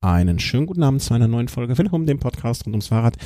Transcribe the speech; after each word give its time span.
Einen 0.00 0.38
schönen 0.38 0.66
guten 0.66 0.84
Abend 0.84 1.02
zu 1.02 1.12
einer 1.12 1.26
neuen 1.26 1.48
Folge 1.48 1.76
Willkommen, 1.76 2.06
dem 2.06 2.20
Podcast 2.20 2.64
rund 2.64 2.74
ums 2.74 2.86
Fahrrad. 2.86 3.16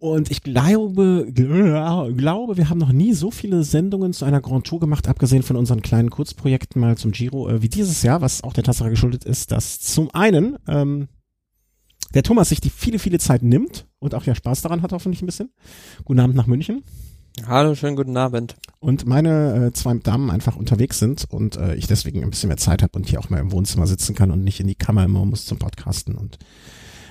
Und 0.00 0.28
ich 0.28 0.42
glaube, 0.42 1.28
glaube, 1.32 2.56
wir 2.56 2.68
haben 2.68 2.78
noch 2.78 2.90
nie 2.90 3.12
so 3.12 3.30
viele 3.30 3.62
Sendungen 3.62 4.12
zu 4.12 4.24
einer 4.24 4.40
Grand 4.40 4.66
Tour 4.66 4.80
gemacht, 4.80 5.06
abgesehen 5.06 5.44
von 5.44 5.54
unseren 5.54 5.80
kleinen 5.80 6.10
Kurzprojekten 6.10 6.80
mal 6.80 6.98
zum 6.98 7.12
Giro, 7.12 7.48
äh, 7.48 7.62
wie 7.62 7.68
dieses 7.68 8.02
Jahr, 8.02 8.20
was 8.20 8.42
auch 8.42 8.52
der 8.52 8.64
Tatsache 8.64 8.90
geschuldet 8.90 9.24
ist, 9.24 9.52
dass 9.52 9.78
zum 9.78 10.12
einen 10.12 10.58
ähm, 10.66 11.06
der 12.14 12.24
Thomas 12.24 12.48
sich 12.48 12.60
die 12.60 12.70
viele, 12.70 12.98
viele 12.98 13.20
Zeit 13.20 13.44
nimmt 13.44 13.86
und 14.00 14.16
auch 14.16 14.24
ja 14.24 14.34
Spaß 14.34 14.62
daran 14.62 14.82
hat, 14.82 14.90
hoffentlich 14.90 15.22
ein 15.22 15.26
bisschen. 15.26 15.50
Guten 16.04 16.18
Abend 16.18 16.34
nach 16.34 16.48
München. 16.48 16.82
Hallo, 17.46 17.74
schönen 17.74 17.96
guten 17.96 18.16
Abend. 18.16 18.56
Und 18.80 19.06
meine 19.06 19.66
äh, 19.66 19.72
zwei 19.72 19.94
Damen 19.94 20.30
einfach 20.30 20.56
unterwegs 20.56 20.98
sind 20.98 21.24
und 21.30 21.56
äh, 21.56 21.74
ich 21.74 21.86
deswegen 21.86 22.22
ein 22.22 22.30
bisschen 22.30 22.48
mehr 22.48 22.56
Zeit 22.56 22.82
habe 22.82 22.92
und 22.96 23.08
hier 23.08 23.20
auch 23.20 23.30
mal 23.30 23.40
im 23.40 23.52
Wohnzimmer 23.52 23.86
sitzen 23.86 24.14
kann 24.14 24.30
und 24.30 24.44
nicht 24.44 24.60
in 24.60 24.66
die 24.66 24.74
Kammer 24.74 25.04
immer 25.04 25.24
muss 25.24 25.44
zum 25.44 25.58
Podcasten. 25.58 26.16
Und 26.16 26.38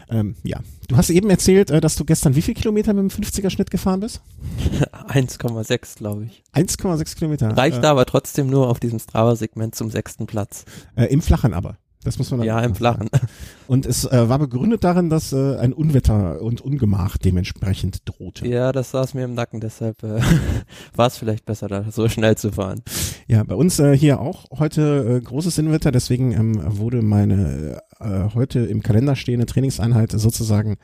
ähm, 0.09 0.35
ja, 0.43 0.59
du 0.87 0.97
hast 0.97 1.09
eben 1.09 1.29
erzählt, 1.29 1.69
äh, 1.69 1.81
dass 1.81 1.95
du 1.95 2.05
gestern 2.05 2.35
wie 2.35 2.41
viel 2.41 2.53
Kilometer 2.53 2.93
mit 2.93 3.11
dem 3.11 3.23
50er 3.23 3.49
Schnitt 3.49 3.71
gefahren 3.71 3.99
bist? 3.99 4.21
1,6 5.09 5.97
glaube 5.97 6.25
ich. 6.25 6.43
1,6 6.53 7.15
Kilometer. 7.15 7.55
Reicht 7.55 7.83
äh, 7.83 7.87
aber 7.87 8.05
trotzdem 8.05 8.49
nur 8.49 8.69
auf 8.69 8.79
diesem 8.79 8.99
Strava-Segment 8.99 9.75
zum 9.75 9.89
sechsten 9.89 10.25
Platz. 10.25 10.65
Äh, 10.95 11.05
Im 11.05 11.21
Flachen 11.21 11.53
aber. 11.53 11.77
Das 12.03 12.17
muss 12.17 12.31
man 12.31 12.43
Ja, 12.43 12.61
im 12.61 12.75
Flachen. 12.75 13.09
Und 13.67 13.85
es 13.85 14.05
äh, 14.05 14.29
war 14.29 14.39
begründet 14.39 14.85
darin, 14.85 15.09
dass 15.09 15.33
äh, 15.33 15.57
ein 15.57 15.73
Unwetter 15.73 16.41
und 16.41 16.61
Ungemach 16.61 17.17
dementsprechend 17.17 18.01
drohte. 18.05 18.47
Ja, 18.47 18.71
das 18.71 18.91
saß 18.91 19.13
mir 19.13 19.25
im 19.25 19.33
Nacken, 19.33 19.59
deshalb 19.59 20.01
äh, 20.01 20.21
war 20.95 21.07
es 21.07 21.17
vielleicht 21.17 21.45
besser, 21.45 21.67
da 21.67 21.91
so 21.91 22.07
schnell 22.07 22.37
zu 22.37 22.53
fahren. 22.53 22.81
Ja, 23.27 23.43
bei 23.43 23.53
uns 23.53 23.79
äh, 23.79 23.95
hier 23.95 24.21
auch 24.21 24.45
heute 24.57 25.17
äh, 25.17 25.21
großes 25.21 25.59
Unwetter, 25.59 25.91
deswegen 25.91 26.31
ähm, 26.31 26.61
wurde 26.79 27.01
meine 27.01 27.81
äh, 27.99 28.33
heute 28.33 28.59
im 28.61 28.81
Kalender 28.81 29.15
stehende 29.15 29.45
Trainingseinheit 29.45 30.11
sozusagen, 30.13 30.77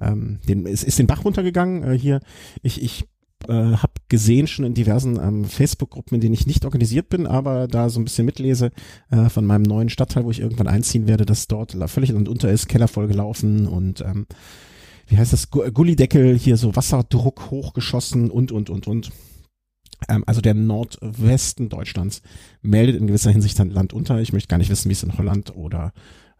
ähm, 0.00 0.38
den, 0.48 0.66
es 0.66 0.84
ist 0.84 0.98
den 0.98 1.06
Bach 1.06 1.24
runtergegangen 1.24 1.82
äh, 1.82 1.98
hier. 1.98 2.20
Ich, 2.62 2.82
ich 2.82 3.06
äh, 3.48 3.52
habe 3.52 3.92
gesehen 4.08 4.46
schon 4.46 4.64
in 4.64 4.74
diversen 4.74 5.16
ähm, 5.16 5.44
Facebook-Gruppen, 5.44 6.16
in 6.16 6.20
denen 6.20 6.34
ich 6.34 6.46
nicht 6.46 6.64
organisiert 6.64 7.08
bin, 7.08 7.26
aber 7.26 7.68
da 7.68 7.88
so 7.88 8.00
ein 8.00 8.04
bisschen 8.04 8.26
mitlese 8.26 8.70
äh, 9.10 9.28
von 9.28 9.46
meinem 9.46 9.62
neuen 9.62 9.88
Stadtteil, 9.88 10.24
wo 10.24 10.30
ich 10.30 10.40
irgendwann 10.40 10.68
einziehen 10.68 11.06
werde, 11.06 11.26
dass 11.26 11.48
dort 11.48 11.76
völlig 11.88 12.12
unter 12.12 12.50
ist, 12.50 12.68
Keller 12.68 12.88
voll 12.88 13.08
gelaufen 13.08 13.66
und 13.66 14.00
ähm, 14.00 14.26
wie 15.10 15.18
heißt 15.18 15.32
das, 15.32 15.50
Gullideckel, 15.50 16.38
hier 16.38 16.56
so 16.56 16.76
Wasserdruck 16.76 17.50
hochgeschossen 17.50 18.30
und, 18.30 18.52
und, 18.52 18.70
und, 18.70 18.86
und. 18.86 19.10
Ähm, 20.08 20.22
also 20.26 20.40
der 20.40 20.54
Nordwesten 20.54 21.68
Deutschlands 21.68 22.22
meldet 22.62 22.96
in 22.96 23.08
gewisser 23.08 23.32
Hinsicht 23.32 23.58
dann 23.58 23.70
Land 23.70 23.92
unter. 23.92 24.20
Ich 24.20 24.32
möchte 24.32 24.48
gar 24.48 24.58
nicht 24.58 24.70
wissen, 24.70 24.88
wie 24.88 24.92
es 24.92 25.02
in 25.02 25.18
Holland 25.18 25.54
oder 25.56 25.92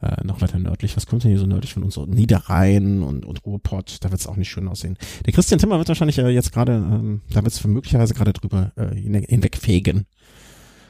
äh, 0.03 0.25
noch 0.25 0.41
weiter 0.41 0.59
nördlich. 0.59 0.97
Was 0.97 1.07
kommt 1.07 1.25
denn 1.25 1.31
hier 1.31 1.41
so 1.41 1.47
nördlich 1.47 1.75
von 1.75 1.83
uns? 1.83 1.95
So 1.95 2.07
Niederrhein 2.07 3.03
und, 3.03 3.25
und 3.25 3.45
Ruhrpott, 3.45 3.99
da 4.01 4.11
wird 4.11 4.21
es 4.21 4.27
auch 4.27 4.37
nicht 4.37 4.51
schön 4.51 4.69
aussehen. 4.69 4.97
Der 5.27 5.33
Christian 5.33 5.59
Timmer 5.59 5.79
wird 5.79 5.89
wahrscheinlich 5.89 6.19
äh, 6.19 6.29
jetzt 6.29 6.53
gerade, 6.53 6.73
ähm, 6.73 7.21
da 7.31 7.43
wird 7.43 7.53
es 7.53 7.65
möglicherweise 7.65 8.15
gerade 8.15 8.33
drüber 8.33 8.73
äh, 8.77 8.95
hinwegfegen, 8.95 10.07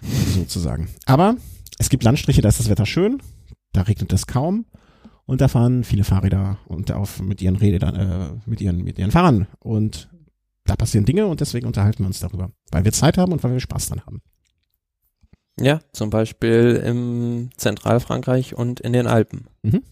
sozusagen. 0.34 0.88
Aber 1.06 1.36
es 1.78 1.88
gibt 1.88 2.04
Landstriche, 2.04 2.42
da 2.42 2.48
ist 2.48 2.60
das 2.60 2.68
Wetter 2.68 2.86
schön, 2.86 3.20
da 3.72 3.82
regnet 3.82 4.12
es 4.12 4.26
kaum 4.26 4.66
und 5.26 5.40
da 5.40 5.48
fahren 5.48 5.84
viele 5.84 6.04
Fahrräder 6.04 6.58
und 6.66 6.92
auf 6.92 7.20
mit 7.20 7.42
ihren 7.42 7.56
Rädern, 7.56 7.94
äh, 7.96 8.30
mit 8.46 8.60
ihren 8.60 8.82
mit 8.84 8.98
ihren 8.98 9.10
Fahrern 9.10 9.46
und 9.58 10.08
da 10.64 10.76
passieren 10.76 11.04
Dinge 11.04 11.26
und 11.26 11.40
deswegen 11.40 11.66
unterhalten 11.66 12.04
wir 12.04 12.06
uns 12.06 12.20
darüber, 12.20 12.52
weil 12.70 12.84
wir 12.84 12.92
Zeit 12.92 13.18
haben 13.18 13.32
und 13.32 13.42
weil 13.42 13.52
wir 13.52 13.60
Spaß 13.60 13.88
dran 13.88 14.02
haben. 14.06 14.20
Ja, 15.60 15.80
zum 15.92 16.10
Beispiel 16.10 16.82
im 16.84 17.50
Zentralfrankreich 17.56 18.54
und 18.54 18.80
in 18.80 18.92
den 18.92 19.06
Alpen. 19.06 19.46
Mhm. 19.62 19.82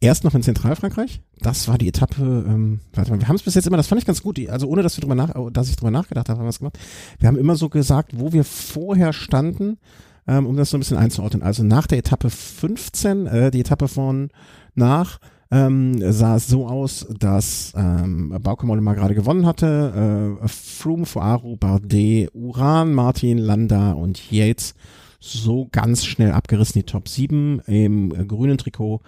Erst 0.00 0.24
noch 0.24 0.34
in 0.34 0.42
Zentralfrankreich. 0.42 1.20
Das 1.38 1.68
war 1.68 1.78
die 1.78 1.88
Etappe, 1.88 2.22
ähm, 2.22 2.80
warte 2.92 3.12
mal, 3.12 3.20
wir 3.20 3.28
haben 3.28 3.36
es 3.36 3.42
bis 3.42 3.54
jetzt 3.54 3.66
immer, 3.66 3.76
das 3.76 3.86
fand 3.86 4.00
ich 4.00 4.06
ganz 4.06 4.22
gut, 4.22 4.40
also 4.48 4.66
ohne 4.66 4.82
dass 4.82 4.96
wir 4.96 5.02
drüber 5.02 5.14
nach, 5.14 5.32
dass 5.52 5.68
ich 5.68 5.76
drüber 5.76 5.92
nachgedacht 5.92 6.28
habe, 6.28 6.38
haben 6.38 6.46
wir 6.46 6.50
es 6.50 6.58
gemacht. 6.58 6.78
Wir 7.20 7.28
haben 7.28 7.38
immer 7.38 7.54
so 7.54 7.68
gesagt, 7.68 8.18
wo 8.18 8.32
wir 8.32 8.44
vorher 8.44 9.12
standen, 9.12 9.78
ähm, 10.26 10.46
um 10.46 10.56
das 10.56 10.70
so 10.70 10.76
ein 10.76 10.80
bisschen 10.80 10.96
einzuordnen. 10.96 11.42
Also 11.42 11.62
nach 11.62 11.86
der 11.86 11.98
Etappe 11.98 12.30
15, 12.30 13.26
äh, 13.26 13.50
die 13.50 13.60
Etappe 13.60 13.88
von 13.88 14.30
nach 14.74 15.18
ähm, 15.52 16.00
sah 16.12 16.36
es 16.36 16.48
so 16.48 16.66
aus, 16.66 17.06
dass 17.18 17.74
ähm, 17.76 18.34
Bauke 18.42 18.64
Mollema 18.64 18.94
gerade 18.94 19.14
gewonnen 19.14 19.46
hatte. 19.46 20.38
Äh, 20.42 20.48
Froome, 20.48 21.04
Foaru, 21.04 21.56
Bardet, 21.56 22.30
Uran, 22.32 22.94
Martin, 22.94 23.36
Landa 23.36 23.92
und 23.92 24.32
Yates 24.32 24.74
so 25.20 25.68
ganz 25.70 26.04
schnell 26.06 26.32
abgerissen, 26.32 26.80
die 26.80 26.86
Top 26.86 27.06
7 27.06 27.60
im 27.66 28.12
äh, 28.12 28.24
grünen 28.24 28.56
Trikot. 28.56 29.02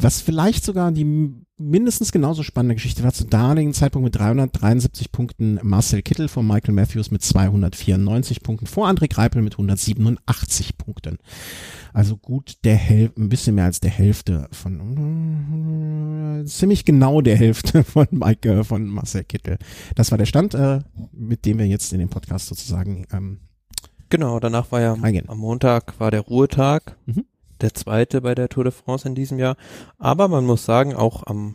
Was 0.00 0.20
vielleicht 0.20 0.64
sogar 0.64 0.92
die 0.92 1.04
mindestens 1.58 2.12
genauso 2.12 2.44
spannende 2.44 2.76
Geschichte 2.76 3.02
war 3.02 3.12
zu 3.12 3.24
damaligen 3.24 3.74
Zeitpunkt 3.74 4.04
mit 4.04 4.16
373 4.16 5.10
Punkten 5.10 5.58
Marcel 5.62 6.02
Kittel 6.02 6.28
vor 6.28 6.44
Michael 6.44 6.74
Matthews 6.74 7.10
mit 7.10 7.22
294 7.22 8.42
Punkten, 8.42 8.66
vor 8.66 8.88
André 8.88 9.12
Greipel 9.12 9.42
mit 9.42 9.54
187 9.54 10.78
Punkten. 10.78 11.18
Also 11.92 12.16
gut 12.16 12.58
der 12.62 12.76
Hälfte, 12.76 13.20
ein 13.20 13.28
bisschen 13.28 13.56
mehr 13.56 13.64
als 13.64 13.80
der 13.80 13.90
Hälfte 13.90 14.48
von, 14.52 16.42
äh, 16.42 16.44
ziemlich 16.46 16.84
genau 16.84 17.20
der 17.20 17.36
Hälfte 17.36 17.82
von 17.84 18.06
Mike, 18.10 18.48
äh, 18.48 18.64
von 18.64 18.86
Marcel 18.86 19.24
Kittel. 19.24 19.58
Das 19.96 20.12
war 20.12 20.18
der 20.18 20.26
Stand, 20.26 20.54
äh, 20.54 20.78
mit 21.12 21.44
dem 21.44 21.58
wir 21.58 21.66
jetzt 21.66 21.92
in 21.92 21.98
dem 21.98 22.08
Podcast 22.08 22.46
sozusagen 22.46 23.04
ähm, 23.12 23.40
Genau, 24.10 24.40
danach 24.40 24.72
war 24.72 24.80
ja 24.80 24.94
Eingehen. 24.94 25.28
am 25.28 25.38
Montag 25.38 25.98
war 26.00 26.10
der 26.10 26.20
Ruhetag. 26.20 26.96
Mhm 27.04 27.24
der 27.60 27.74
zweite 27.74 28.20
bei 28.20 28.34
der 28.34 28.48
Tour 28.48 28.64
de 28.64 28.72
France 28.72 29.06
in 29.06 29.14
diesem 29.14 29.38
Jahr. 29.38 29.56
Aber 29.98 30.28
man 30.28 30.44
muss 30.44 30.64
sagen, 30.64 30.94
auch 30.94 31.26
am 31.26 31.54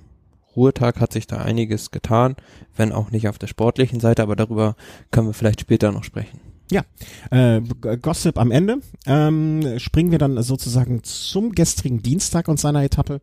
Ruhetag 0.56 1.00
hat 1.00 1.14
sich 1.14 1.28
da 1.28 1.38
einiges 1.38 1.92
getan, 1.92 2.36
wenn 2.76 2.92
auch 2.92 3.12
nicht 3.12 3.28
auf 3.28 3.40
der 3.40 3.48
sportlichen 3.48 4.00
Seite, 4.00 4.22
aber 4.22 4.36
darüber 4.36 4.76
können 5.12 5.28
wir 5.28 5.34
vielleicht 5.34 5.62
später 5.62 5.92
noch 5.92 6.04
sprechen. 6.04 6.40
Ja, 6.72 6.84
äh, 7.32 7.62
Gossip 8.02 8.38
am 8.38 8.52
Ende. 8.52 8.80
Ähm, 9.06 9.78
springen 9.78 10.12
wir 10.12 10.18
dann 10.18 10.42
sozusagen 10.42 11.04
zum 11.04 11.52
gestrigen 11.52 12.02
Dienstag 12.02 12.48
und 12.48 12.60
seiner 12.60 12.84
Etappe. 12.84 13.22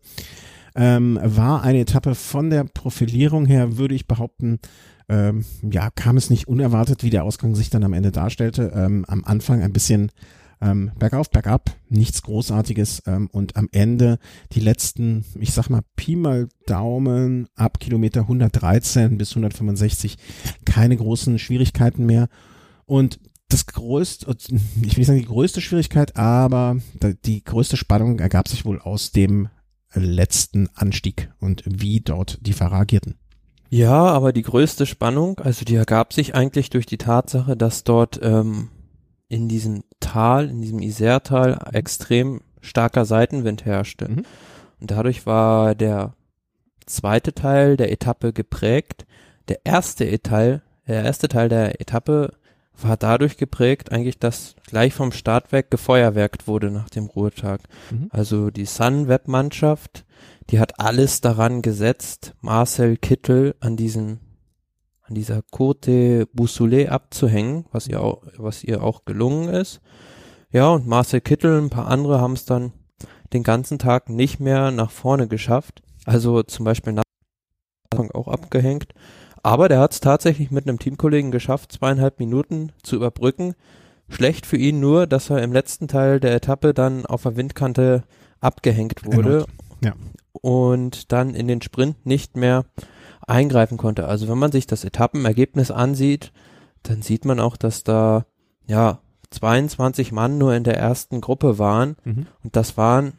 Ähm, 0.77 1.19
war 1.23 1.63
eine 1.63 1.81
Etappe 1.81 2.15
von 2.15 2.51
der 2.51 2.65
Profilierung 2.65 3.47
her, 3.47 3.77
würde 3.77 3.95
ich 3.95 4.07
behaupten, 4.07 4.61
ähm, 5.09 5.45
ja, 5.69 5.91
kam 5.91 6.17
es 6.17 6.31
nicht 6.31 6.47
unerwartet, 6.47 7.03
wie 7.03 7.11
der 7.11 7.25
Ausgang 7.25 7.57
sich 7.57 7.71
dann 7.71 7.83
am 7.83 7.93
Ende 7.93 8.13
darstellte. 8.13 8.73
Ähm, 8.75 9.05
am 9.09 9.25
Anfang 9.25 9.63
ein 9.63 9.73
bisschen 9.73 10.13
ähm, 10.61 10.93
bergauf, 10.99 11.31
bergab, 11.31 11.71
nichts 11.89 12.23
Großartiges 12.23 13.03
ähm, 13.07 13.29
und 13.33 13.57
am 13.57 13.69
Ende 13.73 14.19
die 14.53 14.61
letzten, 14.61 15.25
ich 15.39 15.53
sag 15.53 15.71
mal, 15.71 15.83
Pi 15.97 16.17
mal 16.17 16.49
Daumen 16.67 17.49
ab 17.55 17.81
Kilometer 17.81 18.23
113 18.23 19.19
bis 19.19 19.31
165 19.31 20.19
keine 20.65 20.97
großen 20.97 21.39
Schwierigkeiten 21.39 22.07
mehr 22.07 22.29
und 22.87 23.21
das 23.49 23.67
größte, 23.67 24.31
ich 24.31 24.51
will 24.51 24.61
nicht 24.83 25.07
sagen 25.07 25.19
die 25.19 25.25
größte 25.25 25.61
Schwierigkeit, 25.61 26.17
aber 26.17 26.77
die 27.25 27.43
größte 27.43 27.77
Spannung 27.77 28.21
ergab 28.21 28.49
sich 28.49 28.65
wohl 28.65 28.81
aus 28.81 29.11
dem 29.11 29.49
letzten 29.93 30.69
Anstieg 30.75 31.33
und 31.41 31.65
wie 31.67 32.01
dort 32.01 32.39
die 32.43 32.53
Fahrer 32.53 32.77
agierten. 32.77 33.17
Ja, 33.71 34.07
aber 34.07 34.33
die 34.33 34.43
größte 34.43 34.87
Spannung, 34.87 35.39
also 35.41 35.65
die 35.65 35.77
ergab 35.77 36.13
sich 36.13 36.35
eigentlich 36.35 36.71
durch 36.71 36.87
die 36.87 36.99
Tatsache, 36.99 37.57
dass 37.57 37.85
dort 37.85 38.19
ähm, 38.23 38.69
in 39.31 39.49
diesem 39.49 39.85
Tal, 40.01 40.51
in 40.51 40.61
diesem 40.61 40.81
Isertal 40.81 41.59
extrem 41.73 42.41
starker 42.61 43.07
Seitenwind 43.07 43.65
herrschte. 43.65 44.09
Mhm. 44.09 44.25
Und 44.81 44.91
dadurch 44.91 45.25
war 45.25 45.75
der 45.75 46.15
zweite 46.85 47.33
Teil 47.33 47.77
der 47.77 47.93
Etappe 47.93 48.33
geprägt. 48.33 49.07
Der 49.49 49.61
erste 49.65 50.21
Teil, 50.21 50.63
der 50.87 51.05
erste 51.05 51.29
Teil 51.29 51.49
der 51.49 51.81
Etappe 51.81 52.33
war 52.83 52.97
dadurch 52.97 53.37
geprägt, 53.37 53.93
eigentlich, 53.93 54.19
dass 54.19 54.57
gleich 54.67 54.95
vom 54.95 55.13
Start 55.13 55.53
weg 55.53 55.71
gefeuerwerkt 55.71 56.49
wurde 56.49 56.71
nach 56.71 56.91
dem 56.91 57.07
Ruhetag. 57.07 57.61
Mhm. 57.91 58.09
Also 58.11 58.51
die 58.51 58.65
Sunweb-Mannschaft, 58.65 60.05
die 60.51 60.59
hat 60.59 60.81
alles 60.81 61.21
daran 61.21 61.63
gesetzt, 61.63 62.35
Marcel 62.41 62.97
Kittel 62.97 63.55
an 63.61 63.77
diesen 63.77 64.19
an 65.11 65.15
dieser 65.15 65.41
Côte 65.51 66.27
Boussoulet 66.33 66.89
abzuhängen, 66.89 67.67
was 67.73 67.89
ihr 67.89 68.01
auch, 68.01 68.23
was 68.39 68.63
ihr 68.63 68.83
auch 68.83 69.05
gelungen 69.05 69.49
ist. 69.49 69.81
Ja, 70.53 70.69
und 70.69 70.87
Marcel 70.87 71.21
Kittel, 71.21 71.61
ein 71.61 71.71
paar 71.71 71.89
andere 71.89 72.21
haben 72.21 72.33
es 72.35 72.45
dann 72.45 72.73
den 73.33 73.43
ganzen 73.43 73.79
Tag 73.79 74.09
nicht 74.09 74.41
mehr 74.41 74.71
nach 74.71 74.91
vorne 74.91 75.29
geschafft. 75.29 75.83
Also 76.07 76.43
zum 76.43 76.65
Beispiel 76.65 76.93
nach 76.93 77.03
auch 78.15 78.29
abgehängt. 78.29 78.95
Aber 79.43 79.69
der 79.69 79.81
hat 79.81 79.93
es 79.93 80.01
tatsächlich 80.01 80.51
mit 80.51 80.69
einem 80.69 80.79
Teamkollegen 80.79 81.31
geschafft, 81.31 81.73
zweieinhalb 81.73 82.19
Minuten 82.19 82.73
zu 82.83 82.97
überbrücken. 82.97 83.55
Schlecht 84.09 84.47
für 84.47 84.57
ihn 84.57 84.81
nur, 84.81 85.07
dass 85.07 85.31
er 85.31 85.43
im 85.43 85.53
letzten 85.53 85.89
Teil 85.89 86.21
der 86.21 86.35
Etappe 86.35 86.73
dann 86.73 87.05
auf 87.05 87.25
der 87.25 87.37
Windkante 87.37 88.05
abgehängt 88.41 89.05
wurde. 89.05 89.47
Ja. 89.83 89.95
Und 90.33 91.11
dann 91.13 91.35
in 91.35 91.49
den 91.49 91.63
Sprint 91.63 92.07
nicht 92.07 92.37
mehr 92.37 92.65
eingreifen 93.27 93.77
konnte. 93.77 94.07
Also 94.07 94.29
wenn 94.29 94.39
man 94.39 94.53
sich 94.53 94.67
das 94.67 94.85
Etappenergebnis 94.85 95.71
ansieht, 95.71 96.33
dann 96.83 97.03
sieht 97.03 97.25
man 97.25 97.41
auch, 97.41 97.57
dass 97.57 97.85
da 97.85 98.27
ja 98.67 99.01
22 99.31 100.13
Mann 100.13 100.39
nur 100.39 100.55
in 100.55 100.65
der 100.65 100.77
ersten 100.77 101.21
Gruppe 101.21 101.59
waren 101.59 101.97
mhm. 102.05 102.27
und 102.43 102.57
das 102.57 102.77
waren 102.77 103.13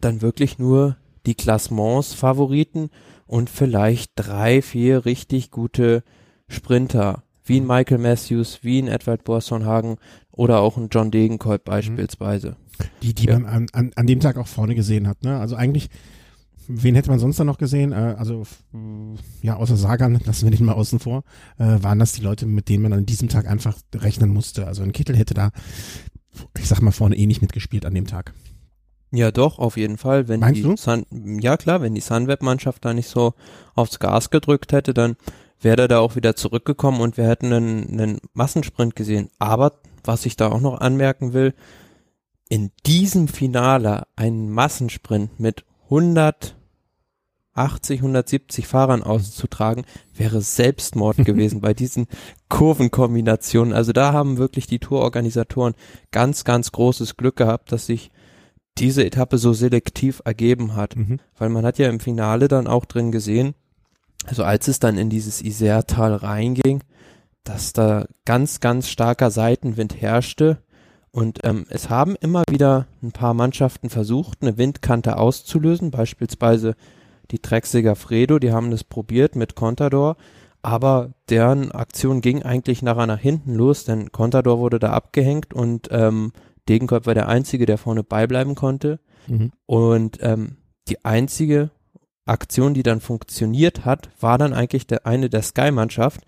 dann 0.00 0.22
wirklich 0.22 0.58
nur 0.58 0.96
die 1.26 1.34
Klassements-Favoriten 1.34 2.90
und 3.26 3.50
vielleicht 3.50 4.12
drei, 4.16 4.62
vier 4.62 5.04
richtig 5.04 5.50
gute 5.50 6.02
Sprinter, 6.48 7.24
wie 7.44 7.60
ein 7.60 7.66
Michael 7.66 7.98
Matthews, 7.98 8.60
wie 8.62 8.80
ein 8.80 8.88
Edward 8.88 9.24
Borsonhagen 9.24 9.96
oder 10.30 10.60
auch 10.60 10.76
ein 10.76 10.88
John 10.90 11.10
Degenkolb 11.10 11.66
mhm. 11.66 11.70
beispielsweise. 11.70 12.56
Die, 13.02 13.12
die 13.12 13.26
ja. 13.26 13.38
man 13.38 13.68
an, 13.72 13.90
an, 13.94 14.06
dem 14.06 14.20
Tag 14.20 14.38
auch 14.38 14.46
vorne 14.46 14.74
gesehen 14.74 15.08
hat. 15.08 15.24
Ne? 15.24 15.38
Also 15.38 15.56
eigentlich, 15.56 15.90
wen 16.68 16.94
hätte 16.94 17.10
man 17.10 17.18
sonst 17.18 17.40
da 17.40 17.44
noch 17.44 17.58
gesehen? 17.58 17.92
Äh, 17.92 18.14
also 18.18 18.44
ja, 19.42 19.56
außer 19.56 19.76
Sagan, 19.76 20.20
lassen 20.24 20.44
wir 20.44 20.50
nicht 20.50 20.60
mal 20.60 20.74
außen 20.74 21.00
vor, 21.00 21.24
äh, 21.58 21.82
waren 21.82 21.98
das 21.98 22.12
die 22.12 22.22
Leute, 22.22 22.46
mit 22.46 22.68
denen 22.68 22.82
man 22.82 22.92
an 22.92 23.06
diesem 23.06 23.28
Tag 23.28 23.48
einfach 23.48 23.76
rechnen 23.94 24.30
musste. 24.30 24.66
Also 24.66 24.82
ein 24.82 24.92
Kittel 24.92 25.16
hätte 25.16 25.34
da, 25.34 25.50
ich 26.58 26.68
sag 26.68 26.82
mal, 26.82 26.92
vorne 26.92 27.16
eh 27.16 27.26
nicht 27.26 27.42
mitgespielt 27.42 27.86
an 27.86 27.94
dem 27.94 28.06
Tag. 28.06 28.34
Ja, 29.10 29.30
doch, 29.30 29.58
auf 29.58 29.78
jeden 29.78 29.96
Fall. 29.96 30.28
Wenn 30.28 30.40
Meinst 30.40 30.58
die 30.58 30.62
du? 30.62 30.76
Sun, 30.76 31.06
ja 31.40 31.56
klar, 31.56 31.80
wenn 31.80 31.94
die 31.94 32.02
Sunweb-Mannschaft 32.02 32.84
da 32.84 32.92
nicht 32.92 33.08
so 33.08 33.32
aufs 33.74 33.98
Gas 33.98 34.28
gedrückt 34.28 34.72
hätte, 34.72 34.92
dann 34.92 35.16
wäre 35.60 35.82
er 35.82 35.88
da 35.88 35.98
auch 36.00 36.14
wieder 36.14 36.36
zurückgekommen 36.36 37.00
und 37.00 37.16
wir 37.16 37.26
hätten 37.26 37.52
einen, 37.52 37.88
einen 37.88 38.18
Massensprint 38.34 38.94
gesehen. 38.94 39.30
Aber 39.38 39.80
was 40.04 40.26
ich 40.26 40.36
da 40.36 40.50
auch 40.50 40.60
noch 40.60 40.80
anmerken 40.80 41.32
will, 41.32 41.54
in 42.50 42.70
diesem 42.86 43.28
Finale 43.28 44.06
einen 44.14 44.50
Massensprint 44.50 45.40
mit 45.40 45.64
180, 47.58 48.00
170 48.00 48.66
Fahrern 48.66 49.02
auszutragen, 49.02 49.84
wäre 50.14 50.40
Selbstmord 50.40 51.16
gewesen 51.24 51.60
bei 51.60 51.74
diesen 51.74 52.06
Kurvenkombinationen. 52.48 53.74
Also 53.74 53.92
da 53.92 54.12
haben 54.12 54.38
wirklich 54.38 54.66
die 54.66 54.78
Tourorganisatoren 54.78 55.74
ganz, 56.10 56.44
ganz 56.44 56.72
großes 56.72 57.16
Glück 57.16 57.36
gehabt, 57.36 57.72
dass 57.72 57.86
sich 57.86 58.10
diese 58.78 59.04
Etappe 59.04 59.38
so 59.38 59.52
selektiv 59.52 60.22
ergeben 60.24 60.76
hat. 60.76 60.96
Mhm. 60.96 61.18
Weil 61.36 61.48
man 61.48 61.64
hat 61.64 61.78
ja 61.78 61.88
im 61.88 62.00
Finale 62.00 62.48
dann 62.48 62.66
auch 62.66 62.84
drin 62.84 63.10
gesehen, 63.10 63.54
also 64.26 64.44
als 64.44 64.68
es 64.68 64.78
dann 64.78 64.98
in 64.98 65.10
dieses 65.10 65.42
Isertal 65.42 66.14
reinging, 66.14 66.82
dass 67.44 67.72
da 67.72 68.06
ganz, 68.24 68.60
ganz 68.60 68.88
starker 68.88 69.30
Seitenwind 69.30 70.00
herrschte. 70.00 70.58
Und 71.10 71.40
ähm, 71.44 71.64
es 71.70 71.88
haben 71.88 72.14
immer 72.16 72.42
wieder 72.50 72.86
ein 73.02 73.12
paar 73.12 73.32
Mannschaften 73.32 73.88
versucht, 73.88 74.42
eine 74.42 74.58
Windkante 74.58 75.16
auszulösen, 75.16 75.90
beispielsweise 75.90 76.76
die 77.30 77.40
Trexiger 77.40 77.96
Fredo, 77.96 78.38
die 78.38 78.52
haben 78.52 78.70
das 78.70 78.84
probiert 78.84 79.36
mit 79.36 79.54
Contador, 79.54 80.16
aber 80.62 81.12
deren 81.28 81.72
Aktion 81.72 82.20
ging 82.20 82.42
eigentlich 82.42 82.82
nachher 82.82 83.06
nach 83.06 83.18
hinten 83.18 83.54
los, 83.54 83.84
denn 83.84 84.12
Contador 84.12 84.58
wurde 84.58 84.78
da 84.78 84.92
abgehängt 84.92 85.54
und 85.54 85.88
ähm, 85.90 86.32
Degenkolb 86.68 87.06
war 87.06 87.14
der 87.14 87.28
Einzige, 87.28 87.66
der 87.66 87.78
vorne 87.78 88.02
beibleiben 88.02 88.54
konnte. 88.54 89.00
Mhm. 89.26 89.52
Und 89.66 90.18
ähm, 90.20 90.56
die 90.88 91.04
einzige 91.04 91.70
Aktion, 92.26 92.74
die 92.74 92.82
dann 92.82 93.00
funktioniert 93.00 93.84
hat, 93.84 94.10
war 94.20 94.38
dann 94.38 94.52
eigentlich 94.52 94.86
der, 94.86 95.06
eine 95.06 95.30
der 95.30 95.42
Sky-Mannschaft. 95.42 96.20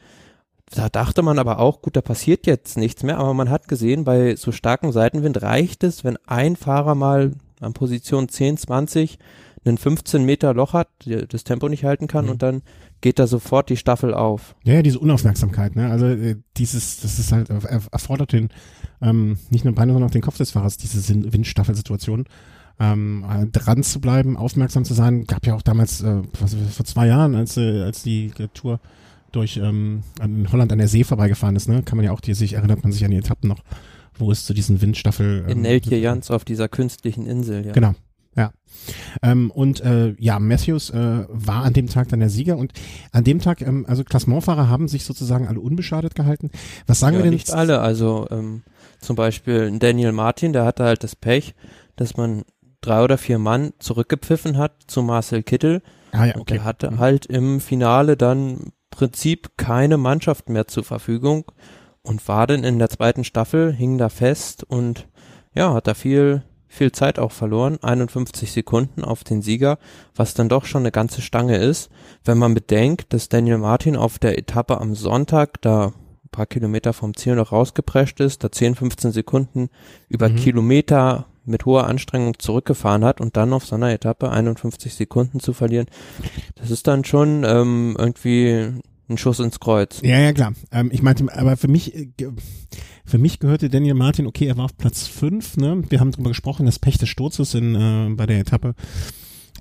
Da 0.72 0.88
dachte 0.88 1.22
man 1.22 1.38
aber 1.38 1.58
auch, 1.58 1.82
gut, 1.82 1.96
da 1.96 2.00
passiert 2.00 2.46
jetzt 2.46 2.78
nichts 2.78 3.02
mehr, 3.02 3.18
aber 3.18 3.34
man 3.34 3.50
hat 3.50 3.68
gesehen, 3.68 4.04
bei 4.04 4.36
so 4.36 4.52
starkem 4.52 4.92
Seitenwind 4.92 5.42
reicht 5.42 5.82
es, 5.84 6.04
wenn 6.04 6.16
ein 6.26 6.56
Fahrer 6.56 6.94
mal 6.94 7.32
an 7.60 7.72
Position 7.72 8.28
10, 8.28 8.56
20 8.56 9.18
einen 9.64 9.78
15 9.78 10.24
Meter 10.24 10.54
Loch 10.54 10.72
hat, 10.72 10.88
das 11.28 11.44
Tempo 11.44 11.68
nicht 11.68 11.84
halten 11.84 12.06
kann 12.06 12.26
mhm. 12.26 12.30
und 12.32 12.42
dann 12.42 12.62
geht 13.00 13.18
da 13.18 13.26
sofort 13.26 13.68
die 13.68 13.76
Staffel 13.76 14.14
auf. 14.14 14.54
Ja, 14.64 14.74
ja 14.74 14.82
diese 14.82 14.98
Unaufmerksamkeit, 14.98 15.76
ne? 15.76 15.90
Also 15.90 16.06
äh, 16.06 16.36
dieses, 16.56 17.00
das 17.00 17.18
ist 17.18 17.32
halt 17.32 17.50
erfordert 17.50 18.32
den 18.32 18.48
ähm, 19.02 19.38
nicht 19.50 19.64
nur 19.64 19.74
Beine, 19.74 19.92
sondern 19.92 20.08
auch 20.08 20.12
den 20.12 20.22
Kopf 20.22 20.38
des 20.38 20.52
Fahrers, 20.52 20.76
diese 20.76 21.32
Windstaffelsituation 21.32 22.26
ähm, 22.78 23.24
äh, 23.28 23.46
dran 23.46 23.82
zu 23.82 24.00
bleiben, 24.00 24.36
aufmerksam 24.36 24.84
zu 24.84 24.94
sein. 24.94 25.24
Gab 25.24 25.46
ja 25.46 25.54
auch 25.54 25.62
damals, 25.62 26.00
äh, 26.02 26.22
was, 26.40 26.56
vor 26.72 26.86
zwei 26.86 27.06
Jahren, 27.06 27.34
als, 27.34 27.56
äh, 27.56 27.82
als 27.82 28.02
die 28.02 28.32
Tour 28.54 28.80
durch 29.32 29.58
ähm, 29.58 30.02
in 30.22 30.50
Holland 30.50 30.72
an 30.72 30.78
der 30.78 30.88
See 30.88 31.04
vorbeigefahren 31.04 31.54
ist, 31.54 31.68
ne? 31.68 31.82
Kann 31.82 31.96
man 31.96 32.04
ja 32.04 32.12
auch, 32.12 32.20
die, 32.20 32.34
sich 32.34 32.54
erinnert 32.54 32.82
man 32.82 32.92
sich 32.92 33.04
an 33.04 33.10
die 33.10 33.18
Etappen 33.18 33.48
noch, 33.48 33.62
wo 34.18 34.32
es 34.32 34.44
zu 34.44 34.54
diesen 34.54 34.80
Windstaffel. 34.80 35.44
Ähm, 35.44 35.50
in 35.50 35.60
Neltje 35.62 35.98
Jans 35.98 36.30
auf 36.30 36.44
dieser 36.44 36.68
künstlichen 36.68 37.26
Insel, 37.26 37.66
ja. 37.66 37.72
Genau. 37.72 37.94
Ja. 38.36 38.52
Ähm, 39.22 39.50
und 39.50 39.80
äh, 39.80 40.14
ja, 40.18 40.38
Matthews 40.38 40.90
äh, 40.90 41.24
war 41.28 41.64
an 41.64 41.72
dem 41.72 41.88
Tag 41.88 42.08
dann 42.08 42.20
der 42.20 42.30
Sieger 42.30 42.56
und 42.56 42.72
an 43.12 43.24
dem 43.24 43.40
Tag, 43.40 43.60
ähm, 43.60 43.84
also 43.88 44.04
Klassementfahrer 44.04 44.68
haben 44.68 44.88
sich 44.88 45.04
sozusagen 45.04 45.48
alle 45.48 45.60
unbeschadet 45.60 46.14
gehalten. 46.14 46.50
Was 46.86 47.00
sagen 47.00 47.14
ja, 47.14 47.20
wir 47.20 47.24
denn? 47.24 47.34
Nicht 47.34 47.52
alle, 47.52 47.80
also 47.80 48.28
ähm, 48.30 48.62
zum 49.00 49.16
Beispiel 49.16 49.76
Daniel 49.78 50.12
Martin, 50.12 50.52
der 50.52 50.64
hatte 50.64 50.84
halt 50.84 51.02
das 51.02 51.16
Pech, 51.16 51.54
dass 51.96 52.16
man 52.16 52.44
drei 52.80 53.02
oder 53.02 53.18
vier 53.18 53.38
Mann 53.38 53.72
zurückgepfiffen 53.78 54.56
hat 54.56 54.72
zu 54.86 55.02
Marcel 55.02 55.42
Kittel. 55.42 55.82
Ah, 56.12 56.26
ja, 56.26 56.30
okay. 56.30 56.38
Und 56.38 56.50
der 56.50 56.64
hatte 56.64 56.90
mhm. 56.90 56.98
halt 56.98 57.26
im 57.26 57.60
Finale 57.60 58.16
dann 58.16 58.72
Prinzip 58.90 59.56
keine 59.56 59.96
Mannschaft 59.96 60.48
mehr 60.48 60.66
zur 60.66 60.84
Verfügung 60.84 61.44
und 62.02 62.26
war 62.28 62.46
dann 62.46 62.64
in 62.64 62.78
der 62.78 62.90
zweiten 62.90 63.24
Staffel, 63.24 63.72
hing 63.72 63.98
da 63.98 64.08
fest 64.08 64.64
und 64.64 65.08
ja, 65.54 65.72
hat 65.74 65.86
da 65.86 65.94
viel, 65.94 66.42
viel 66.70 66.92
Zeit 66.92 67.18
auch 67.18 67.32
verloren. 67.32 67.78
51 67.82 68.52
Sekunden 68.52 69.04
auf 69.04 69.24
den 69.24 69.42
Sieger, 69.42 69.78
was 70.14 70.34
dann 70.34 70.48
doch 70.48 70.64
schon 70.64 70.82
eine 70.82 70.92
ganze 70.92 71.20
Stange 71.20 71.56
ist. 71.56 71.90
Wenn 72.24 72.38
man 72.38 72.54
bedenkt, 72.54 73.12
dass 73.12 73.28
Daniel 73.28 73.58
Martin 73.58 73.96
auf 73.96 74.18
der 74.18 74.38
Etappe 74.38 74.80
am 74.80 74.94
Sonntag 74.94 75.60
da 75.60 75.86
ein 75.88 76.28
paar 76.30 76.46
Kilometer 76.46 76.92
vom 76.92 77.14
Ziel 77.16 77.34
noch 77.34 77.50
rausgeprescht 77.50 78.20
ist, 78.20 78.44
da 78.44 78.52
10, 78.52 78.76
15 78.76 79.10
Sekunden 79.10 79.68
über 80.08 80.28
mhm. 80.28 80.36
Kilometer 80.36 81.26
mit 81.44 81.66
hoher 81.66 81.88
Anstrengung 81.88 82.38
zurückgefahren 82.38 83.04
hat 83.04 83.20
und 83.20 83.36
dann 83.36 83.52
auf 83.52 83.66
so 83.66 83.74
einer 83.74 83.90
Etappe 83.90 84.30
51 84.30 84.94
Sekunden 84.94 85.40
zu 85.40 85.52
verlieren, 85.52 85.86
das 86.54 86.70
ist 86.70 86.86
dann 86.86 87.04
schon 87.04 87.42
ähm, 87.44 87.96
irgendwie 87.98 88.80
ein 89.08 89.18
Schuss 89.18 89.40
ins 89.40 89.58
Kreuz. 89.58 90.00
Ja, 90.02 90.18
ja, 90.18 90.32
klar. 90.32 90.52
Ähm, 90.70 90.90
ich 90.92 91.02
meinte, 91.02 91.26
aber 91.34 91.56
für 91.56 91.68
mich, 91.68 91.94
äh, 91.96 92.08
für 93.10 93.18
mich 93.18 93.40
gehörte 93.40 93.68
Daniel 93.68 93.94
Martin, 93.94 94.26
okay, 94.26 94.46
er 94.46 94.56
war 94.56 94.66
auf 94.66 94.76
Platz 94.76 95.06
5, 95.08 95.56
ne? 95.56 95.82
Wir 95.90 95.98
haben 95.98 96.12
darüber 96.12 96.30
gesprochen, 96.30 96.66
das 96.66 96.78
Pech 96.78 96.96
des 96.96 97.08
Sturzes 97.08 97.54
in, 97.54 97.74
äh, 97.74 98.08
bei 98.14 98.26
der 98.26 98.38
Etappe. 98.38 98.74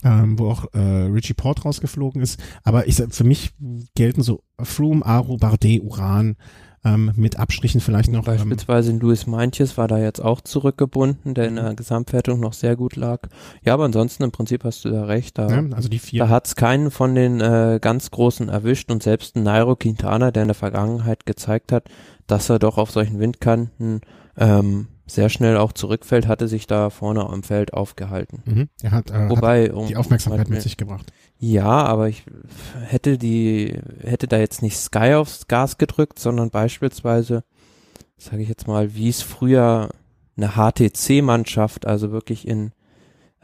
Ähm, 0.02 0.40
wo 0.40 0.50
auch 0.50 0.74
äh, 0.74 0.80
Richie 0.80 1.34
Port 1.34 1.66
rausgeflogen 1.66 2.22
ist. 2.22 2.40
Aber 2.64 2.88
ich 2.88 3.04
für 3.10 3.26
mich 3.26 3.52
gelten 3.96 4.22
so 4.22 4.44
Froome, 4.58 5.06
Aro, 5.06 5.36
Bardet, 5.36 5.84
Uran, 5.84 6.38
ähm, 6.86 7.12
mit 7.16 7.38
Abstrichen 7.38 7.82
vielleicht 7.82 8.12
noch. 8.12 8.24
Beispielsweise 8.24 8.92
ähm, 8.92 9.00
Luis 9.00 9.28
Meintjes 9.28 9.78
war 9.78 9.88
da 9.88 9.98
jetzt 9.98 10.20
auch 10.20 10.42
zurückgebunden, 10.42 11.34
der 11.34 11.48
in 11.48 11.56
der 11.56 11.74
Gesamtwertung 11.74 12.40
noch 12.40 12.54
sehr 12.54 12.76
gut 12.76 12.96
lag. 12.96 13.28
Ja, 13.64 13.74
aber 13.74 13.86
ansonsten 13.86 14.24
im 14.24 14.32
Prinzip 14.32 14.64
hast 14.64 14.86
du 14.86 14.90
da 14.90 15.06
recht. 15.06 15.38
Da, 15.38 15.50
ja, 15.50 15.64
also 15.76 15.90
die 15.90 16.00
vier. 16.00 16.24
Da 16.24 16.30
hat's 16.30 16.56
keinen 16.56 16.92
von 16.92 17.16
den 17.16 17.42
äh, 17.42 17.80
ganz 17.82 18.12
Großen 18.12 18.50
erwischt 18.50 18.92
und 18.92 19.04
selbst 19.04 19.36
ein 19.36 19.44
Nairo 19.44 19.76
Quintana, 19.76 20.32
der 20.32 20.44
in 20.44 20.50
der 20.50 20.56
Vergangenheit 20.56 21.26
gezeigt 21.26 21.72
hat, 21.72 21.90
dass 22.28 22.50
er 22.50 22.60
doch 22.60 22.78
auf 22.78 22.92
solchen 22.92 23.20
Windkanten 23.20 24.02
ähm, 24.38 24.88
sehr 25.06 25.30
schnell 25.30 25.58
auch 25.58 25.74
zurückfällt, 25.74 26.28
hatte 26.28 26.48
sich 26.48 26.68
da 26.68 26.90
vorne 26.90 27.28
am 27.28 27.44
Feld 27.44 27.74
aufgehalten. 27.74 28.44
Mhm. 28.46 28.70
Er 28.82 28.92
hat, 28.92 29.12
äh, 29.12 29.30
Wobei, 29.30 29.70
hat 29.70 29.90
die 29.90 29.98
Aufmerksamkeit 29.98 30.48
um, 30.48 30.54
mit 30.54 30.62
sich 30.62 30.78
gebracht. 30.78 31.12
Ja, 31.42 31.86
aber 31.86 32.10
ich 32.10 32.26
hätte 32.86 33.18
die, 33.18 33.80
hätte 34.02 34.28
da 34.28 34.38
jetzt 34.38 34.62
nicht 34.62 34.78
Sky 34.78 35.14
aufs 35.14 35.48
Gas 35.48 35.78
gedrückt, 35.78 36.20
sondern 36.20 36.50
beispielsweise, 36.50 37.46
sage 38.18 38.42
ich 38.42 38.50
jetzt 38.50 38.68
mal, 38.68 38.94
wie 38.94 39.08
es 39.08 39.22
früher 39.22 39.90
eine 40.36 40.50
HTC-Mannschaft, 40.50 41.88
also 41.88 42.12
wirklich 42.12 42.46
in 42.46 42.74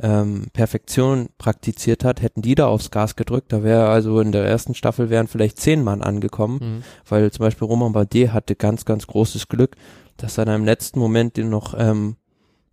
ähm, 0.01 0.47
Perfektion 0.51 1.29
praktiziert 1.37 2.03
hat, 2.03 2.21
hätten 2.21 2.41
die 2.41 2.55
da 2.55 2.67
aufs 2.67 2.91
Gas 2.91 3.15
gedrückt. 3.15 3.53
Da 3.53 3.63
wäre 3.63 3.87
also 3.87 4.19
in 4.19 4.33
der 4.33 4.45
ersten 4.45 4.75
Staffel 4.75 5.09
wären 5.09 5.27
vielleicht 5.27 5.57
zehn 5.59 5.81
Mann 5.81 6.01
angekommen, 6.01 6.59
mhm. 6.61 6.83
weil 7.07 7.31
zum 7.31 7.45
Beispiel 7.45 7.67
Roman 7.67 7.93
Bardet 7.93 8.33
hatte 8.33 8.57
ganz, 8.57 8.83
ganz 8.83 9.07
großes 9.07 9.47
Glück, 9.47 9.77
dass 10.17 10.37
er 10.37 10.43
da 10.43 10.55
im 10.55 10.65
letzten 10.65 10.99
Moment 10.99 11.37
den 11.37 11.49
noch 11.49 11.73
ähm, 11.77 12.17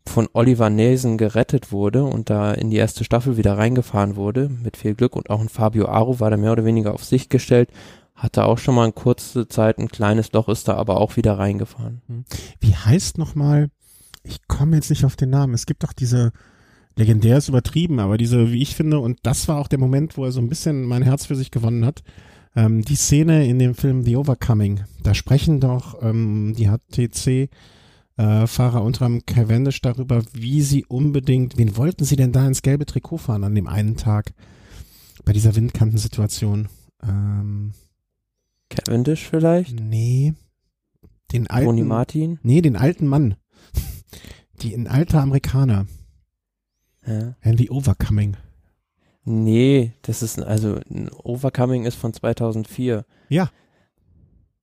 von 0.07 0.29
Oliver 0.33 0.71
Nelson 0.71 1.19
gerettet 1.19 1.73
wurde 1.73 2.05
und 2.05 2.31
da 2.31 2.53
in 2.53 2.71
die 2.71 2.77
erste 2.77 3.05
Staffel 3.05 3.37
wieder 3.37 3.57
reingefahren 3.57 4.17
wurde, 4.17 4.49
mit 4.49 4.77
viel 4.77 4.95
Glück. 4.95 5.17
Und 5.17 5.31
auch 5.31 5.41
ein 5.41 5.49
Fabio 5.49 5.87
Aru 5.87 6.21
war 6.21 6.31
da 6.31 6.37
mehr 6.37 6.53
oder 6.53 6.65
weniger 6.65 6.95
auf 6.95 7.05
sich 7.05 7.29
gestellt, 7.29 7.71
hatte 8.15 8.45
auch 8.45 8.59
schon 8.59 8.75
mal 8.75 8.85
eine 8.85 8.93
kurze 8.93 9.49
Zeit 9.49 9.79
ein 9.79 9.89
kleines 9.89 10.33
Loch, 10.33 10.49
ist 10.49 10.69
da 10.69 10.75
aber 10.75 11.01
auch 11.01 11.17
wieder 11.17 11.39
reingefahren. 11.39 12.03
Hm. 12.09 12.25
Wie 12.61 12.75
heißt 12.75 13.19
nochmal, 13.19 13.69
ich 14.25 14.47
komme 14.49 14.77
jetzt 14.77 14.91
nicht 14.91 15.05
auf 15.05 15.17
den 15.17 15.31
Namen, 15.31 15.55
es 15.55 15.67
gibt 15.67 15.83
doch 15.83 15.93
diese, 15.93 16.33
legendär 16.97 17.39
ist 17.39 17.49
übertrieben, 17.49 18.01
aber 18.01 18.19
diese, 18.19 18.53
wie 18.53 18.63
ich 18.63 18.77
finde, 18.77 18.99
und 18.99 19.19
das 19.23 19.49
war 19.49 19.59
auch 19.59 19.69
der 19.69 19.79
Moment, 19.79 20.17
wo 20.17 20.25
er 20.25 20.33
so 20.33 20.41
ein 20.41 20.49
bisschen 20.49 20.85
mein 20.85 21.03
Herz 21.03 21.27
für 21.27 21.37
sich 21.37 21.51
gewonnen 21.51 21.85
hat, 21.85 22.03
ähm, 22.55 22.83
die 22.83 22.97
Szene 22.97 23.47
in 23.47 23.59
dem 23.59 23.75
Film 23.75 24.05
The 24.05 24.17
Overcoming, 24.17 24.81
da 25.03 25.15
sprechen 25.15 25.61
doch 25.61 26.03
ähm, 26.03 26.55
die 26.57 26.69
HTC 26.69 27.51
äh, 28.17 28.47
Fahrer 28.47 28.83
unter 28.83 29.07
dem 29.07 29.25
Cavendish 29.27 29.81
darüber, 29.81 30.23
wie 30.33 30.63
sie 30.63 30.85
unbedingt, 30.85 31.57
wen 31.57 31.77
wollten 31.77 32.05
sie 32.05 32.17
denn 32.17 32.33
da 32.33 32.47
ins 32.47 32.63
gelbe 32.63 32.87
Trikot 32.87 33.19
fahren 33.19 33.45
an 33.45 33.55
dem 33.55 33.67
einen 33.67 33.97
Tag 33.97 34.35
bei 35.25 35.33
dieser 35.33 35.55
Windkantensituation? 35.57 36.69
Ähm, 37.03 37.73
Cavendish 38.69 39.29
vielleicht? 39.29 39.79
Nee. 39.81 40.35
Den 41.33 41.47
alten. 41.49 41.67
Tony 41.67 41.83
Martin? 41.83 42.39
Nee, 42.43 42.61
den 42.61 42.77
alten 42.77 43.07
Mann. 43.07 43.37
Die, 44.63 44.75
ein 44.75 44.87
alter 44.87 45.21
Amerikaner. 45.21 45.87
Ja. 47.07 47.35
And 47.43 47.59
the 47.59 47.71
Overcoming. 47.71 48.37
Nee, 49.25 49.93
das 50.03 50.23
ist, 50.23 50.41
also 50.41 50.81
ein 50.91 51.09
Overcoming 51.11 51.85
ist 51.85 51.97
von 51.97 52.13
2004. 52.13 53.05
Ja. 53.29 53.51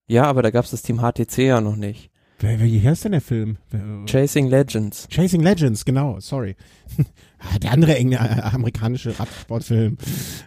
Ja, 0.08 0.24
aber 0.24 0.42
da 0.42 0.50
gab 0.50 0.66
es 0.66 0.72
das 0.72 0.82
Team 0.82 1.00
HTC 1.00 1.38
ja 1.40 1.62
noch 1.62 1.76
nicht. 1.76 2.09
Wer, 2.42 2.60
wie 2.62 2.82
heißt 2.82 3.04
denn 3.06 3.12
der 3.12 3.22
Film? 3.22 3.58
Wer- 3.70 4.06
Chasing 4.06 4.48
Legends. 4.48 5.08
Chasing 5.10 5.42
Legends, 5.42 5.84
genau, 5.84 6.20
sorry. 6.20 6.56
Der 7.62 7.72
andere 7.72 7.96
enge, 7.98 8.16
äh, 8.16 8.42
amerikanische 8.42 9.18
Radsportfilm. 9.18 9.98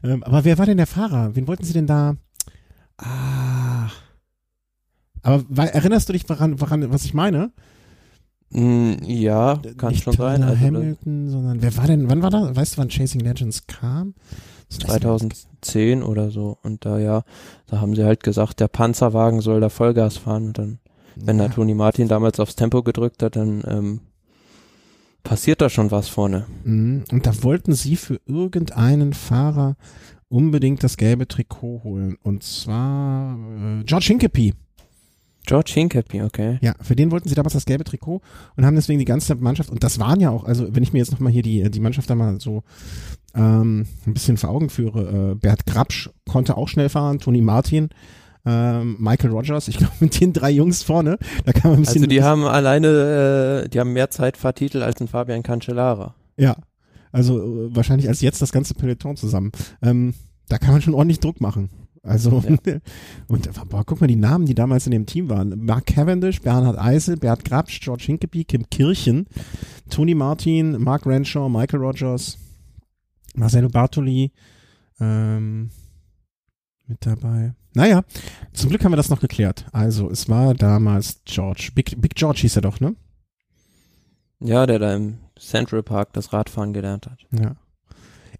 Ähm, 0.02 0.22
aber 0.25 0.44
wer 0.44 0.58
war 0.58 0.66
denn 0.66 0.76
der 0.76 0.87
Fahrer? 0.87 1.34
Wen 1.34 1.46
wollten 1.49 1.64
sie 1.64 1.72
denn 1.72 1.87
da? 1.87 2.16
Ah. 2.99 3.88
Aber 5.22 5.44
wa- 5.49 5.64
erinnerst 5.64 6.08
du 6.08 6.12
dich 6.12 6.25
daran, 6.26 6.61
woran, 6.61 6.90
was 6.92 7.04
ich 7.04 7.14
meine? 7.14 7.52
Mm, 8.50 8.94
ja, 9.04 9.61
kann 9.78 9.92
Nicht 9.92 10.04
schon 10.04 10.12
sein. 10.14 10.42
Also 10.42 10.61
Hamilton, 10.61 11.30
sondern 11.30 11.62
wer 11.62 11.76
war 11.76 11.87
denn, 11.87 12.11
wann 12.11 12.20
war 12.22 12.30
das? 12.30 12.54
Weißt 12.54 12.75
du, 12.75 12.78
wann 12.82 12.88
Chasing 12.90 13.20
Legends 13.22 13.66
kam? 13.66 14.14
Das 14.68 14.78
weiß 14.88 14.96
ich 14.96 15.22
nicht. 15.22 15.46
2010 15.62 16.02
oder 16.02 16.30
so. 16.30 16.58
Und 16.62 16.84
da 16.84 16.99
ja, 16.99 17.22
da 17.66 17.80
haben 17.80 17.94
sie 17.94 18.04
halt 18.04 18.22
gesagt, 18.22 18.61
der 18.61 18.68
Panzerwagen 18.68 19.40
soll 19.40 19.61
da 19.61 19.68
Vollgas 19.70 20.18
fahren. 20.18 20.49
Und 20.49 20.58
dann, 20.58 20.78
wenn 21.16 21.38
da 21.38 21.45
Ja. 21.45 21.50
Toni 21.50 21.75
Martin 21.75 22.09
damals 22.09 22.40
aufs 22.40 22.57
Tempo 22.57 22.83
gedrückt 22.83 23.23
hat, 23.23 23.37
dann 23.37 23.62
ähm, 23.66 24.00
passiert 25.23 25.61
da 25.61 25.69
schon 25.69 25.90
was 25.90 26.09
vorne. 26.09 26.47
Mhm. 26.64 27.04
Und 27.11 27.26
da 27.26 27.42
wollten 27.42 27.75
sie 27.75 27.97
für 27.97 28.21
irgendeinen 28.26 29.12
Fahrer 29.12 29.76
unbedingt 30.28 30.83
das 30.83 30.97
gelbe 30.97 31.28
Trikot 31.28 31.83
holen. 31.85 32.16
Und 32.23 32.42
zwar 32.42 33.37
äh, 33.37 33.85
George 33.85 34.07
Hincapie. 34.09 34.54
George 35.45 35.73
Hincapie, 35.75 36.23
okay. 36.23 36.59
Ja, 36.62 36.75
für 36.81 36.95
den 36.95 37.11
wollten 37.11 37.28
sie 37.28 37.35
damals 37.35 37.52
das 37.52 37.64
gelbe 37.64 37.83
Trikot 37.83 38.21
und 38.57 38.64
haben 38.64 38.76
deswegen 38.76 39.00
die 39.00 39.04
ganze 39.04 39.35
Mannschaft, 39.35 39.71
und 39.71 39.83
das 39.83 39.99
waren 39.99 40.21
ja 40.21 40.31
auch, 40.31 40.45
also 40.45 40.73
wenn 40.73 40.85
ich 40.85 40.92
mir 40.92 41.00
jetzt 41.00 41.11
nochmal 41.11 41.33
hier 41.33 41.42
die, 41.42 41.69
die 41.69 41.81
Mannschaft 41.81 42.09
da 42.09 42.14
mal 42.14 42.40
so 42.40 42.62
ähm, 43.35 43.87
ein 44.07 44.14
bisschen 44.14 44.37
vor 44.37 44.50
Augen 44.50 44.71
führe, 44.71 45.33
äh, 45.33 45.35
Bert 45.35 45.66
Grabsch 45.66 46.11
konnte 46.31 46.57
auch 46.57 46.69
schnell 46.69 46.88
fahren, 46.88 47.19
Toni 47.19 47.40
Martin, 47.40 47.88
ähm, 48.44 48.96
Michael 48.99 49.30
Rogers, 49.30 49.68
ich 49.68 49.76
glaube 49.78 49.94
mit 50.00 50.20
den 50.20 50.32
drei 50.32 50.50
Jungs 50.50 50.82
vorne, 50.82 51.18
da 51.44 51.52
kann 51.52 51.70
man 51.70 51.80
ein 51.80 51.82
bisschen... 51.82 52.02
Also 52.02 52.06
die 52.06 52.22
haben 52.22 52.44
alleine, 52.44 53.62
äh, 53.64 53.68
die 53.68 53.80
haben 53.80 53.92
mehr 53.92 54.11
Zeitfahrtitel 54.11 54.82
als 54.82 55.00
ein 55.00 55.08
Fabian 55.08 55.42
Cancellara. 55.42 56.14
Ja, 56.37 56.56
also 57.12 57.38
äh, 57.38 57.76
wahrscheinlich 57.76 58.08
als 58.08 58.20
jetzt 58.20 58.42
das 58.42 58.52
ganze 58.52 58.75
Peloton 58.75 59.16
zusammen. 59.16 59.52
Ähm, 59.82 60.14
da 60.49 60.58
kann 60.58 60.72
man 60.72 60.82
schon 60.82 60.94
ordentlich 60.94 61.20
Druck 61.20 61.40
machen. 61.40 61.70
Also, 62.02 62.30
und 63.28 63.46
äh, 63.46 63.50
boah, 63.68 63.84
guck 63.84 64.00
mal 64.00 64.08
die 64.08 64.16
Namen, 64.16 64.46
die 64.46 64.54
damals 64.54 64.87
in 64.87 64.90
dem 64.90 65.06
Team 65.06 65.28
waren. 65.28 65.64
Mark 65.64 65.87
Cavendish, 65.87 66.40
Bernhard 66.40 66.78
Eisel, 66.78 67.16
Bert 67.16 67.44
Grabsch, 67.44 67.80
George 67.80 68.04
Hincapie, 68.06 68.44
Kim 68.44 68.68
Kirchen, 68.70 69.26
Tony 69.88 70.14
Martin, 70.14 70.82
Mark 70.82 71.06
Renshaw, 71.06 71.49
Michael 71.49 71.80
Rogers, 71.80 72.38
Marcelo 73.34 73.68
Bartoli, 73.68 74.32
ähm, 74.99 75.70
mit 76.88 77.06
dabei. 77.06 77.54
Naja, 77.75 78.05
zum 78.52 78.69
Glück 78.69 78.85
haben 78.85 78.93
wir 78.93 78.97
das 78.97 79.09
noch 79.09 79.21
geklärt. 79.21 79.67
Also, 79.73 80.11
es 80.11 80.29
war 80.29 80.55
damals 80.55 81.21
George. 81.25 81.71
Big, 81.75 82.00
Big 82.00 82.14
George 82.14 82.41
hieß 82.43 82.57
er 82.57 82.62
doch, 82.62 82.81
ne? 82.81 82.95
Ja, 84.41 84.67
der 84.67 84.79
da 84.79 84.95
im 84.95 85.19
Central 85.38 85.83
Park 85.83 86.12
das 86.12 86.33
Radfahren 86.33 86.73
gelernt 86.73 87.07
hat. 87.07 87.21
Ja. 87.31 87.57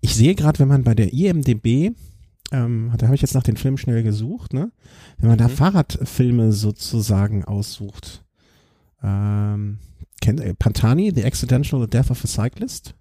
Ich 0.01 0.15
sehe 0.15 0.35
gerade, 0.35 0.59
wenn 0.59 0.69
man 0.69 0.83
bei 0.85 0.95
der 0.95 1.12
IMDB, 1.12 1.93
ähm, 2.51 2.93
da 2.99 3.07
habe 3.07 3.15
ich 3.15 3.23
jetzt 3.23 3.35
nach 3.35 3.43
den 3.45 3.57
Filmen 3.57 3.79
schnell 3.79 4.03
gesucht, 4.03 4.53
ne? 4.53 4.73
Wenn 5.19 5.29
man 5.31 5.39
da 5.39 5.49
Mhm. 5.49 5.53
Fahrradfilme 5.53 6.53
sozusagen 6.53 7.45
aussucht. 7.45 8.25
Ähm, 9.03 9.79
kennt, 10.21 10.41
äh, 10.41 10.55
Pantani, 10.55 11.12
The 11.15 11.25
Accidental 11.25 11.87
Death 11.87 12.11
of 12.11 12.25
a 12.25 12.27
Cyclist? 12.27 12.95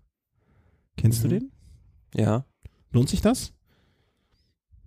Kennst 0.96 1.24
Mhm. 1.24 1.30
du 1.30 1.40
den? 1.40 1.52
Ja. 2.16 2.46
Lohnt 2.92 3.10
sich 3.10 3.22
das? 3.22 3.52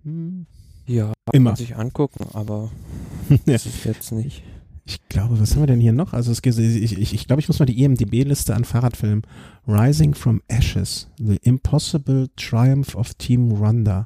Hm. 0.05 0.47
Ja, 0.87 1.13
Immer. 1.33 1.51
kann 1.51 1.57
sich 1.57 1.77
angucken, 1.77 2.27
aber 2.33 2.71
Ja. 3.31 3.37
das 3.47 3.67
ist 3.67 3.85
jetzt 3.85 4.13
nicht. 4.13 4.43
Ich 4.87 4.99
glaube, 5.09 5.41
was 5.41 5.53
haben 5.55 5.63
wir 5.63 5.67
denn 5.67 5.81
hier 5.81 5.93
noch? 5.93 6.13
Also 6.13 6.31
es, 6.31 6.41
ich, 6.45 6.99
ich, 6.99 7.15
ich 7.15 7.27
glaube, 7.27 7.41
ich 7.41 7.49
muss 7.49 7.59
mal 7.59 7.65
die 7.65 7.83
IMDB-Liste 7.83 8.55
an 8.55 8.65
Fahrradfilmen. 8.65 9.23
Rising 9.67 10.13
from 10.15 10.43
Ashes, 10.47 11.09
The 11.19 11.39
Impossible 11.43 12.29
Triumph 12.37 12.95
of 12.95 13.15
Team 13.15 13.51
Rwanda. 13.53 14.05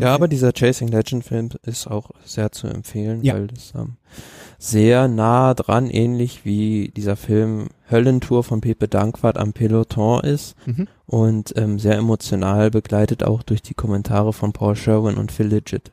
Ja, 0.00 0.14
aber 0.14 0.28
dieser 0.28 0.52
Chasing 0.52 0.88
Legend 0.88 1.24
Film 1.24 1.48
ist 1.64 1.86
auch 1.86 2.10
sehr 2.24 2.52
zu 2.52 2.66
empfehlen, 2.66 3.22
Ja. 3.22 3.34
weil 3.34 3.46
das 3.46 3.72
ähm, 3.74 3.96
sehr 4.58 5.08
nah 5.08 5.54
dran, 5.54 5.88
ähnlich 5.88 6.44
wie 6.44 6.92
dieser 6.94 7.16
Film 7.16 7.68
Höllentour 7.90 8.44
von 8.44 8.60
Pepe 8.60 8.86
Dankwart 8.86 9.38
am 9.38 9.52
Peloton 9.54 10.22
ist 10.24 10.54
Mhm. 10.66 10.88
und 11.06 11.54
ähm, 11.56 11.78
sehr 11.78 11.96
emotional 11.96 12.70
begleitet 12.70 13.24
auch 13.24 13.42
durch 13.42 13.62
die 13.62 13.74
Kommentare 13.74 14.32
von 14.32 14.52
Paul 14.52 14.76
Sherwin 14.76 15.16
und 15.16 15.32
Phil 15.32 15.46
Lidgett. 15.46 15.90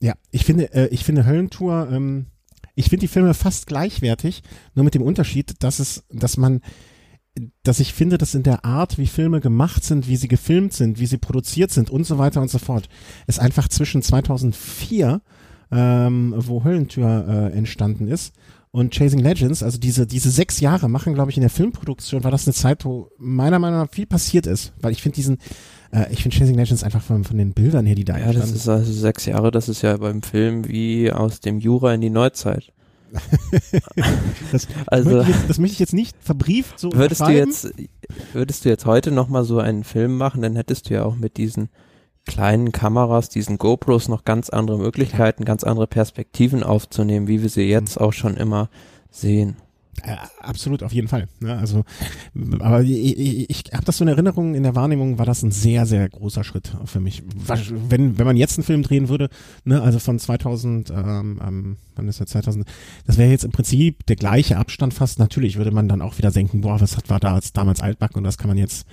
Ja, 0.00 0.14
ich 0.30 0.44
finde, 0.44 0.72
äh, 0.72 0.86
ich 0.88 1.04
finde 1.04 1.26
Höllentour, 1.26 1.88
ähm, 1.90 2.26
ich 2.74 2.86
finde 2.88 3.00
die 3.00 3.08
Filme 3.08 3.34
fast 3.34 3.66
gleichwertig, 3.66 4.42
nur 4.74 4.84
mit 4.84 4.94
dem 4.94 5.02
Unterschied, 5.02 5.62
dass 5.62 5.80
es, 5.80 6.04
dass 6.10 6.36
man, 6.36 6.62
dass 7.62 7.80
ich 7.80 7.92
finde, 7.92 8.18
dass 8.18 8.34
in 8.34 8.42
der 8.42 8.64
Art, 8.64 8.98
wie 8.98 9.06
Filme 9.06 9.40
gemacht 9.40 9.84
sind, 9.84 10.08
wie 10.08 10.16
sie 10.16 10.28
gefilmt 10.28 10.72
sind, 10.72 10.98
wie 10.98 11.06
sie 11.06 11.18
produziert 11.18 11.70
sind 11.70 11.90
und 11.90 12.04
so 12.04 12.18
weiter 12.18 12.40
und 12.40 12.50
so 12.50 12.58
fort, 12.58 12.88
es 13.26 13.38
einfach 13.38 13.68
zwischen 13.68 14.02
2004, 14.02 15.22
ähm, 15.70 16.34
wo 16.36 16.64
Höllentür 16.64 17.26
äh, 17.28 17.56
entstanden 17.56 18.08
ist, 18.08 18.34
und 18.72 18.94
Chasing 18.94 19.18
Legends, 19.18 19.62
also 19.64 19.78
diese, 19.78 20.06
diese 20.06 20.30
sechs 20.30 20.60
Jahre 20.60 20.88
machen, 20.88 21.14
glaube 21.14 21.30
ich, 21.30 21.36
in 21.36 21.40
der 21.40 21.50
Filmproduktion, 21.50 22.22
war 22.22 22.30
das 22.30 22.46
eine 22.46 22.54
Zeit, 22.54 22.84
wo 22.84 23.10
meiner 23.18 23.58
Meinung 23.58 23.80
nach 23.80 23.90
viel 23.90 24.06
passiert 24.06 24.46
ist, 24.46 24.72
weil 24.80 24.92
ich 24.92 25.02
finde 25.02 25.16
diesen, 25.16 25.38
äh, 25.92 26.12
ich 26.12 26.22
finde 26.22 26.36
Chasing 26.36 26.54
Legends 26.54 26.84
einfach 26.84 27.02
von, 27.02 27.24
von 27.24 27.36
den 27.36 27.52
Bildern 27.52 27.84
her, 27.84 27.96
die 27.96 28.04
da 28.04 28.16
Ja, 28.16 28.32
das 28.32 28.36
entstanden 28.36 28.56
ist 28.56 28.68
also 28.68 28.92
sechs 28.92 29.26
Jahre, 29.26 29.50
das 29.50 29.68
ist 29.68 29.82
ja 29.82 29.96
beim 29.96 30.22
Film 30.22 30.68
wie 30.68 31.10
aus 31.10 31.40
dem 31.40 31.58
Jura 31.58 31.94
in 31.94 32.00
die 32.00 32.10
Neuzeit. 32.10 32.72
Das, 34.52 34.66
Also 34.86 35.10
möchte 35.10 35.30
ich 35.30 35.36
jetzt, 35.36 35.50
das 35.50 35.58
möchte 35.58 35.72
ich 35.74 35.78
jetzt 35.80 35.94
nicht 35.94 36.16
verbrieft 36.20 36.78
so 36.78 36.92
würdest 36.92 37.20
du 37.20 37.30
jetzt, 37.30 37.72
würdest 38.32 38.64
du 38.64 38.68
jetzt 38.68 38.86
heute 38.86 39.10
nochmal 39.10 39.44
so 39.44 39.58
einen 39.58 39.84
Film 39.84 40.16
machen, 40.16 40.42
dann 40.42 40.56
hättest 40.56 40.90
du 40.90 40.94
ja 40.94 41.04
auch 41.04 41.16
mit 41.16 41.36
diesen 41.36 41.68
kleinen 42.26 42.70
Kameras, 42.72 43.28
diesen 43.28 43.58
GoPros 43.58 44.08
noch 44.08 44.24
ganz 44.24 44.50
andere 44.50 44.78
Möglichkeiten, 44.78 45.44
ganz 45.44 45.64
andere 45.64 45.86
Perspektiven 45.86 46.62
aufzunehmen, 46.62 47.28
wie 47.28 47.42
wir 47.42 47.48
sie 47.48 47.62
jetzt 47.62 47.98
Mhm. 47.98 48.04
auch 48.06 48.12
schon 48.12 48.36
immer 48.36 48.68
sehen. 49.10 49.56
Äh, 50.02 50.16
absolut, 50.40 50.82
auf 50.82 50.92
jeden 50.92 51.08
Fall. 51.08 51.28
Ne? 51.40 51.56
Also, 51.58 51.84
aber 52.60 52.82
ich, 52.82 53.18
ich, 53.18 53.50
ich 53.50 53.64
habe 53.72 53.84
das 53.84 53.98
so 53.98 54.04
in 54.04 54.08
Erinnerung, 54.08 54.54
in 54.54 54.62
der 54.62 54.74
Wahrnehmung 54.74 55.18
war 55.18 55.26
das 55.26 55.42
ein 55.42 55.50
sehr, 55.50 55.84
sehr 55.84 56.08
großer 56.08 56.42
Schritt 56.42 56.74
für 56.86 57.00
mich. 57.00 57.22
Wenn, 57.88 58.18
wenn 58.18 58.26
man 58.26 58.36
jetzt 58.36 58.56
einen 58.56 58.64
Film 58.64 58.82
drehen 58.82 59.08
würde, 59.08 59.28
ne, 59.64 59.82
also 59.82 59.98
von 59.98 60.18
2000, 60.18 60.90
ähm, 60.90 61.40
ähm, 61.46 61.76
wann 61.96 62.08
ist 62.08 62.20
der 62.20 62.26
2000, 62.26 62.66
das 63.06 63.18
wäre 63.18 63.30
jetzt 63.30 63.44
im 63.44 63.52
Prinzip 63.52 64.06
der 64.06 64.16
gleiche 64.16 64.56
Abstand 64.56 64.94
fast. 64.94 65.18
Natürlich 65.18 65.58
würde 65.58 65.70
man 65.70 65.88
dann 65.88 66.02
auch 66.02 66.16
wieder 66.16 66.30
denken, 66.30 66.62
boah, 66.62 66.80
was 66.80 66.96
hat 66.96 67.10
war 67.10 67.20
da 67.20 67.34
als 67.34 67.52
damals 67.52 67.82
altbacken 67.82 68.18
und 68.18 68.24
das 68.24 68.38
kann 68.38 68.48
man 68.48 68.58
jetzt 68.58 68.86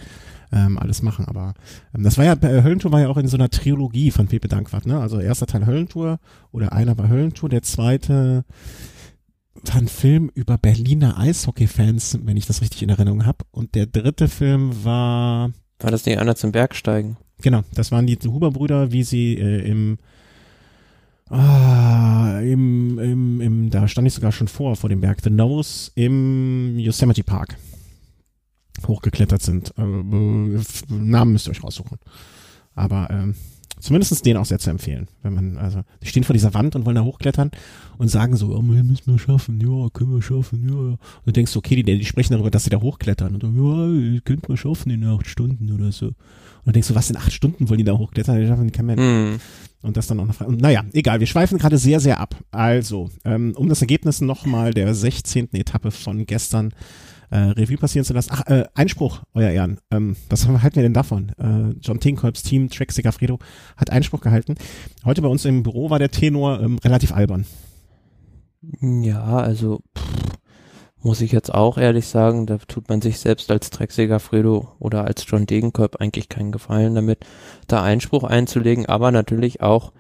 ähm, 0.52 0.78
alles 0.78 1.02
machen. 1.02 1.26
Aber 1.26 1.54
ähm, 1.96 2.04
das 2.04 2.18
war 2.18 2.26
ja, 2.26 2.34
äh, 2.34 2.64
Höllentour 2.64 2.92
war 2.92 3.02
ja 3.02 3.10
auch 3.10 3.18
in 3.18 3.28
so 3.28 3.38
einer 3.38 3.50
Trilogie 3.50 4.12
von 4.12 4.28
Pepe 4.28 4.48
Dankwart, 4.48 4.86
ne? 4.86 5.00
Also 5.00 5.20
erster 5.20 5.48
Teil 5.48 5.66
Höllentour 5.66 6.20
oder 6.52 6.74
einer 6.74 6.98
war 6.98 7.10
Höllentour, 7.10 7.50
der 7.50 7.62
zweite 7.62 8.44
war 9.64 9.76
ein 9.76 9.88
Film 9.88 10.32
über 10.34 10.58
Berliner 10.58 11.18
Eishockey-Fans, 11.18 12.20
wenn 12.24 12.38
ich 12.38 12.46
das 12.46 12.62
richtig 12.62 12.84
in 12.84 12.90
Erinnerung 12.90 13.26
habe. 13.26 13.46
Und 13.52 13.76
der 13.76 13.86
dritte 13.86 14.28
Film 14.28 14.84
war, 14.84 15.52
War 15.80 15.92
das 15.92 16.06
nicht 16.06 16.18
einer 16.20 16.36
zum 16.36 16.52
Bergsteigen? 16.52 17.18
genau, 17.42 17.62
das 17.74 17.92
waren 17.92 18.08
die 18.08 18.18
Huber-Brüder, 18.18 18.92
wie 18.92 19.04
sie 19.04 19.36
äh, 19.38 19.70
im, 19.70 20.00
ah, 21.30 22.40
im, 22.42 22.98
im, 22.98 23.42
im, 23.42 23.70
da 23.70 23.88
stand 23.88 24.08
ich 24.08 24.14
sogar 24.14 24.32
schon 24.32 24.48
vor, 24.48 24.76
vor 24.76 24.90
dem 24.90 25.02
Berg, 25.02 25.20
The 25.24 25.30
Nose 25.30 25.92
im 25.96 26.80
Yosemite 26.80 27.24
Park 27.24 27.58
hochgeklettert 28.88 29.42
sind. 29.42 29.74
Äh, 29.78 29.82
äh, 29.82 30.62
Namen 30.90 31.34
müsst 31.34 31.48
ihr 31.48 31.52
euch 31.52 31.64
raussuchen. 31.64 31.98
Aber 32.76 33.08
ähm, 33.10 33.36
zumindest 33.80 34.26
den 34.26 34.38
auch 34.38 34.46
sehr 34.46 34.60
zu 34.60 34.70
empfehlen. 34.70 35.08
Wenn 35.24 35.34
man, 35.34 35.58
also, 35.58 35.82
die 36.02 36.08
stehen 36.08 36.24
vor 36.24 36.34
dieser 36.34 36.54
Wand 36.54 36.76
und 36.76 36.86
wollen 36.86 36.96
da 36.96 37.04
hochklettern 37.04 37.52
und 37.98 38.10
sagen 38.10 38.36
so, 38.36 38.56
oh, 38.56 38.62
wir 38.64 38.84
müssen 38.84 39.12
wir 39.12 39.20
schaffen, 39.20 39.60
ja, 39.60 39.90
können 39.90 40.14
wir 40.14 40.22
schaffen, 40.22 40.64
ja, 40.68 40.76
ja. 40.76 40.92
Und 40.92 41.00
du 41.26 41.32
denkst, 41.32 41.56
okay, 41.56 41.76
die, 41.76 41.84
die 41.84 42.06
sprechen 42.06 42.34
darüber, 42.34 42.52
dass 42.52 42.64
sie 42.64 42.70
da 42.70 42.82
hochklettern. 42.82 43.34
Und 43.34 43.44
dann, 43.44 43.56
ja, 43.56 44.14
ihr 44.14 44.22
könnt 44.22 44.50
mal 44.50 44.58
schaffen 44.58 44.90
in 44.92 45.04
acht 45.06 45.28
Stunden 45.28 45.72
oder 45.72 45.92
so. 45.92 46.08
Und 46.08 46.16
du 46.66 46.72
denkst 46.74 46.88
so, 46.88 46.96
was 46.96 47.10
in 47.10 47.18
acht 47.18 47.32
Stunden 47.32 47.70
wollen 47.70 47.78
die 47.78 47.84
da 47.84 47.98
hochklettern? 47.98 48.40
Die 48.40 48.48
schaffen 48.48 48.72
kein 48.72 48.86
Mensch. 48.86 49.02
Hm. 49.02 49.40
Und 49.84 49.96
das 49.96 50.08
dann 50.08 50.20
auch 50.20 50.26
noch. 50.26 50.42
Und 50.42 50.60
naja, 50.60 50.84
egal, 50.94 51.20
wir 51.20 51.28
schweifen 51.28 51.58
gerade 51.58 51.78
sehr, 51.78 52.00
sehr 52.00 52.20
ab. 52.20 52.36
Also, 52.52 53.10
ähm, 53.24 53.54
um 53.56 53.70
das 53.70 53.82
Ergebnis 53.82 54.22
nochmal 54.22 54.74
der 54.74 54.94
16. 54.94 55.54
Etappe 55.54 55.92
von 55.92 56.26
gestern 56.26 56.74
äh, 57.30 57.38
Revue 57.38 57.78
passieren 57.78 58.06
zu 58.06 58.14
lassen. 58.14 58.32
Ach, 58.34 58.46
äh, 58.48 58.66
Einspruch, 58.74 59.22
euer 59.34 59.50
Ehren. 59.50 59.80
Ähm, 59.92 60.16
was 60.30 60.48
halten 60.48 60.76
wir 60.76 60.84
denn 60.84 60.94
davon? 60.94 61.30
Äh, 61.38 61.76
John 61.82 62.00
Tinkolbs 62.00 62.44
Team, 62.44 62.70
Trek 62.70 62.92
Segafredo, 62.92 63.40
hat 63.76 63.90
Einspruch 63.90 64.22
gehalten. 64.22 64.56
Heute 65.06 65.22
bei 65.22 65.28
uns 65.28 65.46
im 65.46 65.64
Büro 65.64 65.90
war 65.90 66.00
der 66.00 66.12
Tenor 66.12 66.62
ähm, 66.62 66.78
relativ 66.80 67.12
albern. 67.12 67.46
Ja, 68.82 69.24
also 69.24 69.82
pff, 69.98 70.38
muss 71.04 71.22
ich 71.22 71.32
jetzt 71.32 71.54
auch 71.54 71.78
ehrlich 71.78 72.08
sagen, 72.08 72.46
da 72.46 72.58
tut 72.58 72.90
man 72.90 73.02
sich 73.02 73.20
selbst 73.20 73.52
als 73.52 73.70
Drecksäger 73.70 74.20
Fredo 74.20 74.74
oder 74.80 75.06
als 75.06 75.26
John 75.28 75.46
Degenkolb 75.46 75.98
eigentlich 76.02 76.28
keinen 76.28 76.52
Gefallen 76.52 76.96
damit, 76.96 77.20
da 77.68 77.84
Einspruch 77.84 78.24
einzulegen, 78.24 78.88
aber 78.88 79.12
natürlich 79.12 79.62
auch, 79.62 79.94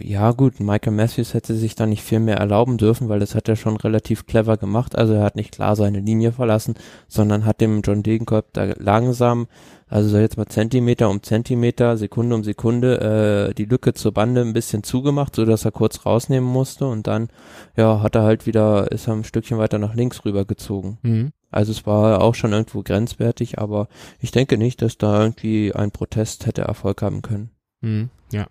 ja 0.00 0.32
gut, 0.32 0.60
Michael 0.60 0.92
Matthews 0.92 1.34
hätte 1.34 1.54
sich 1.54 1.74
da 1.74 1.86
nicht 1.86 2.02
viel 2.02 2.20
mehr 2.20 2.38
erlauben 2.38 2.78
dürfen, 2.78 3.08
weil 3.08 3.20
das 3.20 3.34
hat 3.34 3.48
er 3.48 3.56
schon 3.56 3.76
relativ 3.76 4.26
clever 4.26 4.56
gemacht, 4.56 4.96
also 4.96 5.14
er 5.14 5.22
hat 5.22 5.36
nicht 5.36 5.52
klar 5.52 5.76
seine 5.76 6.00
Linie 6.00 6.32
verlassen, 6.32 6.74
sondern 7.08 7.44
hat 7.44 7.60
dem 7.60 7.82
John 7.82 8.02
Degenkolb 8.02 8.46
da 8.52 8.72
langsam 8.78 9.46
also 9.92 10.08
so 10.08 10.16
jetzt 10.16 10.38
mal 10.38 10.46
Zentimeter 10.46 11.10
um 11.10 11.22
Zentimeter, 11.22 11.98
Sekunde 11.98 12.34
um 12.34 12.44
Sekunde 12.44 13.50
äh, 13.50 13.54
die 13.54 13.66
Lücke 13.66 13.92
zur 13.92 14.12
Bande 14.12 14.40
ein 14.40 14.54
bisschen 14.54 14.82
zugemacht, 14.82 15.36
so 15.36 15.44
dass 15.44 15.66
er 15.66 15.70
kurz 15.70 16.06
rausnehmen 16.06 16.48
musste 16.48 16.86
und 16.86 17.06
dann 17.06 17.28
ja 17.76 18.00
hat 18.00 18.14
er 18.14 18.22
halt 18.22 18.46
wieder 18.46 18.90
ist 18.90 19.06
er 19.06 19.12
ein 19.12 19.24
Stückchen 19.24 19.58
weiter 19.58 19.78
nach 19.78 19.94
links 19.94 20.24
rübergezogen. 20.24 20.96
Mhm. 21.02 21.32
Also 21.50 21.72
es 21.72 21.84
war 21.84 22.22
auch 22.22 22.34
schon 22.34 22.52
irgendwo 22.52 22.82
grenzwertig, 22.82 23.58
aber 23.58 23.88
ich 24.18 24.30
denke 24.30 24.56
nicht, 24.56 24.80
dass 24.80 24.96
da 24.96 25.20
irgendwie 25.20 25.74
ein 25.74 25.90
Protest 25.90 26.46
hätte 26.46 26.62
Erfolg 26.62 27.02
haben 27.02 27.20
können. 27.20 27.50
Mhm. 27.82 28.08
Ja. 28.32 28.46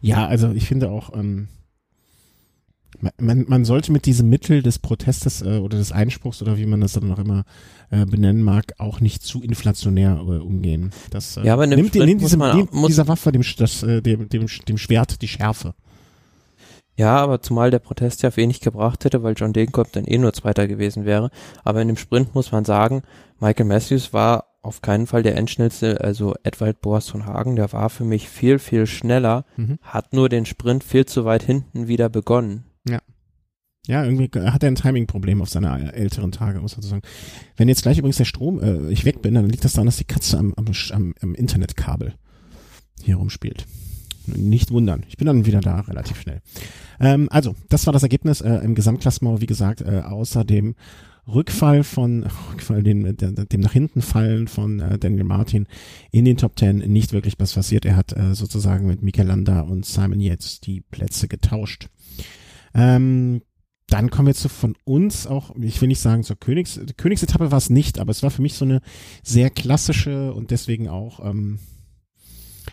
Ja, 0.00 0.26
also 0.26 0.50
ich 0.52 0.66
finde 0.66 0.90
auch 0.90 1.14
ähm, 1.14 1.48
man, 3.18 3.44
man 3.48 3.64
sollte 3.64 3.92
mit 3.92 4.06
diesem 4.06 4.28
Mittel 4.28 4.62
des 4.62 4.78
Protestes 4.78 5.42
äh, 5.42 5.58
oder 5.58 5.78
des 5.78 5.92
Einspruchs 5.92 6.42
oder 6.42 6.56
wie 6.56 6.66
man 6.66 6.80
das 6.80 6.92
dann 6.92 7.08
noch 7.08 7.18
immer 7.18 7.44
äh, 7.90 8.04
benennen 8.06 8.42
mag, 8.42 8.74
auch 8.78 9.00
nicht 9.00 9.22
zu 9.22 9.42
inflationär 9.42 10.18
äh, 10.20 10.38
umgehen. 10.38 10.92
Das 11.10 11.36
äh, 11.36 11.44
ja, 11.44 11.54
aber 11.54 11.66
nimmt, 11.66 11.94
nimmt 11.94 12.20
diesem, 12.20 12.38
man, 12.38 12.68
dieser 12.86 13.08
Waffe 13.08 13.32
dem, 13.32 13.42
das, 13.58 13.82
äh, 13.82 14.02
dem, 14.02 14.28
dem, 14.28 14.46
dem 14.46 14.78
Schwert 14.78 15.22
die 15.22 15.28
Schärfe. 15.28 15.74
Ja, 16.96 17.16
aber 17.16 17.40
zumal 17.40 17.70
der 17.70 17.78
Protest 17.78 18.22
ja 18.22 18.36
wenig 18.36 18.60
gebracht 18.60 19.04
hätte, 19.04 19.22
weil 19.22 19.34
John 19.34 19.54
Degenkolb 19.54 19.92
dann 19.92 20.04
eh 20.04 20.18
nur 20.18 20.34
Zweiter 20.34 20.68
gewesen 20.68 21.06
wäre. 21.06 21.30
Aber 21.64 21.80
in 21.80 21.88
dem 21.88 21.96
Sprint 21.96 22.34
muss 22.34 22.52
man 22.52 22.66
sagen, 22.66 23.02
Michael 23.40 23.66
Matthews 23.66 24.12
war 24.12 24.51
auf 24.62 24.80
keinen 24.80 25.06
Fall 25.06 25.22
der 25.22 25.36
Endschnellste, 25.36 26.00
also 26.00 26.34
Edwald 26.44 26.80
Boas 26.80 27.08
von 27.08 27.26
Hagen, 27.26 27.56
der 27.56 27.72
war 27.72 27.90
für 27.90 28.04
mich 28.04 28.28
viel, 28.28 28.58
viel 28.60 28.86
schneller, 28.86 29.44
mhm. 29.56 29.78
hat 29.82 30.12
nur 30.12 30.28
den 30.28 30.46
Sprint 30.46 30.84
viel 30.84 31.04
zu 31.04 31.24
weit 31.24 31.42
hinten 31.42 31.88
wieder 31.88 32.08
begonnen. 32.08 32.64
Ja. 32.88 33.00
Ja, 33.88 34.04
irgendwie 34.04 34.30
hat 34.38 34.62
er 34.62 34.68
ein 34.68 34.76
Timing-Problem 34.76 35.42
auf 35.42 35.48
seine 35.48 35.92
älteren 35.92 36.30
Tage, 36.30 36.60
muss 36.60 36.76
man 36.76 36.82
so 36.82 36.88
sagen. 36.88 37.02
Wenn 37.56 37.68
jetzt 37.68 37.82
gleich 37.82 37.98
übrigens 37.98 38.18
der 38.18 38.24
Strom, 38.24 38.62
äh, 38.62 38.88
ich 38.92 39.04
weg 39.04 39.22
bin, 39.22 39.34
dann 39.34 39.48
liegt 39.48 39.64
das 39.64 39.72
daran, 39.72 39.86
dass 39.86 39.96
die 39.96 40.04
Katze 40.04 40.38
am, 40.38 40.54
am, 40.54 41.14
am, 41.20 41.34
Internetkabel 41.34 42.14
hier 43.02 43.16
rumspielt. 43.16 43.66
Nicht 44.26 44.70
wundern. 44.70 45.02
Ich 45.08 45.16
bin 45.16 45.26
dann 45.26 45.46
wieder 45.46 45.60
da, 45.60 45.80
relativ 45.80 46.20
schnell. 46.20 46.42
Ähm, 47.00 47.28
also, 47.32 47.56
das 47.70 47.86
war 47.86 47.92
das 47.92 48.04
Ergebnis 48.04 48.40
äh, 48.40 48.54
im 48.58 48.76
Gesamtklassement, 48.76 49.40
wie 49.40 49.46
gesagt, 49.46 49.80
äh, 49.80 50.02
außer 50.04 50.44
dem 50.44 50.76
Rückfall 51.26 51.84
von, 51.84 52.26
Rückfall, 52.52 52.82
dem, 52.82 53.16
dem 53.16 53.60
nach 53.60 53.72
hinten 53.72 54.02
fallen 54.02 54.48
von 54.48 54.80
äh, 54.80 54.98
Daniel 54.98 55.24
Martin 55.24 55.66
in 56.10 56.24
den 56.24 56.36
Top 56.36 56.56
Ten 56.56 56.78
nicht 56.78 57.12
wirklich 57.12 57.34
was 57.38 57.54
passiert. 57.54 57.84
Er 57.84 57.96
hat 57.96 58.16
äh, 58.16 58.34
sozusagen 58.34 58.86
mit 58.86 59.02
Mikel 59.02 59.26
Landa 59.26 59.60
und 59.60 59.86
Simon 59.86 60.20
Yates 60.20 60.60
die 60.60 60.80
Plätze 60.80 61.28
getauscht. 61.28 61.88
Ähm, 62.74 63.42
dann 63.88 64.10
kommen 64.10 64.28
wir 64.28 64.34
zu 64.34 64.48
von 64.48 64.74
uns 64.84 65.26
auch, 65.26 65.54
ich 65.60 65.80
will 65.80 65.88
nicht 65.88 66.00
sagen 66.00 66.22
zur 66.22 66.36
Königs, 66.36 66.80
Königsetappe 66.96 67.50
war 67.50 67.58
es 67.58 67.68
nicht, 67.68 67.98
aber 67.98 68.10
es 68.10 68.22
war 68.22 68.30
für 68.30 68.40
mich 68.40 68.54
so 68.54 68.64
eine 68.64 68.80
sehr 69.22 69.50
klassische 69.50 70.32
und 70.32 70.50
deswegen 70.50 70.88
auch 70.88 71.20
ähm, 71.22 71.58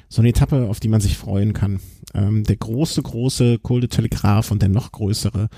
so 0.08 0.22
eine 0.22 0.30
Etappe, 0.30 0.70
auf 0.70 0.80
die 0.80 0.88
man 0.88 1.02
sich 1.02 1.18
freuen 1.18 1.54
kann. 1.54 1.82
Ähm, 2.14 2.44
der 2.44 2.56
große, 2.56 3.02
große 3.02 3.60
Col 3.60 3.88
Telegraph 3.88 4.52
und 4.52 4.62
der 4.62 4.70
noch 4.70 4.92
größere 4.92 5.50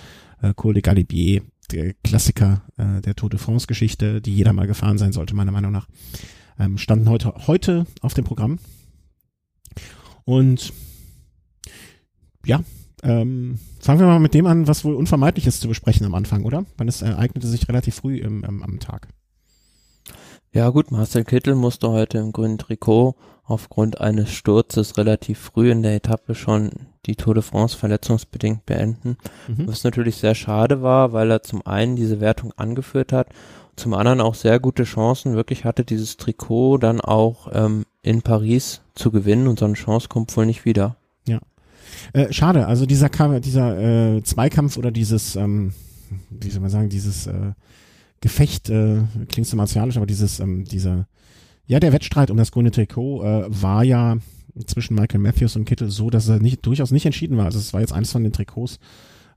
äh, 0.41 0.53
Col 0.55 0.74
de 0.74 0.81
Galibier, 0.81 1.41
der 1.71 1.93
Klassiker 2.03 2.63
äh, 2.77 3.01
der 3.01 3.15
Tour 3.15 3.29
de 3.29 3.39
France 3.39 3.67
Geschichte, 3.67 4.21
die 4.21 4.36
jeder 4.36 4.53
mal 4.53 4.67
gefahren 4.67 4.98
sein 4.98 5.13
sollte, 5.13 5.36
meiner 5.36 5.51
Meinung 5.51 5.71
nach, 5.71 5.88
ähm, 6.60 6.77
standen 6.77 7.10
heute, 7.10 7.33
heute 7.48 7.86
auf 8.01 8.13
dem 8.13 8.25
Programm. 8.25 8.60
Und 10.25 10.74
ja, 12.46 12.61
ähm, 13.03 13.59
fangen 13.79 14.00
wir 14.00 14.07
mal 14.07 14.20
mit 14.20 14.33
dem 14.33 14.46
an, 14.46 14.68
was 14.68 14.85
wohl 14.85 14.96
unvermeidlich 14.96 15.48
ist 15.48 15.61
zu 15.61 15.68
besprechen 15.68 16.05
am 16.05 16.15
Anfang, 16.15 16.44
oder? 16.44 16.65
Weil 16.77 16.87
es 16.87 17.01
ereignete 17.01 17.48
sich 17.48 17.68
relativ 17.68 17.96
früh 17.96 18.18
im, 18.18 18.44
im, 18.44 18.63
am 18.63 18.79
Tag. 18.79 19.07
Ja 20.53 20.70
gut, 20.70 20.92
Marcel 20.92 21.24
Kittel 21.24 21.55
musste 21.55 21.89
heute 21.89 22.18
im 22.18 22.31
grünen 22.31 22.57
Trikot 22.57 23.15
aufgrund 23.51 24.01
eines 24.01 24.31
Sturzes 24.31 24.98
relativ 24.98 25.40
früh 25.40 25.72
in 25.72 25.83
der 25.83 25.96
Etappe 25.96 26.35
schon 26.35 26.72
die 27.05 27.16
Tour 27.16 27.33
de 27.33 27.44
France 27.44 27.77
verletzungsbedingt 27.77 28.66
beenden. 28.66 29.18
Mhm. 29.48 29.68
Was 29.68 29.83
natürlich 29.83 30.18
sehr 30.18 30.35
schade 30.35 30.81
war, 30.81 31.14
weil 31.14 31.31
er 31.31 31.44
zum 31.44 31.66
einen 31.66 31.96
diese 31.96 32.20
Wertung 32.20 32.53
angeführt 32.55 33.11
hat, 33.11 33.27
zum 33.75 33.94
anderen 33.94 34.22
auch 34.22 34.35
sehr 34.35 34.59
gute 34.59 34.83
Chancen 34.83 35.35
wirklich 35.35 35.66
hatte, 35.66 35.83
dieses 35.83 36.18
Trikot 36.18 36.77
dann 36.77 37.01
auch 37.01 37.50
ähm, 37.53 37.85
in 38.01 38.22
Paris 38.22 38.81
zu 38.96 39.11
gewinnen 39.11 39.48
und 39.48 39.59
so 39.59 39.66
eine 39.66 39.74
Chance 39.75 40.07
kommt 40.07 40.35
wohl 40.35 40.46
nicht 40.46 40.66
wieder. 40.66 40.98
Äh, 42.14 42.31
schade, 42.31 42.68
also 42.68 42.85
dieser, 42.85 43.09
dieser 43.40 44.18
äh, 44.18 44.24
Zweikampf 44.24 44.77
oder 44.77 44.92
dieses, 44.92 45.35
ähm, 45.35 45.74
wie 46.29 46.50
soll 46.50 46.61
man 46.61 46.70
sagen, 46.70 46.90
dieses 46.90 47.27
äh, 47.27 47.51
Gefecht, 48.22 48.70
äh, 48.70 49.01
klingt 49.29 49.48
so 49.48 49.57
martialisch, 49.57 49.98
aber 49.98 50.05
dieses, 50.05 50.40
ähm, 50.40 50.66
dieser, 50.66 51.07
ja, 51.72 51.79
der 51.79 51.94
Wettstreit 51.94 52.29
um 52.29 52.36
das 52.36 52.51
grüne 52.51 52.70
Trikot 52.70 53.24
äh, 53.24 53.46
war 53.48 53.86
ja 53.86 54.18
zwischen 54.66 54.94
Michael 54.94 55.22
Matthews 55.22 55.55
und 55.55 55.64
Kittel 55.64 55.90
so, 55.90 56.10
dass 56.10 56.27
er 56.27 56.40
nicht, 56.40 56.66
durchaus 56.66 56.92
nicht 56.92 57.05
entschieden 57.05 57.38
war. 57.38 57.46
Also 57.46 57.60
es 57.60 57.72
war 57.72 57.79
jetzt 57.79 57.94
eines 57.94 58.12
von 58.12 58.24
den 58.24 58.34
Trikots, 58.34 58.77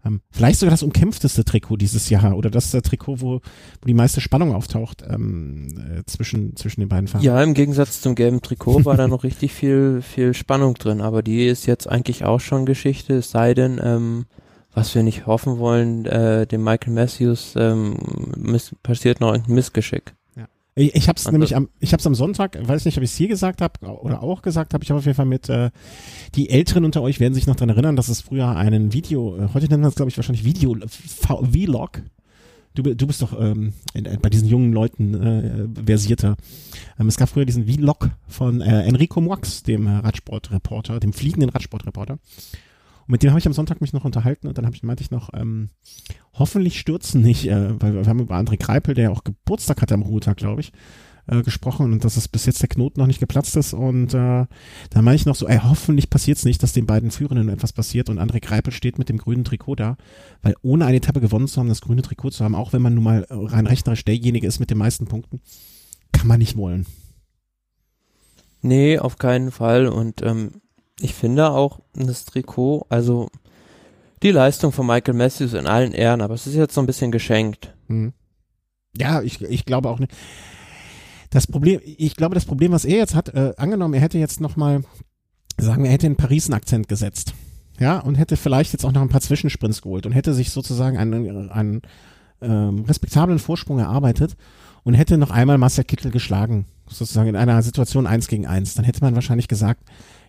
ähm, 0.05 0.21
vielleicht 0.33 0.59
sogar 0.59 0.73
das 0.73 0.83
umkämpfteste 0.83 1.45
Trikot 1.45 1.77
dieses 1.77 2.11
Jahr 2.11 2.37
oder 2.37 2.51
das 2.51 2.65
ist 2.65 2.75
der 2.75 2.83
Trikot, 2.83 3.21
wo, 3.21 3.35
wo 3.35 3.87
die 3.87 3.95
meiste 3.95 4.21
Spannung 4.21 4.53
auftaucht 4.53 5.05
ähm, 5.09 5.69
äh, 5.79 6.03
zwischen, 6.07 6.57
zwischen 6.57 6.81
den 6.81 6.89
beiden 6.89 7.07
Fahrern. 7.07 7.25
Ja, 7.25 7.41
im 7.41 7.55
Gegensatz 7.55 8.01
zum 8.01 8.17
gelben 8.17 8.43
Trikot 8.43 8.85
war 8.85 8.97
da 8.97 9.07
noch 9.07 9.23
richtig 9.23 9.53
viel, 9.53 10.03
viel 10.03 10.35
Spannung 10.35 10.75
drin, 10.75 11.03
aber 11.03 11.23
die 11.23 11.47
ist 11.47 11.67
jetzt 11.67 11.89
eigentlich 11.89 12.25
auch 12.25 12.41
schon 12.41 12.67
Geschichte, 12.67 13.15
es 13.15 13.31
sei 13.31 13.55
denn, 13.55 13.81
ähm, 13.81 14.25
was 14.73 14.93
wir 14.97 15.05
nicht 15.05 15.27
hoffen 15.27 15.59
wollen, 15.59 16.05
äh, 16.07 16.49
dem 16.49 16.65
Michael 16.65 16.95
Matthews 16.95 17.55
ähm, 17.57 17.97
passiert 18.83 19.21
noch 19.21 19.31
ein 19.31 19.45
Missgeschick. 19.47 20.15
Ich, 20.77 20.95
ich 20.95 21.09
habe 21.09 21.17
es 21.17 21.31
nämlich 21.31 21.55
am, 21.55 21.69
ich 21.79 21.93
habe 21.93 22.01
es 22.01 22.07
am 22.07 22.15
Sonntag, 22.15 22.59
weiß 22.61 22.85
nicht, 22.85 22.97
ob 22.97 23.05
ich 23.05 23.11
es 23.11 23.17
hier 23.17 23.29
gesagt 23.29 23.61
habe 23.61 23.79
oder 23.87 24.23
auch 24.23 24.43
gesagt 24.43 24.75
habe. 24.75 24.83
Ich 24.83 24.91
habe 24.91 24.99
auf 24.99 25.05
jeden 25.07 25.17
Fall 25.17 25.27
mit 25.27 25.49
äh, 25.49 25.71
die 26.35 26.51
Älteren 26.51 26.85
unter 26.85 27.03
euch 27.03 27.21
werden 27.21 27.35
sich 27.35 27.47
noch 27.47 27.57
dran 27.57 27.69
erinnern, 27.69 27.97
dass 27.97 28.09
es 28.09 28.21
früher 28.21 28.49
einen 28.49 28.93
Video, 28.93 29.37
äh, 29.37 29.49
heute 29.55 29.69
nennt 29.69 29.83
man 29.83 29.89
es 29.89 29.95
glaube 29.95 30.11
ich 30.11 30.17
wahrscheinlich 30.17 30.45
Video 30.45 30.77
Vlog. 30.83 32.03
Du, 32.75 32.83
du 32.83 33.07
bist 33.07 33.23
doch 33.23 33.41
ähm, 33.41 33.73
in, 33.95 34.03
bei 34.21 34.29
diesen 34.31 34.49
jungen 34.49 34.73
Leuten 34.73 35.15
äh, 35.15 35.83
versierter. 35.87 36.37
Ähm, 36.99 37.07
es 37.07 37.17
gab 37.17 37.29
früher 37.29 37.45
diesen 37.45 37.67
Vlog 37.67 38.11
von 38.27 38.61
äh, 38.61 38.83
Enrico 38.83 39.21
Moix, 39.21 39.63
dem 39.63 39.87
Radsportreporter, 39.87 40.99
dem 40.99 41.13
fliegenden 41.13 41.51
Radsportreporter. 41.51 42.19
Und 43.07 43.13
mit 43.13 43.23
dem 43.23 43.31
habe 43.31 43.39
ich 43.39 43.47
am 43.47 43.53
Sonntag 43.53 43.81
mich 43.81 43.93
noch 43.93 44.05
unterhalten 44.05 44.47
und 44.47 44.57
dann 44.57 44.67
habe 44.67 44.77
ich, 44.77 44.83
meinte 44.83 45.03
ich 45.03 45.11
noch, 45.11 45.31
ähm, 45.35 45.69
hoffentlich 46.33 46.79
stürzen 46.81 47.21
nicht, 47.23 47.47
äh, 47.47 47.81
weil 47.81 47.95
wir 47.95 48.07
haben 48.07 48.21
über 48.21 48.37
André 48.37 48.57
Kreipel, 48.57 48.95
der 48.95 49.05
ja 49.05 49.11
auch 49.11 49.25
Geburtstag 49.25 49.83
hatte 49.83 49.95
am 49.95 50.03
Ruhetag, 50.03 50.37
glaube 50.37 50.63
ich, 50.63 50.73
äh, 51.27 51.43
gesprochen 51.43 51.93
und 51.93 52.05
dass 52.05 52.17
es 52.17 52.29
bis 52.29 52.47
jetzt 52.47 52.63
der 52.63 52.69
Knoten 52.69 53.01
noch 53.01 53.07
nicht 53.07 53.21
geplatzt 53.21 53.57
ist 53.57 53.73
und 53.75 54.15
äh, 54.15 54.47
da 54.91 55.03
meine 55.03 55.17
ich 55.17 55.27
noch 55.27 55.35
so, 55.35 55.47
ey, 55.47 55.59
hoffentlich 55.63 56.11
passiert 56.11 56.39
es 56.39 56.45
nicht, 56.45 56.63
dass 56.63 56.73
den 56.73 56.87
beiden 56.87 57.11
Führenden 57.11 57.49
etwas 57.49 57.73
passiert 57.73 58.09
und 58.09 58.19
André 58.19 58.41
Kreipel 58.41 58.73
steht 58.73 58.99
mit 58.99 59.09
dem 59.09 59.19
grünen 59.19 59.45
Trikot 59.45 59.77
da, 59.77 59.97
weil 60.43 60.55
ohne 60.63 60.87
eine 60.87 60.99
Etappe 60.99 61.21
gewonnen 61.21 61.49
zu 61.49 61.61
haben, 61.61 61.69
das 61.69 61.81
grüne 61.81 62.03
Trikot 62.03 62.31
zu 62.31 62.45
haben, 62.45 62.55
auch 62.55 62.73
wenn 62.73 62.83
man 62.83 62.95
nun 62.95 63.05
mal 63.05 63.27
rein 63.31 63.67
rechnerisch 63.67 64.05
derjenige 64.05 64.47
ist 64.47 64.61
mit 64.61 64.71
den 64.71 64.79
meisten 64.79 65.07
Punkten, 65.07 65.41
kann 66.13 66.27
man 66.27 66.39
nicht 66.39 66.57
wollen. 66.57 66.87
Nee, 68.61 68.99
auf 68.99 69.19
keinen 69.19 69.51
Fall 69.51 69.87
und 69.87 70.23
ähm, 70.23 70.63
ich 71.01 71.15
finde 71.15 71.51
auch 71.51 71.81
das 71.95 72.25
Trikot, 72.25 72.87
also 72.89 73.29
die 74.23 74.31
Leistung 74.31 74.73
von 74.73 74.87
Michael 74.87 75.15
Matthews 75.15 75.53
in 75.53 75.67
allen 75.67 75.93
Ehren, 75.93 76.21
aber 76.21 76.35
es 76.35 76.47
ist 76.47 76.55
jetzt 76.55 76.75
so 76.75 76.81
ein 76.81 76.87
bisschen 76.87 77.13
geschenkt. 77.13 77.75
Hm. 77.89 78.13
Ja, 78.97 79.23
ich, 79.23 79.43
ich 79.43 79.65
glaube 79.65 79.91
auch 79.91 79.99
nicht. 79.99 80.13
Das 81.31 81.47
Problem, 81.47 81.81
ich 81.85 82.15
glaube, 82.15 82.35
das 82.35 82.45
Problem, 82.45 82.73
was 82.73 82.85
er 82.85 82.99
jetzt 82.99 83.15
hat, 83.15 83.29
äh, 83.31 83.55
angenommen, 83.57 83.95
er 83.95 84.01
hätte 84.01 84.19
jetzt 84.19 84.41
nochmal, 84.41 84.85
sagen 85.59 85.83
wir, 85.83 85.91
er 85.91 85.95
hätte 85.95 86.07
einen 86.07 86.55
Akzent 86.55 86.89
gesetzt. 86.89 87.35
Ja, 87.81 87.99
und 87.99 88.15
hätte 88.15 88.37
vielleicht 88.37 88.73
jetzt 88.73 88.85
auch 88.85 88.93
noch 88.93 89.03
ein 89.03 89.09
paar 89.09 89.21
Zwischensprints 89.21 89.83
geholt 89.83 90.07
und 90.07 90.13
hätte 90.13 90.33
sich 90.33 90.51
sozusagen 90.51 90.97
einen, 90.97 91.51
einen 91.51 91.83
ähm, 92.41 92.85
respektablen 92.87 93.41
Vorsprung 93.41 93.81
erarbeitet 93.81 94.37
und 94.85 94.95
hätte 94.95 95.19
noch 95.19 95.31
einmal 95.31 95.59
Marcel 95.59 95.83
Kittel 95.83 96.13
geschlagen, 96.13 96.67
sozusagen 96.89 97.29
in 97.29 97.37
einer 97.37 97.61
Situation 97.63 98.07
eins 98.07 98.29
gegen 98.29 98.47
eins. 98.47 98.75
Dann 98.75 98.85
hätte 98.85 99.01
man 99.01 99.17
wahrscheinlich 99.17 99.49
gesagt, 99.49 99.83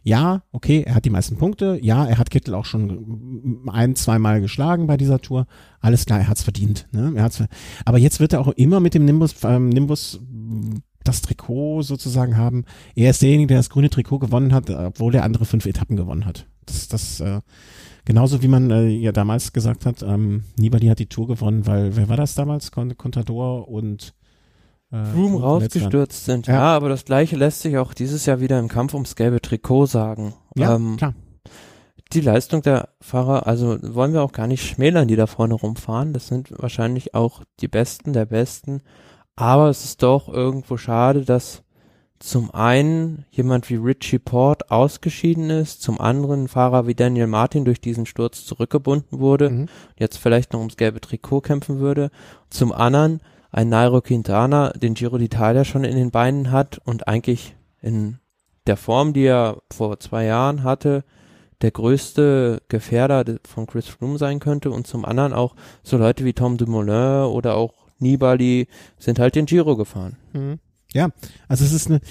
ja, 0.05 0.43
okay, 0.51 0.83
er 0.85 0.93
hat 0.93 1.05
die 1.05 1.09
meisten 1.09 1.35
Punkte, 1.35 1.79
ja, 1.81 2.05
er 2.05 2.19
hat 2.19 2.29
Kittel 2.29 2.53
auch 2.53 2.65
schon 2.65 3.63
ein, 3.67 3.95
zweimal 3.95 4.39
geschlagen 4.39 4.85
bei 4.85 4.97
dieser 4.97 5.19
Tour, 5.19 5.47
alles 5.79 6.05
klar, 6.05 6.19
er 6.19 6.27
hat's 6.27 6.43
verdient. 6.43 6.87
Ne? 6.91 7.13
Er 7.15 7.23
hat's, 7.23 7.43
aber 7.85 7.97
jetzt 7.97 8.19
wird 8.19 8.33
er 8.33 8.39
auch 8.39 8.49
immer 8.49 8.79
mit 8.79 8.93
dem 8.93 9.03
Nimbus, 9.03 9.35
ähm, 9.43 9.69
Nimbus 9.69 10.21
das 11.03 11.23
Trikot 11.23 11.81
sozusagen 11.81 12.37
haben. 12.37 12.65
Er 12.95 13.09
ist 13.09 13.23
derjenige, 13.23 13.47
der 13.47 13.57
das 13.57 13.71
grüne 13.71 13.89
Trikot 13.89 14.19
gewonnen 14.19 14.53
hat, 14.53 14.69
obwohl 14.69 15.11
der 15.11 15.23
andere 15.23 15.45
fünf 15.45 15.65
Etappen 15.65 15.95
gewonnen 15.95 16.25
hat. 16.25 16.45
Das, 16.67 16.87
das 16.87 17.19
äh, 17.19 17.41
genauso 18.05 18.43
wie 18.43 18.47
man 18.47 18.69
äh, 18.69 18.87
ja 18.87 19.11
damals 19.11 19.53
gesagt 19.53 19.87
hat, 19.87 20.03
ähm, 20.03 20.43
Nibali 20.57 20.85
hat 20.85 20.99
die 20.99 21.09
Tour 21.09 21.27
gewonnen, 21.27 21.65
weil 21.65 21.95
wer 21.95 22.09
war 22.09 22.17
das 22.17 22.35
damals? 22.35 22.71
Contador 22.71 23.67
und 23.67 24.13
Froome 25.13 25.41
rausgestürzt 25.41 26.25
sind. 26.25 26.47
Ja. 26.47 26.53
ja. 26.53 26.75
aber 26.75 26.89
das 26.89 27.05
gleiche 27.05 27.35
lässt 27.35 27.61
sich 27.61 27.77
auch 27.77 27.93
dieses 27.93 28.25
Jahr 28.25 28.39
wieder 28.39 28.59
im 28.59 28.67
Kampf 28.67 28.93
ums 28.93 29.15
gelbe 29.15 29.41
Trikot 29.41 29.85
sagen. 29.87 30.33
Ja, 30.55 30.75
ähm, 30.75 30.97
klar. 30.97 31.13
Die 32.13 32.21
Leistung 32.21 32.61
der 32.61 32.89
Fahrer, 33.01 33.47
also 33.47 33.77
wollen 33.81 34.13
wir 34.13 34.21
auch 34.21 34.31
gar 34.31 34.47
nicht 34.47 34.63
schmälern, 34.63 35.07
die 35.07 35.15
da 35.15 35.25
vorne 35.27 35.55
rumfahren. 35.55 36.13
Das 36.13 36.27
sind 36.27 36.53
wahrscheinlich 36.57 37.15
auch 37.15 37.41
die 37.61 37.67
Besten 37.67 38.13
der 38.13 38.25
Besten. 38.25 38.81
Aber 39.35 39.69
es 39.69 39.83
ist 39.83 40.03
doch 40.03 40.29
irgendwo 40.29 40.77
schade, 40.77 41.25
dass 41.25 41.63
zum 42.19 42.51
einen 42.51 43.25
jemand 43.29 43.69
wie 43.69 43.75
Richie 43.75 44.19
Port 44.19 44.71
ausgeschieden 44.71 45.49
ist, 45.49 45.81
zum 45.81 45.99
anderen 45.99 46.43
ein 46.43 46.47
Fahrer 46.47 46.87
wie 46.87 46.95
Daniel 46.95 47.27
Martin 47.27 47.65
durch 47.65 47.81
diesen 47.81 48.05
Sturz 48.05 48.45
zurückgebunden 48.45 49.19
wurde, 49.19 49.49
mhm. 49.49 49.65
jetzt 49.97 50.17
vielleicht 50.17 50.53
noch 50.53 50.59
ums 50.59 50.77
gelbe 50.77 51.01
Trikot 51.01 51.41
kämpfen 51.41 51.79
würde, 51.79 52.11
zum 52.49 52.71
anderen 52.71 53.19
ein 53.55 53.69
Nairo 53.69 54.01
Quintana 54.01 54.71
den 54.71 54.95
Giro 54.95 55.15
d'Italia 55.15 55.63
schon 55.63 55.85
in 55.85 55.95
den 55.95 56.11
Beinen 56.11 56.51
hat 56.51 56.77
und 56.83 57.07
eigentlich 57.07 57.55
in 57.81 58.17
der 58.67 58.75
Form, 58.75 59.13
die 59.13 59.23
er 59.23 59.61
vor 59.71 59.97
zwei 60.01 60.25
Jahren 60.25 60.63
hatte, 60.63 61.05
der 61.61 61.71
größte 61.71 62.61
Gefährder 62.67 63.23
von 63.47 63.65
Chris 63.65 63.87
Froome 63.87 64.17
sein 64.17 64.39
könnte 64.41 64.71
und 64.71 64.87
zum 64.87 65.05
anderen 65.05 65.31
auch 65.31 65.55
so 65.83 65.95
Leute 65.95 66.25
wie 66.25 66.33
Tom 66.33 66.57
Dumoulin 66.57 67.27
oder 67.31 67.55
auch 67.55 67.71
Nibali 67.97 68.67
sind 68.99 69.19
halt 69.19 69.35
den 69.35 69.45
Giro 69.45 69.77
gefahren. 69.77 70.17
Mhm. 70.33 70.59
Ja, 70.91 71.11
also 71.47 71.63
es 71.63 71.71
ist 71.71 71.87
eine. 71.87 72.01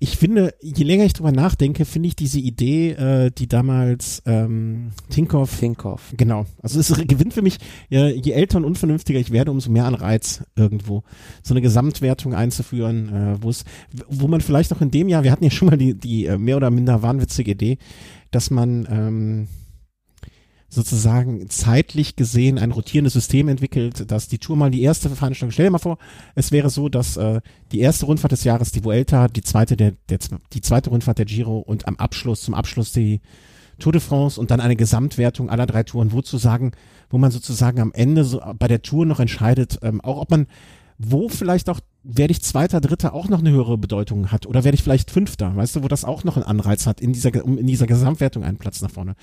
Ich 0.00 0.16
finde, 0.16 0.54
je 0.60 0.84
länger 0.84 1.04
ich 1.04 1.12
drüber 1.12 1.32
nachdenke, 1.32 1.84
finde 1.84 2.08
ich 2.08 2.16
diese 2.16 2.38
Idee, 2.38 2.90
äh, 2.90 3.30
die 3.30 3.46
damals 3.46 4.22
ähm, 4.26 4.90
Tinkoff. 5.10 5.58
Tinkoff. 5.58 6.14
Genau. 6.16 6.46
Also 6.62 6.80
es 6.80 6.88
gewinnt 7.06 7.34
für 7.34 7.42
mich, 7.42 7.58
äh, 7.90 8.12
je 8.12 8.32
älter 8.32 8.58
und 8.58 8.64
unvernünftiger 8.64 9.18
ich 9.18 9.32
werde, 9.32 9.50
umso 9.50 9.70
mehr 9.70 9.86
an 9.86 9.94
Reiz 9.94 10.42
irgendwo. 10.56 11.02
So 11.42 11.54
eine 11.54 11.60
Gesamtwertung 11.60 12.34
einzuführen, 12.34 13.08
äh, 13.08 13.42
wo 13.42 13.50
es, 13.50 13.64
wo 14.08 14.28
man 14.28 14.40
vielleicht 14.40 14.72
auch 14.72 14.80
in 14.80 14.90
dem 14.90 15.08
Jahr, 15.08 15.24
wir 15.24 15.32
hatten 15.32 15.44
ja 15.44 15.50
schon 15.50 15.68
mal 15.68 15.78
die, 15.78 15.94
die 15.94 16.26
äh, 16.26 16.38
mehr 16.38 16.56
oder 16.56 16.70
minder 16.70 17.02
wahnwitzige 17.02 17.52
Idee, 17.52 17.78
dass 18.30 18.50
man 18.50 18.86
ähm, 18.90 19.48
sozusagen 20.68 21.48
zeitlich 21.48 22.16
gesehen 22.16 22.58
ein 22.58 22.72
rotierendes 22.72 23.14
System 23.14 23.48
entwickelt, 23.48 24.10
dass 24.10 24.28
die 24.28 24.38
Tour 24.38 24.56
mal 24.56 24.70
die 24.70 24.82
erste 24.82 25.08
Veranstaltung, 25.08 25.52
stell 25.52 25.66
dir 25.66 25.70
mal 25.70 25.78
vor, 25.78 25.98
es 26.34 26.52
wäre 26.52 26.68
so, 26.68 26.88
dass 26.88 27.16
äh, 27.16 27.40
die 27.72 27.80
erste 27.80 28.06
Rundfahrt 28.06 28.32
des 28.32 28.44
Jahres 28.44 28.70
die 28.70 28.84
Vuelta, 28.84 29.28
die 29.28 29.42
zweite 29.42 29.76
der, 29.76 29.92
der 30.10 30.18
die 30.52 30.60
zweite 30.60 30.90
Rundfahrt 30.90 31.18
der 31.18 31.24
Giro 31.24 31.58
und 31.58 31.88
am 31.88 31.96
Abschluss 31.96 32.42
zum 32.42 32.54
Abschluss 32.54 32.92
die 32.92 33.20
Tour 33.78 33.92
de 33.92 34.00
France 34.00 34.38
und 34.38 34.50
dann 34.50 34.60
eine 34.60 34.76
Gesamtwertung 34.76 35.48
aller 35.48 35.66
drei 35.66 35.84
Touren, 35.84 36.12
wo 36.12 36.20
zu 36.20 36.36
sagen, 36.36 36.72
wo 37.10 37.16
man 37.16 37.30
sozusagen 37.30 37.80
am 37.80 37.92
Ende 37.92 38.24
so 38.24 38.42
bei 38.58 38.68
der 38.68 38.82
Tour 38.82 39.06
noch 39.06 39.20
entscheidet, 39.20 39.78
ähm, 39.82 40.00
auch 40.02 40.20
ob 40.20 40.30
man 40.30 40.46
wo 40.98 41.28
vielleicht 41.28 41.70
auch 41.70 41.80
werde 42.02 42.32
ich 42.32 42.42
Zweiter, 42.42 42.80
Dritter 42.80 43.14
auch 43.14 43.28
noch 43.28 43.38
eine 43.38 43.50
höhere 43.50 43.78
Bedeutung 43.78 44.32
hat 44.32 44.46
oder 44.46 44.64
werde 44.64 44.74
ich 44.74 44.82
vielleicht 44.82 45.10
Fünfter, 45.10 45.54
weißt 45.54 45.76
du, 45.76 45.82
wo 45.82 45.88
das 45.88 46.04
auch 46.04 46.24
noch 46.24 46.36
einen 46.36 46.46
Anreiz 46.46 46.86
hat 46.86 47.00
in 47.00 47.12
dieser 47.12 47.44
um 47.44 47.56
in 47.56 47.66
dieser 47.66 47.86
Gesamtwertung 47.86 48.42
einen 48.42 48.58
Platz 48.58 48.82
nach 48.82 48.90
vorne. 48.90 49.14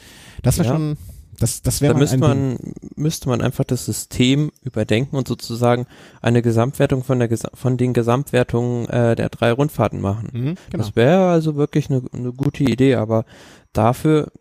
Das 0.42 0.58
wäre 0.58 0.70
ja. 0.70 0.74
schon 0.74 0.98
das, 1.40 1.62
das 1.62 1.82
wäre 1.82 1.94
da 1.94 2.00
müsste 2.00 2.18
man, 2.18 2.58
müsste 2.96 3.30
man 3.30 3.42
einfach 3.42 3.64
das 3.64 3.86
System 3.86 4.52
überdenken 4.62 5.16
und 5.16 5.28
sozusagen 5.28 5.88
eine 6.22 6.42
Gesamtwertung 6.42 7.04
von 7.04 7.20
der 7.20 7.30
von 7.54 7.78
den 7.78 7.94
Gesamtwertungen 7.94 8.88
äh, 8.90 9.16
der 9.16 9.30
drei 9.30 9.52
Rundfahrten 9.52 10.02
machen. 10.02 10.30
Mhm, 10.32 10.56
genau. 10.70 10.84
Das 10.84 10.96
wäre 10.96 11.30
also 11.30 11.56
wirklich 11.56 11.90
eine, 11.90 12.04
eine 12.14 12.34
gute 12.34 12.64
Idee, 12.64 12.96
aber 12.96 13.26
dafür 13.74 14.32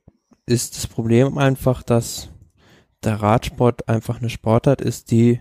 ist 0.47 0.77
das 0.77 0.87
Problem 0.87 1.39
einfach, 1.39 1.83
dass 1.83 2.29
der 3.03 3.21
Radsport 3.21 3.89
einfach 3.89 4.19
eine 4.19 4.31
Sportart 4.31 4.81
ist, 4.81 5.11
die 5.11 5.41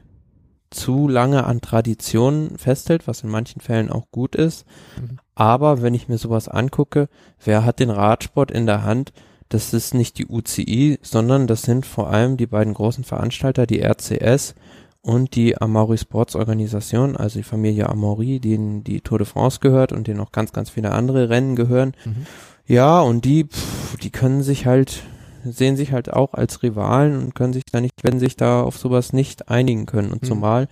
zu 0.70 1.08
lange 1.08 1.46
an 1.46 1.62
Traditionen 1.62 2.58
festhält, 2.58 3.08
was 3.08 3.22
in 3.22 3.30
manchen 3.30 3.62
Fällen 3.62 3.92
auch 3.92 4.10
gut 4.12 4.36
ist. 4.36 4.66
Mhm. 5.00 5.20
Aber 5.36 5.82
wenn 5.82 5.94
ich 5.94 6.10
mir 6.10 6.18
sowas 6.18 6.48
angucke, 6.48 7.10
wer 7.44 7.64
hat 7.64 7.80
den 7.80 7.90
Radsport 7.90 8.52
in 8.52 8.66
der 8.66 8.84
Hand, 8.84 9.14
das 9.54 9.72
ist 9.72 9.94
nicht 9.94 10.18
die 10.18 10.26
UCI, 10.26 10.98
sondern 11.04 11.46
das 11.46 11.62
sind 11.62 11.86
vor 11.86 12.10
allem 12.10 12.38
die 12.38 12.48
beiden 12.48 12.74
großen 12.74 13.04
Veranstalter, 13.04 13.68
die 13.68 13.82
RCS 13.82 14.56
und 15.02 15.36
die 15.36 15.62
Amaury 15.62 16.00
Sports 16.00 16.36
Organisation, 16.36 17.16
also 17.16 17.38
die 17.38 17.44
Familie 17.44 17.88
Amaury, 17.88 18.40
denen 18.40 18.84
die 18.84 19.02
Tour 19.02 19.20
de 19.20 19.28
France 19.28 19.60
gehört 19.60 19.92
und 19.92 20.08
denen 20.08 20.22
auch 20.22 20.32
ganz, 20.32 20.54
ganz 20.54 20.72
viele 20.72 20.92
andere 20.92 21.30
Rennen 21.30 21.56
gehören. 21.56 21.94
Mhm. 22.04 22.26
Ja, 22.66 23.02
und 23.02 23.26
die, 23.26 23.44
pff, 23.44 23.98
die 23.98 24.10
können 24.10 24.42
sich 24.42 24.66
halt, 24.66 25.04
sehen 25.44 25.76
sich 25.76 25.92
halt 25.92 26.12
auch 26.12 26.34
als 26.34 26.64
Rivalen 26.64 27.22
und 27.22 27.36
können 27.36 27.54
sich 27.54 27.64
da 27.72 27.80
nicht, 27.80 28.04
wenn 28.04 28.20
sich 28.20 28.36
da 28.36 28.64
auf 28.64 28.78
sowas 28.78 29.14
nicht 29.14 29.50
einigen 29.50 29.86
können. 29.86 30.12
Und 30.12 30.24
mhm. 30.24 30.28
zumal 30.28 30.68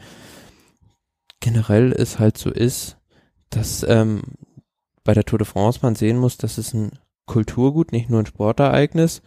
generell 1.39 1.91
es 1.91 2.17
halt 2.17 2.37
so 2.37 2.49
ist, 2.49 2.97
dass 3.51 3.85
ähm, 3.87 4.21
bei 5.03 5.13
der 5.13 5.25
Tour 5.25 5.37
de 5.37 5.45
France 5.45 5.79
man 5.83 5.93
sehen 5.93 6.17
muss, 6.17 6.37
dass 6.37 6.57
es 6.57 6.73
ein 6.73 6.93
Kulturgut, 7.25 7.91
nicht 7.91 8.09
nur 8.09 8.19
ein 8.19 8.25
Sportereignis. 8.25 9.21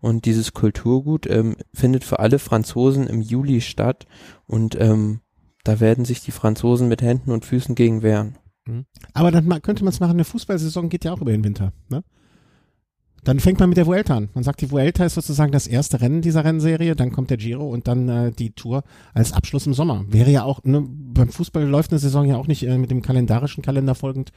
Und 0.00 0.24
dieses 0.24 0.52
Kulturgut 0.52 1.26
ähm, 1.28 1.56
findet 1.74 2.04
für 2.04 2.20
alle 2.20 2.38
Franzosen 2.38 3.06
im 3.06 3.20
Juli 3.20 3.60
statt. 3.60 4.06
Und 4.46 4.80
ähm, 4.80 5.20
da 5.64 5.78
werden 5.80 6.04
sich 6.04 6.22
die 6.22 6.30
Franzosen 6.30 6.88
mit 6.88 7.02
Händen 7.02 7.32
und 7.32 7.44
Füßen 7.44 7.74
gegen 7.74 8.02
wehren. 8.02 8.38
Mhm. 8.66 8.86
Aber 9.12 9.30
dann 9.30 9.48
könnte 9.62 9.84
man 9.84 9.92
es 9.92 10.00
machen, 10.00 10.12
eine 10.12 10.24
Fußballsaison 10.24 10.88
geht 10.88 11.04
ja 11.04 11.12
auch 11.12 11.20
über 11.20 11.32
den 11.32 11.44
Winter. 11.44 11.72
Ne? 11.88 12.02
Dann 13.22 13.38
fängt 13.38 13.60
man 13.60 13.68
mit 13.68 13.76
der 13.76 13.86
Vuelta 13.86 14.16
an. 14.16 14.30
Man 14.32 14.44
sagt, 14.44 14.62
die 14.62 14.70
Vuelta 14.70 15.04
ist 15.04 15.14
sozusagen 15.14 15.52
das 15.52 15.66
erste 15.66 16.00
Rennen 16.00 16.22
dieser 16.22 16.44
Rennserie, 16.44 16.96
dann 16.96 17.12
kommt 17.12 17.28
der 17.28 17.36
Giro 17.36 17.68
und 17.68 17.86
dann 17.86 18.08
äh, 18.08 18.32
die 18.32 18.52
Tour 18.52 18.82
als 19.12 19.32
Abschluss 19.32 19.66
im 19.66 19.74
Sommer. 19.74 20.04
Wäre 20.08 20.30
ja 20.30 20.44
auch, 20.44 20.64
ne, 20.64 20.82
beim 20.88 21.28
Fußball 21.28 21.64
läuft 21.64 21.90
eine 21.90 21.98
Saison 21.98 22.26
ja 22.26 22.36
auch 22.36 22.46
nicht 22.46 22.62
äh, 22.62 22.78
mit 22.78 22.90
dem 22.90 23.02
kalendarischen 23.02 23.62
Kalender 23.62 23.94
folgend, 23.94 24.32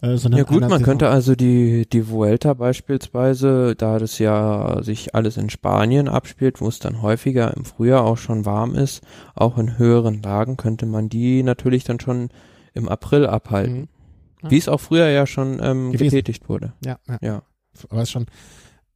äh, 0.00 0.14
ja 0.14 0.44
gut, 0.44 0.68
man 0.68 0.82
könnte 0.82 1.08
also 1.08 1.34
die, 1.34 1.88
die 1.88 2.08
Vuelta 2.08 2.54
beispielsweise, 2.54 3.74
da 3.76 3.98
das 3.98 4.18
ja 4.18 4.82
sich 4.82 5.14
alles 5.14 5.36
in 5.36 5.50
Spanien 5.50 6.08
abspielt, 6.08 6.60
wo 6.60 6.68
es 6.68 6.78
dann 6.78 7.02
häufiger 7.02 7.56
im 7.56 7.64
Frühjahr 7.64 8.04
auch 8.04 8.18
schon 8.18 8.44
warm 8.44 8.74
ist, 8.74 9.02
auch 9.34 9.58
in 9.58 9.76
höheren 9.76 10.22
Lagen, 10.22 10.56
könnte 10.56 10.86
man 10.86 11.08
die 11.08 11.42
natürlich 11.42 11.84
dann 11.84 11.98
schon 11.98 12.28
im 12.74 12.88
April 12.88 13.26
abhalten. 13.26 13.80
Mhm. 13.80 13.88
Ja. 14.42 14.50
Wie 14.52 14.58
es 14.58 14.68
auch 14.68 14.80
früher 14.80 15.08
ja 15.08 15.26
schon 15.26 15.58
ähm, 15.60 15.90
getätigt 15.90 16.48
wurde. 16.48 16.72
Ja, 16.84 16.98
ja. 17.08 17.18
ja. 17.20 17.42
Aber 17.88 18.02
es 18.02 18.10
schon 18.10 18.26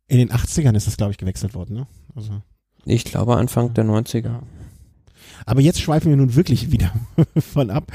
in 0.06 0.18
den 0.18 0.30
80ern 0.30 0.76
ist 0.76 0.86
das, 0.86 0.96
glaube 0.96 1.12
ich, 1.12 1.18
gewechselt 1.18 1.54
worden, 1.54 1.74
ne? 1.74 1.86
Also. 2.14 2.42
Ich 2.84 3.04
glaube 3.04 3.36
Anfang 3.36 3.74
der 3.74 3.84
90er. 3.84 4.40
Aber 5.46 5.60
jetzt 5.60 5.80
schweifen 5.80 6.10
wir 6.10 6.16
nun 6.16 6.34
wirklich 6.34 6.72
wieder 6.72 6.92
von 7.52 7.70
ab. 7.70 7.92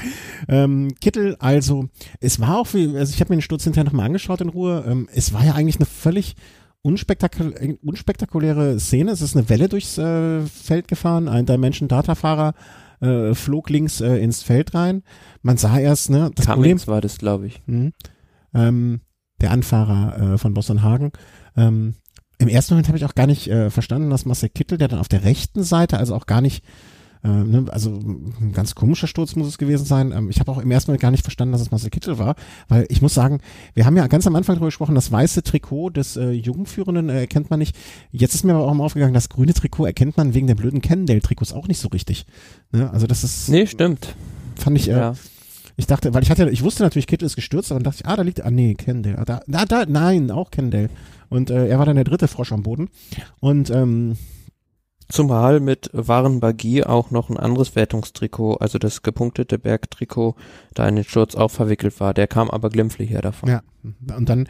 Ähm, 0.48 0.94
Kittel, 1.00 1.36
also, 1.38 1.88
es 2.20 2.40
war 2.40 2.58
auch, 2.58 2.66
für, 2.66 2.98
also 2.98 3.12
ich 3.12 3.20
habe 3.20 3.32
mir 3.32 3.38
den 3.38 3.42
Sturz 3.42 3.64
hinterher 3.64 3.84
nochmal 3.84 4.06
angeschaut 4.06 4.40
in 4.40 4.48
Ruhe. 4.48 4.84
Ähm, 4.86 5.08
es 5.12 5.32
war 5.32 5.44
ja 5.44 5.54
eigentlich 5.54 5.76
eine 5.76 5.86
völlig 5.86 6.36
unspektakul 6.82 7.78
unspektakuläre 7.82 8.78
Szene. 8.78 9.10
Es 9.10 9.20
ist 9.20 9.36
eine 9.36 9.48
Welle 9.48 9.68
durchs 9.68 9.98
äh, 9.98 10.40
Feld 10.42 10.88
gefahren. 10.88 11.28
Ein 11.28 11.46
Dimension-Data-Fahrer 11.46 12.54
äh, 13.00 13.34
flog 13.34 13.70
links 13.70 14.00
äh, 14.00 14.16
ins 14.16 14.42
Feld 14.42 14.74
rein. 14.74 15.02
Man 15.42 15.56
sah 15.56 15.78
erst, 15.78 16.10
ne, 16.10 16.30
das 16.34 16.46
Cummings 16.46 16.82
Problem, 16.82 16.94
war 16.94 17.00
das, 17.00 17.18
glaube 17.18 17.46
ich. 17.46 17.62
Mh, 17.66 17.90
ähm, 18.54 19.00
der 19.40 19.50
Anfahrer 19.52 20.34
äh, 20.34 20.38
von 20.38 20.54
Boston 20.54 20.82
Hagen. 20.82 21.12
Ähm, 21.56 21.94
Im 22.38 22.48
ersten 22.48 22.74
Moment 22.74 22.88
habe 22.88 22.98
ich 22.98 23.04
auch 23.04 23.14
gar 23.14 23.26
nicht 23.26 23.48
äh, 23.48 23.70
verstanden, 23.70 24.10
dass 24.10 24.24
Marcel 24.24 24.48
Kittel, 24.48 24.78
der 24.78 24.88
dann 24.88 24.98
auf 24.98 25.08
der 25.08 25.24
rechten 25.24 25.62
Seite, 25.62 25.98
also 25.98 26.14
auch 26.14 26.26
gar 26.26 26.40
nicht 26.40 26.64
äh, 27.24 27.28
ne, 27.28 27.66
also 27.70 27.90
ein 27.90 28.52
ganz 28.52 28.74
komischer 28.74 29.06
Sturz 29.06 29.34
muss 29.36 29.48
es 29.48 29.58
gewesen 29.58 29.84
sein. 29.84 30.12
Ähm, 30.12 30.30
ich 30.30 30.40
habe 30.40 30.50
auch 30.50 30.58
im 30.58 30.70
ersten 30.70 30.90
Mal 30.92 30.98
gar 30.98 31.10
nicht 31.10 31.22
verstanden, 31.22 31.52
dass 31.52 31.60
es 31.60 31.70
Marcel 31.70 31.90
Kittel 31.90 32.18
war, 32.18 32.36
weil 32.68 32.86
ich 32.88 33.02
muss 33.02 33.14
sagen, 33.14 33.40
wir 33.74 33.86
haben 33.86 33.96
ja 33.96 34.06
ganz 34.06 34.26
am 34.26 34.36
Anfang 34.36 34.56
darüber 34.56 34.68
gesprochen, 34.68 34.94
das 34.94 35.10
weiße 35.10 35.42
Trikot 35.42 35.90
des 35.90 36.16
äh, 36.16 36.30
Jugendführenden 36.30 37.08
äh, 37.08 37.20
erkennt 37.20 37.50
man 37.50 37.58
nicht. 37.58 37.76
Jetzt 38.12 38.34
ist 38.34 38.44
mir 38.44 38.54
aber 38.54 38.66
auch 38.66 38.74
mal 38.74 38.84
aufgegangen, 38.84 39.14
das 39.14 39.28
grüne 39.28 39.54
Trikot 39.54 39.86
erkennt 39.86 40.16
man 40.16 40.34
wegen 40.34 40.46
der 40.46 40.54
blöden 40.54 40.80
Cannondale-Trikots 40.80 41.52
auch 41.52 41.68
nicht 41.68 41.80
so 41.80 41.88
richtig. 41.88 42.26
Ne? 42.72 42.90
Also 42.90 43.06
das 43.06 43.24
ist. 43.24 43.48
Nee, 43.48 43.66
stimmt. 43.66 44.14
Fand 44.56 44.76
ich, 44.76 44.88
äh, 44.88 44.92
ja. 44.92 45.14
Ich 45.76 45.86
dachte, 45.86 46.12
weil 46.12 46.24
ich 46.24 46.30
hatte, 46.30 46.50
ich 46.50 46.64
wusste 46.64 46.82
natürlich, 46.82 47.06
Kittel 47.06 47.26
ist 47.26 47.36
gestürzt, 47.36 47.70
aber 47.70 47.78
dann 47.78 47.84
dachte 47.84 48.02
ich, 48.02 48.06
ah, 48.10 48.16
da 48.16 48.22
liegt, 48.22 48.44
ah, 48.44 48.50
nee, 48.50 48.74
Kendall. 48.74 49.16
Ah, 49.16 49.24
da, 49.24 49.42
da, 49.46 49.64
da, 49.64 49.84
nein, 49.86 50.32
auch 50.32 50.50
Kendall. 50.50 50.90
Und 51.28 51.50
äh, 51.50 51.68
er 51.68 51.78
war 51.78 51.86
dann 51.86 51.94
der 51.94 52.04
dritte 52.04 52.26
Frosch 52.26 52.50
am 52.50 52.64
Boden. 52.64 52.88
Und 53.38 53.70
ähm, 53.70 54.16
Zumal 55.10 55.60
mit 55.60 55.88
Waren 55.94 56.40
Bagi 56.40 56.84
auch 56.84 57.10
noch 57.10 57.30
ein 57.30 57.38
anderes 57.38 57.74
Wertungstrikot, 57.74 58.56
also 58.56 58.78
das 58.78 59.02
gepunktete 59.02 59.58
Bergtrikot, 59.58 60.34
da 60.74 60.86
in 60.86 60.96
den 60.96 61.04
Sturz 61.04 61.34
auch 61.34 61.50
verwickelt 61.50 61.98
war. 61.98 62.12
Der 62.12 62.26
kam 62.26 62.50
aber 62.50 62.68
glimpflich 62.68 63.08
her 63.08 63.22
davon. 63.22 63.48
Ja, 63.48 63.62
und 64.14 64.28
dann, 64.28 64.48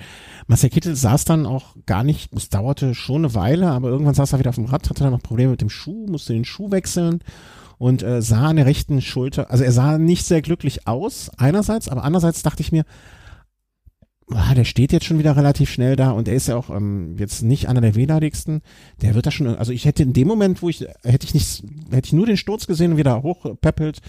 Marcel 0.49 0.71
Kittel 0.71 0.97
saß 0.97 1.25
dann 1.27 1.47
auch 1.47 1.77
gar 1.87 2.03
nicht, 2.03 2.33
es 2.35 2.49
dauerte 2.49 2.97
schon 2.97 3.25
eine 3.25 3.35
Weile, 3.35 3.71
aber 3.71 3.89
irgendwann 3.89 4.15
saß 4.15 4.33
er 4.33 4.41
wieder 4.41 4.51
auf 4.51 4.57
dem 4.57 4.65
Rad, 4.65 4.91
hatte 4.91 5.05
dann 5.05 5.13
noch 5.13 5.23
Probleme 5.23 5.53
mit 5.53 5.61
dem 5.61 5.71
Schuh, 5.71 6.07
musste 6.09 6.33
den 6.33 6.45
Schuh 6.45 6.73
wechseln 6.73 7.21
und 7.79 8.03
äh, 8.03 8.21
sah 8.21 8.49
an 8.49 8.57
der 8.57 8.67
rechten 8.67 9.01
Schulter, 9.01 9.53
also 9.53 9.63
er 9.63 9.71
sah 9.73 9.97
nicht 9.97 10.27
sehr 10.27 10.43
glücklich 10.43 10.89
aus, 10.89 11.31
einerseits, 11.37 11.89
aber 11.89 12.03
andererseits 12.03 12.43
dachte 12.43 12.63
ich 12.63 12.73
mir, 12.73 12.85
ah, 14.31 14.55
der 14.55 14.65
steht 14.65 14.93
jetzt 14.93 15.07
schon 15.07 15.19
wieder 15.19 15.37
relativ 15.37 15.71
schnell 15.71 15.97
da 15.97 16.11
und 16.11 16.29
er 16.29 16.35
ist 16.35 16.49
ja 16.49 16.57
auch 16.57 16.71
ähm, 16.71 17.17
jetzt 17.19 17.43
nicht 17.43 17.69
einer 17.69 17.81
der 17.81 17.95
wehleidigsten. 17.95 18.63
Der 19.01 19.15
wird 19.15 19.27
da 19.27 19.31
schon, 19.31 19.47
also 19.57 19.73
ich 19.73 19.85
hätte 19.85 20.03
in 20.03 20.13
dem 20.13 20.29
Moment, 20.29 20.63
wo 20.63 20.69
ich, 20.69 20.87
hätte 21.03 21.27
ich 21.27 21.35
nicht, 21.35 21.65
hätte 21.91 22.07
ich 22.07 22.13
nur 22.13 22.27
den 22.27 22.37
Sturz 22.37 22.67
gesehen 22.67 22.93
und 22.93 22.99
wieder 22.99 23.23
hochpeppelt, 23.23 24.01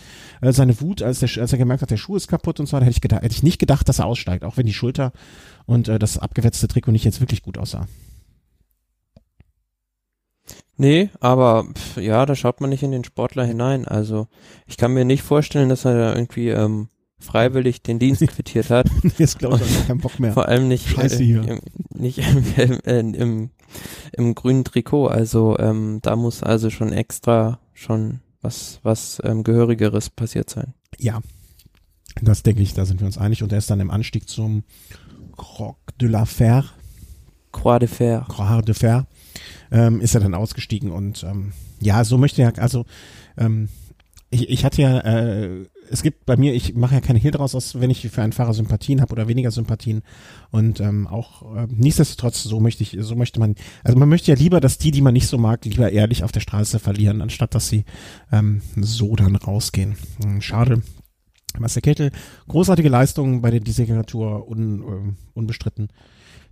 äh, 0.41 0.51
seine 0.51 0.79
Wut, 0.81 1.01
als, 1.01 1.19
der, 1.19 1.29
als 1.41 1.51
er 1.51 1.57
gemerkt 1.57 1.81
hat, 1.81 1.91
der 1.91 1.97
Schuh 1.97 2.15
ist 2.15 2.27
kaputt 2.27 2.59
und 2.59 2.65
so, 2.65 2.77
da 2.77 2.85
hätte 2.85 2.95
ich 2.95 3.01
gedacht, 3.01 3.23
hätte 3.23 3.35
ich 3.35 3.43
nicht 3.43 3.59
gedacht, 3.59 3.87
dass 3.87 3.99
er 3.99 4.05
aussteigt, 4.05 4.43
auch 4.43 4.57
wenn 4.57 4.65
die 4.65 4.73
Schulter 4.73 5.11
und 5.65 5.87
äh, 5.87 5.99
das 5.99 6.17
abgewetzte 6.17 6.67
Trikot 6.67 6.91
nicht 6.91 7.05
jetzt 7.05 7.21
wirklich 7.21 7.41
gut 7.41 7.57
aussah. 7.57 7.87
Nee, 10.75 11.09
aber 11.19 11.65
pf, 11.73 11.97
ja, 11.97 12.25
da 12.25 12.35
schaut 12.35 12.61
man 12.61 12.69
nicht 12.69 12.83
in 12.83 12.91
den 12.91 13.03
Sportler 13.03 13.43
hinein. 13.45 13.85
Also 13.85 14.27
ich 14.65 14.77
kann 14.77 14.93
mir 14.93 15.03
nicht 15.03 15.23
vorstellen, 15.23 15.67
dass 15.67 15.83
er 15.83 15.93
da 15.93 16.15
irgendwie 16.15 16.49
ähm, 16.49 16.87
freiwillig 17.19 17.81
den 17.81 17.99
Dienst 17.99 18.25
quittiert 18.27 18.69
hat. 18.69 18.89
Jetzt 19.17 19.39
glaube 19.39 19.61
ich, 19.63 19.87
keinen 19.87 19.99
Bock 19.99 20.19
mehr. 20.19 20.33
Vor 20.33 20.47
allem 20.47 20.67
nicht, 20.67 20.87
Scheiße 20.87 21.21
äh, 21.21 21.25
hier. 21.25 21.43
Im, 21.47 21.59
nicht 21.89 22.19
im, 22.57 22.79
äh, 22.85 22.99
im, 22.99 23.49
im 24.13 24.35
grünen 24.35 24.63
Trikot. 24.63 25.07
Also 25.07 25.57
ähm, 25.59 25.99
da 26.01 26.15
muss 26.15 26.43
also 26.43 26.69
schon 26.69 26.93
extra 26.93 27.59
schon 27.73 28.21
was, 28.41 28.79
was 28.83 29.21
ähm, 29.23 29.43
Gehörigeres 29.43 30.09
passiert 30.09 30.49
sein. 30.49 30.73
Ja, 30.97 31.19
das 32.21 32.43
denke 32.43 32.61
ich, 32.61 32.73
da 32.73 32.85
sind 32.85 33.01
wir 33.01 33.05
uns 33.05 33.17
einig. 33.17 33.43
Und 33.43 33.51
er 33.51 33.57
ist 33.57 33.69
dann 33.69 33.79
im 33.79 33.91
Anstieg 33.91 34.29
zum 34.29 34.63
Croc 35.37 35.77
de 35.99 36.09
la 36.09 36.25
Fer, 36.25 36.65
Croix 37.51 37.79
de 37.79 37.87
Fer. 37.87 38.25
Croix 38.29 38.63
de 38.65 38.75
Fer, 38.75 39.07
ähm, 39.71 40.01
ist 40.01 40.15
er 40.15 40.21
dann 40.21 40.35
ausgestiegen 40.35 40.91
und 40.91 41.23
ähm, 41.23 41.53
ja, 41.79 42.03
so 42.03 42.17
möchte 42.17 42.41
er, 42.41 42.57
also 42.59 42.85
ähm, 43.37 43.69
ich, 44.29 44.49
ich 44.49 44.65
hatte 44.65 44.81
ja, 44.81 44.99
äh, 44.99 45.65
es 45.91 46.03
gibt 46.03 46.25
bei 46.25 46.37
mir, 46.37 46.53
ich 46.53 46.75
mache 46.75 46.95
ja 46.95 47.01
keine 47.01 47.19
Hehl 47.19 47.31
draus, 47.31 47.55
aus, 47.55 47.79
wenn 47.79 47.89
ich 47.89 48.07
für 48.09 48.21
einen 48.21 48.33
Fahrer 48.33 48.53
Sympathien 48.53 49.01
habe 49.01 49.11
oder 49.11 49.27
weniger 49.27 49.51
Sympathien 49.51 50.01
und 50.51 50.79
ähm, 50.79 51.07
auch 51.07 51.55
äh, 51.55 51.67
nichtsdestotrotz, 51.69 52.43
so 52.43 52.59
möchte 52.59 52.83
ich, 52.83 52.97
so 52.99 53.15
möchte 53.15 53.39
man, 53.39 53.55
also 53.83 53.97
man 53.97 54.09
möchte 54.09 54.31
ja 54.31 54.37
lieber, 54.37 54.59
dass 54.59 54.77
die, 54.77 54.91
die 54.91 55.01
man 55.01 55.13
nicht 55.13 55.27
so 55.27 55.37
mag, 55.37 55.65
lieber 55.65 55.91
ehrlich 55.91 56.23
auf 56.23 56.31
der 56.31 56.39
Straße 56.39 56.79
verlieren, 56.79 57.21
anstatt 57.21 57.55
dass 57.55 57.67
sie 57.67 57.85
ähm, 58.31 58.61
so 58.75 59.15
dann 59.15 59.35
rausgehen. 59.35 59.95
Hm, 60.23 60.41
Schade, 60.41 60.81
Marcel 61.57 61.81
Kettel, 61.81 62.11
großartige 62.47 62.89
Leistung 62.89 63.41
bei 63.41 63.51
der 63.51 63.59
Dieselgeneratur, 63.59 64.47
un, 64.47 64.81
äh, 64.81 65.13
unbestritten, 65.33 65.89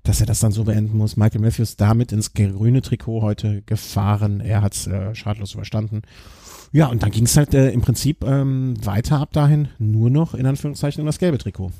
dass 0.04 0.19
er 0.19 0.26
das 0.26 0.39
dann 0.39 0.52
so 0.52 0.63
beenden 0.63 0.97
muss. 0.97 1.17
Michael 1.17 1.41
Matthews 1.41 1.76
damit 1.76 2.12
ins 2.12 2.34
grüne 2.34 2.82
Trikot 2.82 3.21
heute 3.21 3.62
gefahren. 3.63 4.39
Er 4.39 4.62
hat 4.62 4.73
es 4.73 4.88
äh, 4.88 5.13
schadlos 5.13 5.54
überstanden. 5.54 6.02
Ja, 6.72 6.88
und 6.88 7.02
dann 7.04 7.12
ging 7.12 7.26
es 7.26 7.38
halt 7.38 7.54
äh, 7.54 7.70
im 7.72 7.82
Prinzip 7.82 8.24
ähm, 8.24 8.74
weiter 8.86 9.20
ab 9.20 9.32
dahin 9.34 9.70
nur 9.80 10.10
noch 10.10 10.34
in 10.34 10.46
Anführungszeichen 10.46 11.02
um 11.02 11.06
das 11.06 11.18
gelbe 11.20 11.38
Trikot. 11.38 11.72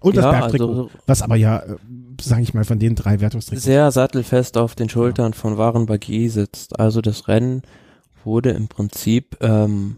Und 0.00 0.16
das 0.16 0.24
Ja, 0.24 0.30
Bergtrikot, 0.30 0.68
also- 0.68 0.90
was 1.06 1.22
aber 1.22 1.36
ja, 1.36 1.58
äh, 1.58 1.76
sage 2.20 2.42
ich 2.42 2.54
mal, 2.54 2.64
von 2.64 2.78
den 2.78 2.94
drei 2.94 3.20
Wertungstrikots. 3.20 3.64
Sehr 3.64 3.90
sattelfest 3.90 4.56
auf 4.56 4.74
den 4.74 4.88
Schultern 4.88 5.32
von 5.34 5.56
Waren 5.56 5.86
Bagui 5.86 6.28
sitzt. 6.28 6.78
Also 6.78 7.00
das 7.00 7.26
Rennen 7.28 7.62
wurde 8.24 8.50
im 8.50 8.68
Prinzip 8.68 9.36
ähm, 9.40 9.96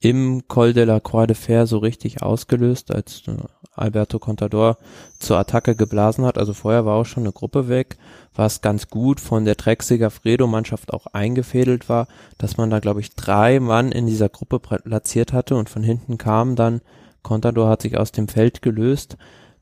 im 0.00 0.46
Col 0.48 0.72
de 0.72 0.84
la 0.84 1.00
Croix 1.00 1.26
de 1.26 1.34
Fer 1.34 1.66
so 1.66 1.78
richtig 1.78 2.22
ausgelöst, 2.22 2.90
als 2.90 3.22
äh, 3.28 3.32
Alberto 3.72 4.18
Contador 4.18 4.76
zur 5.18 5.38
Attacke 5.38 5.74
geblasen 5.74 6.24
hat. 6.24 6.38
Also 6.38 6.54
vorher 6.54 6.84
war 6.86 6.96
auch 6.96 7.04
schon 7.06 7.24
eine 7.24 7.32
Gruppe 7.32 7.68
weg, 7.68 7.96
was 8.34 8.60
ganz 8.62 8.88
gut 8.88 9.20
von 9.20 9.44
der 9.44 9.56
Trexiger 9.56 10.10
Fredo-Mannschaft 10.10 10.92
auch 10.92 11.06
eingefädelt 11.08 11.88
war, 11.88 12.08
dass 12.38 12.56
man 12.56 12.70
da, 12.70 12.80
glaube 12.80 13.00
ich, 13.00 13.14
drei 13.14 13.60
Mann 13.60 13.92
in 13.92 14.06
dieser 14.06 14.28
Gruppe 14.28 14.58
platziert 14.60 15.32
hatte 15.32 15.56
und 15.56 15.68
von 15.70 15.82
hinten 15.82 16.18
kam 16.18 16.56
dann, 16.56 16.80
Contador 17.22 17.68
hat 17.68 17.82
sich 17.82 17.98
aus 17.98 18.12
dem 18.12 18.28
Feld 18.28 18.62
gelöst, 18.62 19.16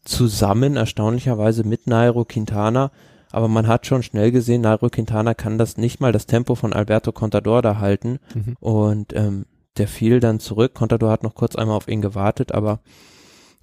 zusammen 0.04 0.76
erstaunlicherweise 0.76 1.64
mit 1.64 1.86
Nairo 1.86 2.24
Quintana, 2.24 2.90
aber 3.32 3.48
man 3.48 3.66
hat 3.66 3.86
schon 3.86 4.02
schnell 4.02 4.30
gesehen, 4.32 4.60
Nairo 4.60 4.90
Quintana 4.90 5.34
kann 5.34 5.58
das 5.58 5.76
nicht 5.76 5.98
mal 6.00 6.12
das 6.12 6.26
Tempo 6.26 6.54
von 6.54 6.72
Alberto 6.72 7.10
Contador 7.10 7.62
da 7.62 7.78
halten 7.78 8.18
Mhm. 8.34 8.56
und 8.60 9.12
ähm, 9.16 9.46
der 9.76 9.88
fiel 9.88 10.20
dann 10.20 10.40
zurück. 10.40 10.74
Contador 10.74 11.10
hat 11.10 11.22
noch 11.22 11.34
kurz 11.34 11.56
einmal 11.56 11.76
auf 11.76 11.88
ihn 11.88 12.02
gewartet, 12.02 12.52
aber 12.52 12.80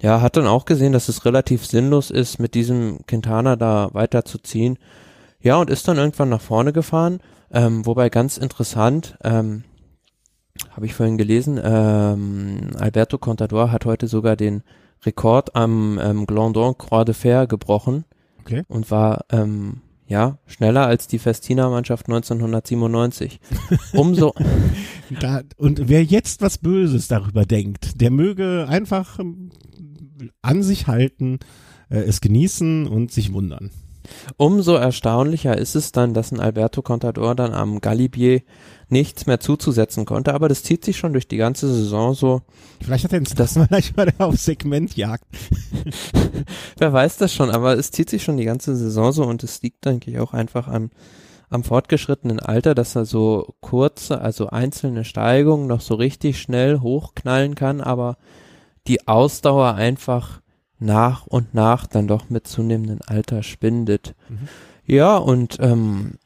ja, 0.00 0.20
hat 0.20 0.36
dann 0.36 0.46
auch 0.46 0.64
gesehen, 0.64 0.92
dass 0.92 1.08
es 1.08 1.24
relativ 1.24 1.64
sinnlos 1.64 2.10
ist, 2.10 2.38
mit 2.38 2.54
diesem 2.54 3.06
Quintana 3.06 3.56
da 3.56 3.90
weiterzuziehen. 3.92 4.78
Ja, 5.40 5.56
und 5.56 5.70
ist 5.70 5.86
dann 5.88 5.98
irgendwann 5.98 6.28
nach 6.28 6.40
vorne 6.40 6.72
gefahren, 6.72 7.20
ähm, 7.52 7.86
wobei 7.86 8.08
ganz 8.10 8.36
interessant, 8.36 9.16
ähm, 9.22 9.64
habe 10.70 10.86
ich 10.86 10.94
vorhin 10.94 11.18
gelesen, 11.18 11.60
ähm, 11.62 12.70
Alberto 12.78 13.18
Contador 13.18 13.72
hat 13.72 13.84
heute 13.84 14.06
sogar 14.06 14.36
den 14.36 14.62
Rekord 15.04 15.56
am 15.56 15.98
ähm, 16.02 16.26
Glandon 16.26 16.76
Croix 16.78 17.04
de 17.04 17.14
Fer 17.14 17.46
gebrochen 17.46 18.04
Okay. 18.40 18.62
und 18.68 18.90
war 18.90 19.24
ähm, 19.30 19.82
ja 20.06 20.38
schneller 20.46 20.86
als 20.86 21.06
die 21.06 21.18
Festina-Mannschaft 21.18 22.06
1997. 22.08 23.40
Umso 23.94 24.34
Da, 25.20 25.42
und 25.56 25.88
wer 25.88 26.02
jetzt 26.04 26.40
was 26.42 26.58
Böses 26.58 27.08
darüber 27.08 27.44
denkt, 27.44 28.00
der 28.00 28.10
möge 28.10 28.66
einfach 28.68 29.18
ähm, 29.18 29.50
an 30.42 30.62
sich 30.62 30.86
halten, 30.86 31.38
äh, 31.90 31.98
es 32.00 32.20
genießen 32.20 32.86
und 32.86 33.12
sich 33.12 33.32
wundern. 33.32 33.70
umso 34.36 34.74
erstaunlicher 34.74 35.56
ist 35.56 35.74
es 35.76 35.92
dann, 35.92 36.12
dass 36.14 36.32
ein 36.32 36.40
Alberto 36.40 36.82
Contador 36.82 37.34
dann 37.34 37.52
am 37.54 37.80
Galibier 37.80 38.42
nichts 38.88 39.26
mehr 39.26 39.40
zuzusetzen 39.40 40.04
konnte, 40.04 40.34
aber 40.34 40.48
das 40.48 40.62
zieht 40.64 40.84
sich 40.84 40.98
schon 40.98 41.12
durch 41.12 41.26
die 41.28 41.38
ganze 41.38 41.72
Saison 41.72 42.12
so. 42.14 42.42
Vielleicht 42.82 43.04
hat 43.04 43.12
er 43.12 43.20
Das- 43.20 43.34
das 43.34 43.52
vielleicht 43.66 43.96
mal 43.96 44.06
der 44.06 44.26
auf 44.26 44.36
Segment 44.36 44.96
jagt. 44.96 45.24
Wer 46.78 46.92
weiß 46.92 47.16
das 47.16 47.32
schon, 47.32 47.50
aber 47.50 47.76
es 47.78 47.90
zieht 47.90 48.10
sich 48.10 48.22
schon 48.22 48.36
die 48.36 48.44
ganze 48.44 48.76
Saison 48.76 49.12
so 49.12 49.24
und 49.24 49.42
es 49.44 49.62
liegt, 49.62 49.84
denke 49.84 50.10
ich, 50.10 50.18
auch 50.18 50.32
einfach 50.34 50.68
am, 50.68 50.90
am 51.52 51.64
fortgeschrittenen 51.64 52.40
Alter, 52.40 52.74
dass 52.74 52.96
er 52.96 53.04
so 53.04 53.54
kurze, 53.60 54.20
also 54.20 54.48
einzelne 54.48 55.04
Steigungen 55.04 55.66
noch 55.66 55.80
so 55.80 55.94
richtig 55.94 56.40
schnell 56.40 56.80
hochknallen 56.80 57.54
kann, 57.54 57.80
aber 57.80 58.16
die 58.86 59.06
Ausdauer 59.06 59.74
einfach 59.74 60.40
nach 60.78 61.26
und 61.26 61.54
nach 61.54 61.86
dann 61.86 62.08
doch 62.08 62.28
mit 62.28 62.46
zunehmendem 62.46 63.00
Alter 63.06 63.42
spindet. 63.42 64.14
Mhm. 64.28 64.48
Ja, 64.84 65.16
und 65.16 65.58
ähm, 65.60 66.18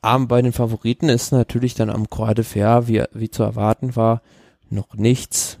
aber 0.00 0.26
bei 0.26 0.42
den 0.42 0.52
Favoriten 0.52 1.08
ist 1.08 1.30
natürlich 1.30 1.74
dann 1.74 1.88
am 1.88 2.10
Croix 2.10 2.34
de 2.34 2.44
Fer, 2.44 2.88
wie, 2.88 3.04
wie 3.12 3.30
zu 3.30 3.44
erwarten 3.44 3.94
war, 3.94 4.22
noch 4.68 4.94
nichts 4.94 5.58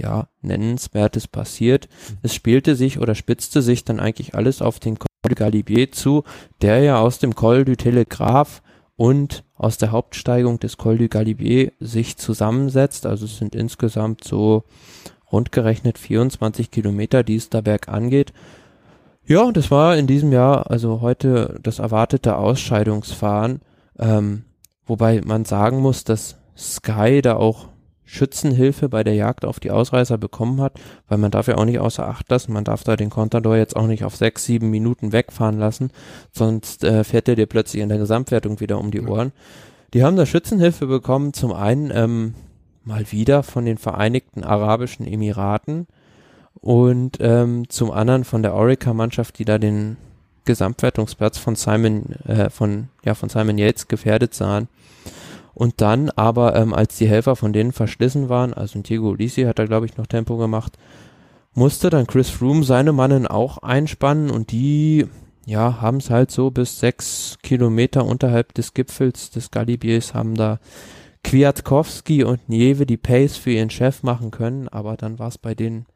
ja, 0.00 0.28
nennenswertes 0.42 1.28
passiert. 1.28 1.88
Es 2.22 2.34
spielte 2.34 2.76
sich 2.76 2.98
oder 2.98 3.14
spitzte 3.14 3.62
sich 3.62 3.84
dann 3.84 4.00
eigentlich 4.00 4.34
alles 4.34 4.62
auf 4.62 4.80
den 4.80 4.98
Col 4.98 5.06
de 5.28 5.34
Galibier 5.34 5.92
zu, 5.92 6.24
der 6.62 6.80
ja 6.80 6.98
aus 6.98 7.18
dem 7.18 7.34
Col 7.34 7.64
du 7.64 7.76
Telegraph 7.76 8.62
und 8.96 9.44
aus 9.54 9.78
der 9.78 9.92
Hauptsteigung 9.92 10.60
des 10.60 10.76
Col 10.76 10.98
du 10.98 11.08
Galibier 11.08 11.72
sich 11.80 12.16
zusammensetzt. 12.16 13.06
Also 13.06 13.26
es 13.26 13.38
sind 13.38 13.54
insgesamt 13.54 14.24
so 14.24 14.64
rundgerechnet 15.32 15.96
24 15.96 16.70
Kilometer, 16.70 17.22
die 17.22 17.36
es 17.36 17.48
da 17.48 17.60
bergan 17.60 18.10
geht. 18.10 18.32
Ja, 19.24 19.42
und 19.42 19.56
das 19.56 19.70
war 19.70 19.96
in 19.96 20.06
diesem 20.06 20.32
Jahr, 20.32 20.70
also 20.70 21.00
heute 21.00 21.58
das 21.62 21.78
erwartete 21.78 22.36
Ausscheidungsfahren, 22.36 23.60
ähm, 23.98 24.44
wobei 24.86 25.20
man 25.24 25.44
sagen 25.44 25.80
muss, 25.80 26.04
dass 26.04 26.36
Sky 26.56 27.22
da 27.22 27.36
auch 27.36 27.69
Schützenhilfe 28.10 28.88
bei 28.88 29.04
der 29.04 29.14
Jagd 29.14 29.44
auf 29.44 29.60
die 29.60 29.70
Ausreißer 29.70 30.18
bekommen 30.18 30.60
hat, 30.60 30.80
weil 31.08 31.18
man 31.18 31.30
darf 31.30 31.46
ja 31.46 31.56
auch 31.56 31.64
nicht 31.64 31.78
außer 31.78 32.08
Acht 32.08 32.28
lassen, 32.28 32.52
man 32.52 32.64
darf 32.64 32.82
da 32.82 32.96
den 32.96 33.08
Contador 33.08 33.56
jetzt 33.56 33.76
auch 33.76 33.86
nicht 33.86 34.02
auf 34.02 34.16
sechs, 34.16 34.44
sieben 34.44 34.68
Minuten 34.70 35.12
wegfahren 35.12 35.60
lassen, 35.60 35.92
sonst 36.32 36.82
äh, 36.82 37.04
fährt 37.04 37.28
er 37.28 37.36
dir 37.36 37.46
plötzlich 37.46 37.80
in 37.80 37.88
der 37.88 37.98
Gesamtwertung 37.98 38.58
wieder 38.58 38.78
um 38.78 38.90
die 38.90 39.00
Ohren. 39.00 39.30
Die 39.94 40.02
haben 40.02 40.16
da 40.16 40.26
Schützenhilfe 40.26 40.88
bekommen, 40.88 41.32
zum 41.34 41.52
einen 41.52 41.92
ähm, 41.94 42.34
mal 42.84 43.12
wieder 43.12 43.44
von 43.44 43.64
den 43.64 43.78
Vereinigten 43.78 44.42
Arabischen 44.42 45.06
Emiraten 45.06 45.86
und 46.54 47.18
ähm, 47.20 47.68
zum 47.68 47.92
anderen 47.92 48.24
von 48.24 48.42
der 48.42 48.54
Orica-Mannschaft, 48.54 49.38
die 49.38 49.44
da 49.44 49.58
den 49.58 49.98
Gesamtwertungsplatz 50.46 51.38
von 51.38 51.54
Simon, 51.54 52.16
äh, 52.26 52.50
von, 52.50 52.88
ja, 53.04 53.14
von 53.14 53.28
Simon 53.28 53.56
Yates 53.56 53.86
gefährdet 53.86 54.34
sahen. 54.34 54.66
Und 55.54 55.80
dann 55.80 56.10
aber, 56.10 56.54
ähm, 56.56 56.72
als 56.72 56.96
die 56.96 57.08
Helfer 57.08 57.36
von 57.36 57.52
denen 57.52 57.72
verschlissen 57.72 58.28
waren, 58.28 58.54
also 58.54 58.80
Diego 58.80 59.10
Ulisi 59.10 59.42
hat 59.42 59.58
da, 59.58 59.66
glaube 59.66 59.86
ich, 59.86 59.96
noch 59.96 60.06
Tempo 60.06 60.36
gemacht, 60.36 60.78
musste 61.54 61.90
dann 61.90 62.06
Chris 62.06 62.30
Froome 62.30 62.62
seine 62.62 62.92
Mannen 62.92 63.26
auch 63.26 63.58
einspannen 63.58 64.30
und 64.30 64.52
die, 64.52 65.06
ja, 65.46 65.80
haben 65.80 65.96
es 65.98 66.10
halt 66.10 66.30
so 66.30 66.50
bis 66.50 66.78
sechs 66.78 67.38
Kilometer 67.42 68.04
unterhalb 68.04 68.54
des 68.54 68.74
Gipfels 68.74 69.30
des 69.30 69.50
Galibiers 69.50 70.14
haben 70.14 70.36
da 70.36 70.60
Kwiatkowski 71.22 72.24
und 72.24 72.48
Nieve 72.48 72.86
die 72.86 72.96
Pace 72.96 73.36
für 73.36 73.50
ihren 73.50 73.70
Chef 73.70 74.02
machen 74.02 74.30
können, 74.30 74.68
aber 74.68 74.96
dann 74.96 75.18
war 75.18 75.28
es 75.28 75.38
bei 75.38 75.54
denen, 75.54 75.86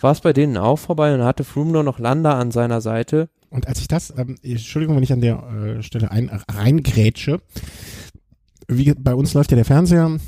war 0.00 0.12
es 0.12 0.20
bei 0.20 0.32
denen 0.32 0.56
auch 0.56 0.78
vorbei 0.78 1.14
und 1.14 1.22
hatte 1.22 1.44
Froome 1.44 1.72
nur 1.72 1.82
noch 1.82 1.98
Landa 1.98 2.38
an 2.38 2.50
seiner 2.50 2.80
Seite. 2.80 3.28
Und 3.48 3.68
als 3.68 3.80
ich 3.80 3.88
das, 3.88 4.12
ähm, 4.16 4.36
Entschuldigung, 4.42 4.96
wenn 4.96 5.02
ich 5.04 5.12
an 5.12 5.20
der 5.20 5.42
äh, 5.78 5.82
Stelle 5.82 6.10
ein, 6.10 6.28
reingrätsche, 6.48 7.40
wie 8.68 8.92
bei 8.94 9.14
uns 9.14 9.34
läuft 9.34 9.50
ja 9.50 9.56
der 9.56 9.64
Fernseher 9.64 10.18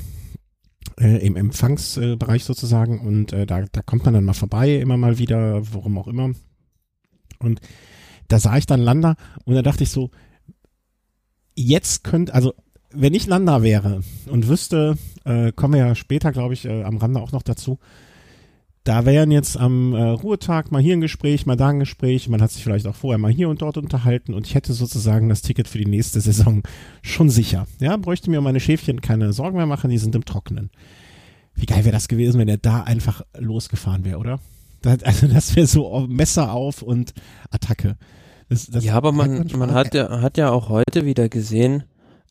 äh, 0.99 1.25
im 1.25 1.35
Empfangsbereich 1.35 2.43
sozusagen 2.43 2.99
und 2.99 3.33
äh, 3.33 3.45
da, 3.45 3.65
da 3.71 3.81
kommt 3.81 4.05
man 4.05 4.13
dann 4.13 4.25
mal 4.25 4.33
vorbei, 4.33 4.75
immer 4.75 4.97
mal 4.97 5.17
wieder, 5.17 5.61
worum 5.73 5.97
auch 5.97 6.07
immer. 6.07 6.31
Und 7.39 7.61
da 8.27 8.39
sah 8.39 8.57
ich 8.57 8.65
dann 8.65 8.79
Landa 8.79 9.15
und 9.45 9.55
da 9.55 9.61
dachte 9.61 9.83
ich 9.83 9.89
so, 9.89 10.11
jetzt 11.55 12.03
könnte, 12.03 12.33
also 12.33 12.53
wenn 12.91 13.13
ich 13.13 13.27
Landa 13.27 13.61
wäre 13.61 14.01
und 14.29 14.47
wüsste, 14.47 14.97
äh, 15.25 15.51
kommen 15.51 15.75
wir 15.75 15.87
ja 15.87 15.95
später, 15.95 16.31
glaube 16.31 16.53
ich, 16.53 16.65
äh, 16.65 16.83
am 16.83 16.97
Rande 16.97 17.19
auch 17.19 17.31
noch 17.31 17.43
dazu, 17.43 17.79
da 18.89 19.05
wären 19.05 19.29
jetzt 19.29 19.55
am 19.55 19.93
äh, 19.93 20.01
Ruhetag 20.01 20.71
mal 20.71 20.81
hier 20.81 20.93
ein 20.93 21.01
Gespräch, 21.01 21.45
mal 21.45 21.55
da 21.55 21.67
ein 21.67 21.77
Gespräch, 21.77 22.27
man 22.27 22.41
hat 22.41 22.49
sich 22.49 22.63
vielleicht 22.63 22.87
auch 22.87 22.95
vorher 22.95 23.19
mal 23.19 23.31
hier 23.31 23.47
und 23.47 23.61
dort 23.61 23.77
unterhalten 23.77 24.33
und 24.33 24.47
ich 24.47 24.55
hätte 24.55 24.73
sozusagen 24.73 25.29
das 25.29 25.43
Ticket 25.43 25.67
für 25.67 25.77
die 25.77 25.85
nächste 25.85 26.19
Saison 26.21 26.63
schon 27.03 27.29
sicher. 27.29 27.67
Ja, 27.79 27.95
bräuchte 27.97 28.31
mir 28.31 28.39
um 28.39 28.45
meine 28.45 28.59
Schäfchen 28.59 28.99
keine 28.99 29.31
Sorgen 29.31 29.57
mehr 29.57 29.67
machen, 29.67 29.91
die 29.91 29.99
sind 29.99 30.15
im 30.15 30.25
Trockenen. 30.25 30.71
Wie 31.53 31.67
geil 31.67 31.85
wäre 31.85 31.91
das 31.91 32.07
gewesen, 32.07 32.39
wenn 32.39 32.47
er 32.47 32.57
da 32.57 32.81
einfach 32.81 33.21
losgefahren 33.37 34.05
wäre, 34.05 34.17
oder? 34.17 34.39
Das, 34.81 35.03
also 35.03 35.27
das 35.27 35.55
wäre 35.55 35.67
so 35.67 36.07
Messer 36.09 36.51
auf 36.51 36.81
und 36.81 37.13
Attacke. 37.51 37.95
Das, 38.49 38.65
das 38.65 38.83
ja, 38.83 38.95
aber 38.95 39.11
man, 39.11 39.45
man 39.55 39.71
hat 39.71 39.93
ja, 39.93 40.19
hat 40.19 40.35
ja 40.35 40.49
auch 40.49 40.69
heute 40.69 41.05
wieder 41.05 41.29
gesehen, 41.29 41.83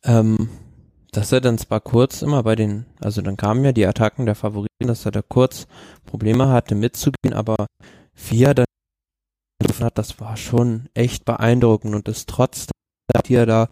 ähm, 0.03 0.49
dass 1.13 1.33
er 1.33 1.41
dann 1.41 1.59
zwar 1.59 1.81
kurz 1.81 2.23
immer 2.23 2.43
bei 2.43 2.55
den, 2.55 2.87
also 3.01 3.23
dann 3.23 3.37
kamen 3.37 3.65
ja 3.65 3.73
die 3.73 3.87
Attacken 3.87 4.27
der 4.27 4.35
Favoriten, 4.35 4.87
dass 4.87 5.05
er 5.05 5.13
da 5.13 5.23
kurz 5.23 5.67
Probleme 6.05 6.49
hatte 6.49 6.75
mitzugehen, 6.75 7.35
aber 7.35 7.67
wie 8.15 8.45
er 8.45 8.55
dann 8.55 8.65
hat, 9.81 9.99
das 9.99 10.21
war 10.21 10.37
schon 10.37 10.89
echt 10.95 11.25
beeindruckend 11.25 11.95
und 11.95 12.09
das 12.09 12.27
trotz, 12.27 12.67
die 13.27 13.35
er 13.35 13.47
da 13.47 13.69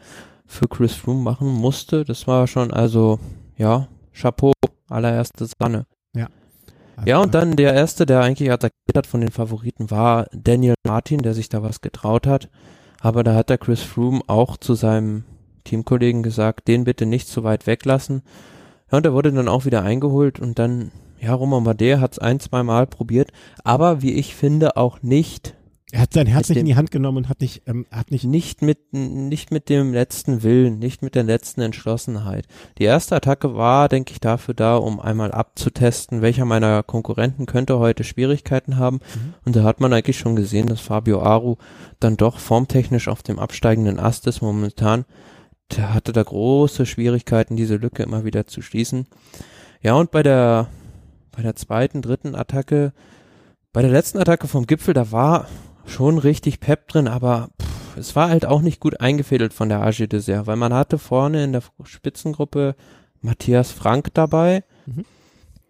für 0.46 0.68
Chris 0.68 0.94
Froome 0.94 1.22
machen 1.22 1.49
musste, 1.49 2.05
das 2.05 2.27
war 2.27 2.46
schon 2.46 2.72
also, 2.72 3.18
ja, 3.57 3.88
Chapeau, 4.12 4.53
allererste 4.88 5.46
Sahne. 5.46 5.87
Ja. 6.14 6.29
Also 6.96 7.09
ja, 7.09 7.18
und 7.18 7.35
dann 7.35 7.57
der 7.57 7.75
erste, 7.75 8.07
der 8.07 8.20
eigentlich 8.20 8.51
attackiert 8.51 8.96
hat 8.96 9.07
von 9.07 9.20
den 9.20 9.31
Favoriten, 9.31 9.90
war 9.90 10.29
Daniel 10.33 10.75
Martin, 10.87 11.18
der 11.18 11.35
sich 11.35 11.49
da 11.49 11.62
was 11.62 11.81
getraut 11.81 12.27
hat. 12.27 12.49
Aber 13.01 13.22
da 13.22 13.35
hat 13.35 13.51
der 13.51 13.59
Chris 13.59 13.83
Froome 13.83 14.22
auch 14.27 14.57
zu 14.57 14.75
seinem 14.75 15.25
Teamkollegen 15.66 16.22
gesagt, 16.22 16.68
den 16.68 16.85
bitte 16.85 17.05
nicht 17.07 17.29
zu 17.29 17.44
weit 17.44 17.66
weglassen. 17.66 18.22
Ja, 18.90 18.98
und 18.98 19.07
er 19.07 19.12
wurde 19.12 19.33
dann 19.33 19.48
auch 19.48 19.64
wieder 19.64 19.83
eingeholt 19.83 20.38
und 20.40 20.59
dann, 20.59 20.92
ja, 21.20 21.35
Roman 21.35 21.64
Bardet 21.64 22.00
hat 22.00 22.12
es 22.12 22.18
ein, 22.18 22.40
zwei 22.40 22.62
Mal 22.62 22.87
probiert, 22.87 23.33
aber 23.64 24.00
wie 24.00 24.14
ich 24.14 24.35
finde 24.35 24.76
auch 24.76 25.02
nicht 25.02 25.57
er 25.92 26.00
hat 26.00 26.12
sein 26.12 26.26
Herz 26.26 26.48
nicht 26.48 26.59
in 26.59 26.66
die 26.66 26.74
Hand 26.74 26.90
genommen 26.90 27.18
und 27.18 27.29
hat 27.29 27.40
nicht, 27.40 27.62
ähm, 27.66 27.87
hat 27.92 28.11
nicht. 28.11 28.24
Nicht 28.24 28.61
mit, 28.61 28.92
nicht 28.92 29.52
mit 29.52 29.68
dem 29.68 29.92
letzten 29.92 30.42
Willen, 30.42 30.81
nicht 30.81 31.00
mit 31.00 31.14
der 31.14 31.22
letzten 31.22 31.61
Entschlossenheit. 31.61 32.46
Die 32.79 32.85
erste 32.85 33.14
Attacke 33.14 33.55
war, 33.55 33.88
denke 33.88 34.12
ich, 34.12 34.18
dafür 34.18 34.52
da, 34.52 34.76
um 34.76 34.98
einmal 34.98 35.31
abzutesten, 35.31 36.22
welcher 36.22 36.44
meiner 36.44 36.83
Konkurrenten 36.83 37.46
könnte 37.46 37.79
heute 37.79 38.02
Schwierigkeiten 38.02 38.79
haben. 38.79 38.96
Mhm. 38.96 39.35
Und 39.44 39.55
da 39.55 39.62
hat 39.62 39.81
man 39.81 39.92
eigentlich 39.92 40.18
schon 40.18 40.35
gesehen, 40.35 40.66
dass 40.66 40.81
Fabio 40.81 41.22
Aru 41.22 41.55
dann 42.00 42.16
doch 42.16 42.40
formtechnisch 42.40 43.07
auf 43.07 43.22
dem 43.22 43.38
absteigenden 43.38 44.00
Ast 44.00 44.26
ist 44.26 44.42
momentan. 44.42 45.05
Der 45.74 45.94
hatte 45.94 46.12
da 46.12 46.22
große 46.22 46.87
Schwierigkeiten, 46.87 47.57
diese 47.57 47.76
Lücke 47.76 48.02
immer 48.02 48.24
wieder 48.24 48.46
zu 48.46 48.62
schließen. 48.62 49.07
Ja, 49.83 49.94
und 49.94 50.11
bei 50.11 50.22
der, 50.22 50.68
bei 51.33 51.42
der 51.42 51.57
zweiten, 51.57 52.02
dritten 52.02 52.35
Attacke, 52.35 52.92
bei 53.72 53.83
der 53.83 53.90
letzten 53.90 54.18
Attacke 54.18 54.48
vom 54.48 54.66
Gipfel, 54.66 54.94
da 54.94 55.12
war 55.12 55.48
schon 55.87 56.18
richtig 56.18 56.61
Pep 56.61 56.88
drin, 56.88 57.09
aber 57.09 57.50
pff, 57.61 57.96
es 57.96 58.16
war 58.16 58.29
halt 58.29 58.46
auch 58.46 58.61
nicht 58.61 58.81
gut 58.81 59.00
eingefädelt 59.00 59.52
von 59.52 59.68
der 59.68 59.83
AG 59.83 60.07
Dessert, 60.07 60.46
weil 60.46 60.57
man 60.57 60.72
hatte 60.74 60.98
vorne 60.98 61.44
in 61.44 61.52
der 61.52 61.62
Spitzengruppe 61.85 62.74
Matthias 63.20 63.72
Frank 63.72 64.12
dabei, 64.14 64.64
mhm. 64.87 65.05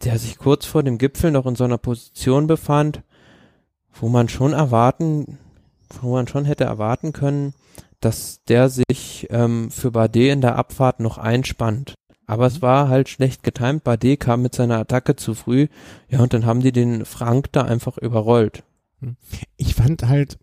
der 0.04 0.18
sich 0.18 0.38
kurz 0.38 0.66
vor 0.66 0.82
dem 0.82 0.98
Gipfel 0.98 1.30
noch 1.30 1.46
in 1.46 1.56
so 1.56 1.64
einer 1.64 1.78
Position 1.78 2.46
befand, 2.46 3.02
wo 3.92 4.08
man 4.08 4.28
schon 4.28 4.52
erwarten, 4.52 5.38
wo 6.00 6.12
man 6.12 6.26
schon 6.28 6.44
hätte 6.44 6.64
erwarten 6.64 7.12
können, 7.12 7.54
dass 8.00 8.42
der 8.44 8.68
sich 8.68 9.26
ähm, 9.30 9.70
für 9.70 9.90
Bardet 9.90 10.32
in 10.32 10.40
der 10.40 10.56
Abfahrt 10.56 11.00
noch 11.00 11.18
einspannt. 11.18 11.94
Aber 12.26 12.46
es 12.46 12.58
mhm. 12.58 12.62
war 12.62 12.88
halt 12.88 13.08
schlecht 13.08 13.42
getimt. 13.42 13.84
Bardet 13.84 14.20
kam 14.20 14.42
mit 14.42 14.54
seiner 14.54 14.78
Attacke 14.78 15.16
zu 15.16 15.34
früh. 15.34 15.68
Ja, 16.08 16.20
und 16.20 16.32
dann 16.32 16.46
haben 16.46 16.60
die 16.60 16.72
den 16.72 17.04
Frank 17.04 17.52
da 17.52 17.62
einfach 17.62 17.98
überrollt. 17.98 18.64
Hm. 19.00 19.16
Ich 19.56 19.74
fand 19.74 20.02
halt, 20.08 20.38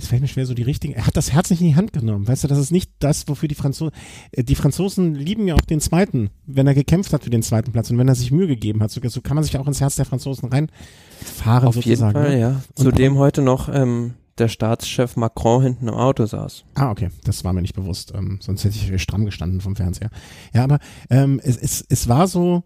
es 0.00 0.08
fällt 0.08 0.22
mir 0.22 0.28
schwer, 0.28 0.46
so 0.46 0.54
die 0.54 0.62
richtigen, 0.62 0.94
er 0.94 1.06
hat 1.06 1.16
das 1.16 1.32
Herz 1.32 1.50
nicht 1.50 1.60
in 1.60 1.68
die 1.68 1.76
Hand 1.76 1.92
genommen. 1.92 2.26
Weißt 2.26 2.44
du, 2.44 2.48
das 2.48 2.58
ist 2.58 2.72
nicht 2.72 2.90
das, 2.98 3.28
wofür 3.28 3.48
die 3.48 3.54
Franzosen, 3.54 3.94
äh, 4.32 4.42
die 4.42 4.54
Franzosen 4.54 5.14
lieben 5.14 5.46
ja 5.46 5.54
auch 5.54 5.60
den 5.60 5.80
zweiten, 5.80 6.30
wenn 6.46 6.66
er 6.66 6.74
gekämpft 6.74 7.12
hat 7.12 7.24
für 7.24 7.30
den 7.30 7.42
zweiten 7.42 7.72
Platz 7.72 7.90
und 7.90 7.98
wenn 7.98 8.08
er 8.08 8.14
sich 8.14 8.30
Mühe 8.30 8.46
gegeben 8.46 8.82
hat. 8.82 8.90
So, 8.90 9.00
so 9.04 9.20
kann 9.20 9.34
man 9.34 9.44
sich 9.44 9.56
auch 9.58 9.66
ins 9.66 9.80
Herz 9.80 9.96
der 9.96 10.06
Franzosen 10.06 10.48
reinfahren, 10.48 11.68
Auf 11.68 11.74
sozusagen. 11.74 12.18
Jeden 12.18 12.26
Fall, 12.26 12.34
ne? 12.34 12.40
ja. 12.40 12.62
Zudem 12.74 13.18
heute 13.18 13.42
noch 13.42 13.68
ähm, 13.72 14.14
der 14.40 14.48
Staatschef 14.48 15.16
Macron 15.16 15.62
hinten 15.62 15.88
im 15.88 15.94
Auto 15.94 16.26
saß. 16.26 16.64
Ah, 16.74 16.90
okay, 16.90 17.10
das 17.24 17.44
war 17.44 17.52
mir 17.52 17.62
nicht 17.62 17.74
bewusst. 17.74 18.12
Ähm, 18.14 18.38
sonst 18.40 18.64
hätte 18.64 18.76
ich 18.76 19.02
stramm 19.02 19.26
gestanden 19.26 19.60
vom 19.60 19.76
Fernseher. 19.76 20.10
Ja, 20.52 20.64
aber 20.64 20.78
ähm, 21.10 21.40
es, 21.42 21.56
es, 21.56 21.84
es 21.88 22.08
war 22.08 22.26
so, 22.26 22.64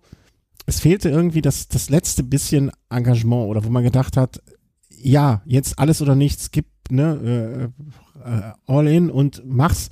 es 0.66 0.80
fehlte 0.80 1.10
irgendwie 1.10 1.42
das, 1.42 1.68
das 1.68 1.90
letzte 1.90 2.22
bisschen 2.22 2.70
Engagement 2.88 3.48
oder 3.48 3.64
wo 3.64 3.70
man 3.70 3.82
gedacht 3.82 4.16
hat, 4.16 4.40
ja, 4.88 5.42
jetzt 5.44 5.78
alles 5.78 6.00
oder 6.00 6.14
nichts, 6.14 6.50
gib 6.50 6.66
ne, 6.90 7.70
äh, 8.24 8.28
äh, 8.28 8.52
all 8.66 8.88
in 8.88 9.10
und 9.10 9.42
mach's. 9.44 9.90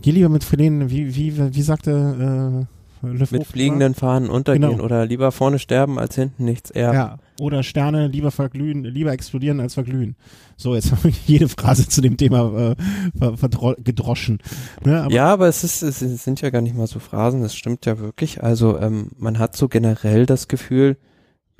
Geh 0.00 0.10
lieber 0.10 0.28
mit 0.28 0.42
Verlehen, 0.44 0.90
wie, 0.90 1.14
wie, 1.14 1.54
wie 1.54 1.62
sagte 1.62 2.66
äh, 2.68 2.71
mit 3.02 3.46
fliegenden 3.46 3.94
Fahnen 3.94 4.30
untergehen 4.30 4.70
genau. 4.70 4.84
oder 4.84 5.06
lieber 5.06 5.32
vorne 5.32 5.58
sterben 5.58 5.98
als 5.98 6.14
hinten 6.14 6.44
nichts 6.44 6.70
eher. 6.70 6.94
Ja, 6.94 7.18
oder 7.40 7.62
Sterne 7.62 8.06
lieber 8.06 8.30
verglühen, 8.30 8.84
lieber 8.84 9.12
explodieren 9.12 9.60
als 9.60 9.74
verglühen. 9.74 10.16
So, 10.56 10.74
jetzt 10.74 10.92
haben 10.92 11.04
wir 11.04 11.12
jede 11.26 11.48
Phrase 11.48 11.88
zu 11.88 12.00
dem 12.00 12.16
Thema 12.16 12.74
äh, 12.74 13.74
gedroschen. 13.82 14.38
Ne, 14.84 15.02
aber 15.02 15.12
ja, 15.12 15.26
aber 15.26 15.48
es, 15.48 15.64
ist, 15.64 15.82
es 15.82 15.98
sind 15.98 16.40
ja 16.40 16.50
gar 16.50 16.62
nicht 16.62 16.76
mal 16.76 16.86
so 16.86 17.00
Phrasen, 17.00 17.42
das 17.42 17.54
stimmt 17.54 17.86
ja 17.86 17.98
wirklich. 17.98 18.42
Also 18.42 18.78
ähm, 18.78 19.10
man 19.18 19.38
hat 19.38 19.56
so 19.56 19.68
generell 19.68 20.26
das 20.26 20.48
Gefühl, 20.48 20.96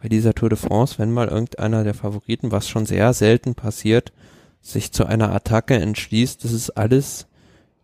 bei 0.02 0.08
dieser 0.08 0.34
Tour 0.34 0.48
de 0.48 0.58
France, 0.58 0.98
wenn 0.98 1.12
mal 1.12 1.28
irgendeiner 1.28 1.84
der 1.84 1.94
Favoriten, 1.94 2.50
was 2.50 2.68
schon 2.68 2.86
sehr 2.86 3.12
selten 3.12 3.54
passiert, 3.54 4.12
sich 4.60 4.92
zu 4.92 5.06
einer 5.06 5.32
Attacke 5.32 5.74
entschließt, 5.74 6.44
das 6.44 6.52
ist 6.52 6.70
alles, 6.70 7.26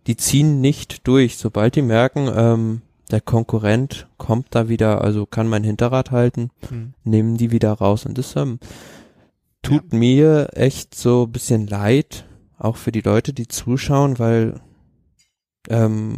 die 0.07 0.16
ziehen 0.16 0.61
nicht 0.61 1.07
durch. 1.07 1.37
Sobald 1.37 1.77
die 1.77 1.83
merken, 1.83 2.29
ähm, 2.35 2.83
der 3.09 3.21
Konkurrent 3.21 4.09
kommt 4.18 4.49
da 4.51 4.68
wieder, 4.68 5.03
also 5.03 5.27
kann 5.27 5.49
mein 5.49 5.64
Hinterrad 5.64 6.11
halten, 6.11 6.51
mhm. 6.71 6.94
nehmen 7.05 7.37
die 7.37 7.51
wieder 7.51 7.73
raus. 7.73 8.07
Und 8.07 8.18
das 8.18 8.37
ähm, 8.37 8.59
tut 9.62 9.92
ja. 9.92 9.99
mir 9.99 10.49
echt 10.53 10.94
so 10.94 11.25
ein 11.25 11.33
bisschen 11.33 11.66
leid, 11.66 12.27
auch 12.59 12.77
für 12.77 12.92
die 12.92 13.01
Leute, 13.01 13.33
die 13.33 13.49
zuschauen, 13.49 14.18
weil 14.18 14.61
ähm, 15.68 16.14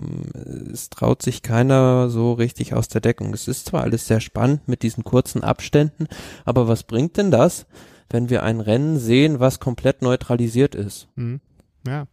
es 0.73 0.91
traut 0.91 1.23
sich 1.23 1.43
keiner 1.43 2.09
so 2.11 2.33
richtig 2.33 2.75
aus 2.75 2.89
der 2.89 3.01
Deckung. 3.01 3.33
Es 3.35 3.49
ist 3.49 3.67
zwar 3.67 3.83
alles 3.83 4.07
sehr 4.07 4.21
spannend 4.21 4.69
mit 4.69 4.83
diesen 4.83 5.05
kurzen 5.05 5.43
Abständen, 5.43 6.07
aber 6.45 6.69
was 6.69 6.85
bringt 6.85 7.17
denn 7.17 7.31
das, 7.31 7.67
wenn 8.11 8.31
wir 8.31 8.43
ein 8.43 8.61
Rennen 8.61 8.99
sehen, 8.99 9.41
was 9.41 9.61
komplett 9.61 10.03
neutralisiert 10.03 10.75
ist? 10.75 11.09
Mhm. 11.17 11.41
Ja. 11.87 12.07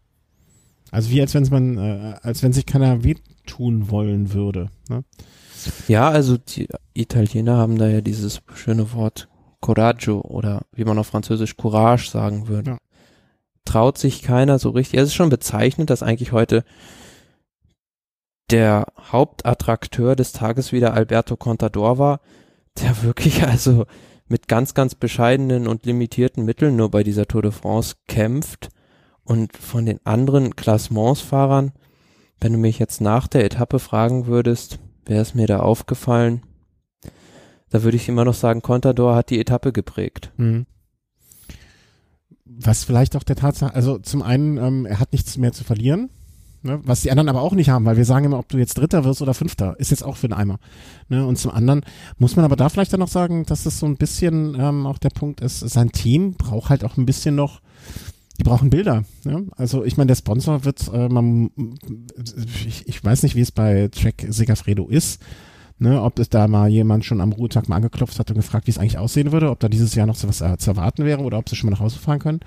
Also 0.91 1.10
wie 1.12 1.21
als 1.21 1.34
wenn 1.34 1.47
man, 1.50 1.78
äh, 1.78 2.15
als 2.21 2.43
wenn 2.43 2.54
sich 2.54 2.65
keiner 2.65 3.04
wehtun 3.04 3.89
wollen 3.89 4.34
würde. 4.34 4.69
Ne? 4.89 5.04
Ja, 5.88 6.10
also 6.10 6.38
die 6.38 6.67
Italiener 6.93 7.58
haben 7.58 7.78
da 7.78 7.88
ja 7.88 8.02
dieses 8.02 8.41
schöne 8.54 8.93
Wort 8.93 9.28
Coraggio 9.60 10.21
oder 10.21 10.62
wie 10.71 10.86
man 10.86 11.00
auf 11.00 11.08
Französisch 11.08 11.58
Courage 11.58 12.10
sagen 12.10 12.47
würde. 12.47 12.71
Ja. 12.71 12.78
Traut 13.65 13.97
sich 13.97 14.21
keiner 14.21 14.60
so 14.60 14.69
richtig. 14.69 15.00
Es 15.00 15.08
ist 15.10 15.15
schon 15.15 15.30
bezeichnend, 15.30 15.89
dass 15.89 16.04
eigentlich 16.04 16.32
heute 16.32 16.63
der 18.50 18.86
Hauptattrakteur 19.12 20.15
des 20.15 20.32
Tages 20.32 20.71
wieder 20.71 20.93
Alberto 20.93 21.36
Contador 21.36 21.97
war, 21.97 22.21
der 22.80 23.04
wirklich 23.04 23.43
also 23.43 23.86
mit 24.28 24.47
ganz, 24.47 24.73
ganz 24.73 24.95
bescheidenen 24.95 25.67
und 25.67 25.86
limitierten 25.86 26.45
Mitteln 26.45 26.76
nur 26.76 26.91
bei 26.91 27.04
dieser 27.04 27.28
Tour 27.28 27.41
de 27.41 27.52
France 27.52 27.95
kämpft 28.08 28.69
und 29.28 29.58
von 29.58 29.86
den 29.86 30.00
anderen 30.06 30.56
Klassementsfahrern, 30.56 31.74
wenn 32.40 32.54
du 32.54 32.58
mich 32.58 32.80
jetzt 32.80 33.02
nach 33.02 33.28
der 33.28 33.44
Etappe 33.44 33.80
fragen 33.80 34.25
würdest, 34.25 34.80
wäre 35.06 35.21
es 35.21 35.36
mir 35.36 35.48
da 35.48 35.60
aufgefallen, 35.60 36.44
da 37.69 37.84
würde 37.84 37.98
ich 37.98 38.08
immer 38.08 38.23
noch 38.23 38.34
sagen, 38.34 38.62
Contador 38.62 39.15
hat 39.15 39.30
die 39.30 39.40
Etappe 39.40 39.73
geprägt. 39.73 40.32
Mhm. 40.38 40.65
Was 42.46 42.86
vielleicht 42.86 43.17
auch 43.17 43.23
der 43.23 43.36
Tatsache, 43.36 43.75
also 43.75 43.98
zum 44.00 44.21
einen, 44.21 44.58
ähm, 44.58 44.86
er 44.86 45.02
hat 45.02 45.12
nichts 45.12 45.38
mehr 45.38 45.52
zu 45.52 45.65
verlieren, 45.65 46.10
ne, 46.63 46.80
was 46.84 47.02
die 47.02 47.12
anderen 47.12 47.28
aber 47.28 47.42
auch 47.42 47.54
nicht 47.54 47.69
haben, 47.69 47.84
weil 47.84 47.98
wir 47.98 48.06
sagen 48.06 48.25
immer, 48.25 48.40
ob 48.40 48.48
du 48.48 48.58
jetzt 48.58 48.78
Dritter 48.78 49.04
wirst 49.04 49.21
oder 49.21 49.34
Fünfter, 49.34 49.78
ist 49.78 49.92
jetzt 49.92 50.04
auch 50.04 50.15
für 50.15 50.30
den 50.30 50.38
Eimer. 50.38 50.60
Ne, 51.10 51.25
und 51.25 51.38
zum 51.38 51.52
anderen 51.52 51.82
muss 52.17 52.38
man 52.38 52.46
aber 52.46 52.56
da 52.56 52.69
vielleicht 52.69 52.94
dann 52.94 53.02
noch 53.02 53.10
sagen, 53.10 53.46
dass 53.46 53.65
es 53.65 53.80
so 53.80 53.86
ein 53.86 53.98
bisschen 53.98 54.56
ähm, 54.58 54.86
auch 54.86 55.00
der 55.00 55.10
Punkt 55.10 55.42
ist, 55.42 55.60
sein 55.60 55.92
Team 55.92 56.36
braucht 56.36 56.69
halt 56.69 56.86
auch 56.86 56.96
ein 56.96 57.06
bisschen 57.06 57.36
noch 57.36 57.60
die 58.40 58.44
brauchen 58.44 58.69
Bilder. 58.69 59.04
Ja? 59.25 59.42
Also 59.56 59.83
ich 59.83 59.98
meine, 59.98 60.08
der 60.08 60.15
Sponsor 60.15 60.63
wird, 60.65 60.90
äh, 60.94 61.10
man, 61.10 61.50
ich, 62.65 62.88
ich 62.88 63.04
weiß 63.04 63.23
nicht, 63.23 63.35
wie 63.35 63.42
es 63.42 63.52
bei 63.52 63.90
Track 63.90 64.25
Segafredo 64.29 64.88
ist. 64.88 65.21
Ne, 65.79 66.02
ob 66.02 66.17
es 66.17 66.27
da 66.27 66.48
mal 66.48 66.69
jemand 66.69 67.06
schon 67.06 67.21
am 67.21 67.31
Ruhetag 67.31 67.69
mal 67.69 67.75
angeklopft 67.75 68.17
hat 68.17 68.31
und 68.31 68.38
gefragt, 68.38 68.65
wie 68.65 68.71
es 68.71 68.79
eigentlich 68.79 68.98
aussehen 68.98 69.31
würde, 69.31 69.52
ob 69.52 69.60
da 69.60 69.69
dieses 69.69 69.94
Jahr 69.94 70.08
noch 70.08 70.15
so 70.15 70.27
was 70.27 70.42
äh, 70.42 70.58
zu 70.58 70.71
erwarten 70.71 71.06
wäre 71.06 71.21
oder 71.21 71.38
ob 71.38 71.48
sie 71.48 71.56
schon 71.56 71.69
mal 71.69 71.75
nach 71.75 71.81
Hause 71.81 72.00
fahren 72.00 72.17
können. 72.17 72.40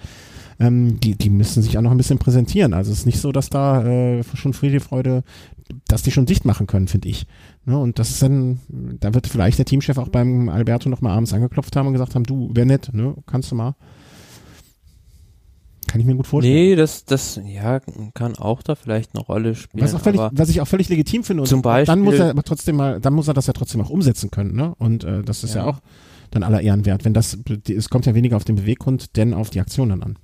Ähm, 0.59 0.99
die, 0.99 1.17
die 1.17 1.31
müssen 1.31 1.63
sich 1.63 1.79
auch 1.79 1.83
noch 1.83 1.93
ein 1.93 1.97
bisschen 1.97 2.19
präsentieren. 2.19 2.75
Also 2.75 2.91
es 2.91 2.99
ist 2.99 3.07
nicht 3.07 3.21
so, 3.21 3.31
dass 3.31 3.49
da 3.49 3.87
äh, 3.87 4.25
schon 4.35 4.53
Friede, 4.53 4.81
Freude, 4.81 5.23
dass 5.87 6.03
die 6.03 6.11
schon 6.11 6.27
dicht 6.27 6.45
machen 6.45 6.67
können, 6.67 6.89
finde 6.89 7.09
ich. 7.09 7.25
Ne, 7.67 7.79
und 7.79 8.01
das 8.01 8.11
ist 8.11 8.21
dann, 8.21 8.59
da 8.69 9.15
wird 9.15 9.29
vielleicht 9.29 9.59
der 9.59 9.65
Teamchef 9.65 9.99
auch 9.99 10.09
beim 10.09 10.49
Alberto 10.49 10.89
noch 10.89 11.01
mal 11.01 11.15
abends 11.15 11.33
angeklopft 11.33 11.77
haben 11.77 11.87
und 11.87 11.93
gesagt 11.93 12.17
haben, 12.17 12.25
du, 12.25 12.51
wär 12.53 12.65
nett, 12.65 12.91
ne, 12.93 13.15
kannst 13.27 13.53
du 13.53 13.55
mal. 13.55 13.77
Kann 15.91 16.01
ich 16.01 16.07
mir 16.07 16.15
gut 16.15 16.29
vorstellen. 16.29 16.55
Nee, 16.55 16.77
das, 16.77 17.05
das, 17.05 17.41
ja, 17.45 17.81
kann 18.15 18.37
auch 18.37 18.63
da 18.63 18.77
vielleicht 18.77 19.13
eine 19.13 19.25
Rolle 19.25 19.57
spielen. 19.57 19.83
Was, 19.83 19.93
auch 19.93 20.01
völlig, 20.01 20.21
was 20.31 20.49
ich 20.49 20.61
auch 20.61 20.69
völlig 20.69 20.89
legitim 20.89 21.25
finde. 21.25 21.43
Und 21.43 21.49
Zum 21.49 21.63
Beispiel- 21.63 21.93
dann 21.93 22.05
muss 22.05 22.15
er 22.15 22.31
aber 22.31 22.45
trotzdem 22.45 22.77
mal, 22.77 23.01
dann 23.01 23.13
muss 23.13 23.27
er 23.27 23.35
das 23.35 23.49
ja 23.49 23.53
trotzdem 23.53 23.81
auch 23.81 23.91
umsetzen 23.91 24.31
können, 24.31 24.55
ne? 24.55 24.73
Und 24.79 25.03
äh, 25.03 25.25
das 25.25 25.43
ist 25.43 25.57
ja. 25.57 25.63
Ja. 25.63 25.67
auch 25.67 25.81
dann 26.31 26.45
aller 26.45 26.61
Ehren 26.61 26.87
wert. 26.87 27.05
Wenn 27.05 27.13
das, 27.13 27.37
es 27.69 27.91
kommt 27.91 28.07
ja 28.07 28.15
weniger 28.15 28.37
auf 28.37 28.45
den 28.45 28.55
Beweggrund, 28.55 29.17
denn 29.17 29.35
auf 29.35 29.51
die 29.51 29.59
Aktion 29.59 29.89
dann 29.89 30.05
an. 30.05 30.17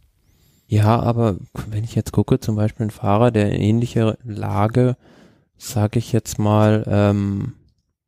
Ja, 0.69 1.01
aber 1.01 1.37
wenn 1.69 1.83
ich 1.83 1.97
jetzt 1.97 2.13
gucke, 2.13 2.39
zum 2.39 2.55
Beispiel 2.55 2.87
ein 2.87 2.91
Fahrer, 2.91 3.33
der 3.33 3.51
in 3.51 3.61
ähnlicher 3.61 4.19
Lage, 4.23 4.97
sage 5.59 5.99
ich 5.99 6.13
jetzt 6.13 6.39
mal, 6.39 6.85
ähm, 6.87 7.55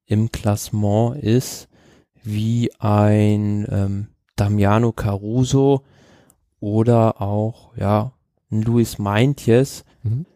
im 0.06 0.30
Klassement 0.30 1.20
ist, 1.20 1.66
wie 2.22 2.70
ein 2.78 3.66
ähm, 3.68 4.06
Damiano 4.36 4.92
Caruso 4.92 5.82
oder 6.60 7.20
auch, 7.20 7.76
ja, 7.76 8.12
ein 8.50 8.62
Luis 8.62 8.98
Meintjes, 8.98 9.84
Mhm. 10.02 10.26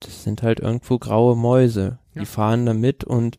das 0.00 0.22
sind 0.24 0.42
halt 0.42 0.60
irgendwo 0.60 0.98
graue 0.98 1.36
Mäuse. 1.36 1.98
Ja. 2.14 2.20
Die 2.20 2.26
fahren 2.26 2.66
da 2.66 2.74
mit 2.74 3.02
und 3.04 3.38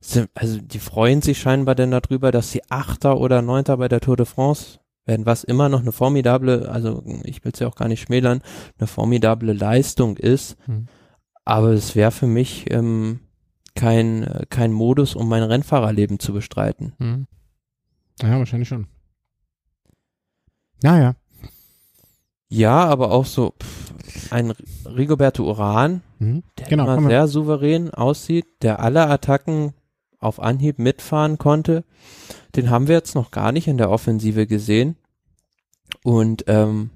sind, 0.00 0.30
also 0.34 0.60
die 0.60 0.78
freuen 0.78 1.20
sich 1.22 1.38
scheinbar 1.40 1.74
denn 1.74 1.90
darüber, 1.90 2.30
dass 2.30 2.50
sie 2.50 2.62
Achter 2.70 3.18
oder 3.18 3.42
Neunter 3.42 3.76
bei 3.76 3.88
der 3.88 4.00
Tour 4.00 4.16
de 4.16 4.26
France 4.26 4.78
werden, 5.06 5.26
was 5.26 5.44
immer 5.44 5.68
noch 5.68 5.80
eine 5.80 5.92
formidable, 5.92 6.68
also 6.70 7.02
ich 7.24 7.44
will 7.44 7.52
es 7.52 7.58
ja 7.60 7.68
auch 7.68 7.74
gar 7.76 7.88
nicht 7.88 8.00
schmälern, 8.02 8.40
eine 8.78 8.86
formidable 8.86 9.52
Leistung 9.52 10.16
ist. 10.16 10.56
Mhm. 10.66 10.86
Aber 11.44 11.72
es 11.72 11.94
wäre 11.94 12.10
für 12.10 12.26
mich 12.26 12.70
ähm, 12.70 13.20
kein, 13.74 14.44
kein 14.48 14.72
Modus, 14.72 15.14
um 15.14 15.28
mein 15.28 15.42
Rennfahrerleben 15.42 16.18
zu 16.18 16.32
bestreiten. 16.32 16.94
Mhm. 16.98 17.26
Ja, 18.22 18.38
wahrscheinlich 18.38 18.68
schon. 18.68 18.86
Naja. 20.82 21.14
Ja, 22.54 22.84
aber 22.84 23.10
auch 23.10 23.26
so 23.26 23.54
pff, 23.60 24.32
ein 24.32 24.52
Rigoberto 24.86 25.44
Uran, 25.44 26.02
Mhm. 26.18 26.42
der 26.58 26.68
Genau, 26.68 26.96
immer 26.96 27.08
sehr 27.08 27.26
souverän 27.28 27.92
aussieht, 27.92 28.46
der 28.62 28.80
alle 28.80 29.06
Attacken 29.08 29.74
auf 30.20 30.40
Anhieb 30.40 30.78
mitfahren 30.78 31.36
konnte. 31.38 31.84
Den 32.56 32.70
haben 32.70 32.88
wir 32.88 32.94
jetzt 32.94 33.14
noch 33.14 33.30
gar 33.30 33.52
nicht 33.52 33.66
in 33.66 33.76
der 33.78 33.90
Offensive 33.90 34.46
gesehen. 34.46 34.96
Und 36.02 36.44
ähm, 36.46 36.90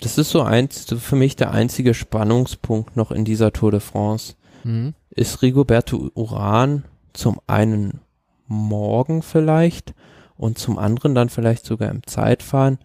das 0.00 0.18
ist 0.18 0.30
so 0.30 0.42
eins, 0.42 0.86
so 0.86 0.98
für 0.98 1.16
mich 1.16 1.34
der 1.36 1.50
einzige 1.50 1.94
Spannungspunkt 1.94 2.96
noch 2.96 3.10
in 3.10 3.24
dieser 3.24 3.52
Tour 3.52 3.70
de 3.70 3.80
France. 3.80 4.34
Mhm. 4.64 4.94
Ist 5.10 5.42
Rigoberto 5.42 6.10
Uran 6.14 6.84
zum 7.12 7.40
einen 7.46 8.00
morgen 8.46 9.22
vielleicht 9.22 9.94
und 10.36 10.58
zum 10.58 10.78
anderen 10.78 11.14
dann 11.14 11.28
vielleicht 11.28 11.66
sogar 11.66 11.90
im 11.90 12.06
Zeitfahren 12.06 12.78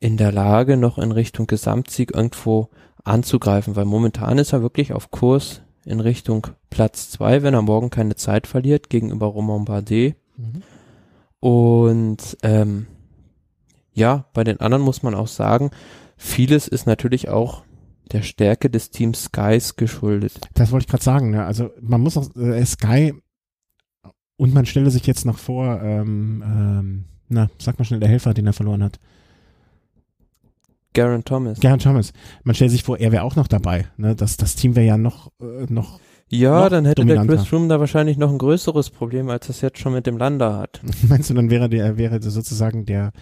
in 0.00 0.16
der 0.16 0.32
Lage, 0.32 0.76
noch 0.76 0.98
in 0.98 1.12
Richtung 1.12 1.46
Gesamtsieg 1.46 2.14
irgendwo 2.14 2.70
anzugreifen, 3.04 3.76
weil 3.76 3.84
momentan 3.84 4.38
ist 4.38 4.52
er 4.52 4.62
wirklich 4.62 4.92
auf 4.92 5.10
Kurs 5.10 5.62
in 5.84 6.00
Richtung 6.00 6.48
Platz 6.70 7.10
zwei, 7.10 7.42
wenn 7.42 7.54
er 7.54 7.62
morgen 7.62 7.90
keine 7.90 8.16
Zeit 8.16 8.46
verliert 8.46 8.90
gegenüber 8.90 9.26
Romain 9.26 9.64
Bardet. 9.64 10.16
Mhm. 10.36 10.62
Und 11.40 12.36
ähm, 12.42 12.86
ja, 13.92 14.26
bei 14.34 14.44
den 14.44 14.60
anderen 14.60 14.82
muss 14.82 15.02
man 15.02 15.14
auch 15.14 15.28
sagen, 15.28 15.70
vieles 16.16 16.68
ist 16.68 16.86
natürlich 16.86 17.28
auch 17.28 17.62
der 18.12 18.22
Stärke 18.22 18.68
des 18.68 18.90
Teams 18.90 19.24
Skies 19.24 19.76
geschuldet. 19.76 20.48
Das 20.54 20.72
wollte 20.72 20.84
ich 20.84 20.90
gerade 20.90 21.04
sagen. 21.04 21.30
Ne? 21.30 21.44
Also 21.44 21.70
man 21.80 22.00
muss 22.00 22.16
auch 22.16 22.34
äh, 22.36 22.64
Sky 22.64 23.14
und 24.36 24.54
man 24.54 24.66
stelle 24.66 24.90
sich 24.90 25.06
jetzt 25.06 25.24
noch 25.24 25.38
vor, 25.38 25.80
ähm, 25.82 26.42
ähm, 26.44 27.04
na, 27.28 27.48
sag 27.58 27.78
mal 27.78 27.84
schnell, 27.84 28.00
der 28.00 28.08
Helfer, 28.08 28.34
den 28.34 28.46
er 28.46 28.52
verloren 28.52 28.82
hat. 28.82 29.00
Garen 30.96 31.24
Thomas. 31.24 31.60
Geraint 31.60 31.82
Thomas. 31.82 32.12
Man 32.42 32.54
stellt 32.54 32.70
sich 32.70 32.82
vor, 32.82 32.98
er 32.98 33.12
wäre 33.12 33.22
auch 33.22 33.36
noch 33.36 33.48
dabei. 33.48 33.86
Ne? 33.96 34.16
Das, 34.16 34.36
das 34.36 34.56
Team 34.56 34.74
wäre 34.74 34.86
ja 34.86 34.96
noch, 34.96 35.30
äh, 35.40 35.66
noch, 35.68 36.00
Ja, 36.28 36.62
noch 36.62 36.70
dann 36.70 36.84
hätte 36.86 37.02
dominanter. 37.02 37.26
der 37.28 37.36
Chris 37.36 37.48
Froome 37.48 37.68
da 37.68 37.78
wahrscheinlich 37.78 38.16
noch 38.16 38.30
ein 38.30 38.38
größeres 38.38 38.90
Problem, 38.90 39.28
als 39.28 39.48
es 39.48 39.60
jetzt 39.60 39.78
schon 39.78 39.92
mit 39.92 40.06
dem 40.06 40.16
Landa 40.16 40.58
hat. 40.58 40.80
meinst 41.08 41.30
du, 41.30 41.34
dann 41.34 41.50
wäre 41.50 41.68
der, 41.68 41.98
wäre 41.98 42.20
sozusagen 42.22 42.86
der, 42.86 43.12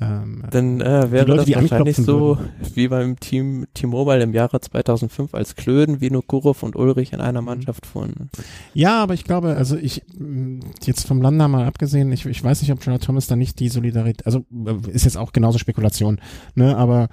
ähm, 0.00 0.42
Dann 0.50 0.80
äh, 0.80 1.10
wäre 1.12 1.24
Leute, 1.24 1.36
das 1.38 1.46
die 1.46 1.54
wahrscheinlich 1.54 1.96
so 1.96 2.36
wie 2.74 2.88
beim 2.88 3.18
Team 3.20 3.66
T-Mobile 3.74 4.22
im 4.22 4.32
Jahre 4.34 4.60
2005, 4.60 5.34
als 5.34 5.54
Klöden, 5.54 6.00
Vinokurov 6.00 6.62
und 6.64 6.74
Ulrich 6.74 7.12
in 7.12 7.20
Mhm. 7.20 7.24
einer 7.24 7.42
Mannschaft 7.42 7.86
fuhren. 7.86 8.30
Ja, 8.74 9.02
aber 9.02 9.14
ich 9.14 9.24
glaube, 9.24 9.54
also 9.56 9.76
ich, 9.76 10.02
mh, 10.18 10.64
jetzt 10.84 11.06
vom 11.06 11.22
Landa 11.22 11.46
mal 11.46 11.64
abgesehen, 11.66 12.10
ich, 12.10 12.26
ich 12.26 12.42
weiß 12.42 12.62
nicht, 12.62 12.72
ob 12.72 12.80
Gerard 12.80 13.04
Thomas 13.04 13.28
da 13.28 13.36
nicht 13.36 13.60
die 13.60 13.68
Solidarität, 13.68 14.26
also 14.26 14.44
äh, 14.66 14.90
ist 14.90 15.04
jetzt 15.04 15.16
auch 15.16 15.32
genauso 15.32 15.58
Spekulation, 15.58 16.20
ne, 16.56 16.76
aber 16.76 17.08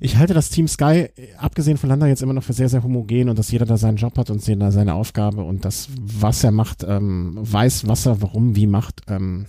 ich 0.00 0.16
halte 0.16 0.32
das 0.34 0.50
Team 0.50 0.68
Sky, 0.68 1.08
äh, 1.16 1.34
abgesehen 1.38 1.76
von 1.78 1.88
Landa, 1.88 2.06
jetzt 2.06 2.22
immer 2.22 2.32
noch 2.32 2.44
für 2.44 2.52
sehr, 2.52 2.68
sehr 2.68 2.84
homogen 2.84 3.28
und 3.28 3.36
dass 3.40 3.50
jeder 3.50 3.66
da 3.66 3.76
seinen 3.76 3.96
Job 3.96 4.16
hat 4.16 4.30
und 4.30 4.46
jeder 4.46 4.70
seine 4.70 4.94
Aufgabe 4.94 5.42
und 5.42 5.64
das, 5.64 5.88
was 6.00 6.44
er 6.44 6.52
macht, 6.52 6.84
ähm, 6.86 7.36
weiß, 7.40 7.88
was 7.88 8.06
er 8.06 8.22
warum, 8.22 8.54
wie 8.54 8.68
macht, 8.68 9.02
ähm, 9.08 9.46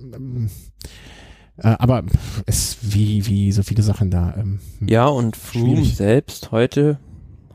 ähm, 0.00 0.48
äh, 1.58 1.76
aber 1.78 2.04
es, 2.46 2.78
wie, 2.80 3.26
wie 3.26 3.52
so 3.52 3.62
viele 3.62 3.82
Sachen 3.82 4.10
da, 4.10 4.34
ähm, 4.36 4.60
Ja, 4.80 5.06
und 5.06 5.36
Froome 5.36 5.84
selbst 5.84 6.50
heute 6.50 6.98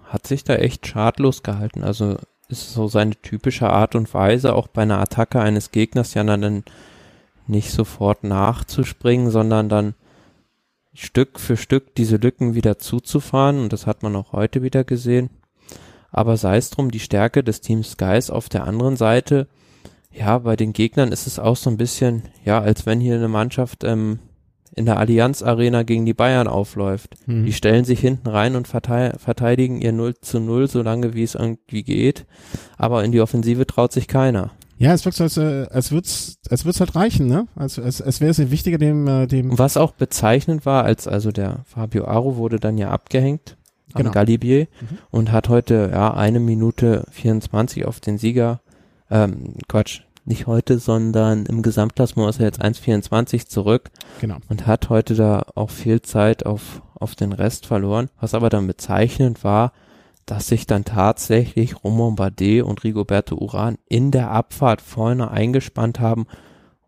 hat 0.05 0.27
sich 0.27 0.43
da 0.43 0.55
echt 0.55 0.87
schadlos 0.87 1.43
gehalten. 1.43 1.83
Also 1.83 2.17
ist 2.47 2.73
so 2.73 2.87
seine 2.87 3.15
typische 3.15 3.69
Art 3.69 3.95
und 3.95 4.13
Weise, 4.13 4.55
auch 4.55 4.67
bei 4.67 4.83
einer 4.83 4.99
Attacke 4.99 5.41
eines 5.41 5.71
Gegners 5.71 6.13
ja 6.13 6.23
dann 6.23 6.63
nicht 7.45 7.71
sofort 7.71 8.23
nachzuspringen, 8.23 9.31
sondern 9.31 9.69
dann 9.69 9.95
Stück 10.93 11.39
für 11.39 11.57
Stück 11.57 11.95
diese 11.95 12.17
Lücken 12.17 12.55
wieder 12.55 12.79
zuzufahren. 12.79 13.59
Und 13.59 13.73
das 13.73 13.85
hat 13.85 14.03
man 14.03 14.15
auch 14.15 14.33
heute 14.33 14.63
wieder 14.63 14.83
gesehen. 14.83 15.29
Aber 16.11 16.37
sei 16.37 16.57
es 16.57 16.69
drum, 16.69 16.89
die 16.89 16.99
Stärke 16.99 17.43
des 17.43 17.61
Teams 17.61 17.91
Skies 17.91 18.29
auf 18.29 18.49
der 18.49 18.65
anderen 18.65 18.95
Seite, 18.95 19.47
ja, 20.17 20.39
bei 20.39 20.55
den 20.55 20.73
Gegnern 20.73 21.11
ist 21.11 21.27
es 21.27 21.39
auch 21.39 21.55
so 21.55 21.69
ein 21.69 21.77
bisschen, 21.77 22.23
ja, 22.45 22.59
als 22.59 22.85
wenn 22.85 22.99
hier 22.99 23.15
eine 23.15 23.27
Mannschaft 23.27 23.83
ähm, 23.83 24.19
in 24.75 24.85
der 24.85 24.97
Allianz 24.97 25.41
Arena 25.41 25.83
gegen 25.83 26.05
die 26.05 26.13
Bayern 26.13 26.47
aufläuft. 26.47 27.15
Mhm. 27.27 27.45
Die 27.45 27.53
stellen 27.53 27.83
sich 27.85 27.99
hinten 27.99 28.27
rein 28.27 28.55
und 28.55 28.67
vertei- 28.67 29.17
verteidigen 29.17 29.81
ihr 29.81 29.91
0 29.91 30.15
zu 30.21 30.39
0, 30.39 30.67
solange 30.67 31.13
wie 31.15 31.23
es 31.23 31.35
irgendwie 31.35 31.83
geht. 31.83 32.25
Aber 32.77 33.03
in 33.03 33.11
die 33.11 33.21
Offensive 33.21 33.65
traut 33.65 33.91
sich 33.91 34.07
keiner. 34.07 34.51
Ja, 34.79 34.93
es 34.93 35.03
wirkt 35.05 35.17
so, 35.17 35.23
als, 35.23 35.37
äh, 35.37 35.65
als 35.71 35.91
wird's, 35.91 36.37
als 36.51 36.63
wird's 36.65 36.79
halt 36.79 36.95
reichen, 36.95 37.25
ne? 37.27 37.47
Als, 37.55 37.79
als, 37.79 37.99
als 38.01 38.21
wäre 38.21 38.29
es 38.29 38.51
wichtiger, 38.51 38.77
dem, 38.77 39.07
äh, 39.07 39.25
dem, 39.25 39.57
was 39.57 39.75
auch 39.77 39.93
bezeichnend 39.93 40.67
war, 40.67 40.83
als 40.83 41.07
also 41.07 41.31
der 41.31 41.61
Fabio 41.65 42.05
Aro 42.05 42.35
wurde 42.37 42.59
dann 42.59 42.77
ja 42.77 42.91
abgehängt 42.91 43.57
am 43.93 44.03
Genau. 44.03 44.11
Galibier 44.11 44.67
Mhm. 44.81 44.97
und 45.09 45.31
hat 45.31 45.49
heute 45.49 45.89
ja 45.91 46.13
eine 46.13 46.39
Minute 46.39 47.05
24 47.09 47.85
auf 47.85 47.99
den 47.99 48.19
Sieger, 48.19 48.61
ähm, 49.09 49.55
Quatsch, 49.67 50.01
nicht 50.27 50.47
heute, 50.47 50.79
sondern 50.79 51.45
im 51.45 51.61
Gesamtklassement 51.61 52.29
ist 52.29 52.39
er 52.39 52.45
jetzt 52.45 52.61
1,24 52.61 53.47
zurück 53.47 53.89
genau. 54.19 54.37
und 54.49 54.67
hat 54.67 54.89
heute 54.89 55.15
da 55.15 55.45
auch 55.55 55.69
viel 55.69 56.01
Zeit 56.01 56.45
auf, 56.45 56.81
auf 56.95 57.15
den 57.15 57.33
Rest 57.33 57.65
verloren. 57.65 58.09
Was 58.19 58.33
aber 58.33 58.49
dann 58.49 58.67
bezeichnend 58.67 59.43
war, 59.43 59.71
dass 60.25 60.47
sich 60.47 60.67
dann 60.67 60.83
tatsächlich 60.83 61.83
Romain 61.83 62.15
Bardet 62.15 62.63
und 62.63 62.83
Rigoberto 62.83 63.35
Uran 63.35 63.77
in 63.87 64.11
der 64.11 64.29
Abfahrt 64.29 64.81
vorne 64.81 65.31
eingespannt 65.31 65.99
haben 65.99 66.27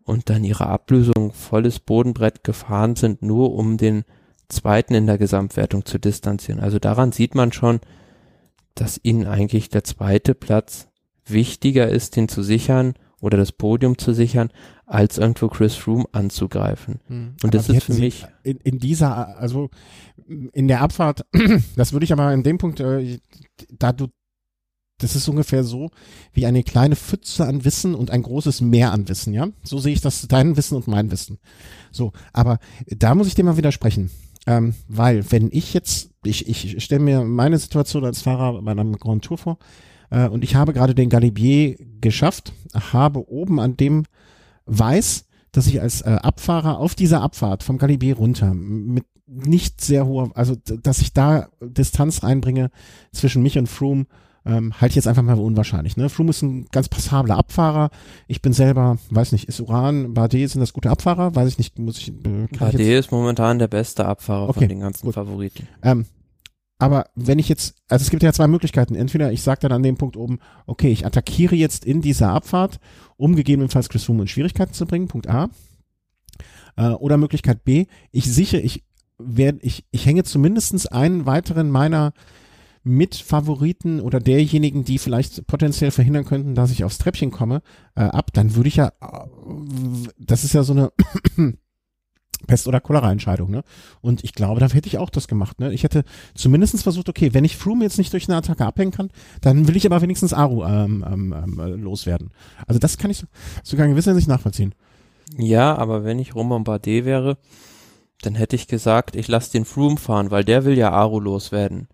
und 0.04 0.28
dann 0.28 0.44
ihre 0.44 0.66
Ablösung 0.66 1.32
volles 1.32 1.78
Bodenbrett 1.80 2.44
gefahren 2.44 2.96
sind, 2.96 3.22
nur 3.22 3.54
um 3.54 3.78
den 3.78 4.04
zweiten 4.48 4.94
in 4.94 5.06
der 5.06 5.18
Gesamtwertung 5.18 5.86
zu 5.86 5.98
distanzieren. 5.98 6.60
Also 6.60 6.78
daran 6.78 7.12
sieht 7.12 7.34
man 7.34 7.52
schon, 7.52 7.80
dass 8.74 9.00
ihnen 9.02 9.26
eigentlich 9.26 9.70
der 9.70 9.84
zweite 9.84 10.34
Platz 10.34 10.88
wichtiger 11.24 11.88
ist, 11.88 12.16
den 12.16 12.28
zu 12.28 12.42
sichern 12.42 12.94
oder 13.20 13.36
das 13.36 13.52
Podium 13.52 13.98
zu 13.98 14.12
sichern, 14.12 14.50
als 14.86 15.18
irgendwo 15.18 15.48
Chris 15.48 15.74
Froome 15.74 16.06
anzugreifen. 16.12 17.00
Und 17.42 17.44
Aber 17.44 17.50
das 17.50 17.68
ist 17.68 17.84
für 17.84 17.94
mich, 17.94 18.26
in, 18.42 18.56
in 18.58 18.78
dieser, 18.78 19.38
also 19.38 19.70
in 20.52 20.68
der 20.68 20.80
Abfahrt, 20.80 21.26
das 21.76 21.92
würde 21.92 22.04
ich 22.04 22.12
aber 22.12 22.32
in 22.32 22.42
dem 22.42 22.58
Punkt, 22.58 22.80
äh, 22.80 23.18
da 23.78 23.92
du, 23.92 24.08
das 24.98 25.16
ist 25.16 25.28
ungefähr 25.28 25.64
so 25.64 25.90
wie 26.32 26.46
eine 26.46 26.62
kleine 26.62 26.96
Pfütze 26.96 27.46
an 27.46 27.64
Wissen 27.64 27.94
und 27.94 28.10
ein 28.10 28.22
großes 28.22 28.60
Meer 28.60 28.92
an 28.92 29.08
Wissen, 29.08 29.32
ja? 29.32 29.48
So 29.62 29.78
sehe 29.78 29.92
ich 29.92 30.00
das, 30.00 30.26
dein 30.28 30.56
Wissen 30.56 30.76
und 30.76 30.88
mein 30.88 31.10
Wissen. 31.10 31.38
So, 31.90 32.12
aber 32.32 32.58
da 32.86 33.14
muss 33.14 33.26
ich 33.26 33.34
dir 33.34 33.44
mal 33.44 33.56
widersprechen. 33.56 34.10
Ähm, 34.46 34.74
weil, 34.88 35.30
wenn 35.32 35.48
ich 35.52 35.74
jetzt, 35.74 36.10
ich, 36.24 36.48
ich 36.48 36.82
stelle 36.82 37.02
mir 37.02 37.22
meine 37.22 37.58
Situation 37.58 38.04
als 38.04 38.22
Fahrer 38.22 38.60
bei 38.62 38.70
einem 38.70 38.98
Grand 38.98 39.24
Tour 39.24 39.38
vor, 39.38 39.58
äh, 40.10 40.28
und 40.28 40.44
ich 40.44 40.54
habe 40.54 40.72
gerade 40.72 40.94
den 40.94 41.08
Galibier 41.08 41.76
geschafft, 42.00 42.52
habe 42.92 43.30
oben 43.30 43.60
an 43.60 43.76
dem 43.76 44.04
weiß, 44.66 45.26
dass 45.52 45.66
ich 45.66 45.80
als 45.80 46.02
äh, 46.02 46.18
Abfahrer 46.22 46.78
auf 46.78 46.94
dieser 46.94 47.22
Abfahrt 47.22 47.62
vom 47.62 47.78
Galibier 47.78 48.16
runter 48.16 48.54
mit 48.54 49.04
nicht 49.26 49.80
sehr 49.80 50.06
hoher, 50.06 50.30
also 50.34 50.56
dass 50.56 51.00
ich 51.00 51.12
da 51.12 51.48
Distanz 51.60 52.24
reinbringe 52.24 52.70
zwischen 53.12 53.42
mich 53.42 53.58
und 53.58 53.68
Froome, 53.68 54.06
ähm, 54.44 54.72
halte 54.80 54.92
ich 54.92 54.96
jetzt 54.96 55.06
einfach 55.06 55.22
mal 55.22 55.36
für 55.36 55.42
unwahrscheinlich. 55.42 55.96
Ne? 55.96 56.08
Froome 56.08 56.30
ist 56.30 56.42
ein 56.42 56.66
ganz 56.72 56.88
passabler 56.88 57.36
Abfahrer. 57.36 57.90
Ich 58.26 58.42
bin 58.42 58.52
selber, 58.52 58.98
weiß 59.10 59.32
nicht, 59.32 59.48
ist 59.48 59.60
Uran, 59.60 60.14
Bardet 60.14 60.50
sind 60.50 60.60
das 60.60 60.72
gute 60.72 60.90
Abfahrer? 60.90 61.34
Weiß 61.34 61.48
ich 61.48 61.58
nicht, 61.58 61.78
muss 61.78 61.98
ich. 61.98 62.08
Äh, 62.08 62.48
Bardet 62.58 62.80
ist 62.80 63.12
momentan 63.12 63.58
der 63.58 63.68
beste 63.68 64.04
Abfahrer 64.04 64.48
okay, 64.48 64.60
von 64.60 64.68
den 64.68 64.80
ganzen 64.80 65.06
gut. 65.06 65.14
Favoriten. 65.14 65.68
Ähm, 65.82 66.06
aber 66.80 67.06
wenn 67.14 67.38
ich 67.38 67.48
jetzt, 67.48 67.76
also 67.88 68.02
es 68.02 68.10
gibt 68.10 68.22
ja 68.22 68.32
zwei 68.32 68.46
Möglichkeiten. 68.46 68.94
Entweder 68.94 69.30
ich 69.32 69.42
sage 69.42 69.60
dann 69.60 69.72
an 69.72 69.82
dem 69.82 69.96
Punkt 69.96 70.16
oben, 70.16 70.38
okay, 70.66 70.90
ich 70.90 71.04
attackiere 71.04 71.54
jetzt 71.54 71.84
in 71.84 72.00
dieser 72.00 72.30
Abfahrt, 72.30 72.80
um 73.16 73.36
gegebenenfalls 73.36 73.90
Chris 73.90 74.04
Froome 74.04 74.22
in 74.22 74.28
Schwierigkeiten 74.28 74.72
zu 74.72 74.86
bringen, 74.86 75.06
Punkt 75.06 75.28
A. 75.28 75.50
Äh, 76.76 76.88
oder 76.88 77.18
Möglichkeit 77.18 77.64
B, 77.64 77.86
ich 78.12 78.24
sichere, 78.24 78.62
ich 78.62 78.84
werde, 79.18 79.58
ich, 79.60 79.84
ich 79.90 80.06
hänge 80.06 80.24
zumindestens 80.24 80.86
einen 80.86 81.26
weiteren 81.26 81.70
meiner 81.70 82.14
Mitfavoriten 82.82 84.00
oder 84.00 84.18
derjenigen, 84.18 84.84
die 84.84 84.98
vielleicht 84.98 85.46
potenziell 85.46 85.90
verhindern 85.90 86.24
könnten, 86.24 86.54
dass 86.54 86.70
ich 86.70 86.82
aufs 86.82 86.96
Treppchen 86.96 87.30
komme, 87.30 87.60
äh, 87.94 88.04
ab, 88.04 88.32
dann 88.32 88.54
würde 88.54 88.68
ich 88.68 88.76
ja, 88.76 88.88
äh, 89.02 90.08
das 90.18 90.44
ist 90.44 90.54
ja 90.54 90.62
so 90.62 90.72
eine 90.72 90.92
Pest- 92.50 92.66
oder 92.66 92.80
Cholera-Entscheidung, 92.80 93.48
ne? 93.48 93.62
Und 94.00 94.24
ich 94.24 94.34
glaube, 94.34 94.58
da 94.58 94.68
hätte 94.68 94.88
ich 94.88 94.98
auch 94.98 95.08
das 95.08 95.28
gemacht, 95.28 95.60
ne? 95.60 95.72
Ich 95.72 95.84
hätte 95.84 96.02
zumindestens 96.34 96.82
versucht, 96.82 97.08
okay, 97.08 97.32
wenn 97.32 97.44
ich 97.44 97.56
Froome 97.56 97.84
jetzt 97.84 97.96
nicht 97.96 98.12
durch 98.12 98.28
eine 98.28 98.36
Attacke 98.36 98.66
abhängen 98.66 98.90
kann, 98.90 99.10
dann 99.40 99.68
will 99.68 99.76
ich 99.76 99.86
aber 99.86 100.02
wenigstens 100.02 100.32
Aru 100.32 100.64
ähm, 100.64 101.04
ähm, 101.08 101.32
ähm, 101.32 101.80
loswerden. 101.80 102.32
Also 102.66 102.80
das 102.80 102.98
kann 102.98 103.12
ich 103.12 103.24
sogar 103.62 103.86
in 103.86 103.92
gewisser 103.92 104.10
Hinsicht 104.10 104.26
nachvollziehen. 104.26 104.74
Ja, 105.38 105.76
aber 105.76 106.02
wenn 106.02 106.18
ich 106.18 106.34
Roman 106.34 106.66
wäre, 106.66 107.38
dann 108.20 108.34
hätte 108.34 108.56
ich 108.56 108.66
gesagt, 108.66 109.14
ich 109.14 109.28
lasse 109.28 109.52
den 109.52 109.64
Froome 109.64 109.96
fahren, 109.96 110.32
weil 110.32 110.42
der 110.42 110.64
will 110.64 110.76
ja 110.76 110.90
Aru 110.90 111.20
loswerden. 111.20 111.86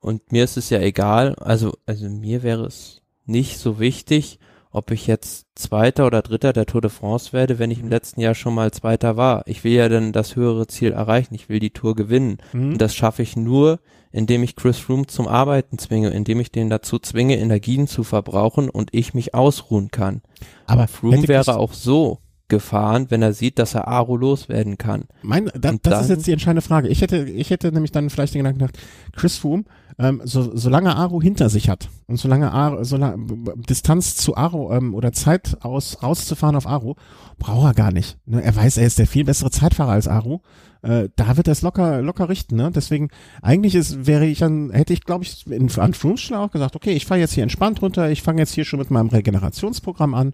Und 0.00 0.32
mir 0.32 0.42
ist 0.42 0.56
es 0.56 0.70
ja 0.70 0.80
egal, 0.80 1.36
also, 1.36 1.74
also 1.86 2.08
mir 2.08 2.42
wäre 2.42 2.66
es 2.66 3.02
nicht 3.26 3.58
so 3.58 3.78
wichtig, 3.78 4.40
ob 4.72 4.90
ich 4.90 5.06
jetzt 5.06 5.46
Zweiter 5.56 6.06
oder 6.06 6.22
Dritter 6.22 6.52
der 6.52 6.66
Tour 6.66 6.80
de 6.80 6.90
France 6.90 7.32
werde, 7.32 7.58
wenn 7.58 7.70
ich 7.70 7.80
im 7.80 7.88
letzten 7.88 8.20
Jahr 8.20 8.34
schon 8.34 8.54
mal 8.54 8.70
Zweiter 8.70 9.16
war. 9.16 9.42
Ich 9.46 9.64
will 9.64 9.72
ja 9.72 9.88
dann 9.88 10.12
das 10.12 10.36
höhere 10.36 10.66
Ziel 10.68 10.92
erreichen. 10.92 11.34
Ich 11.34 11.48
will 11.48 11.58
die 11.58 11.72
Tour 11.72 11.94
gewinnen. 11.94 12.38
Mhm. 12.52 12.72
Und 12.72 12.78
das 12.78 12.94
schaffe 12.94 13.22
ich 13.22 13.36
nur, 13.36 13.80
indem 14.12 14.42
ich 14.42 14.56
Chris 14.56 14.78
Froome 14.78 15.06
zum 15.06 15.26
Arbeiten 15.26 15.78
zwinge, 15.78 16.10
indem 16.10 16.40
ich 16.40 16.52
den 16.52 16.70
dazu 16.70 16.98
zwinge, 16.98 17.38
Energien 17.38 17.88
zu 17.88 18.04
verbrauchen 18.04 18.70
und 18.70 18.90
ich 18.92 19.12
mich 19.12 19.34
ausruhen 19.34 19.90
kann. 19.90 20.22
Aber 20.66 20.86
Froome 20.86 21.26
wäre 21.26 21.56
auch 21.56 21.72
so 21.72 22.18
gefahren, 22.50 23.06
wenn 23.08 23.22
er 23.22 23.32
sieht, 23.32 23.58
dass 23.58 23.74
er 23.74 23.88
Aro 23.88 24.16
loswerden 24.16 24.76
kann. 24.76 25.04
Mein, 25.22 25.46
da, 25.46 25.72
das 25.72 25.80
dann, 25.80 26.02
ist 26.02 26.10
jetzt 26.10 26.26
die 26.26 26.32
entscheidende 26.32 26.60
Frage. 26.60 26.88
Ich 26.88 27.00
hätte, 27.00 27.24
ich 27.24 27.48
hätte 27.48 27.72
nämlich 27.72 27.92
dann 27.92 28.10
vielleicht 28.10 28.34
den 28.34 28.40
Gedanken 28.40 28.58
gedacht, 28.58 28.78
Chris 29.16 29.38
Froome 29.38 29.64
ähm, 30.00 30.22
so, 30.24 30.56
solange 30.56 30.96
Aro 30.96 31.20
hinter 31.20 31.50
sich 31.50 31.68
hat 31.68 31.88
und 32.06 32.16
solange 32.16 32.52
Aro, 32.52 32.84
solange 32.84 33.26
Distanz 33.68 34.16
zu 34.16 34.36
Aro 34.36 34.72
ähm, 34.72 34.94
oder 34.94 35.12
Zeit 35.12 35.58
aus 35.60 36.02
rauszufahren 36.02 36.56
auf 36.56 36.66
Aro, 36.66 36.96
braucht 37.38 37.66
er 37.66 37.74
gar 37.74 37.92
nicht. 37.92 38.18
Ne? 38.24 38.42
Er 38.42 38.56
weiß, 38.56 38.78
er 38.78 38.86
ist 38.86 38.98
der 38.98 39.06
viel 39.06 39.24
bessere 39.24 39.50
Zeitfahrer 39.50 39.92
als 39.92 40.08
Aro. 40.08 40.42
Äh, 40.82 41.08
da 41.16 41.36
wird 41.36 41.48
es 41.48 41.62
locker, 41.62 42.02
locker 42.02 42.28
richten. 42.28 42.56
Ne? 42.56 42.70
Deswegen, 42.74 43.08
eigentlich 43.42 43.74
ist, 43.74 44.06
wäre 44.06 44.26
ich 44.26 44.38
dann, 44.38 44.70
hätte 44.70 44.92
ich, 44.92 45.04
glaube 45.04 45.24
ich, 45.24 45.46
in, 45.46 45.70
an 45.78 45.94
Frumstelle 45.94 46.40
auch 46.40 46.50
gesagt, 46.50 46.76
okay, 46.76 46.92
ich 46.92 47.06
fahre 47.06 47.20
jetzt 47.20 47.32
hier 47.32 47.42
entspannt 47.42 47.82
runter, 47.82 48.10
ich 48.10 48.22
fange 48.22 48.40
jetzt 48.40 48.54
hier 48.54 48.64
schon 48.64 48.78
mit 48.78 48.90
meinem 48.90 49.08
Regenerationsprogramm 49.08 50.14
an. 50.14 50.32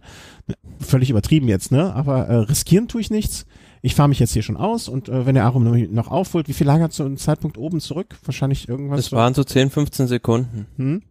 Völlig 0.78 1.11
übertrieben 1.11 1.49
jetzt, 1.49 1.72
ne? 1.72 1.94
Aber 1.94 2.26
äh, 2.26 2.36
riskieren 2.36 2.88
tue 2.88 3.01
ich 3.01 3.11
nichts 3.11 3.47
ich 3.86 3.94
fahre 3.94 4.09
mich 4.09 4.18
jetzt 4.18 4.32
hier 4.32 4.42
schon 4.42 4.57
aus 4.57 4.88
und 4.88 5.09
äh, 5.09 5.26
wenn 5.26 5.36
der 5.36 5.44
Arum 5.44 5.62
noch 5.92 6.09
aufholt, 6.09 6.49
wie 6.49 6.55
viel 6.55 6.66
lag 6.66 6.80
er 6.80 6.90
zu 6.90 7.05
einem 7.05 7.18
Zeitpunkt 7.18 7.57
oben 7.57 7.78
zurück? 7.78 8.16
Wahrscheinlich 8.24 8.68
irgendwas. 8.68 8.97
Das 8.97 9.12
waren 9.12 9.32
so 9.32 9.44
10, 9.44 9.70
15 9.70 10.09
Sekunden. 10.09 10.66
Hm? 10.76 11.03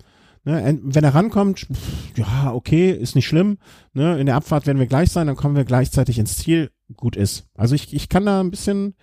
Ne, 0.46 0.80
wenn 0.84 1.04
er 1.04 1.16
rankommt, 1.16 1.68
ja, 2.16 2.54
okay, 2.54 2.92
ist 2.92 3.16
nicht 3.16 3.26
schlimm. 3.26 3.58
Ne, 3.94 4.20
in 4.20 4.28
der 4.28 4.36
Abfahrt 4.36 4.68
werden 4.68 4.78
wir 4.78 4.86
gleich 4.86 5.12
sein, 5.12 5.26
dann 5.26 5.36
kommen 5.36 5.56
wir 5.56 5.66
gleichzeitig 5.66 6.20
ins 6.20 6.38
Ziel. 6.38 6.70
Gut 6.96 7.16
ist. 7.16 7.48
Also 7.56 7.74
ich, 7.74 7.94
ich 7.96 8.10
kann 8.10 8.28
da 8.28 8.42
ein 8.42 8.52
bisschen 8.52 8.94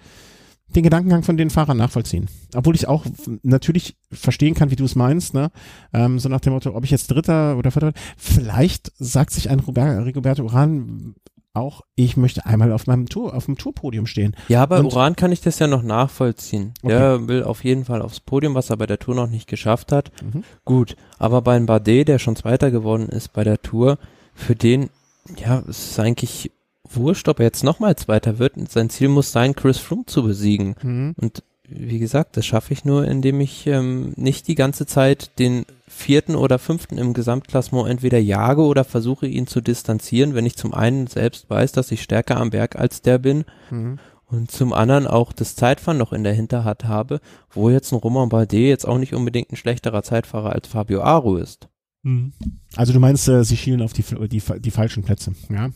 den 0.74 0.84
Gedankengang 0.84 1.22
von 1.22 1.36
den 1.36 1.50
Fahrern 1.50 1.76
nachvollziehen. 1.76 2.28
Obwohl 2.54 2.74
ich 2.74 2.88
auch 2.88 3.04
natürlich 3.42 3.96
verstehen 4.10 4.54
kann, 4.54 4.70
wie 4.70 4.76
du 4.76 4.84
es 4.84 4.94
meinst, 4.94 5.34
ne? 5.34 5.50
Ähm, 5.92 6.18
so 6.18 6.28
nach 6.28 6.40
dem 6.40 6.52
Motto, 6.52 6.74
ob 6.74 6.84
ich 6.84 6.90
jetzt 6.90 7.10
Dritter 7.10 7.58
oder 7.58 7.70
Vierter, 7.70 7.92
vielleicht 8.16 8.92
sagt 8.98 9.32
sich 9.32 9.50
ein 9.50 9.60
Rigoberto 9.60 10.44
Uran, 10.44 11.14
auch, 11.54 11.82
ich 11.94 12.16
möchte 12.16 12.46
einmal 12.46 12.72
auf 12.72 12.86
meinem 12.86 13.08
Tour, 13.08 13.34
auf 13.34 13.46
dem 13.46 13.58
Tourpodium 13.58 14.06
stehen. 14.06 14.34
Ja, 14.48 14.64
bei 14.66 14.78
und, 14.78 14.86
Uran 14.86 15.16
kann 15.16 15.32
ich 15.32 15.40
das 15.40 15.58
ja 15.58 15.66
noch 15.66 15.82
nachvollziehen. 15.82 16.72
Okay. 16.82 16.94
Der 16.94 17.28
will 17.28 17.44
auf 17.44 17.64
jeden 17.64 17.84
Fall 17.84 18.02
aufs 18.02 18.20
Podium, 18.20 18.54
was 18.54 18.70
er 18.70 18.76
bei 18.76 18.86
der 18.86 18.98
Tour 18.98 19.14
noch 19.14 19.28
nicht 19.28 19.48
geschafft 19.48 19.92
hat. 19.92 20.10
Mhm. 20.22 20.44
Gut, 20.64 20.96
aber 21.18 21.42
bei 21.42 21.58
Bardet, 21.60 22.08
der 22.08 22.18
schon 22.18 22.36
Zweiter 22.36 22.70
geworden 22.70 23.08
ist 23.08 23.32
bei 23.32 23.44
der 23.44 23.60
Tour, 23.60 23.98
für 24.34 24.56
den, 24.56 24.90
ja, 25.36 25.62
es 25.68 25.90
ist 25.90 26.00
eigentlich 26.00 26.50
wurscht, 26.88 27.28
ob 27.28 27.38
er 27.38 27.46
jetzt 27.46 27.64
nochmal 27.64 27.96
Zweiter 27.96 28.38
wird. 28.38 28.54
Sein 28.70 28.90
Ziel 28.90 29.08
muss 29.08 29.32
sein, 29.32 29.54
Chris 29.54 29.78
Froome 29.78 30.06
zu 30.06 30.22
besiegen. 30.22 30.74
Mhm. 30.82 31.14
Und 31.20 31.42
wie 31.74 31.98
gesagt, 31.98 32.36
das 32.36 32.46
schaffe 32.46 32.72
ich 32.72 32.84
nur, 32.84 33.06
indem 33.06 33.40
ich 33.40 33.66
ähm, 33.66 34.12
nicht 34.16 34.48
die 34.48 34.54
ganze 34.54 34.86
Zeit 34.86 35.38
den 35.38 35.64
vierten 35.86 36.34
oder 36.34 36.58
fünften 36.58 36.98
im 36.98 37.14
Gesamtklassement 37.14 37.88
entweder 37.88 38.18
jage 38.18 38.62
oder 38.62 38.84
versuche 38.84 39.26
ihn 39.26 39.46
zu 39.46 39.60
distanzieren, 39.60 40.34
wenn 40.34 40.46
ich 40.46 40.56
zum 40.56 40.74
einen 40.74 41.06
selbst 41.06 41.48
weiß, 41.50 41.72
dass 41.72 41.90
ich 41.90 42.02
stärker 42.02 42.38
am 42.38 42.50
Berg 42.50 42.76
als 42.76 43.02
der 43.02 43.18
bin 43.18 43.44
mhm. 43.70 43.98
und 44.26 44.50
zum 44.50 44.72
anderen 44.72 45.06
auch 45.06 45.32
das 45.32 45.54
Zeitfahren 45.54 45.98
noch 45.98 46.12
in 46.12 46.24
der 46.24 46.34
Hinterhand 46.34 46.84
habe, 46.84 47.20
wo 47.50 47.70
jetzt 47.70 47.92
ein 47.92 47.98
Romain 47.98 48.28
Bardet 48.28 48.60
jetzt 48.60 48.86
auch 48.86 48.98
nicht 48.98 49.14
unbedingt 49.14 49.52
ein 49.52 49.56
schlechterer 49.56 50.02
Zeitfahrer 50.02 50.52
als 50.52 50.68
Fabio 50.68 51.02
Aru 51.02 51.36
ist. 51.36 51.68
Mhm. 52.02 52.32
Also 52.74 52.92
du 52.92 53.00
meinst, 53.00 53.28
äh, 53.28 53.44
sie 53.44 53.56
schielen 53.56 53.82
auf 53.82 53.92
die, 53.92 54.04
die, 54.28 54.42
die 54.60 54.70
falschen 54.70 55.02
Plätze, 55.02 55.34
ja? 55.50 55.70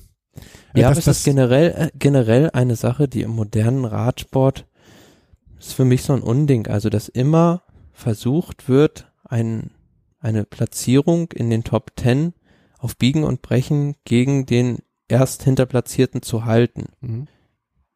Äh, 0.75 0.81
ja, 0.81 0.89
das, 0.89 0.99
aber 0.99 1.11
es 1.11 1.19
ist 1.19 1.25
generell, 1.25 1.75
äh, 1.77 1.91
generell 1.99 2.51
eine 2.51 2.77
Sache, 2.77 3.09
die 3.09 3.23
im 3.23 3.31
modernen 3.31 3.85
Radsport 3.85 4.67
ist 5.59 5.75
für 5.75 5.85
mich 5.85 6.03
so 6.03 6.13
ein 6.13 6.23
Unding. 6.23 6.67
Also, 6.67 6.91
dass 6.91 7.09
immer 7.09 7.63
versucht 7.93 8.69
wird, 8.69 9.11
ein 9.25 9.71
eine 10.27 10.45
Platzierung 10.45 11.31
in 11.33 11.51
den 11.51 11.63
Top 11.65 11.95
Ten 11.95 12.35
auf 12.79 12.97
Biegen 12.97 13.25
und 13.25 13.43
Brechen 13.43 13.95
gegen 14.05 14.45
den 14.45 14.79
erst 15.09 15.45
Hinterplatzierten 15.45 16.21
zu 16.23 16.45
halten. 16.45 16.87
Mhm. 17.01 17.29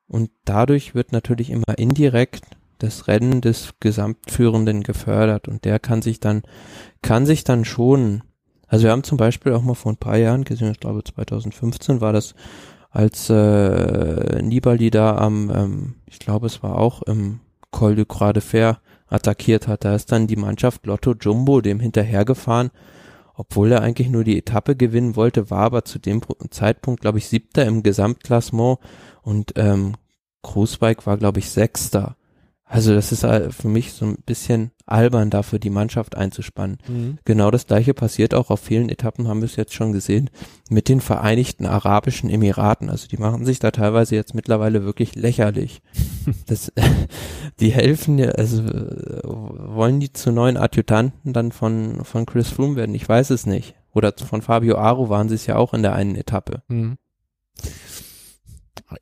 Und 0.07 0.31
dadurch 0.45 0.95
wird 0.95 1.13
natürlich 1.13 1.51
immer 1.51 1.77
indirekt 1.77 2.45
das 2.79 3.09
Rennen 3.09 3.41
des 3.41 3.75
Gesamtführenden 3.81 4.83
gefördert 4.83 5.49
und 5.49 5.65
der 5.65 5.79
kann 5.79 6.03
sich 6.03 6.19
dann, 6.21 6.43
kann 7.03 7.27
sich 7.27 7.45
dann 7.45 7.65
schon, 7.65 8.23
also 8.67 8.85
wir 8.85 8.93
haben 8.93 9.05
zum 9.05 9.19
Beispiel 9.19 9.53
auch 9.53 9.63
mal 9.63 9.75
vor 9.75 9.93
ein 9.93 9.99
paar 9.99 10.17
Jahren 10.17 10.45
gesehen, 10.45 10.71
ich 10.71 10.81
glaube 10.81 11.05
2015 11.05 12.01
war 12.01 12.13
das, 12.13 12.35
als 12.91 13.29
äh, 13.29 14.43
Nibali 14.43 14.91
da 14.91 15.17
am, 15.17 15.51
ähm, 15.55 15.95
ich 16.07 16.19
glaube 16.19 16.47
es 16.47 16.63
war 16.63 16.79
auch 16.79 17.03
im 17.03 17.41
Col 17.71 17.95
du 17.95 18.05
Croix 18.05 18.33
de 18.33 18.43
Fer 18.43 18.81
attackiert 19.09 19.69
hat. 19.69 19.85
Da 19.85 19.95
ist 19.95 20.13
dann 20.13 20.27
die 20.27 20.37
Mannschaft 20.37 20.87
Lotto 20.87 21.15
Jumbo 21.21 21.61
dem 21.61 21.81
hinterhergefahren, 21.81 22.71
obwohl 23.35 23.73
er 23.73 23.83
eigentlich 23.83 24.09
nur 24.09 24.25
die 24.25 24.39
Etappe 24.39 24.77
gewinnen 24.77 25.17
wollte, 25.17 25.51
war 25.51 25.65
aber 25.65 25.85
zu 25.85 25.99
dem 25.99 26.21
Zeitpunkt, 26.51 27.01
glaube 27.01 27.19
ich, 27.19 27.29
siebter 27.29 27.65
im 27.67 27.83
Gesamtklassement 27.83 28.79
und 29.23 29.53
ähm, 29.57 29.95
Großbike 30.43 31.07
war, 31.07 31.17
glaube 31.17 31.39
ich, 31.39 31.51
sechster. 31.51 32.17
Also 32.73 32.95
das 32.95 33.11
ist 33.11 33.27
für 33.53 33.69
mich 33.69 33.93
so 33.95 34.07
ein 34.07 34.19
bisschen 34.25 34.71
albern, 34.87 35.29
dafür 35.29 35.59
die 35.59 35.71
Mannschaft 35.71 36.17
einzuspannen. 36.17 36.79
Mhm. 36.87 37.19
Genau 37.25 37.51
das 37.51 37.67
gleiche 37.67 37.95
passiert 37.95 38.33
auch 38.33 38.49
auf 38.49 38.61
vielen 38.61 38.89
Etappen, 38.89 39.27
haben 39.27 39.41
wir 39.41 39.47
es 39.47 39.57
jetzt 39.57 39.75
schon 39.75 39.91
gesehen, 39.93 40.31
mit 40.69 40.89
den 40.89 41.01
Vereinigten 41.01 41.67
Arabischen 41.67 42.31
Emiraten. 42.31 42.89
Also 42.89 43.09
die 43.09 43.17
machen 43.17 43.45
sich 43.45 43.59
da 43.59 43.73
teilweise 43.73 44.15
jetzt 44.15 44.37
mittlerweile 44.37 44.85
wirklich 44.85 45.17
lächerlich. 45.17 45.83
das, 46.47 46.73
die 47.61 47.73
helfen 47.73 48.19
ja, 48.19 48.29
also 48.31 48.63
wollen 48.63 49.99
die 49.99 50.13
zu 50.13 50.31
neuen 50.31 50.57
Adjutanten 50.57 51.33
dann 51.33 51.51
von, 51.51 52.05
von 52.05 52.25
Chris 52.25 52.51
Froome 52.51 52.77
werden? 52.77 52.95
Ich 52.95 53.09
weiß 53.09 53.31
es 53.31 53.47
nicht. 53.47 53.75
Oder 53.93 54.15
von 54.17 54.43
Fabio 54.43 54.79
Aro 54.79 55.09
waren 55.09 55.29
sie 55.29 55.35
es 55.35 55.47
ja 55.47 55.57
auch 55.57 55.75
in 55.75 55.83
der 55.83 55.97
einen 55.97 56.15
Etappe. 56.15 56.63
Mhm. 56.69 56.99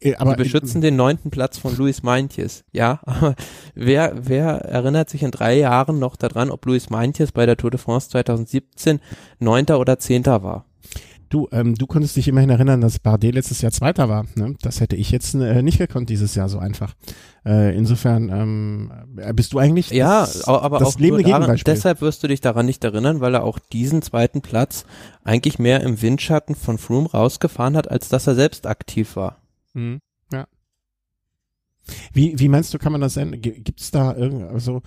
Äh, 0.01 0.15
aber 0.17 0.33
Sie 0.33 0.37
beschützen 0.37 0.81
den 0.81 0.97
neunten 0.97 1.31
Platz 1.31 1.59
von 1.59 1.77
Luis 1.77 2.03
Meintjes. 2.03 2.65
Ja, 2.73 3.01
aber 3.05 3.35
wer, 3.75 4.15
wer 4.21 4.49
erinnert 4.65 5.11
sich 5.11 5.23
in 5.23 5.31
drei 5.31 5.59
Jahren 5.59 5.99
noch 5.99 6.17
daran, 6.17 6.51
ob 6.51 6.65
Luis 6.67 6.91
Meintjes 6.91 7.33
bei 7.33 7.47
der 7.47 7.57
Tour 7.57 7.71
de 7.71 7.79
France 7.79 8.11
2017 8.11 9.01
neunter 9.39 9.81
oder 9.81 9.99
zehnter 9.99 10.43
war? 10.43 10.65
Du, 11.31 11.47
ähm, 11.53 11.75
du 11.75 11.87
konntest 11.87 12.17
dich 12.17 12.27
immerhin 12.27 12.49
erinnern, 12.49 12.81
dass 12.81 12.99
Bardet 12.99 13.35
letztes 13.35 13.61
Jahr 13.61 13.71
Zweiter 13.71 14.09
war. 14.09 14.25
Ne? 14.35 14.55
Das 14.63 14.81
hätte 14.81 14.97
ich 14.97 15.11
jetzt 15.11 15.35
äh, 15.35 15.63
nicht 15.63 15.77
gekonnt 15.77 16.09
dieses 16.09 16.35
Jahr 16.35 16.49
so 16.49 16.59
einfach. 16.59 16.95
Äh, 17.45 17.77
insofern 17.77 18.31
ähm, 18.31 18.93
äh, 19.19 19.35
bist 19.35 19.53
du 19.53 19.59
eigentlich 19.59 19.91
Ja, 19.91 20.21
das, 20.21 20.45
aber 20.49 20.79
das 20.79 20.97
auch 20.97 20.99
lebende 20.99 21.25
daran, 21.25 21.43
Gegenbeispiel. 21.43 21.75
deshalb 21.75 22.01
wirst 22.01 22.23
du 22.23 22.29
dich 22.29 22.41
daran 22.41 22.65
nicht 22.65 22.83
erinnern, 22.83 23.21
weil 23.21 23.35
er 23.35 23.45
auch 23.45 23.59
diesen 23.59 24.01
zweiten 24.01 24.41
Platz 24.41 24.87
eigentlich 25.23 25.59
mehr 25.59 25.83
im 25.83 26.01
Windschatten 26.01 26.55
von 26.55 26.79
Froome 26.79 27.11
rausgefahren 27.11 27.77
hat, 27.77 27.91
als 27.91 28.09
dass 28.09 28.27
er 28.27 28.35
selbst 28.35 28.67
aktiv 28.67 29.15
war. 29.15 29.37
Mhm. 29.79 30.01
Ja. 30.33 30.47
Wie, 32.13 32.39
wie 32.39 32.49
meinst 32.49 32.75
du, 32.75 32.79
kann 32.79 32.93
man 32.93 33.01
das 33.01 33.17
ändern? 33.17 33.41
Gibt 33.41 33.81
es 33.81 33.91
da 33.91 34.15
irgend, 34.15 34.43
also 34.45 34.83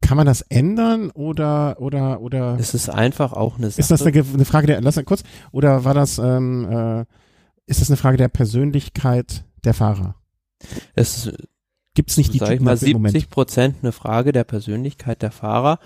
kann 0.00 0.18
man 0.18 0.26
das 0.26 0.42
ändern 0.42 1.10
oder 1.12 1.80
oder 1.80 2.20
oder 2.20 2.58
Es 2.60 2.74
ist 2.74 2.90
einfach 2.90 3.32
auch 3.32 3.56
eine 3.56 3.70
Sache. 3.70 3.80
ist 3.80 3.90
das 3.90 4.02
eine, 4.02 4.12
eine 4.22 4.44
Frage 4.44 4.66
der 4.66 4.82
lass 4.82 4.96
mal 4.96 5.04
kurz 5.04 5.22
oder 5.50 5.84
war 5.84 5.94
das 5.94 6.18
ähm, 6.18 6.68
äh, 6.70 7.04
ist 7.66 7.80
das 7.80 7.88
eine 7.88 7.96
Frage 7.96 8.18
der 8.18 8.28
Persönlichkeit 8.28 9.44
der 9.64 9.72
Fahrer? 9.72 10.16
es 10.94 11.32
Gibt 11.94 12.10
es 12.10 12.16
nicht 12.16 12.34
die 12.34 12.38
sag 12.38 12.50
ich 12.50 12.60
mal, 12.60 12.72
dafür 12.72 12.88
im 12.88 12.94
Moment? 12.94 13.12
70 13.12 13.30
Prozent 13.30 13.76
eine 13.82 13.92
Frage 13.92 14.32
der 14.32 14.44
Persönlichkeit 14.44 15.22
der 15.22 15.30
Fahrer 15.30 15.78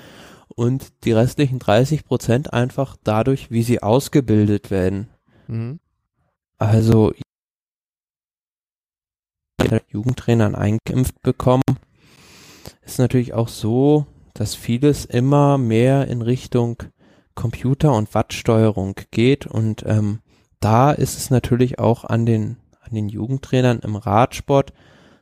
und 0.49 1.05
die 1.05 1.13
restlichen 1.13 1.59
30 1.59 2.05
Prozent 2.05 2.53
einfach 2.53 2.97
dadurch, 3.05 3.51
wie 3.51 3.63
sie 3.63 3.83
ausgebildet 3.83 4.71
werden. 4.71 5.09
Mhm. 5.47 5.81
Also 6.57 7.13
Jugendtrainern 9.89 10.55
eingeimpft 10.55 11.23
bekommen, 11.23 11.63
ist 12.83 12.99
natürlich 12.99 13.35
auch 13.35 13.49
so, 13.49 14.07
dass 14.35 14.55
vieles 14.55 15.05
immer 15.05 15.59
mehr 15.59 16.09
in 16.09 16.23
Richtung 16.23 16.83
Computer 17.35 17.95
und 17.95 18.15
Wattsteuerung 18.15 18.95
geht 19.11 19.47
und 19.47 19.85
ähm, 19.87 20.21
da 20.61 20.91
ist 20.91 21.17
es 21.17 21.31
natürlich 21.31 21.79
auch 21.79 22.05
an 22.05 22.27
den 22.27 22.57
an 22.81 22.95
den 22.95 23.09
Jugendtrainern 23.09 23.81
im 23.81 23.97
Radsport 23.97 24.73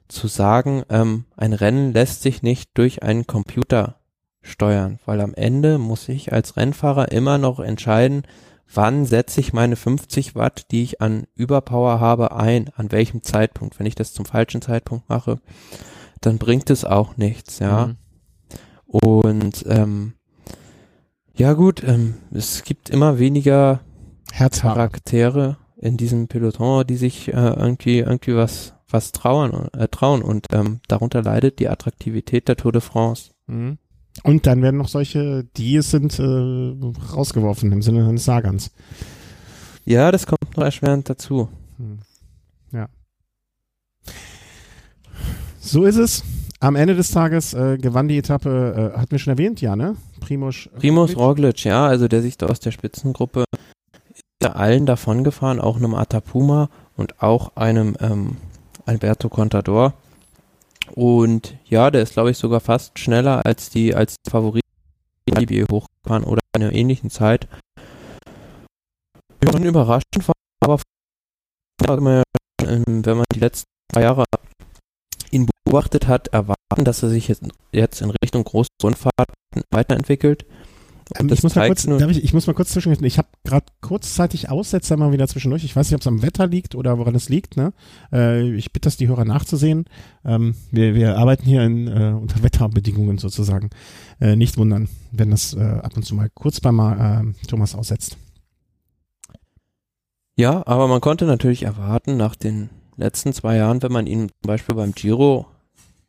zu 0.08 0.28
sagen, 0.28 0.84
ähm, 0.88 1.24
ein 1.36 1.52
Rennen 1.52 1.92
lässt 1.92 2.22
sich 2.22 2.42
nicht 2.42 2.70
durch 2.74 3.02
einen 3.02 3.26
Computer 3.26 3.96
steuern, 4.40 5.00
weil 5.04 5.20
am 5.20 5.34
Ende 5.34 5.78
muss 5.78 6.08
ich 6.08 6.32
als 6.32 6.56
Rennfahrer 6.56 7.10
immer 7.10 7.38
noch 7.38 7.58
entscheiden, 7.58 8.22
wann 8.72 9.06
setze 9.06 9.40
ich 9.40 9.52
meine 9.52 9.76
50 9.76 10.34
Watt, 10.34 10.70
die 10.70 10.82
ich 10.82 11.00
an 11.00 11.26
Überpower 11.34 12.00
habe, 12.00 12.32
ein, 12.32 12.70
an 12.76 12.92
welchem 12.92 13.22
Zeitpunkt. 13.22 13.78
Wenn 13.78 13.86
ich 13.86 13.94
das 13.94 14.12
zum 14.12 14.24
falschen 14.24 14.62
Zeitpunkt 14.62 15.08
mache, 15.08 15.40
dann 16.20 16.38
bringt 16.38 16.70
es 16.70 16.84
auch 16.84 17.16
nichts, 17.16 17.58
ja. 17.58 17.86
Mhm. 17.86 17.96
Und 18.86 19.64
ähm, 19.68 20.14
ja 21.34 21.52
gut, 21.52 21.82
ähm, 21.84 22.14
es 22.32 22.62
gibt 22.64 22.88
immer 22.88 23.18
weniger 23.18 23.80
Herzfahrer. 24.32 24.74
Charaktere 24.74 25.58
in 25.76 25.96
diesem 25.96 26.28
Peloton, 26.28 26.86
die 26.86 26.96
sich 26.96 27.28
äh, 27.28 27.32
irgendwie 27.32 27.98
irgendwie 27.98 28.36
was 28.36 28.74
was 28.88 29.12
trauen 29.12 29.68
äh, 29.72 29.88
trauen 29.88 30.22
und 30.22 30.46
ähm, 30.52 30.80
darunter 30.88 31.22
leidet 31.22 31.58
die 31.58 31.68
Attraktivität 31.68 32.48
der 32.48 32.56
Tour 32.56 32.72
de 32.72 32.80
France. 32.80 33.32
Mhm. 33.46 33.78
Und 34.22 34.46
dann 34.46 34.62
werden 34.62 34.78
noch 34.78 34.88
solche, 34.88 35.44
die 35.56 35.76
es 35.76 35.90
sind, 35.90 36.18
äh, 36.18 37.12
rausgeworfen 37.14 37.72
im 37.72 37.82
Sinne 37.82 38.08
eines 38.08 38.24
Sagans. 38.24 38.70
Ja, 39.84 40.10
das 40.10 40.26
kommt 40.26 40.56
noch 40.56 40.64
erschwerend 40.64 41.08
dazu. 41.08 41.48
Hm. 41.78 41.98
Ja. 42.72 42.88
So 45.60 45.84
ist 45.84 45.96
es. 45.96 46.24
Am 46.58 46.74
Ende 46.74 46.94
des 46.94 47.10
Tages 47.10 47.54
äh, 47.54 47.76
gewann 47.76 48.08
die 48.08 48.16
Etappe, 48.16 48.92
äh, 48.94 48.98
hatten 48.98 49.10
wir 49.10 49.18
schon 49.18 49.32
erwähnt, 49.32 49.60
ja, 49.60 49.76
ne? 49.76 49.96
Primoz. 50.20 50.68
Primus 50.78 51.16
Roglic. 51.16 51.64
Ja, 51.64 51.86
also 51.86 52.08
der 52.08 52.22
sich 52.22 52.38
da 52.38 52.46
aus 52.46 52.60
der 52.60 52.70
Spitzengruppe 52.70 53.44
ist 54.12 54.22
ja 54.42 54.52
allen 54.52 54.86
davon 54.86 55.22
gefahren, 55.22 55.60
auch 55.60 55.76
einem 55.76 55.94
Atapuma 55.94 56.70
und 56.96 57.22
auch 57.22 57.56
einem 57.56 57.96
ähm, 58.00 58.36
Alberto 58.86 59.28
Contador. 59.28 59.94
Und 60.94 61.56
ja, 61.66 61.90
der 61.90 62.02
ist 62.02 62.14
glaube 62.14 62.30
ich 62.30 62.38
sogar 62.38 62.60
fast 62.60 62.98
schneller 62.98 63.44
als 63.44 63.70
die 63.70 63.94
als 63.94 64.16
Favoriten, 64.28 64.68
die 65.28 65.48
wir 65.48 65.66
hochgefahren 65.70 66.24
oder 66.24 66.40
in 66.54 66.62
einer 66.62 66.72
ähnlichen 66.72 67.10
Zeit. 67.10 67.48
Schon 69.44 69.64
überraschend 69.64 70.26
war, 70.26 70.34
aber 70.60 70.80
wenn 71.78 72.02
man, 72.02 72.22
ähm, 72.62 73.04
wenn 73.04 73.16
man 73.16 73.26
die 73.32 73.40
letzten 73.40 73.66
zwei 73.92 74.02
Jahre 74.02 74.24
ihn 75.30 75.48
beobachtet 75.64 76.08
hat, 76.08 76.28
erwarten, 76.28 76.84
dass 76.84 77.02
er 77.02 77.10
sich 77.10 77.28
jetzt, 77.28 77.44
jetzt 77.72 78.00
in 78.00 78.10
Richtung 78.22 78.44
große 78.44 78.68
Rundfahrten 78.82 79.34
weiterentwickelt. 79.70 80.46
Ähm, 81.14 81.28
ich, 81.32 81.42
muss 81.42 81.54
mal 81.54 81.68
kurz, 81.68 81.84
ich, 81.84 82.24
ich 82.24 82.34
muss 82.34 82.46
mal 82.46 82.54
kurz 82.54 82.70
zwischengehen. 82.70 83.04
Ich 83.04 83.18
habe 83.18 83.28
gerade 83.44 83.66
kurzzeitig 83.80 84.50
Aussetzer 84.50 84.96
mal 84.96 85.12
wieder 85.12 85.28
zwischendurch. 85.28 85.64
Ich 85.64 85.76
weiß 85.76 85.88
nicht, 85.88 85.94
ob 85.94 86.00
es 86.00 86.06
am 86.06 86.22
Wetter 86.22 86.46
liegt 86.46 86.74
oder 86.74 86.98
woran 86.98 87.14
es 87.14 87.28
liegt. 87.28 87.56
Ne? 87.56 87.72
Äh, 88.12 88.52
ich 88.54 88.72
bitte 88.72 88.88
das 88.88 88.96
die 88.96 89.06
Hörer 89.06 89.24
nachzusehen. 89.24 89.84
Ähm, 90.24 90.56
wir, 90.72 90.94
wir 90.94 91.16
arbeiten 91.16 91.44
hier 91.44 91.62
in, 91.62 91.86
äh, 91.86 92.14
unter 92.20 92.42
Wetterbedingungen 92.42 93.18
sozusagen. 93.18 93.70
Äh, 94.20 94.34
nicht 94.34 94.56
wundern, 94.58 94.88
wenn 95.12 95.30
das 95.30 95.54
äh, 95.54 95.60
ab 95.60 95.96
und 95.96 96.04
zu 96.04 96.14
mal 96.14 96.30
kurz 96.34 96.60
bei 96.60 96.72
mal, 96.72 97.24
äh, 97.24 97.46
Thomas 97.46 97.74
aussetzt. 97.74 98.16
Ja, 100.34 100.66
aber 100.66 100.88
man 100.88 101.00
konnte 101.00 101.24
natürlich 101.24 101.62
erwarten, 101.62 102.16
nach 102.16 102.36
den 102.36 102.68
letzten 102.96 103.32
zwei 103.32 103.56
Jahren, 103.56 103.82
wenn 103.82 103.92
man 103.92 104.06
ihn 104.06 104.28
zum 104.28 104.48
Beispiel 104.48 104.74
beim 104.74 104.92
Giro 104.92 105.46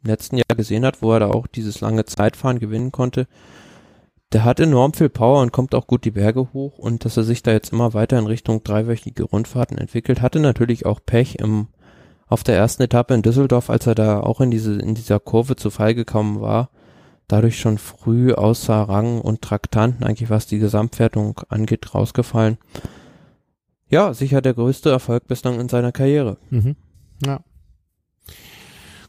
im 0.03 0.09
letzten 0.09 0.37
Jahr 0.37 0.55
gesehen 0.55 0.85
hat, 0.85 1.01
wo 1.01 1.13
er 1.13 1.19
da 1.19 1.27
auch 1.27 1.47
dieses 1.47 1.81
lange 1.81 2.05
Zeitfahren 2.05 2.59
gewinnen 2.59 2.91
konnte, 2.91 3.27
der 4.33 4.43
hat 4.43 4.59
enorm 4.59 4.93
viel 4.93 5.09
Power 5.09 5.41
und 5.41 5.51
kommt 5.51 5.73
auch 5.73 5.87
gut 5.87 6.03
die 6.03 6.11
Berge 6.11 6.51
hoch 6.53 6.77
und 6.77 7.05
dass 7.05 7.17
er 7.17 7.23
sich 7.23 7.43
da 7.43 7.51
jetzt 7.51 7.71
immer 7.71 7.93
weiter 7.93 8.19
in 8.19 8.27
Richtung 8.27 8.63
dreiwöchige 8.63 9.23
Rundfahrten 9.23 9.77
entwickelt, 9.77 10.21
hatte 10.21 10.39
natürlich 10.39 10.85
auch 10.85 10.99
Pech 11.05 11.35
im, 11.35 11.67
auf 12.27 12.43
der 12.43 12.57
ersten 12.57 12.83
Etappe 12.83 13.13
in 13.13 13.21
Düsseldorf, 13.21 13.69
als 13.69 13.87
er 13.87 13.95
da 13.95 14.19
auch 14.19 14.41
in 14.41 14.51
diese, 14.51 14.73
in 14.79 14.95
dieser 14.95 15.19
Kurve 15.19 15.55
zu 15.55 15.69
Fall 15.69 15.95
gekommen 15.95 16.41
war, 16.41 16.69
dadurch 17.27 17.59
schon 17.59 17.77
früh 17.77 18.33
außer 18.33 18.75
Rang 18.75 19.21
und 19.21 19.41
Traktanten, 19.41 20.05
eigentlich 20.05 20.29
was 20.29 20.45
die 20.45 20.59
Gesamtwertung 20.59 21.39
angeht, 21.47 21.93
rausgefallen. 21.95 22.57
Ja, 23.89 24.13
sicher 24.13 24.41
der 24.41 24.53
größte 24.53 24.89
Erfolg 24.89 25.27
bislang 25.27 25.59
in 25.59 25.69
seiner 25.69 25.93
Karriere. 25.93 26.37
Mhm. 26.49 26.75
Ja. 27.25 27.39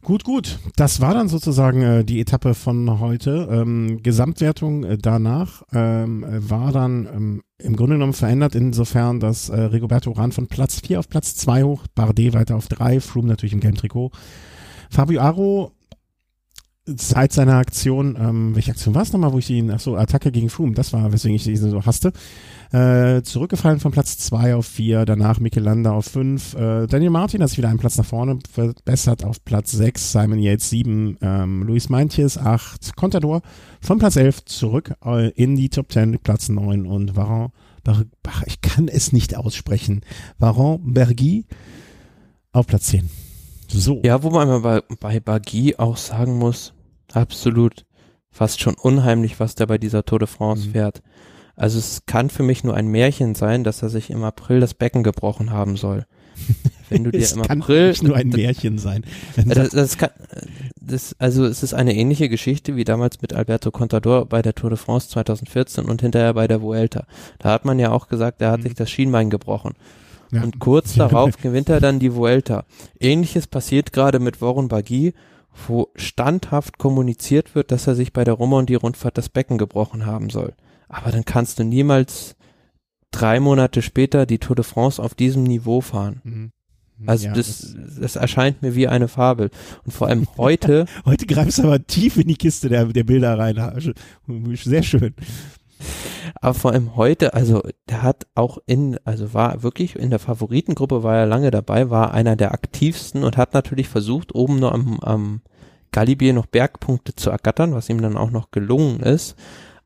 Gut, 0.03 0.25
gut. 0.25 0.59
Das 0.77 1.01
war 1.01 1.15
dann 1.15 1.29
sozusagen 1.29 1.83
äh, 1.83 2.05
die 2.05 2.21
Etappe 2.21 2.55
von 2.55 3.01
heute. 3.01 3.49
Ähm, 3.51 4.03
Gesamtwertung 4.03 4.85
äh, 4.85 4.99
danach 4.99 5.63
ähm, 5.73 6.25
äh, 6.25 6.49
war 6.49 6.73
dann 6.73 7.07
ähm, 7.07 7.43
im 7.59 7.77
Grunde 7.77 7.97
genommen 7.97 8.13
verändert 8.13 8.55
insofern, 8.55 9.21
dass 9.21 9.49
äh, 9.49 9.61
Rigoberto 9.61 10.11
Uran 10.11 10.33
von 10.33 10.47
Platz 10.47 10.81
4 10.81 11.01
auf 11.01 11.09
Platz 11.09 11.35
2 11.37 11.65
hoch, 11.65 11.87
Bardet 11.95 12.33
weiter 12.33 12.57
auf 12.57 12.69
3, 12.69 13.01
Froome 13.01 13.29
natürlich 13.29 13.53
im 13.53 13.61
gelben 13.61 13.77
Trikot. 13.77 14.13
Fabio 14.91 15.21
Aro 15.21 15.73
seit 16.97 17.33
seiner 17.33 17.57
Aktion, 17.57 18.17
ähm, 18.19 18.55
welche 18.55 18.71
Aktion 18.71 18.95
war 18.95 19.03
es 19.03 19.13
nochmal, 19.13 19.33
wo 19.33 19.39
ich 19.39 19.51
ihn, 19.51 19.71
ach 19.71 19.81
so, 19.81 19.97
Attacke 19.97 20.33
gegen 20.33 20.49
Froome, 20.49 20.73
das 20.73 20.93
war, 20.93 21.13
weswegen 21.13 21.37
ich 21.37 21.47
ihn 21.47 21.57
so 21.57 21.85
hasste, 21.85 22.13
äh, 22.73 23.23
zurückgefallen 23.23 23.81
von 23.81 23.93
Platz 23.93 24.19
2 24.19 24.55
auf 24.55 24.67
4, 24.67 25.05
danach 25.05 25.41
Mikelander 25.41 25.93
auf 25.93 26.07
5, 26.07 26.55
äh, 26.55 26.87
Daniel 26.87 27.11
Martin 27.11 27.43
hat 27.43 27.51
sich 27.51 27.59
wieder 27.59 27.69
einen 27.69 27.79
Platz 27.79 27.99
nach 27.99 28.05
vorne 28.05 28.39
verbessert 28.51 29.25
auf 29.25 29.45
Platz 29.45 29.73
6, 29.73 30.13
Simon 30.13 30.39
Yates 30.39 30.71
7, 30.71 31.19
ähm, 31.21 31.63
Luis 31.63 31.89
Meintjes 31.89 32.39
8, 32.39 32.97
Contador 32.97 33.43
von 33.81 33.99
Platz 33.99 34.17
11 34.17 34.45
zurück 34.47 34.95
äh, 35.05 35.31
in 35.31 35.57
die 35.57 35.69
Top 35.69 35.93
10, 35.93 36.19
Platz 36.21 36.49
9 36.49 36.87
und 36.87 37.17
Varan, 37.17 37.51
Bar, 37.85 38.05
ach, 38.27 38.43
ich 38.47 38.61
kann 38.61 38.89
es 38.89 39.13
nicht 39.13 39.37
aussprechen, 39.37 40.03
Varan 40.39 40.81
Bergy 40.83 41.47
auf 42.53 42.67
Platz 42.67 42.87
10. 42.87 43.09
So. 43.71 44.01
Ja, 44.03 44.23
wo 44.23 44.31
man 44.31 44.63
bei, 44.63 44.83
bei 44.99 45.21
Bagui 45.21 45.77
auch 45.77 45.97
sagen 45.97 46.39
muss, 46.39 46.73
absolut 47.13 47.85
fast 48.31 48.61
schon 48.61 48.75
unheimlich, 48.75 49.41
was 49.41 49.55
der 49.55 49.67
bei 49.67 49.79
dieser 49.79 50.05
Tour 50.05 50.19
de 50.21 50.29
France 50.29 50.69
Mhm. 50.69 50.73
fährt. 50.73 51.03
Also 51.57 51.79
es 51.79 52.03
kann 52.07 52.31
für 52.31 52.43
mich 52.45 52.63
nur 52.63 52.75
ein 52.75 52.87
Märchen 52.87 53.35
sein, 53.35 53.65
dass 53.65 53.83
er 53.83 53.89
sich 53.89 54.11
im 54.11 54.23
April 54.23 54.61
das 54.61 54.75
Becken 54.75 55.03
gebrochen 55.03 55.51
haben 55.51 55.77
soll. 55.77 56.07
Wenn 56.89 57.03
du 57.05 57.11
dir 57.11 57.19
es 57.19 57.33
im 57.33 57.43
kann 57.43 57.61
April 57.63 57.93
nur 58.03 58.15
ein 58.17 58.29
Märchen 58.29 58.79
sein. 58.79 59.03
Das, 59.45 59.71
das 59.71 59.99
kann, 59.99 60.11
das, 60.81 61.17
also 61.19 61.45
es 61.45 61.65
ist 61.65 61.75
eine 61.75 61.97
ähnliche 61.97 62.29
Geschichte 62.29 62.77
wie 62.77 62.85
damals 62.85 63.21
mit 63.21 63.33
Alberto 63.35 63.73
Contador 63.73 64.27
bei 64.27 64.41
der 64.41 64.55
Tour 64.55 64.71
de 64.71 64.79
France 64.79 65.09
2014 65.09 65.87
und 65.87 66.01
hinterher 66.01 66.33
bei 66.35 66.47
der 66.47 66.63
Vuelta. 66.63 67.07
Da 67.41 67.51
hat 67.51 67.65
man 67.65 67.79
ja 67.81 67.91
auch 67.91 68.07
gesagt, 68.07 68.41
er 68.41 68.53
hat 68.53 68.61
Mhm. 68.61 68.65
sich 68.65 68.75
das 68.75 68.89
Schienbein 68.91 69.29
gebrochen. 69.29 69.73
Ja. 70.31 70.43
Und 70.45 70.61
kurz 70.61 70.95
darauf 70.95 71.37
gewinnt 71.39 71.69
er 71.69 71.81
dann 71.81 71.99
die 71.99 72.15
Vuelta. 72.15 72.65
Ähnliches 73.01 73.49
passiert 73.49 73.93
gerade 73.93 74.21
mit 74.21 74.41
Warren 74.41 74.69
Bagui, 74.69 75.13
wo 75.67 75.89
standhaft 75.97 76.79
kommuniziert 76.79 77.55
wird, 77.55 77.71
dass 77.71 77.87
er 77.87 77.95
sich 77.95 78.13
bei 78.13 78.25
der 78.25 78.35
Romandie-Rundfahrt 78.35 79.19
das 79.19 79.29
Becken 79.29 79.59
gebrochen 79.59 80.07
haben 80.07 80.31
soll. 80.31 80.55
Aber 80.89 81.11
dann 81.11 81.25
kannst 81.25 81.59
du 81.59 81.65
niemals 81.65 82.37
drei 83.11 83.41
Monate 83.41 83.83
später 83.83 84.27
die 84.27 84.39
Tour 84.39 84.57
de 84.57 84.65
France 84.65 85.03
auf 85.03 85.15
diesem 85.15 85.43
Niveau 85.43 85.81
fahren. 85.81 86.21
Mhm. 86.25 86.53
Also 87.07 87.27
Ja, 87.27 87.33
das, 87.33 87.77
das 88.01 88.17
erscheint 88.17 88.63
mir 88.63 88.75
wie 88.75 88.89
eine 88.89 89.09
Fabel. 89.09 89.51
Und 89.85 89.93
vor 89.93 90.09
allem 90.09 90.27
heute, 90.37 90.87
Heute 91.05 91.27
greifst 91.27 91.59
du 91.59 91.65
aber 91.65 91.87
tief 91.87 92.17
in 92.17 92.29
die 92.29 92.37
Kiste 92.37 92.69
der, 92.69 92.87
der 92.87 93.05
Bilder 93.05 93.39
rein. 93.39 93.57
Sehr 94.55 94.83
schön. 94.83 95.15
Aber 96.41 96.55
vor 96.55 96.73
allem 96.73 96.97
heute, 96.97 97.35
also 97.35 97.63
der 97.89 98.03
hat 98.03 98.27
auch 98.35 98.59
in, 98.67 98.99
also 99.05 99.35
war 99.35 99.63
wirklich 99.63 99.97
in 99.97 100.11
der 100.11 100.19
Favoritengruppe, 100.19 101.03
war 101.03 101.17
er 101.17 101.27
lange 101.27 101.51
dabei, 101.51 101.91
war 101.91 102.13
einer 102.13 102.37
der 102.37 102.53
aktivsten 102.53 103.25
und 103.25 103.37
hat 103.37 103.55
natürlich 103.55 103.89
versucht, 103.89 104.35
oben 104.35 104.59
noch 104.59 104.73
am, 104.73 105.01
am 105.01 105.41
Galibier 105.93 106.33
noch 106.35 106.47
Bergpunkte 106.47 107.15
zu 107.15 107.31
ergattern, 107.31 107.75
was 107.75 107.89
ihm 107.89 108.01
dann 108.01 108.17
auch 108.17 108.31
noch 108.31 108.51
gelungen 108.51 109.01
ist. 109.01 109.37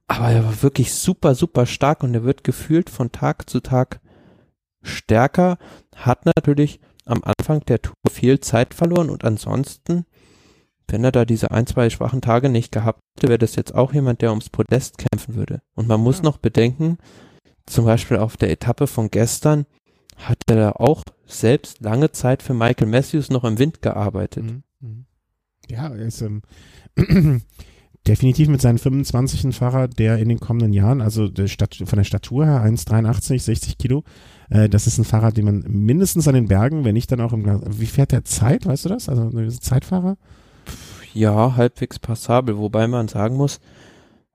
Aber 0.08 0.30
er 0.30 0.44
war 0.44 0.62
wirklich 0.62 0.92
super, 0.92 1.34
super 1.34 1.66
stark 1.66 2.02
und 2.02 2.14
er 2.14 2.24
wird 2.24 2.44
gefühlt 2.44 2.90
von 2.90 3.12
Tag 3.12 3.48
zu 3.48 3.60
Tag 3.60 4.00
stärker, 4.82 5.58
hat 5.94 6.26
natürlich 6.26 6.80
am 7.06 7.22
Anfang 7.24 7.60
der 7.66 7.80
Tour 7.80 7.94
viel 8.10 8.40
Zeit 8.40 8.74
verloren 8.74 9.10
und 9.10 9.24
ansonsten, 9.24 10.04
wenn 10.88 11.04
er 11.04 11.12
da 11.12 11.24
diese 11.24 11.50
ein, 11.50 11.66
zwei 11.66 11.90
schwachen 11.90 12.20
Tage 12.20 12.48
nicht 12.48 12.72
gehabt 12.72 13.00
hätte, 13.16 13.28
wäre 13.28 13.38
das 13.38 13.56
jetzt 13.56 13.74
auch 13.74 13.92
jemand, 13.92 14.22
der 14.22 14.30
ums 14.30 14.50
Podest 14.50 14.98
kämpfen 14.98 15.34
würde. 15.34 15.62
Und 15.74 15.88
man 15.88 16.00
muss 16.00 16.18
ja. 16.18 16.24
noch 16.24 16.38
bedenken, 16.38 16.98
zum 17.66 17.84
Beispiel 17.84 18.16
auf 18.18 18.36
der 18.36 18.50
Etappe 18.50 18.86
von 18.86 19.10
gestern 19.10 19.66
hat 20.16 20.38
er 20.48 20.56
da 20.56 20.72
auch 20.72 21.02
selbst 21.26 21.80
lange 21.80 22.12
Zeit 22.12 22.42
für 22.42 22.54
Michael 22.54 22.88
Matthews 22.88 23.30
noch 23.30 23.44
im 23.44 23.58
Wind 23.58 23.82
gearbeitet. 23.82 24.44
Mhm. 24.44 24.62
mhm. 24.80 25.06
Ja, 25.68 25.88
er 25.88 26.06
ist 26.06 26.20
ähm, 26.22 26.42
definitiv 28.06 28.48
mit 28.48 28.60
seinen 28.60 28.78
25 28.78 29.44
ein 29.44 29.52
Fahrer, 29.52 29.88
der 29.88 30.18
in 30.18 30.28
den 30.28 30.40
kommenden 30.40 30.72
Jahren, 30.72 31.00
also 31.00 31.28
der 31.28 31.46
Stat 31.46 31.76
von 31.76 31.96
der 31.96 32.04
Statur 32.04 32.44
her 32.44 32.64
1,83, 32.64 33.40
60 33.40 33.78
Kilo, 33.78 34.02
äh, 34.50 34.68
das 34.68 34.86
ist 34.86 34.98
ein 34.98 35.04
Fahrer, 35.04 35.30
den 35.30 35.44
man 35.44 35.64
mindestens 35.68 36.26
an 36.26 36.34
den 36.34 36.48
Bergen, 36.48 36.84
wenn 36.84 36.94
nicht 36.94 37.10
dann 37.12 37.20
auch 37.20 37.32
im, 37.32 37.44
wie 37.78 37.86
fährt 37.86 38.12
der 38.12 38.24
Zeit, 38.24 38.66
weißt 38.66 38.84
du 38.84 38.88
das? 38.88 39.08
Also 39.08 39.30
ein 39.30 39.50
Zeitfahrer? 39.50 40.16
Ja, 41.14 41.56
halbwegs 41.56 41.98
passabel, 41.98 42.58
wobei 42.58 42.86
man 42.86 43.08
sagen 43.08 43.36
muss, 43.36 43.60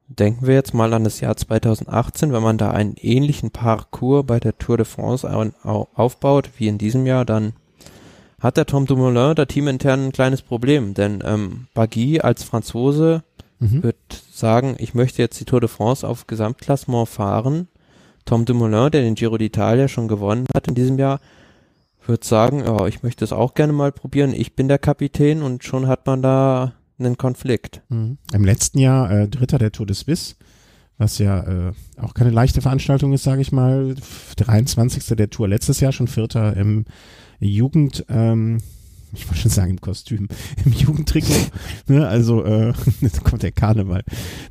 denken 0.08 0.48
wir 0.48 0.54
jetzt 0.54 0.74
mal 0.74 0.94
an 0.94 1.04
das 1.04 1.20
Jahr 1.20 1.36
2018, 1.36 2.32
wenn 2.32 2.44
man 2.44 2.58
da 2.58 2.72
einen 2.72 2.96
ähnlichen 2.98 3.52
Parcours 3.52 4.26
bei 4.26 4.40
der 4.40 4.58
Tour 4.58 4.78
de 4.78 4.86
France 4.86 5.28
aufbaut 5.64 6.52
wie 6.58 6.68
in 6.68 6.78
diesem 6.78 7.06
Jahr, 7.06 7.26
dann 7.26 7.54
hat 8.40 8.58
der 8.58 8.66
Tom 8.66 8.86
Dumoulin 8.86 9.36
da 9.36 9.46
teamintern 9.46 10.08
ein 10.08 10.12
kleines 10.12 10.42
Problem, 10.42 10.94
denn 10.94 11.24
ähm, 11.26 11.68
Bagui 11.74 12.22
als 12.22 12.44
Franzose 12.44 13.24
mhm. 13.60 13.84
wird 13.84 13.98
sagen, 14.32 14.76
ich 14.78 14.94
möchte 14.94 15.22
jetzt 15.22 15.40
die 15.40 15.46
Tour 15.46 15.60
de 15.60 15.70
France 15.70 16.08
auf 16.08 16.28
Gesamtklassement 16.28 17.10
fahren. 17.10 17.68
Tom 18.26 18.46
Dumoulin, 18.46 18.92
der 18.92 19.02
den 19.02 19.16
Giro 19.16 19.36
d'Italia 19.36 19.88
schon 19.88 20.08
gewonnen 20.08 20.46
hat 20.54 20.68
in 20.68 20.76
diesem 20.76 21.00
Jahr, 21.00 21.20
wird 22.08 22.24
sagen, 22.24 22.64
ja, 22.66 22.88
ich 22.88 23.04
möchte 23.04 23.24
es 23.24 23.34
auch 23.34 23.54
gerne 23.54 23.74
mal 23.74 23.92
probieren. 23.92 24.34
Ich 24.34 24.56
bin 24.56 24.68
der 24.68 24.78
Kapitän 24.80 25.42
und 25.42 25.64
schon 25.64 25.88
hat 25.88 26.06
man 26.06 26.22
da 26.22 26.74
einen 27.00 27.18
Konflikt. 27.18 27.82
Mhm. 27.90 28.18
Im 28.34 28.46
letzten 28.46 28.80
Jahr 28.80 29.12
äh, 29.12 29.28
Dritter 29.28 29.58
der 29.58 29.72
Tour 29.72 29.86
de 29.86 29.96
Suisse, 29.96 30.36
was 30.98 31.20
ja 31.20 31.70
äh, 31.70 31.74
auch 32.02 32.14
keine 32.14 32.32
leichte 32.32 32.62
Veranstaltung 32.62 33.14
ist, 33.14 33.24
sage 33.24 33.42
ich 33.42 33.52
mal. 33.52 33.96
23. 34.38 35.16
der 35.16 35.30
Tour 35.30 35.48
letztes 35.48 35.80
Jahr, 35.80 35.92
schon 35.92 36.08
Vierter 36.08 36.56
im 36.58 36.86
Jugend, 37.40 38.06
ähm, 38.10 38.60
ich 39.14 39.28
wollte 39.28 39.42
schon 39.42 39.52
sagen 39.52 39.72
im 39.72 39.82
Kostüm, 39.82 40.28
im 40.66 40.74
Jugendtrikot. 40.74 41.52
ne? 41.88 42.08
Also 42.08 42.44
äh, 42.44 42.74
jetzt 43.02 43.24
kommt 43.24 43.44
der 43.44 43.52
Karneval 43.52 44.04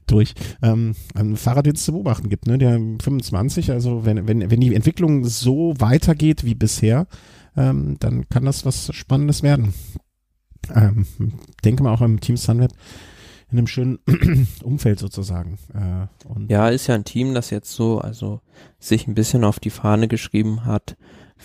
durch. 0.06 0.34
Ähm, 0.62 0.94
ein 1.14 1.36
Fahrer, 1.36 1.62
den 1.62 1.74
es 1.74 1.84
zu 1.84 1.92
beobachten 1.92 2.28
gibt, 2.28 2.46
ne? 2.46 2.58
der 2.58 2.78
25, 3.02 3.70
also 3.70 4.04
wenn, 4.04 4.26
wenn, 4.26 4.50
wenn 4.50 4.60
die 4.60 4.74
Entwicklung 4.74 5.24
so 5.24 5.74
weitergeht 5.78 6.44
wie 6.44 6.54
bisher, 6.54 7.06
ähm, 7.56 7.96
dann 8.00 8.28
kann 8.28 8.44
das 8.44 8.64
was 8.64 8.94
Spannendes 8.94 9.42
werden. 9.42 9.74
Ähm, 10.74 11.06
denke 11.64 11.82
mal 11.82 11.94
auch 11.94 12.02
im 12.02 12.20
Team 12.20 12.36
Sunweb 12.36 12.72
in 13.50 13.58
einem 13.58 13.66
schönen 13.68 13.98
Umfeld 14.62 14.98
sozusagen. 14.98 15.58
Äh, 15.72 16.52
ja, 16.52 16.68
ist 16.68 16.88
ja 16.88 16.96
ein 16.96 17.04
Team, 17.04 17.34
das 17.34 17.50
jetzt 17.50 17.72
so, 17.72 18.00
also 18.00 18.40
sich 18.80 19.06
ein 19.06 19.14
bisschen 19.14 19.44
auf 19.44 19.60
die 19.60 19.70
Fahne 19.70 20.08
geschrieben 20.08 20.64
hat, 20.64 20.96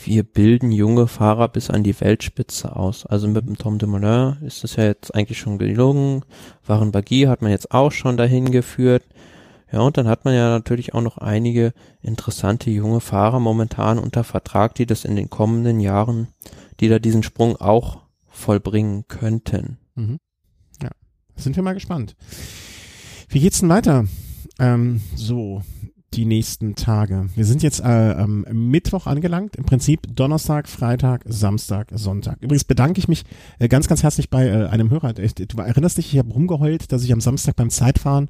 wir 0.06 0.24
bilden 0.24 0.72
junge 0.72 1.08
Fahrer 1.08 1.50
bis 1.50 1.70
an 1.70 1.84
die 1.84 2.00
Weltspitze 2.00 2.76
aus. 2.76 3.06
Also 3.06 3.28
mit 3.28 3.46
dem 3.46 3.58
Tom 3.58 3.78
Dumoulin 3.78 4.38
ist 4.42 4.64
das 4.64 4.78
ja 4.78 4.86
jetzt 4.86 5.14
eigentlich 5.14 5.38
schon 5.38 5.58
gelungen. 5.58 6.24
Waren 6.66 6.92
Bagui 6.92 7.24
hat 7.24 7.42
man 7.42 7.52
jetzt 7.52 7.72
auch 7.72 7.92
schon 7.92 8.18
dahin 8.18 8.52
geführt. 8.52 9.04
Ja, 9.72 9.80
und 9.82 9.98
dann 9.98 10.08
hat 10.08 10.26
man 10.26 10.34
ja 10.34 10.50
natürlich 10.50 10.94
auch 10.94 11.02
noch 11.02 11.18
einige 11.18 11.74
interessante 12.02 12.70
junge 12.70 13.00
Fahrer 13.00 13.40
momentan 13.40 14.00
unter 14.00 14.24
Vertrag, 14.24 14.76
die 14.76 14.86
das 14.86 15.06
in 15.06 15.16
den 15.16 15.30
kommenden 15.30 15.80
Jahren, 15.80 16.28
die 16.80 16.90
da 16.90 17.00
diesen 17.00 17.24
Sprung 17.24 17.56
auch 17.56 18.02
vollbringen 18.28 19.06
könnten. 19.08 19.78
Mhm. 19.96 20.18
Ja, 20.82 20.90
sind 21.36 21.56
wir 21.56 21.64
mal 21.64 21.74
gespannt. 21.74 22.16
Wie 23.30 23.40
geht's 23.40 23.62
denn 23.62 23.70
weiter? 23.70 24.06
Ähm, 24.60 25.02
so, 25.16 25.62
die 26.14 26.26
nächsten 26.26 26.76
Tage. 26.76 27.30
Wir 27.36 27.46
sind 27.46 27.64
jetzt 27.64 27.80
äh, 27.80 27.84
am 27.84 28.46
Mittwoch 28.52 29.08
angelangt, 29.08 29.56
im 29.56 29.64
Prinzip 29.64 30.02
Donnerstag, 30.14 30.68
Freitag, 30.68 31.24
Samstag, 31.26 31.88
Sonntag. 31.94 32.42
Übrigens 32.42 32.66
bedanke 32.66 33.00
ich 33.00 33.08
mich 33.08 33.24
äh, 33.60 33.70
ganz, 33.70 33.88
ganz 33.88 34.04
herzlich 34.04 34.30
bei 34.30 34.48
äh, 34.48 34.68
einem 34.68 34.90
Hörer. 34.90 35.14
Du 35.14 35.62
erinnerst 35.62 35.98
dich, 35.98 36.14
ich 36.14 36.20
habe 36.20 36.34
rumgeheult, 36.34 36.92
dass 36.92 37.04
ich 37.04 37.14
am 37.14 37.22
Samstag 37.22 37.56
beim 37.56 37.70
Zeitfahren 37.70 38.30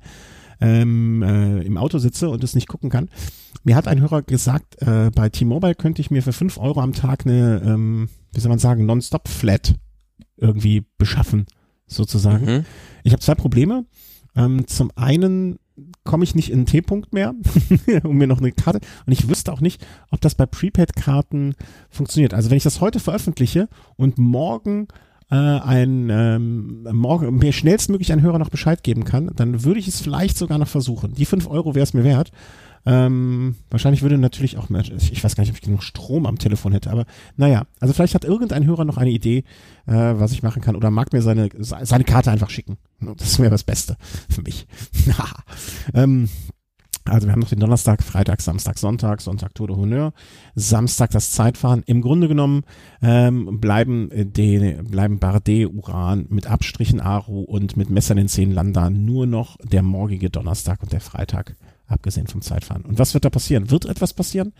ähm, 0.61 1.23
äh, 1.23 1.61
im 1.61 1.77
Auto 1.77 1.97
sitze 1.97 2.29
und 2.29 2.43
es 2.43 2.55
nicht 2.55 2.67
gucken 2.67 2.89
kann. 2.89 3.09
Mir 3.63 3.75
hat 3.75 3.87
ein 3.87 4.01
Hörer 4.01 4.21
gesagt, 4.21 4.81
äh, 4.81 5.11
bei 5.13 5.29
T-Mobile 5.29 5.75
könnte 5.75 6.01
ich 6.01 6.11
mir 6.11 6.23
für 6.23 6.33
fünf 6.33 6.57
Euro 6.57 6.81
am 6.81 6.93
Tag 6.93 7.25
eine, 7.25 7.61
ähm, 7.65 8.09
wie 8.31 8.39
soll 8.39 8.49
man 8.49 8.59
sagen, 8.59 8.85
Non-Stop-Flat 8.85 9.75
irgendwie 10.37 10.85
beschaffen, 10.97 11.45
sozusagen. 11.87 12.45
Mhm. 12.45 12.65
Ich 13.03 13.11
habe 13.11 13.21
zwei 13.21 13.35
Probleme. 13.35 13.85
Ähm, 14.35 14.65
zum 14.67 14.91
einen 14.95 15.59
komme 16.03 16.23
ich 16.23 16.35
nicht 16.35 16.49
in 16.49 16.59
einen 16.59 16.65
T-Punkt 16.65 17.13
mehr, 17.13 17.33
um 18.03 18.17
mir 18.17 18.27
noch 18.27 18.39
eine 18.39 18.51
Karte. 18.51 18.79
Und 19.05 19.13
ich 19.13 19.27
wüsste 19.27 19.51
auch 19.51 19.61
nicht, 19.61 19.85
ob 20.09 20.21
das 20.21 20.35
bei 20.35 20.45
Prepaid-Karten 20.45 21.55
funktioniert. 21.89 22.33
Also 22.33 22.49
wenn 22.49 22.57
ich 22.57 22.63
das 22.63 22.81
heute 22.81 22.99
veröffentliche 22.99 23.67
und 23.95 24.17
morgen 24.17 24.87
äh, 25.31 25.35
ein 25.35 26.09
ähm, 26.09 26.87
morgen 26.91 27.37
mir 27.37 27.53
schnellstmöglich 27.53 28.11
ein 28.11 28.21
Hörer 28.21 28.37
noch 28.37 28.49
Bescheid 28.49 28.83
geben 28.83 29.05
kann, 29.05 29.31
dann 29.35 29.63
würde 29.63 29.79
ich 29.79 29.87
es 29.87 30.01
vielleicht 30.01 30.37
sogar 30.37 30.57
noch 30.57 30.67
versuchen. 30.67 31.13
Die 31.13 31.25
fünf 31.25 31.47
Euro 31.47 31.73
wäre 31.73 31.83
es 31.83 31.93
mir 31.93 32.03
wert. 32.03 32.31
Ähm, 32.83 33.55
wahrscheinlich 33.69 34.01
würde 34.01 34.17
natürlich 34.17 34.57
auch, 34.57 34.69
ich 34.71 35.23
weiß 35.23 35.35
gar 35.35 35.43
nicht, 35.43 35.51
ob 35.51 35.57
ich 35.57 35.61
genug 35.61 35.83
Strom 35.83 36.25
am 36.25 36.39
Telefon 36.39 36.73
hätte, 36.73 36.89
aber 36.89 37.05
naja, 37.37 37.67
also 37.79 37.93
vielleicht 37.93 38.15
hat 38.15 38.25
irgendein 38.25 38.65
Hörer 38.65 38.85
noch 38.85 38.97
eine 38.97 39.11
Idee, 39.11 39.43
äh, 39.85 39.93
was 39.93 40.31
ich 40.31 40.41
machen 40.41 40.63
kann 40.63 40.75
oder 40.75 40.89
mag 40.89 41.13
mir 41.13 41.21
seine, 41.21 41.49
seine 41.59 42.03
Karte 42.03 42.31
einfach 42.31 42.49
schicken. 42.49 42.77
Das 43.17 43.37
wäre 43.37 43.51
das 43.51 43.63
Beste 43.63 43.97
für 44.29 44.41
mich. 44.41 44.65
ähm, 45.93 46.27
also 47.05 47.27
wir 47.27 47.33
haben 47.33 47.39
noch 47.39 47.49
den 47.49 47.59
Donnerstag, 47.59 48.03
Freitag, 48.03 48.41
Samstag, 48.41 48.77
Sonntag, 48.77 49.21
Sonntag 49.21 49.55
Tour 49.55 49.67
de 49.67 49.75
Honneur, 49.75 50.13
Samstag 50.55 51.09
das 51.11 51.31
Zeitfahren. 51.31 51.83
Im 51.85 52.01
Grunde 52.01 52.27
genommen 52.27 52.63
ähm, 53.01 53.59
bleiben 53.59 54.11
äh, 54.11 54.25
die, 54.25 54.77
bleiben 54.83 55.19
Bardet, 55.19 55.67
Uran 55.73 56.27
mit 56.29 56.47
Abstrichen 56.47 56.99
Aru 56.99 57.41
und 57.41 57.75
mit 57.75 57.89
Messer 57.89 58.11
in 58.11 58.17
den 58.17 58.27
Zehen 58.27 58.51
Landa 58.51 58.89
nur 58.89 59.25
noch 59.25 59.57
der 59.63 59.81
morgige 59.81 60.29
Donnerstag 60.29 60.83
und 60.83 60.91
der 60.91 61.01
Freitag 61.01 61.55
abgesehen 61.87 62.27
vom 62.27 62.41
Zeitfahren. 62.41 62.83
Und 62.83 62.99
was 62.99 63.13
wird 63.13 63.25
da 63.25 63.29
passieren? 63.29 63.71
Wird 63.71 63.85
etwas 63.85 64.13
passieren? 64.13 64.53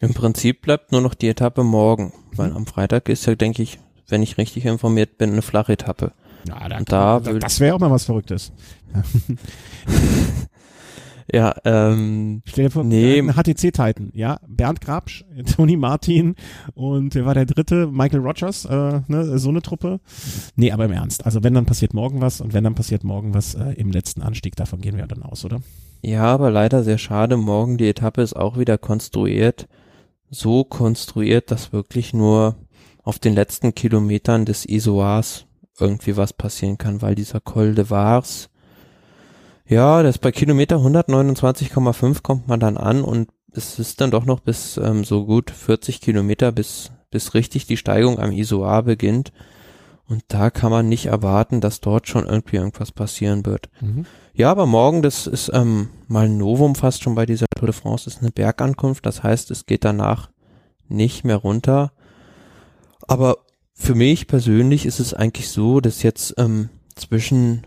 Im 0.00 0.14
Prinzip 0.14 0.62
bleibt 0.62 0.92
nur 0.92 1.00
noch 1.00 1.14
die 1.14 1.28
Etappe 1.28 1.64
morgen, 1.64 2.12
weil 2.32 2.50
mhm. 2.50 2.58
am 2.58 2.66
Freitag 2.66 3.08
ist 3.08 3.26
ja, 3.26 3.34
denke 3.34 3.62
ich, 3.62 3.80
wenn 4.06 4.22
ich 4.22 4.38
richtig 4.38 4.66
informiert 4.66 5.18
bin, 5.18 5.32
eine 5.32 5.42
flache 5.42 5.72
Etappe. 5.72 6.12
Ja, 6.46 6.68
da, 6.68 7.20
da 7.20 7.20
das 7.20 7.58
wäre 7.58 7.74
auch 7.74 7.80
mal 7.80 7.90
was 7.90 8.04
Verrücktes. 8.04 8.52
ja, 11.32 11.54
ähm, 11.64 12.42
Stell 12.46 12.64
dir 12.64 12.70
vor, 12.70 12.84
nee. 12.84 13.18
ein 13.18 13.32
HTC-Titan, 13.34 14.10
ja, 14.14 14.40
Bernd 14.46 14.80
Grabsch, 14.80 15.24
Tony 15.56 15.76
Martin 15.76 16.36
und 16.74 17.14
wer 17.14 17.26
war 17.26 17.34
der 17.34 17.46
dritte? 17.46 17.86
Michael 17.86 18.20
Rogers, 18.20 18.64
äh, 18.64 19.00
ne, 19.06 19.38
so 19.38 19.50
eine 19.50 19.60
Truppe. 19.60 20.00
Nee, 20.56 20.72
aber 20.72 20.86
im 20.86 20.92
Ernst. 20.92 21.26
Also 21.26 21.42
wenn, 21.42 21.54
dann 21.54 21.66
passiert 21.66 21.92
morgen 21.92 22.20
was 22.20 22.40
und 22.40 22.54
wenn, 22.54 22.64
dann 22.64 22.74
passiert 22.74 23.04
morgen 23.04 23.34
was 23.34 23.54
äh, 23.54 23.72
im 23.72 23.90
letzten 23.90 24.22
Anstieg. 24.22 24.56
Davon 24.56 24.80
gehen 24.80 24.96
wir 24.96 25.06
dann 25.06 25.22
aus, 25.22 25.44
oder? 25.44 25.60
Ja, 26.02 26.24
aber 26.24 26.50
leider 26.50 26.82
sehr 26.82 26.98
schade. 26.98 27.36
Morgen 27.36 27.76
die 27.76 27.88
Etappe 27.88 28.22
ist 28.22 28.36
auch 28.36 28.58
wieder 28.58 28.78
konstruiert. 28.78 29.68
So 30.30 30.64
konstruiert, 30.64 31.50
dass 31.50 31.72
wirklich 31.72 32.14
nur 32.14 32.56
auf 33.02 33.18
den 33.18 33.34
letzten 33.34 33.74
Kilometern 33.74 34.44
des 34.44 34.66
Isoars 34.66 35.46
irgendwie 35.80 36.16
was 36.16 36.32
passieren 36.32 36.78
kann, 36.78 37.02
weil 37.02 37.14
dieser 37.14 37.40
Col 37.40 37.74
de 37.74 37.90
Vars, 37.90 38.50
ja, 39.68 40.02
das 40.02 40.18
bei 40.18 40.32
Kilometer 40.32 40.76
129,5 40.76 42.22
kommt 42.22 42.48
man 42.48 42.58
dann 42.58 42.76
an 42.76 43.02
und 43.02 43.28
es 43.52 43.78
ist 43.78 44.00
dann 44.00 44.10
doch 44.10 44.24
noch 44.24 44.40
bis 44.40 44.76
ähm, 44.78 45.04
so 45.04 45.26
gut 45.26 45.50
40 45.50 46.00
Kilometer, 46.00 46.52
bis, 46.52 46.90
bis 47.10 47.34
richtig 47.34 47.66
die 47.66 47.76
Steigung 47.76 48.18
am 48.18 48.32
Isoar 48.32 48.82
beginnt. 48.82 49.32
Und 50.06 50.24
da 50.28 50.48
kann 50.48 50.70
man 50.70 50.88
nicht 50.88 51.06
erwarten, 51.06 51.60
dass 51.60 51.80
dort 51.80 52.08
schon 52.08 52.24
irgendwie 52.26 52.56
irgendwas 52.56 52.92
passieren 52.92 53.44
wird. 53.44 53.68
Mhm. 53.80 54.06
Ja, 54.32 54.50
aber 54.50 54.64
morgen, 54.64 55.02
das 55.02 55.26
ist 55.26 55.50
ähm, 55.52 55.90
mal 56.06 56.24
ein 56.24 56.38
Novum 56.38 56.74
fast 56.74 57.02
schon 57.02 57.14
bei 57.14 57.26
dieser 57.26 57.46
Tour 57.54 57.66
de 57.66 57.74
France, 57.74 58.08
ist 58.08 58.22
eine 58.22 58.30
Bergankunft. 58.30 59.04
Das 59.04 59.22
heißt, 59.22 59.50
es 59.50 59.66
geht 59.66 59.84
danach 59.84 60.30
nicht 60.88 61.24
mehr 61.24 61.36
runter. 61.36 61.92
Aber 63.06 63.38
für 63.74 63.94
mich 63.94 64.26
persönlich 64.26 64.86
ist 64.86 64.98
es 64.98 65.12
eigentlich 65.12 65.50
so, 65.50 65.80
dass 65.80 66.02
jetzt 66.02 66.34
ähm, 66.38 66.70
zwischen 66.94 67.66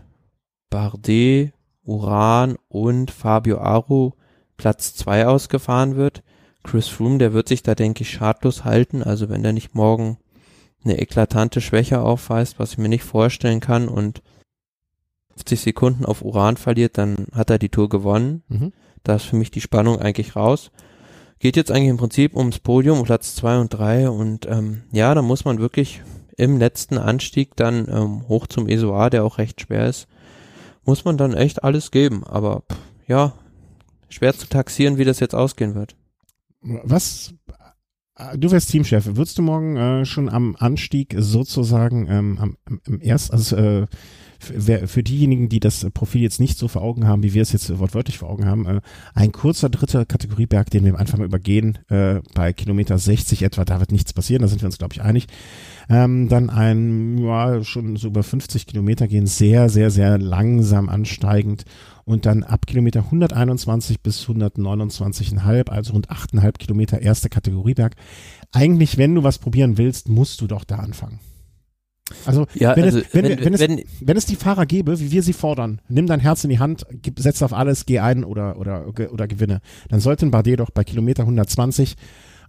Bardet, 0.68 1.52
Uran 1.84 2.56
und 2.68 3.10
Fabio 3.10 3.58
Aru 3.58 4.12
Platz 4.56 4.94
zwei 4.94 5.26
ausgefahren 5.26 5.96
wird. 5.96 6.22
Chris 6.62 6.88
Froome, 6.88 7.18
der 7.18 7.32
wird 7.32 7.48
sich 7.48 7.62
da, 7.62 7.74
denke 7.74 8.02
ich, 8.02 8.10
schadlos 8.10 8.64
halten. 8.64 9.02
Also 9.02 9.28
wenn 9.28 9.42
der 9.42 9.52
nicht 9.52 9.74
morgen 9.74 10.18
eine 10.84 10.98
eklatante 11.00 11.60
Schwäche 11.60 12.00
aufweist, 12.00 12.58
was 12.58 12.72
ich 12.72 12.78
mir 12.78 12.88
nicht 12.88 13.04
vorstellen 13.04 13.60
kann 13.60 13.88
und 13.88 14.22
50 15.36 15.60
Sekunden 15.60 16.04
auf 16.04 16.22
Uran 16.22 16.56
verliert, 16.56 16.98
dann 16.98 17.26
hat 17.32 17.50
er 17.50 17.58
die 17.58 17.70
Tour 17.70 17.88
gewonnen. 17.88 18.42
Mhm. 18.48 18.72
Da 19.02 19.16
ist 19.16 19.24
für 19.24 19.36
mich 19.36 19.50
die 19.50 19.60
Spannung 19.60 19.98
eigentlich 19.98 20.36
raus. 20.36 20.70
Geht 21.38 21.56
jetzt 21.56 21.72
eigentlich 21.72 21.88
im 21.88 21.96
Prinzip 21.96 22.36
ums 22.36 22.60
Podium, 22.60 23.00
um 23.00 23.04
Platz 23.04 23.34
zwei 23.34 23.58
und 23.58 23.70
drei 23.70 24.08
und 24.08 24.46
ähm, 24.46 24.82
ja, 24.92 25.12
da 25.14 25.22
muss 25.22 25.44
man 25.44 25.58
wirklich 25.58 26.02
im 26.36 26.58
letzten 26.58 26.98
Anstieg 26.98 27.56
dann 27.56 27.88
ähm, 27.88 28.28
hoch 28.28 28.46
zum 28.46 28.68
Esoar, 28.68 29.10
der 29.10 29.24
auch 29.24 29.38
recht 29.38 29.60
schwer 29.60 29.88
ist, 29.88 30.06
muss 30.84 31.04
man 31.04 31.16
dann 31.16 31.34
echt 31.34 31.64
alles 31.64 31.90
geben. 31.90 32.24
Aber 32.24 32.62
pff, 32.70 32.78
ja, 33.06 33.34
schwer 34.08 34.34
zu 34.34 34.46
taxieren, 34.48 34.98
wie 34.98 35.04
das 35.04 35.20
jetzt 35.20 35.34
ausgehen 35.34 35.74
wird. 35.74 35.96
Was 36.60 37.34
Du 38.36 38.50
wärst 38.50 38.70
Teamchef. 38.70 39.06
Würdest 39.06 39.38
du 39.38 39.42
morgen 39.42 39.76
äh, 39.76 40.04
schon 40.04 40.28
am 40.28 40.54
Anstieg 40.58 41.14
sozusagen 41.18 42.06
ähm, 42.08 42.38
am, 42.38 42.56
am 42.86 43.00
erst, 43.00 43.32
also 43.32 43.56
äh, 43.56 43.86
für, 44.42 44.88
für 44.88 45.02
diejenigen, 45.02 45.48
die 45.48 45.60
das 45.60 45.86
Profil 45.94 46.22
jetzt 46.22 46.40
nicht 46.40 46.58
so 46.58 46.68
vor 46.68 46.82
Augen 46.82 47.06
haben, 47.06 47.22
wie 47.22 47.34
wir 47.34 47.42
es 47.42 47.52
jetzt 47.52 47.78
wortwörtlich 47.78 48.18
vor 48.18 48.30
Augen 48.30 48.46
haben, 48.46 48.66
äh, 48.66 48.80
ein 49.14 49.32
kurzer 49.32 49.68
dritter 49.68 50.04
Kategorieberg, 50.04 50.70
den 50.70 50.84
wir 50.84 50.98
einfach 50.98 51.18
mal 51.18 51.24
übergehen, 51.24 51.78
äh, 51.88 52.20
bei 52.34 52.52
Kilometer 52.52 52.98
60 52.98 53.42
etwa, 53.42 53.64
da 53.64 53.80
wird 53.80 53.92
nichts 53.92 54.12
passieren, 54.12 54.42
da 54.42 54.48
sind 54.48 54.60
wir 54.60 54.66
uns, 54.66 54.78
glaube 54.78 54.94
ich, 54.94 55.02
einig. 55.02 55.26
Ähm, 55.88 56.28
dann 56.28 56.50
ein, 56.50 57.18
ja, 57.18 57.62
schon 57.62 57.96
so 57.96 58.08
über 58.08 58.22
50 58.22 58.66
Kilometer 58.66 59.08
gehen, 59.08 59.26
sehr, 59.26 59.68
sehr, 59.68 59.90
sehr 59.90 60.18
langsam 60.18 60.88
ansteigend 60.88 61.64
und 62.04 62.26
dann 62.26 62.42
ab 62.42 62.66
Kilometer 62.66 63.00
121 63.00 64.00
bis 64.00 64.26
129,5, 64.26 65.68
also 65.68 65.92
rund 65.92 66.10
8,5 66.10 66.52
Kilometer 66.58 67.00
erste 67.00 67.28
Kategorieberg. 67.28 67.94
Eigentlich, 68.52 68.98
wenn 68.98 69.14
du 69.14 69.22
was 69.22 69.38
probieren 69.38 69.78
willst, 69.78 70.08
musst 70.08 70.40
du 70.40 70.46
doch 70.46 70.64
da 70.64 70.76
anfangen. 70.76 71.20
Also, 72.26 72.46
ja, 72.54 72.76
wenn, 72.76 72.84
also 72.84 72.98
es, 72.98 73.14
wenn, 73.14 73.24
wenn, 73.24 73.44
wenn, 73.44 73.58
wenn, 73.58 73.78
es, 73.78 73.84
wenn 74.00 74.16
es 74.16 74.26
die 74.26 74.36
Fahrer 74.36 74.66
gäbe, 74.66 74.98
wie 75.00 75.10
wir 75.10 75.22
sie 75.22 75.32
fordern, 75.32 75.80
nimm 75.88 76.06
dein 76.06 76.20
Herz 76.20 76.44
in 76.44 76.50
die 76.50 76.58
Hand, 76.58 76.84
gib, 76.90 77.18
setz 77.18 77.42
auf 77.42 77.52
alles, 77.52 77.86
geh 77.86 78.00
ein 78.00 78.24
oder, 78.24 78.58
oder, 78.58 78.86
oder 78.86 79.28
gewinne, 79.28 79.60
dann 79.88 80.00
sollte 80.00 80.26
ein 80.26 80.30
Bardet 80.30 80.60
doch 80.60 80.70
bei 80.70 80.84
Kilometer 80.84 81.22
120 81.22 81.96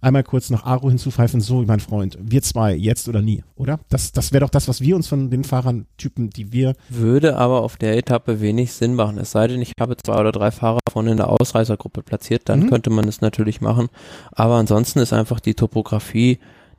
einmal 0.04 0.22
kurz 0.22 0.50
noch 0.50 0.64
Aro 0.64 0.88
hinzupfeifen, 0.88 1.40
so 1.40 1.62
mein 1.62 1.80
Freund, 1.80 2.18
wir 2.20 2.42
zwei, 2.42 2.74
jetzt 2.74 3.08
oder 3.08 3.22
nie, 3.22 3.42
oder? 3.56 3.80
Das, 3.88 4.12
das 4.12 4.32
wäre 4.32 4.44
doch 4.44 4.50
das, 4.50 4.68
was 4.68 4.80
wir 4.80 4.94
uns 4.96 5.08
von 5.08 5.30
den 5.30 5.44
Fahrern, 5.44 5.86
Typen, 5.96 6.30
die 6.30 6.52
wir. 6.52 6.74
Würde 6.90 7.36
aber 7.36 7.62
auf 7.62 7.76
der 7.76 7.96
Etappe 7.96 8.40
wenig 8.40 8.72
Sinn 8.72 8.94
machen. 8.94 9.18
Es 9.18 9.30
sei 9.30 9.46
denn, 9.48 9.62
ich 9.62 9.72
habe 9.80 9.96
zwei 9.96 10.20
oder 10.20 10.32
drei 10.32 10.50
Fahrer 10.50 10.80
von 10.92 11.06
in 11.06 11.16
der 11.16 11.30
Ausreißergruppe 11.30 12.02
platziert, 12.02 12.48
dann 12.48 12.60
mhm. 12.60 12.70
könnte 12.70 12.90
man 12.90 13.08
es 13.08 13.22
natürlich 13.22 13.60
machen. 13.60 13.88
Aber 14.32 14.56
ansonsten 14.56 14.98
ist 14.98 15.12
einfach 15.12 15.40
die 15.40 15.54
Topografie 15.54 16.38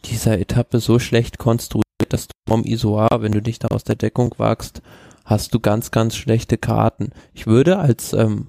dieser 0.09 0.39
Etappe 0.39 0.79
so 0.79 0.99
schlecht 0.99 1.37
konstruiert, 1.37 1.83
dass 2.09 2.27
du 2.27 2.33
vom 2.47 2.63
Isoar, 2.63 3.21
wenn 3.21 3.31
du 3.31 3.41
dich 3.41 3.59
da 3.59 3.69
aus 3.69 3.83
der 3.83 3.95
Deckung 3.95 4.33
wagst, 4.37 4.81
hast 5.25 5.53
du 5.53 5.59
ganz, 5.59 5.91
ganz 5.91 6.15
schlechte 6.15 6.57
Karten. 6.57 7.09
Ich 7.33 7.47
würde 7.47 7.77
als 7.79 8.13
ähm, 8.13 8.47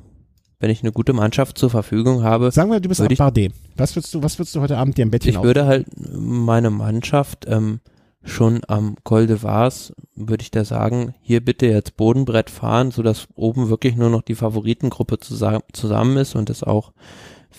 wenn 0.59 0.71
ich 0.71 0.83
eine 0.83 0.93
gute 0.93 1.13
Mannschaft 1.13 1.59
zur 1.59 1.71
Verfügung 1.71 2.23
habe. 2.23 2.51
Sagen 2.51 2.71
wir, 2.71 2.81
du 2.81 2.89
bist 2.89 3.01
ein 3.01 3.15
Bardet. 3.15 3.53
Was 3.77 3.95
würdest 3.95 4.15
du, 4.15 4.23
was 4.23 4.39
würdest 4.39 4.55
du 4.55 4.61
heute 4.61 4.79
Abend 4.79 4.97
dir 4.97 5.03
im 5.03 5.11
Bettchen 5.11 5.31
Ich 5.31 5.43
würde 5.43 5.67
halt 5.67 5.87
meine 5.99 6.71
Mannschaft 6.71 7.45
ähm, 7.47 7.81
schon 8.23 8.63
am 8.67 8.97
Col 9.05 9.27
de 9.27 9.43
Vars, 9.43 9.93
würde 10.15 10.43
ich 10.43 10.51
da 10.51 10.65
sagen, 10.65 11.15
hier 11.21 11.45
bitte 11.45 11.67
jetzt 11.67 11.97
Bodenbrett 11.97 12.51
fahren, 12.51 12.91
so 12.91 13.03
dass 13.03 13.29
oben 13.35 13.69
wirklich 13.69 13.97
nur 13.97 14.11
noch 14.11 14.23
die 14.23 14.35
Favoritengruppe 14.35 15.19
zusammen, 15.19 15.63
zusammen 15.73 16.17
ist 16.17 16.35
und 16.35 16.49
es 16.51 16.63
auch 16.63 16.93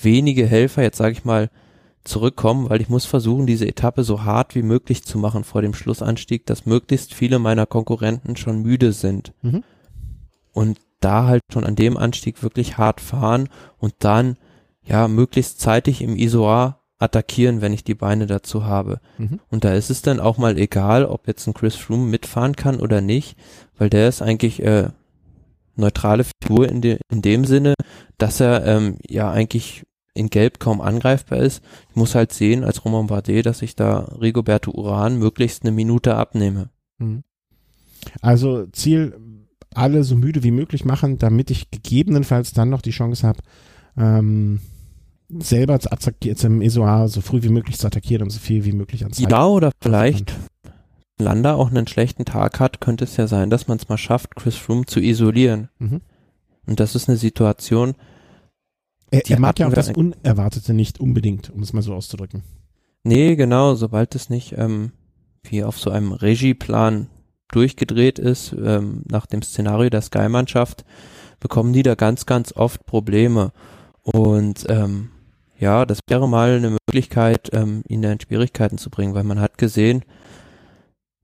wenige 0.02 0.46
Helfer, 0.46 0.82
jetzt 0.82 0.98
sage 0.98 1.14
ich 1.14 1.24
mal, 1.24 1.50
zurückkommen, 2.08 2.70
weil 2.70 2.82
ich 2.82 2.90
muss 2.90 3.06
versuchen, 3.06 3.46
diese 3.46 3.68
Etappe 3.68 4.04
so 4.04 4.24
hart 4.24 4.56
wie 4.56 4.64
möglich 4.64 5.04
zu 5.04 5.18
machen 5.18 5.44
vor 5.44 5.62
dem 5.62 5.74
Schlussanstieg, 5.74 6.46
dass 6.46 6.66
möglichst 6.66 7.14
viele 7.14 7.40
meiner 7.40 7.66
Konkurrenten 7.66 8.36
schon 8.36 8.62
müde 8.62 8.94
sind. 8.94 9.34
Mhm. 9.42 9.64
Und 10.54 10.80
da 11.00 11.28
halt 11.28 11.44
schon 11.52 11.64
an 11.64 11.76
dem 11.76 11.98
Anstieg 11.98 12.42
wirklich 12.42 12.78
hart 12.78 13.02
fahren 13.02 13.50
und 13.78 13.94
dann 14.00 14.38
ja 14.84 15.08
möglichst 15.08 15.60
zeitig 15.60 16.02
im 16.02 16.16
Isoar 16.16 16.82
attackieren, 17.00 17.62
wenn 17.62 17.74
ich 17.74 17.84
die 17.84 17.94
Beine 17.94 18.26
dazu 18.26 18.66
habe. 18.66 19.00
Mhm. 19.18 19.40
Und 19.50 19.64
da 19.64 19.74
ist 19.74 19.92
es 19.92 20.02
dann 20.02 20.20
auch 20.20 20.38
mal 20.38 20.58
egal, 20.58 21.06
ob 21.06 21.28
jetzt 21.28 21.46
ein 21.48 21.54
Chris 21.54 21.76
Froome 21.76 22.08
mitfahren 22.08 22.56
kann 22.56 22.80
oder 22.80 23.02
nicht, 23.02 23.38
weil 23.78 23.90
der 23.90 24.08
ist 24.10 24.22
eigentlich 24.22 24.64
äh, 24.64 24.90
neutrale 25.76 26.24
Figur 26.24 26.68
in, 26.68 26.82
de, 26.82 26.98
in 27.12 27.22
dem 27.22 27.46
Sinne, 27.46 27.76
dass 28.18 28.40
er 28.40 28.66
ähm, 28.66 28.98
ja 29.08 29.30
eigentlich 29.30 29.84
in 30.18 30.30
Gelb 30.30 30.60
kaum 30.60 30.82
angreifbar 30.82 31.40
ist. 31.40 31.64
Ich 31.90 31.96
muss 31.96 32.16
halt 32.16 32.34
sehen 32.34 32.64
als 32.64 32.84
Roman 32.84 33.08
Bardet, 33.08 33.46
dass 33.46 33.62
ich 33.62 33.76
da 33.76 34.00
Rigoberto 34.20 34.72
Uran 34.72 35.18
möglichst 35.18 35.64
eine 35.64 35.72
Minute 35.72 36.16
abnehme. 36.16 36.70
Mhm. 36.98 37.24
Also 38.22 38.66
Ziel 38.68 39.18
alle 39.74 40.04
so 40.04 40.16
müde 40.16 40.44
wie 40.44 40.52
möglich 40.52 40.86
machen, 40.86 41.18
damit 41.18 41.52
ich 41.52 41.70
gegebenenfalls 41.72 42.52
dann 42.52 42.70
noch 42.70 42.82
die 42.82 42.92
Chance 42.92 43.28
habe, 43.28 43.40
ähm, 43.98 44.60
selber 45.30 45.80
zu 45.80 45.92
attackieren, 45.92 46.38
im 46.42 46.62
ESOA 46.62 47.08
so 47.08 47.22
früh 47.22 47.44
wie 47.44 47.50
möglich 47.50 47.78
zu 47.78 47.86
attackieren 47.88 48.24
und 48.24 48.30
so 48.30 48.40
viel 48.40 48.66
wie 48.66 48.72
möglich 48.72 49.06
an 49.06 49.12
Zeit. 49.12 49.30
Ja, 49.30 49.46
oder 49.46 49.72
vielleicht 49.82 50.34
Landa 51.20 51.56
auch 51.56 51.70
einen 51.70 51.88
schlechten 51.88 52.26
Tag 52.26 52.60
hat, 52.60 52.80
könnte 52.80 53.04
es 53.04 53.18
ja 53.18 53.28
sein, 53.28 53.50
dass 53.50 53.68
man 53.68 53.78
es 53.78 53.90
mal 53.90 53.98
schafft, 53.98 54.36
Chris 54.36 54.56
Froome 54.56 54.86
zu 54.86 55.00
isolieren. 55.00 55.70
Mhm. 55.80 56.02
Und 56.66 56.80
das 56.80 56.96
ist 56.96 57.10
eine 57.10 57.18
Situation. 57.18 57.96
Er, 59.12 59.30
er 59.30 59.40
mag 59.40 59.58
ja 59.60 59.68
auch 59.68 59.74
das 59.74 59.90
Unerwartete 59.90 60.74
nicht 60.74 61.00
unbedingt, 61.00 61.50
um 61.50 61.62
es 61.62 61.74
mal 61.74 61.82
so 61.82 61.94
auszudrücken. 61.94 62.44
Nee, 63.04 63.36
genau, 63.36 63.76
sobald 63.76 64.16
es 64.16 64.30
nicht 64.30 64.54
ähm, 64.58 64.92
wie 65.44 65.64
auf 65.64 65.80
so 65.80 65.90
einem 65.90 66.12
Regieplan 66.12 67.08
durchgedreht 67.50 68.20
ist, 68.20 68.54
ähm, 68.54 69.04
nach 69.06 69.26
dem 69.26 69.42
Szenario 69.42 69.90
der 69.90 70.02
Sky-Mannschaft, 70.02 70.84
bekommen 71.40 71.74
die 71.74 71.84
da 71.84 71.96
ganz, 71.96 72.26
ganz 72.26 72.52
oft 72.54 72.86
Probleme. 72.86 73.52
Und 74.02 74.66
ähm, 74.70 75.12
ja, 75.58 75.86
das 75.86 76.00
wäre 76.08 76.28
mal 76.28 76.58
eine 76.58 76.72
Möglichkeit, 76.72 77.50
ähm, 77.54 77.84
ihn 77.88 78.02
da 78.02 78.12
in 78.12 78.20
Schwierigkeiten 78.20 78.78
zu 78.78 78.90
bringen, 78.90 79.14
weil 79.14 79.24
man 79.24 79.40
hat 79.40 79.58
gesehen, 79.58 80.04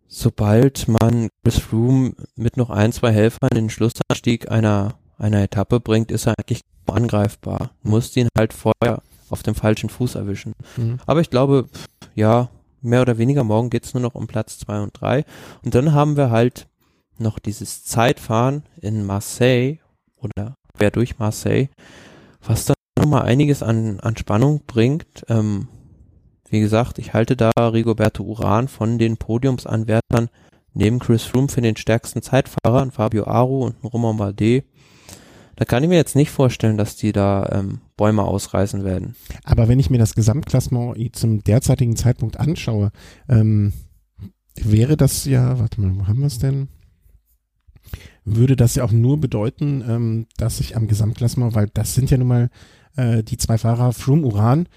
sobald 0.08 0.88
man 0.88 1.30
Chris 1.44 1.60
Froome 1.60 2.14
mit 2.36 2.58
noch 2.58 2.70
ein, 2.70 2.92
zwei 2.94 3.12
Helfern 3.12 3.50
in 3.52 3.58
den 3.58 3.70
Schlussanstieg 3.70 4.50
einer, 4.50 4.96
einer 5.18 5.42
Etappe 5.42 5.80
bringt, 5.80 6.12
ist 6.12 6.28
er 6.28 6.36
eigentlich 6.38 6.62
angreifbar. 6.90 7.72
Muss 7.82 8.16
ihn 8.16 8.30
halt 8.38 8.54
vorher 8.54 9.02
auf 9.30 9.44
dem 9.44 9.56
falschen 9.56 9.90
Fuß 9.90 10.16
erwischen. 10.16 10.54
Mhm. 10.78 11.00
Aber 11.06 11.22
ich 11.22 11.30
glaube, 11.30 11.68
ja, 12.16 12.50
mehr 12.82 13.02
oder 13.02 13.18
weniger. 13.18 13.44
Morgen 13.44 13.70
geht's 13.70 13.94
nur 13.94 14.02
noch 14.02 14.16
um 14.16 14.28
Platz 14.28 14.60
zwei 14.60 14.82
und 14.82 15.00
drei 15.00 15.26
Und 15.64 15.76
dann 15.76 15.94
haben 15.94 16.18
wir 16.18 16.30
halt 16.30 16.68
noch 17.18 17.40
dieses 17.40 17.84
Zeitfahren 17.84 18.64
in 18.82 19.06
Marseille 19.06 19.78
oder 20.18 20.56
quer 20.78 20.92
durch 20.92 21.20
Marseille, 21.20 21.70
was 22.46 22.66
dann 22.66 22.76
nochmal 22.98 23.24
einiges 23.24 23.64
an, 23.64 24.00
an 24.00 24.18
Spannung 24.18 24.62
bringt. 24.66 25.26
Ähm, 25.30 25.68
wie 26.50 26.60
gesagt, 26.60 27.00
ich 27.00 27.14
halte 27.14 27.36
da 27.36 27.52
Rigoberto 27.58 28.24
Uran 28.24 28.68
von 28.68 28.98
den 29.00 29.18
Podiumsanwärtern 29.18 30.30
neben 30.74 31.00
Chris 31.00 31.24
Froome 31.24 31.50
für 31.50 31.62
den 31.62 31.76
stärksten 31.76 32.22
Zeitfahrer, 32.22 32.92
Fabio 32.92 33.26
Aru 33.26 33.66
und 33.66 33.84
Romain 33.84 34.18
Bardet. 34.18 34.66
Da 35.56 35.66
kann 35.66 35.84
ich 35.84 35.90
mir 35.90 35.96
jetzt 35.96 36.16
nicht 36.16 36.32
vorstellen, 36.32 36.78
dass 36.78 36.96
die 36.96 37.12
da 37.12 37.48
ähm, 37.52 37.82
Bäume 37.96 38.24
ausreißen 38.24 38.84
werden. 38.84 39.16
Aber 39.44 39.68
wenn 39.68 39.80
ich 39.80 39.90
mir 39.90 40.00
das 40.00 40.16
Gesamtklassement 40.16 41.16
zum 41.16 41.44
derzeitigen 41.44 41.96
Zeitpunkt 41.96 42.40
anschaue, 42.40 42.92
ähm, 43.30 43.74
wäre 44.56 44.98
das 44.98 45.26
ja, 45.26 45.60
warte 45.60 45.82
mal, 45.82 45.96
wo 45.96 46.08
haben 46.08 46.20
wir 46.20 46.28
es 46.28 46.40
denn? 46.40 46.70
Würde 48.26 48.56
das 48.56 48.76
ja 48.76 48.84
auch 48.84 48.92
nur 48.92 49.20
bedeuten, 49.20 49.84
ähm, 49.88 50.28
dass 50.38 50.60
ich 50.60 50.76
am 50.76 50.88
Gesamtklassement, 50.88 51.54
weil 51.54 51.70
das 51.74 51.94
sind 51.94 52.10
ja 52.10 52.18
nun 52.18 52.28
mal 52.28 52.50
äh, 52.96 53.24
die 53.24 53.38
zwei 53.38 53.58
Fahrer, 53.58 53.94
Froome, 53.94 54.26
Uran, 54.26 54.68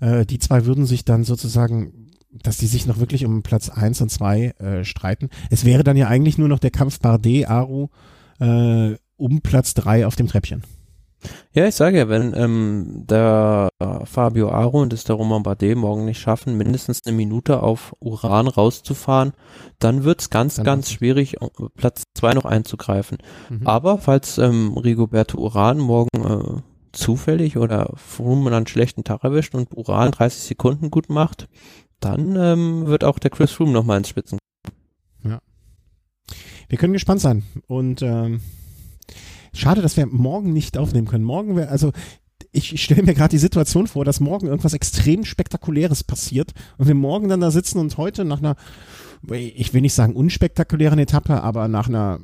äh, 0.00 0.26
die 0.26 0.38
zwei 0.38 0.66
würden 0.66 0.86
sich 0.86 1.04
dann 1.04 1.24
sozusagen 1.24 2.06
dass 2.42 2.58
die 2.58 2.66
sich 2.66 2.86
noch 2.86 2.98
wirklich 2.98 3.24
um 3.24 3.42
Platz 3.42 3.68
eins 3.68 4.00
und 4.00 4.10
zwei 4.10 4.52
äh, 4.58 4.84
streiten. 4.84 5.30
Es 5.50 5.64
wäre 5.64 5.84
dann 5.84 5.96
ja 5.96 6.08
eigentlich 6.08 6.38
nur 6.38 6.48
noch 6.48 6.58
der 6.58 6.70
Kampf 6.70 7.00
Bardet, 7.00 7.48
Aru, 7.48 7.88
äh, 8.40 8.96
um 9.16 9.40
Platz 9.40 9.74
drei 9.74 10.06
auf 10.06 10.16
dem 10.16 10.28
Treppchen. 10.28 10.62
Ja, 11.52 11.66
ich 11.66 11.74
sage 11.74 11.98
ja, 11.98 12.08
wenn 12.08 12.34
ähm, 12.34 13.04
der 13.06 13.70
Fabio 14.04 14.50
Aro 14.50 14.82
und 14.82 14.92
das 14.92 15.04
der 15.04 15.16
Roman 15.16 15.42
Bardet 15.42 15.76
morgen 15.76 16.04
nicht 16.04 16.20
schaffen, 16.20 16.56
mindestens 16.56 17.00
eine 17.04 17.16
Minute 17.16 17.62
auf 17.62 17.94
Uran 18.00 18.46
rauszufahren, 18.46 19.32
dann 19.78 20.04
wird's 20.04 20.30
ganz, 20.30 20.56
dann 20.56 20.64
ganz 20.64 20.90
schwierig, 20.90 21.36
Platz 21.76 22.04
zwei 22.14 22.34
noch 22.34 22.44
einzugreifen. 22.44 23.18
Mhm. 23.48 23.66
Aber 23.66 23.98
falls 23.98 24.38
ähm, 24.38 24.76
Rigoberto 24.76 25.38
Uran 25.38 25.78
morgen 25.78 26.24
äh, 26.24 26.60
zufällig 26.92 27.56
oder 27.56 27.92
Froome 27.96 28.54
einen 28.54 28.66
schlechten 28.66 29.04
Tag 29.04 29.24
erwischt 29.24 29.54
und 29.54 29.76
Uran 29.76 30.12
30 30.12 30.42
Sekunden 30.42 30.90
gut 30.90 31.08
macht, 31.08 31.48
dann 32.00 32.36
ähm, 32.36 32.86
wird 32.86 33.04
auch 33.04 33.18
der 33.18 33.30
Chris 33.30 33.52
Froome 33.52 33.72
nochmal 33.72 33.98
ins 33.98 34.10
Spitzen. 34.10 34.38
Ja. 35.24 35.40
Wir 36.68 36.78
können 36.78 36.92
gespannt 36.92 37.20
sein 37.20 37.44
und 37.66 38.02
ähm 38.02 38.40
Schade, 39.56 39.82
dass 39.82 39.96
wir 39.96 40.06
morgen 40.06 40.52
nicht 40.52 40.78
aufnehmen 40.78 41.06
können. 41.06 41.24
Morgen 41.24 41.56
wäre, 41.56 41.68
also 41.68 41.92
ich 42.52 42.82
stelle 42.82 43.02
mir 43.02 43.14
gerade 43.14 43.30
die 43.30 43.38
Situation 43.38 43.86
vor, 43.86 44.04
dass 44.04 44.20
morgen 44.20 44.46
irgendwas 44.46 44.72
extrem 44.72 45.24
Spektakuläres 45.24 46.04
passiert 46.04 46.52
und 46.78 46.86
wir 46.86 46.94
morgen 46.94 47.28
dann 47.28 47.40
da 47.40 47.50
sitzen 47.50 47.78
und 47.78 47.96
heute 47.98 48.24
nach 48.24 48.38
einer, 48.38 48.56
ich 49.30 49.74
will 49.74 49.82
nicht 49.82 49.94
sagen 49.94 50.14
unspektakulären 50.14 50.98
Etappe, 50.98 51.42
aber 51.42 51.68
nach 51.68 51.88
einer 51.88 52.20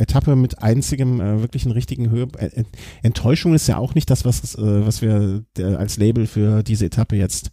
Etappe 0.00 0.36
mit 0.36 0.62
einzigem 0.62 1.20
äh, 1.20 1.42
wirklichen 1.42 1.72
richtigen 1.72 2.10
Höhe. 2.10 2.28
Äh, 2.38 2.64
Enttäuschung 3.02 3.54
ist 3.54 3.68
ja 3.68 3.76
auch 3.76 3.94
nicht 3.94 4.08
das, 4.08 4.24
was, 4.24 4.54
äh, 4.54 4.86
was 4.86 5.02
wir 5.02 5.44
äh, 5.58 5.74
als 5.74 5.98
Label 5.98 6.26
für 6.26 6.62
diese 6.62 6.86
Etappe 6.86 7.16
jetzt 7.16 7.50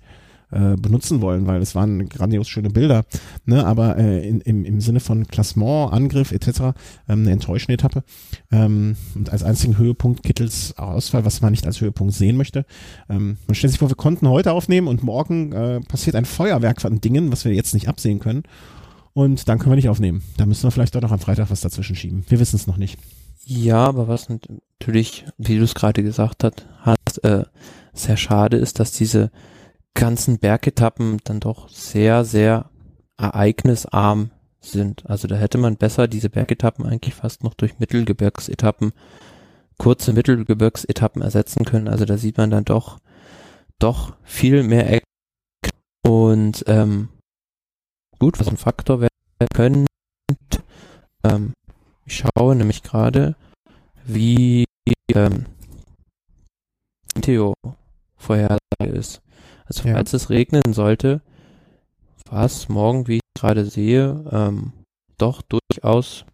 äh, 0.52 0.76
benutzen 0.76 1.22
wollen, 1.22 1.48
weil 1.48 1.62
es 1.62 1.76
waren 1.76 2.08
grandios 2.10 2.48
schöne 2.48 2.70
Bilder, 2.70 3.06
ne, 3.46 3.66
aber 3.66 3.98
äh, 3.98 4.28
in, 4.28 4.42
im, 4.42 4.66
im 4.66 4.82
Sinne 4.82 5.00
von 5.00 5.28
Klassement, 5.28 5.94
Angriff 5.94 6.32
etc. 6.32 6.48
Ähm, 6.60 6.74
eine 7.08 7.32
enttäuschende 7.32 7.74
Etappe 7.74 8.04
ähm, 8.52 8.96
und 9.16 9.32
als 9.32 9.44
einzigen 9.44 9.78
Höhepunkt 9.78 10.24
Kittels 10.24 10.78
Ausfall, 10.78 11.26
was 11.26 11.42
man 11.42 11.52
nicht 11.52 11.66
als 11.66 11.82
Höhepunkt 11.82 12.14
sehen 12.14 12.38
möchte. 12.38 12.66
Ähm, 13.10 13.38
man 13.48 13.56
stellt 13.56 13.72
sich 13.72 13.80
vor, 13.80 13.90
wir 13.90 13.96
konnten 13.96 14.28
heute 14.30 14.54
aufnehmen 14.54 14.88
und 14.88 15.04
morgen 15.04 15.52
äh, 15.52 15.80
passiert 15.82 16.16
ein 16.16 16.26
Feuerwerk 16.26 16.82
von 16.82 17.02
Dingen, 17.02 17.32
was 17.32 17.46
wir 17.46 17.54
jetzt 17.54 17.74
nicht 17.74 17.88
absehen 17.88 18.20
können 18.20 18.44
und 19.18 19.50
dann 19.50 19.58
können 19.58 19.72
wir 19.72 19.78
nicht 19.78 19.90
aufnehmen. 19.90 20.22
Da 20.38 20.46
müssen 20.46 20.64
wir 20.64 20.70
vielleicht 20.70 20.94
doch 20.94 21.02
noch 21.02 21.12
am 21.12 21.20
Freitag 21.20 21.50
was 21.50 21.62
dazwischen 21.62 21.96
schieben. 21.96 22.24
Wir 22.30 22.40
wissen 22.40 22.56
es 22.56 22.68
noch 22.68 22.78
nicht. 22.78 23.00
Ja, 23.46 23.86
aber 23.86 24.08
was 24.08 24.30
natürlich, 24.30 25.26
wie 25.40 25.58
du 25.58 25.64
es 25.64 25.74
gerade 25.74 26.04
gesagt 26.04 26.44
hast, 26.82 27.24
äh, 27.24 27.46
sehr 27.94 28.18
schade 28.18 28.58
ist, 28.58 28.80
dass 28.80 28.92
diese 28.92 29.32
ganzen 29.98 30.38
Bergetappen 30.38 31.18
dann 31.24 31.40
doch 31.40 31.68
sehr, 31.70 32.24
sehr 32.24 32.70
ereignisarm 33.18 34.30
sind. 34.62 35.10
Also 35.10 35.28
da 35.28 35.36
hätte 35.36 35.58
man 35.58 35.76
besser 35.76 36.08
diese 36.08 36.30
Bergetappen 36.30 36.86
eigentlich 36.86 37.16
fast 37.16 37.44
noch 37.44 37.56
durch 37.56 37.80
Mittelgebirgsetappen, 37.80 38.94
kurze 39.78 40.14
Mittelgebirgsetappen 40.14 41.22
ersetzen 41.22 41.66
können. 41.66 41.88
Also 41.88 42.06
da 42.06 42.18
sieht 42.18 42.38
man 42.38 42.52
dann 42.52 42.64
doch, 42.64 43.00
doch 43.80 44.16
viel 44.24 44.64
mehr 44.64 44.92
Eck 44.92 45.04
und 46.06 46.64
ähm, 46.68 47.10
gut, 48.20 48.40
was 48.40 48.48
ein 48.48 48.58
Faktor 48.58 49.02
wäre 49.02 49.10
könnte. 49.54 49.88
Ähm, 51.24 51.54
ich 52.06 52.24
schaue 52.24 52.56
nämlich 52.56 52.84
gerade, 52.84 53.36
wie 54.06 54.66
ähm, 55.14 55.48
Theo 57.22 57.56
Vorhersage 58.16 58.60
ist. 58.94 59.22
Also 59.68 59.88
ja. 59.88 59.96
falls 59.96 60.14
es 60.14 60.30
regnen 60.30 60.74
sollte, 60.74 61.22
was 62.30 62.70
morgen, 62.70 63.08
wie 63.08 63.16
ich 63.16 63.22
gerade 63.36 63.66
sehe, 63.66 64.26
ähm, 64.32 64.74
doch 65.18 65.42
durchaus 65.42 66.26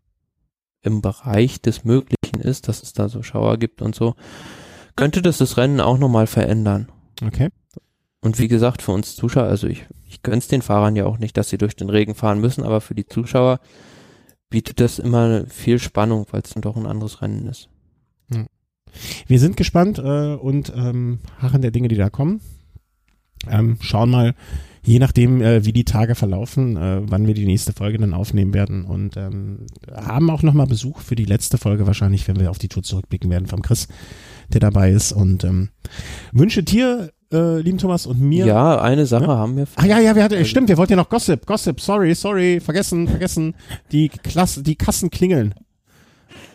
im 0.81 1.01
Bereich 1.01 1.61
des 1.61 1.83
Möglichen 1.83 2.41
ist, 2.41 2.67
dass 2.67 2.83
es 2.83 2.93
da 2.93 3.09
so 3.09 3.23
Schauer 3.23 3.57
gibt 3.57 3.81
und 3.81 3.95
so, 3.95 4.15
könnte 4.95 5.21
das 5.21 5.37
das 5.37 5.57
Rennen 5.57 5.79
auch 5.79 5.97
nochmal 5.97 6.27
verändern. 6.27 6.89
Okay. 7.25 7.49
Und 8.21 8.39
wie 8.39 8.47
gesagt, 8.47 8.81
für 8.81 8.91
uns 8.91 9.15
Zuschauer, 9.15 9.45
also 9.45 9.67
ich, 9.67 9.85
ich 10.07 10.23
gönn's 10.23 10.47
den 10.47 10.61
Fahrern 10.61 10.95
ja 10.95 11.05
auch 11.05 11.17
nicht, 11.17 11.37
dass 11.37 11.49
sie 11.49 11.57
durch 11.57 11.75
den 11.75 11.89
Regen 11.89 12.15
fahren 12.15 12.39
müssen, 12.39 12.63
aber 12.63 12.81
für 12.81 12.95
die 12.95 13.05
Zuschauer 13.05 13.59
bietet 14.49 14.79
das 14.79 14.99
immer 14.99 15.45
viel 15.47 15.79
Spannung, 15.79 16.25
weil 16.31 16.41
es 16.41 16.51
dann 16.51 16.61
doch 16.61 16.77
ein 16.77 16.85
anderes 16.85 17.21
Rennen 17.21 17.47
ist. 17.47 17.69
Wir 19.27 19.39
sind 19.39 19.57
gespannt 19.57 19.99
äh, 19.99 20.35
und 20.35 20.71
ähm, 20.75 21.19
harren 21.39 21.61
der 21.61 21.71
Dinge, 21.71 21.87
die 21.87 21.95
da 21.95 22.09
kommen. 22.09 22.41
Ähm, 23.49 23.77
schauen 23.81 24.09
mal, 24.09 24.33
je 24.83 24.99
nachdem, 24.99 25.41
äh, 25.41 25.65
wie 25.65 25.73
die 25.73 25.85
Tage 25.85 26.15
verlaufen, 26.15 26.77
äh, 26.77 27.01
wann 27.03 27.27
wir 27.27 27.33
die 27.33 27.45
nächste 27.45 27.73
Folge 27.73 27.97
dann 27.97 28.13
aufnehmen 28.13 28.53
werden 28.53 28.85
und 28.85 29.17
ähm, 29.17 29.67
haben 29.91 30.29
auch 30.29 30.43
nochmal 30.43 30.67
Besuch 30.67 30.99
für 30.99 31.15
die 31.15 31.25
letzte 31.25 31.57
Folge 31.57 31.87
wahrscheinlich, 31.87 32.27
wenn 32.27 32.39
wir 32.39 32.49
auf 32.49 32.59
die 32.59 32.67
Tour 32.67 32.83
zurückblicken 32.83 33.29
werden 33.29 33.47
vom 33.47 33.61
Chris, 33.61 33.87
der 34.51 34.59
dabei 34.59 34.91
ist 34.91 35.11
und 35.13 35.43
ähm, 35.43 35.69
wünsche 36.31 36.63
dir 36.63 37.11
äh, 37.31 37.59
lieben 37.61 37.77
Thomas 37.77 38.05
und 38.05 38.19
mir. 38.19 38.45
Ja, 38.45 38.79
eine 38.81 39.05
Sache 39.05 39.25
ja? 39.25 39.37
haben 39.37 39.57
wir. 39.57 39.67
Ah 39.75 39.85
ja, 39.85 39.99
ja, 39.99 40.15
wir 40.15 40.23
hatten, 40.23 40.45
stimmt, 40.45 40.69
wir 40.69 40.77
wollten 40.77 40.93
ja 40.93 40.97
noch 40.97 41.09
Gossip, 41.09 41.45
Gossip, 41.45 41.79
sorry, 41.79 42.13
sorry, 42.13 42.59
vergessen, 42.59 43.07
vergessen. 43.07 43.55
Die 43.91 44.09
Klasse, 44.09 44.63
die 44.63 44.75
Kassen 44.75 45.09
klingeln 45.09 45.55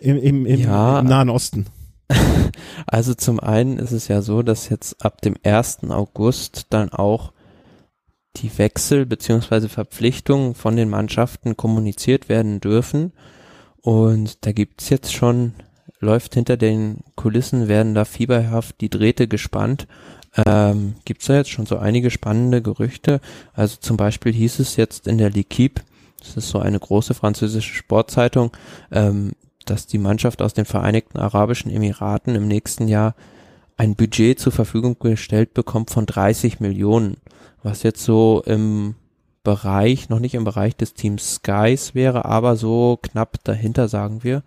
im, 0.01 0.19
im, 0.19 0.47
im, 0.47 0.61
ja, 0.61 1.01
im 1.01 1.07
Nahen 1.07 1.31
Osten. 1.31 1.67
Also 2.87 3.15
zum 3.15 3.39
einen 3.41 3.79
ist 3.79 3.93
es 3.93 4.09
ja 4.09 4.23
so, 4.23 4.43
dass 4.43 4.69
jetzt 4.69 5.05
ab 5.05 5.21
dem 5.21 5.35
1. 5.43 5.91
August 5.91 6.67
dann 6.71 6.91
auch 6.91 7.33
die 8.37 8.57
Wechsel 8.57 9.05
beziehungsweise 9.05 9.69
Verpflichtungen 9.69 10.55
von 10.55 10.77
den 10.77 10.89
Mannschaften 10.89 11.57
kommuniziert 11.57 12.29
werden 12.29 12.61
dürfen. 12.61 13.13
Und 13.81 14.47
da 14.47 14.53
gibt's 14.53 14.89
jetzt 14.91 15.13
schon, 15.13 15.55
läuft 16.01 16.35
hinter 16.35 16.57
den 16.57 16.99
Kulissen, 17.17 17.69
werden 17.69 17.95
da 17.95 18.05
fieberhaft 18.05 18.81
die 18.81 18.91
Drähte 18.91 19.29
gespannt. 19.29 19.87
Ähm, 20.47 20.95
gibt's 21.05 21.27
da 21.27 21.35
jetzt 21.35 21.51
schon 21.51 21.67
so 21.67 21.79
einige 21.79 22.11
spannende 22.11 22.63
Gerüchte. 22.63 23.21
Also 23.55 23.77
zum 23.81 23.97
Beispiel 23.97 24.33
hieß 24.33 24.61
es 24.61 24.77
jetzt 24.77 25.07
in 25.07 25.19
der 25.19 25.33
L'Equipe, 25.33 25.81
das 26.21 26.37
ist 26.37 26.49
so 26.49 26.59
eine 26.59 26.79
große 26.79 27.15
französische 27.15 27.75
Sportzeitung, 27.75 28.51
ähm, 28.91 29.33
dass 29.71 29.87
die 29.87 29.99
Mannschaft 29.99 30.43
aus 30.43 30.55
den 30.55 30.65
Vereinigten 30.65 31.19
Arabischen 31.19 31.71
Emiraten 31.71 32.35
im 32.35 32.49
nächsten 32.49 32.89
Jahr 32.89 33.15
ein 33.77 33.95
Budget 33.95 34.39
zur 34.39 34.53
Verfügung 34.53 34.99
gestellt 34.99 35.55
bekommt 35.55 35.91
von 35.91 36.07
30 36.07 36.61
Millionen, 36.61 37.19
was 37.63 37.83
jetzt 37.83 38.03
so 38.03 38.43
im 38.45 38.97
Bereich, 39.45 40.09
noch 40.09 40.19
nicht 40.19 40.35
im 40.35 40.45
Bereich 40.45 40.77
des 40.77 40.95
Teams 40.95 41.37
Skies 41.37 41.95
wäre, 41.95 42.25
aber 42.25 42.57
so 42.57 42.99
knapp 43.01 43.43
dahinter, 43.45 43.89
sagen 43.89 44.25
wir. 44.25 44.43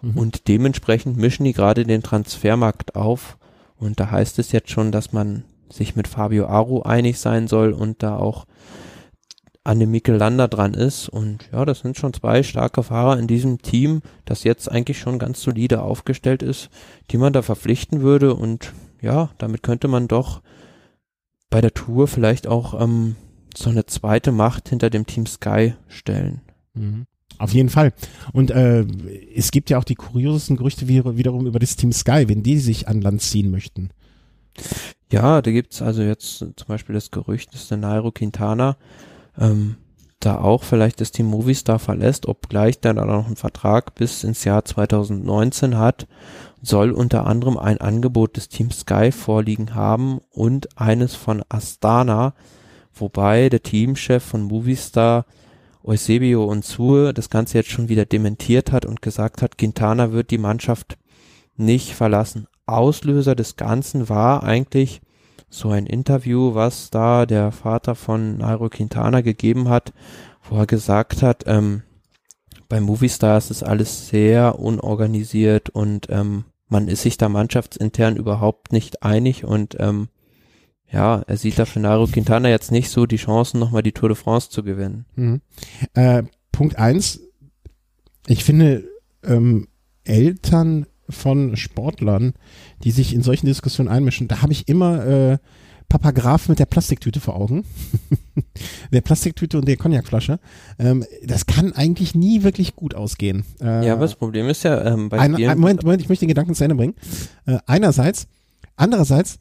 Mhm. 0.00 0.16
Und 0.16 0.48
dementsprechend 0.48 1.16
mischen 1.16 1.44
die 1.44 1.52
gerade 1.52 1.84
den 1.84 2.02
Transfermarkt 2.02 2.94
auf. 2.94 3.36
Und 3.78 4.00
da 4.00 4.10
heißt 4.10 4.38
es 4.38 4.52
jetzt 4.52 4.70
schon, 4.70 4.92
dass 4.92 5.12
man 5.12 5.44
sich 5.68 5.96
mit 5.96 6.08
Fabio 6.08 6.46
Aru 6.46 6.82
einig 6.82 7.18
sein 7.18 7.48
soll 7.48 7.72
und 7.72 8.02
da 8.02 8.16
auch 8.16 8.46
an 9.68 9.80
dem 9.80 9.90
Mikel 9.90 10.16
Landa 10.16 10.48
dran 10.48 10.72
ist. 10.72 11.10
Und 11.10 11.50
ja, 11.52 11.66
das 11.66 11.80
sind 11.80 11.98
schon 11.98 12.14
zwei 12.14 12.42
starke 12.42 12.82
Fahrer 12.82 13.18
in 13.18 13.26
diesem 13.26 13.60
Team, 13.60 14.00
das 14.24 14.42
jetzt 14.42 14.70
eigentlich 14.70 14.98
schon 14.98 15.18
ganz 15.18 15.42
solide 15.42 15.82
aufgestellt 15.82 16.42
ist, 16.42 16.70
die 17.10 17.18
man 17.18 17.34
da 17.34 17.42
verpflichten 17.42 18.00
würde. 18.00 18.32
Und 18.32 18.72
ja, 19.02 19.28
damit 19.36 19.62
könnte 19.62 19.86
man 19.86 20.08
doch 20.08 20.40
bei 21.50 21.60
der 21.60 21.74
Tour 21.74 22.08
vielleicht 22.08 22.46
auch 22.46 22.80
ähm, 22.80 23.16
so 23.54 23.68
eine 23.68 23.84
zweite 23.84 24.32
Macht 24.32 24.70
hinter 24.70 24.88
dem 24.88 25.04
Team 25.04 25.26
Sky 25.26 25.74
stellen. 25.86 26.40
Mhm. 26.72 27.04
Auf 27.36 27.52
jeden 27.52 27.68
Fall. 27.68 27.92
Und 28.32 28.50
äh, 28.50 28.86
es 29.34 29.50
gibt 29.50 29.68
ja 29.68 29.76
auch 29.76 29.84
die 29.84 29.96
kuriosesten 29.96 30.56
Gerüchte 30.56 30.88
wiederum 30.88 31.46
über 31.46 31.58
das 31.58 31.76
Team 31.76 31.92
Sky, 31.92 32.24
wenn 32.26 32.42
die 32.42 32.56
sich 32.56 32.88
an 32.88 33.02
Land 33.02 33.20
ziehen 33.20 33.50
möchten. 33.50 33.90
Ja, 35.12 35.42
da 35.42 35.50
gibt's 35.50 35.82
also 35.82 36.00
jetzt 36.00 36.38
zum 36.38 36.66
Beispiel 36.68 36.94
das 36.94 37.10
Gerücht, 37.10 37.52
dass 37.52 37.68
der 37.68 37.76
Nairo 37.76 38.10
Quintana 38.12 38.78
ähm, 39.38 39.76
da 40.20 40.38
auch 40.38 40.64
vielleicht 40.64 41.00
das 41.00 41.12
Team 41.12 41.26
Movistar 41.26 41.78
verlässt, 41.78 42.26
obgleich 42.26 42.80
der 42.80 42.94
dann 42.94 43.06
noch 43.06 43.26
einen 43.26 43.36
Vertrag 43.36 43.94
bis 43.94 44.24
ins 44.24 44.44
Jahr 44.44 44.64
2019 44.64 45.78
hat, 45.78 46.08
soll 46.60 46.90
unter 46.90 47.26
anderem 47.26 47.56
ein 47.56 47.78
Angebot 47.80 48.36
des 48.36 48.48
Team 48.48 48.70
Sky 48.70 49.12
vorliegen 49.12 49.74
haben 49.74 50.20
und 50.30 50.76
eines 50.76 51.14
von 51.14 51.44
Astana, 51.48 52.34
wobei 52.92 53.48
der 53.48 53.62
Teamchef 53.62 54.24
von 54.24 54.42
Movistar 54.42 55.24
Eusebio 55.84 56.44
und 56.44 56.64
Zue 56.64 57.14
das 57.14 57.30
Ganze 57.30 57.58
jetzt 57.58 57.70
schon 57.70 57.88
wieder 57.88 58.04
dementiert 58.04 58.72
hat 58.72 58.84
und 58.84 59.00
gesagt 59.00 59.40
hat, 59.40 59.56
Quintana 59.56 60.12
wird 60.12 60.30
die 60.30 60.38
Mannschaft 60.38 60.98
nicht 61.56 61.94
verlassen. 61.94 62.48
Auslöser 62.66 63.34
des 63.34 63.56
Ganzen 63.56 64.08
war 64.08 64.42
eigentlich 64.42 65.00
so 65.50 65.70
ein 65.70 65.86
Interview, 65.86 66.54
was 66.54 66.90
da 66.90 67.26
der 67.26 67.52
Vater 67.52 67.94
von 67.94 68.38
Nairo 68.38 68.68
Quintana 68.68 69.22
gegeben 69.22 69.68
hat, 69.68 69.92
wo 70.48 70.56
er 70.56 70.66
gesagt 70.66 71.22
hat, 71.22 71.44
ähm, 71.46 71.82
bei 72.68 72.80
Movistar 72.80 73.38
ist 73.38 73.62
alles 73.62 74.08
sehr 74.08 74.58
unorganisiert 74.58 75.70
und 75.70 76.08
ähm, 76.10 76.44
man 76.68 76.88
ist 76.88 77.02
sich 77.02 77.16
da 77.16 77.28
mannschaftsintern 77.30 78.16
überhaupt 78.16 78.72
nicht 78.72 79.02
einig 79.02 79.44
und 79.44 79.76
ähm, 79.78 80.08
ja, 80.90 81.22
er 81.26 81.36
sieht 81.36 81.58
da 81.58 81.64
für 81.64 81.80
Nairo 81.80 82.06
Quintana 82.06 82.48
jetzt 82.48 82.70
nicht 82.70 82.90
so 82.90 83.06
die 83.06 83.16
Chancen, 83.16 83.60
nochmal 83.60 83.82
die 83.82 83.92
Tour 83.92 84.08
de 84.08 84.16
France 84.16 84.50
zu 84.50 84.62
gewinnen. 84.62 85.06
Mhm. 85.16 85.40
Äh, 85.94 86.24
Punkt 86.52 86.76
eins, 86.76 87.20
ich 88.26 88.44
finde, 88.44 88.88
ähm, 89.22 89.68
Eltern 90.04 90.86
von 91.08 91.56
Sportlern, 91.56 92.34
die 92.84 92.90
sich 92.90 93.14
in 93.14 93.22
solchen 93.22 93.46
Diskussionen 93.46 93.88
einmischen, 93.88 94.28
da 94.28 94.42
habe 94.42 94.52
ich 94.52 94.68
immer 94.68 95.06
äh, 95.06 95.38
Papa 95.88 96.10
Graf 96.10 96.48
mit 96.48 96.58
der 96.58 96.66
Plastiktüte 96.66 97.18
vor 97.18 97.36
Augen. 97.36 97.64
der 98.92 99.00
Plastiktüte 99.00 99.58
und 99.58 99.66
der 99.66 99.78
Cognacflasche. 99.78 100.38
Ähm, 100.78 101.04
das 101.24 101.46
kann 101.46 101.72
eigentlich 101.72 102.14
nie 102.14 102.42
wirklich 102.42 102.76
gut 102.76 102.94
ausgehen. 102.94 103.44
Äh, 103.60 103.86
ja, 103.86 103.94
aber 103.94 104.02
das 104.02 104.14
Problem 104.14 104.48
ist 104.48 104.64
ja 104.64 104.84
ähm, 104.84 105.08
bei 105.08 105.18
ein, 105.18 105.34
ein, 105.36 105.58
Moment, 105.58 105.82
Moment, 105.82 106.02
ich 106.02 106.08
möchte 106.08 106.26
den 106.26 106.28
Gedanken 106.28 106.54
zu 106.54 106.62
Ende 106.62 106.76
bringen. 106.76 106.94
Äh, 107.46 107.58
einerseits, 107.66 108.28
andererseits, 108.76 109.38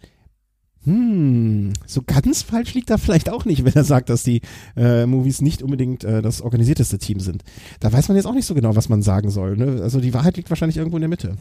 hm, 0.88 1.74
so 1.86 2.02
ganz 2.02 2.44
falsch 2.44 2.74
liegt 2.74 2.90
er 2.90 2.98
vielleicht 2.98 3.30
auch 3.30 3.44
nicht, 3.44 3.66
wenn 3.66 3.74
er 3.74 3.84
sagt, 3.84 4.08
dass 4.08 4.24
die 4.24 4.40
äh, 4.78 5.06
Movies 5.06 5.42
nicht 5.42 5.62
unbedingt 5.62 6.06
äh, 6.06 6.22
das 6.22 6.42
organisierteste 6.42 6.98
Team 6.98 7.20
sind. 7.20 7.44
Da 7.82 7.92
weiß 7.92 8.08
man 8.08 8.16
jetzt 8.16 8.26
auch 8.26 8.34
nicht 8.34 8.46
so 8.46 8.56
genau, 8.56 8.74
was 8.78 8.88
man 8.88 9.02
sagen 9.02 9.30
soll. 9.30 9.58
Ne? 9.58 9.82
Also 9.82 10.00
die 10.00 10.14
Wahrheit 10.14 10.38
liegt 10.38 10.50
wahrscheinlich 10.50 10.78
irgendwo 10.78 10.96
in 10.96 11.02
der 11.02 11.10
Mitte. 11.10 11.36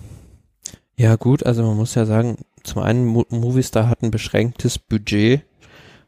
Ja 0.96 1.14
gut, 1.14 1.46
also 1.46 1.62
man 1.62 1.76
muss 1.76 1.94
ja 1.94 2.06
sagen, 2.06 2.38
zum 2.64 2.82
einen 2.82 3.06
Mo 3.06 3.24
Movistar 3.30 3.88
hat 3.88 4.02
ein 4.02 4.10
beschränktes 4.10 4.80
Budget, 4.80 5.42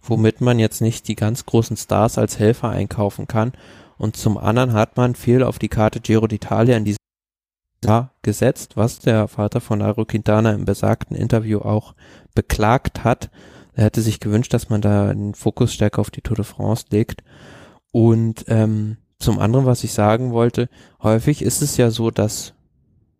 womit 0.02 0.40
man 0.40 0.58
jetzt 0.58 0.80
nicht 0.80 1.06
die 1.06 1.14
ganz 1.14 1.46
großen 1.46 1.76
Stars 1.76 2.18
als 2.18 2.40
Helfer 2.40 2.70
einkaufen 2.70 3.28
kann. 3.28 3.52
Und 3.98 4.16
zum 4.16 4.36
anderen 4.36 4.72
hat 4.72 4.96
man 4.96 5.14
viel 5.14 5.44
auf 5.44 5.60
die 5.60 5.68
Karte 5.68 6.00
Giro 6.00 6.26
d'Italia 6.26 6.76
in 6.76 6.84
diesem 6.84 6.98
Jahr 7.84 8.14
gesetzt, 8.22 8.76
was 8.76 8.98
der 8.98 9.28
Vater 9.28 9.60
von 9.60 9.78
Nairo 9.78 10.04
Quintana 10.04 10.50
im 10.52 10.64
besagten 10.64 11.16
Interview 11.16 11.60
auch 11.60 11.94
beklagt 12.38 13.02
hat. 13.02 13.30
Er 13.74 13.86
hätte 13.86 14.00
sich 14.00 14.20
gewünscht, 14.20 14.54
dass 14.54 14.68
man 14.68 14.80
da 14.80 15.12
den 15.12 15.34
Fokus 15.34 15.74
stärker 15.74 16.00
auf 16.00 16.12
die 16.12 16.20
Tour 16.20 16.36
de 16.36 16.44
France 16.44 16.84
legt. 16.90 17.24
Und 17.90 18.44
ähm, 18.46 18.96
zum 19.18 19.40
anderen, 19.40 19.66
was 19.66 19.82
ich 19.82 19.92
sagen 19.92 20.30
wollte, 20.30 20.68
häufig 21.02 21.42
ist 21.42 21.62
es 21.62 21.76
ja 21.78 21.90
so, 21.90 22.12
dass 22.12 22.54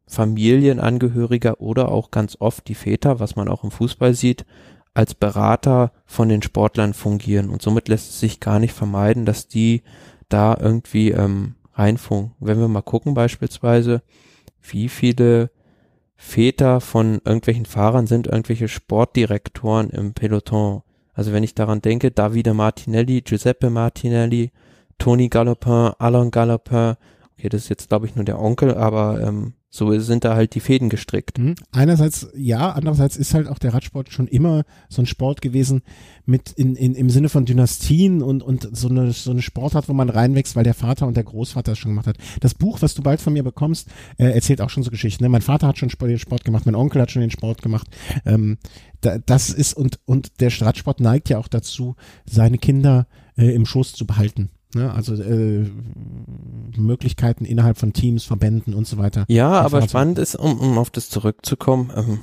Familienangehöriger 0.07 1.61
oder 1.61 1.89
auch 1.91 2.13
ganz 2.13 2.37
oft 2.39 2.69
die 2.69 2.77
Väter, 2.77 3.19
was 3.19 3.35
man 3.35 3.49
auch 3.49 3.65
im 3.65 3.73
Fußball 3.73 4.15
sieht, 4.15 4.47
als 4.95 5.17
Berater 5.17 5.91
von 6.07 6.29
den 6.29 6.43
Sportlern 6.43 6.95
fungieren. 6.95 7.51
Und 7.51 7.61
somit 7.61 7.89
lässt 7.89 8.11
es 8.11 8.21
sich 8.21 8.39
gar 8.39 8.61
nicht 8.61 8.73
vermeiden, 8.73 9.25
dass 9.25 9.49
die 9.49 9.83
da 10.29 10.57
irgendwie 10.61 11.11
ähm, 11.11 11.57
reinfunken. 11.75 12.37
Wenn 12.39 12.61
wir 12.61 12.69
mal 12.69 12.83
gucken 12.83 13.15
beispielsweise, 13.15 14.01
wie 14.63 14.89
viele 14.89 15.51
Väter 16.21 16.81
von 16.81 17.21
irgendwelchen 17.25 17.65
Fahrern 17.65 18.09
sind 18.09 18.27
irgendwelche 18.27 18.67
Sportdirektoren 18.67 19.89
im 19.91 20.15
Peloton. 20.15 20.83
Also 21.15 21.33
wenn 21.33 21.45
ich 21.45 21.55
daran 21.55 21.81
denke, 21.81 22.11
Davide 22.11 22.55
Martinelli, 22.55 23.23
Giuseppe 23.23 23.71
Martinelli, 23.71 24.51
Tony 24.99 25.29
Gallopin, 25.29 25.93
Alain 25.99 26.33
Gallopin, 26.33 26.97
okay, 27.39 27.49
das 27.49 27.63
ist 27.63 27.69
jetzt 27.69 27.89
glaube 27.89 28.07
ich 28.07 28.17
nur 28.17 28.25
der 28.25 28.41
Onkel, 28.41 28.75
aber 28.75 29.21
ähm, 29.23 29.55
so 29.71 29.99
sind 29.99 30.25
da 30.25 30.35
halt 30.35 30.55
die 30.55 30.61
Fäden 30.61 30.89
gestrickt. 30.89 31.39
Mhm. 31.39 31.55
Einerseits 31.73 32.29
ja, 32.35 32.71
andererseits 32.71 33.17
ist 33.17 33.35
halt 33.35 33.49
auch 33.49 33.59
der 33.59 33.75
Radsport 33.75 34.11
schon 34.11 34.27
immer 34.27 34.65
so 34.89 35.03
ein 35.03 35.07
Sport 35.07 35.43
gewesen 35.43 35.83
mit 36.25 36.53
in, 36.53 36.75
in, 36.75 36.95
im 36.95 37.11
Sinne 37.11 37.29
von 37.29 37.45
Dynastien 37.45 38.23
und, 38.23 38.43
und 38.43 38.69
so 38.73 38.89
eine, 38.89 39.13
so 39.13 39.31
eine 39.31 39.43
Sportart, 39.43 39.89
wo 39.89 39.93
man 39.93 40.09
reinwächst, 40.09 40.57
weil 40.57 40.65
der 40.65 40.75
Vater 40.75 41.07
und 41.07 41.17
der 41.17 41.25
Großvater 41.25 41.73
das 41.73 41.79
schon 41.79 41.91
gemacht 41.91 42.07
hat. 42.07 42.17
Das 42.41 42.55
Buch, 42.55 42.81
was 42.81 42.95
du 42.95 43.03
bald 43.03 43.21
von 43.21 43.35
mir 43.35 43.43
bekommst, 43.43 43.89
äh, 44.17 44.31
erzählt 44.31 44.63
auch 44.63 44.71
schon 44.71 44.83
so 44.83 44.91
Geschichten. 44.91 45.23
Ne? 45.23 45.29
Mein 45.29 45.43
Vater 45.43 45.69
hat 45.69 45.79
schon 45.79 45.91
den 45.91 46.19
Sport 46.19 46.45
gemacht, 46.45 46.65
mein 46.65 46.75
Onkel 46.75 47.03
hat 47.03 47.11
schon 47.11 47.21
den 47.21 47.31
Sport 47.31 47.61
gemacht. 47.61 47.89
Ähm, 48.25 48.57
da, 49.03 49.19
das 49.19 49.51
ist 49.51 49.75
und, 49.75 50.01
und 50.07 50.41
der 50.41 50.51
Radsport 50.61 51.01
neigt 51.01 51.29
ja 51.29 51.39
auch 51.39 51.49
dazu, 51.49 51.95
seine 52.25 52.59
Kinder 52.59 53.07
äh, 53.37 53.55
im 53.55 53.67
Schoß 53.67 53.93
zu 53.93 54.07
behalten. 54.07 54.51
Ne, 54.75 54.93
also 54.93 55.15
äh, 55.15 55.67
Möglichkeiten 56.77 57.47
innerhalb 57.47 57.79
von 57.79 57.95
Teams, 57.95 58.25
Verbänden 58.25 58.75
und 58.75 58.87
so 58.87 58.99
weiter. 58.99 59.25
Ja, 59.29 59.51
aber 59.63 59.81
spannend 59.81 60.19
ist, 60.19 60.35
um, 60.35 60.59
um 60.59 60.77
auf 60.77 60.91
das 60.91 61.09
zurückzukommen, 61.09 61.91
ähm, 61.97 62.19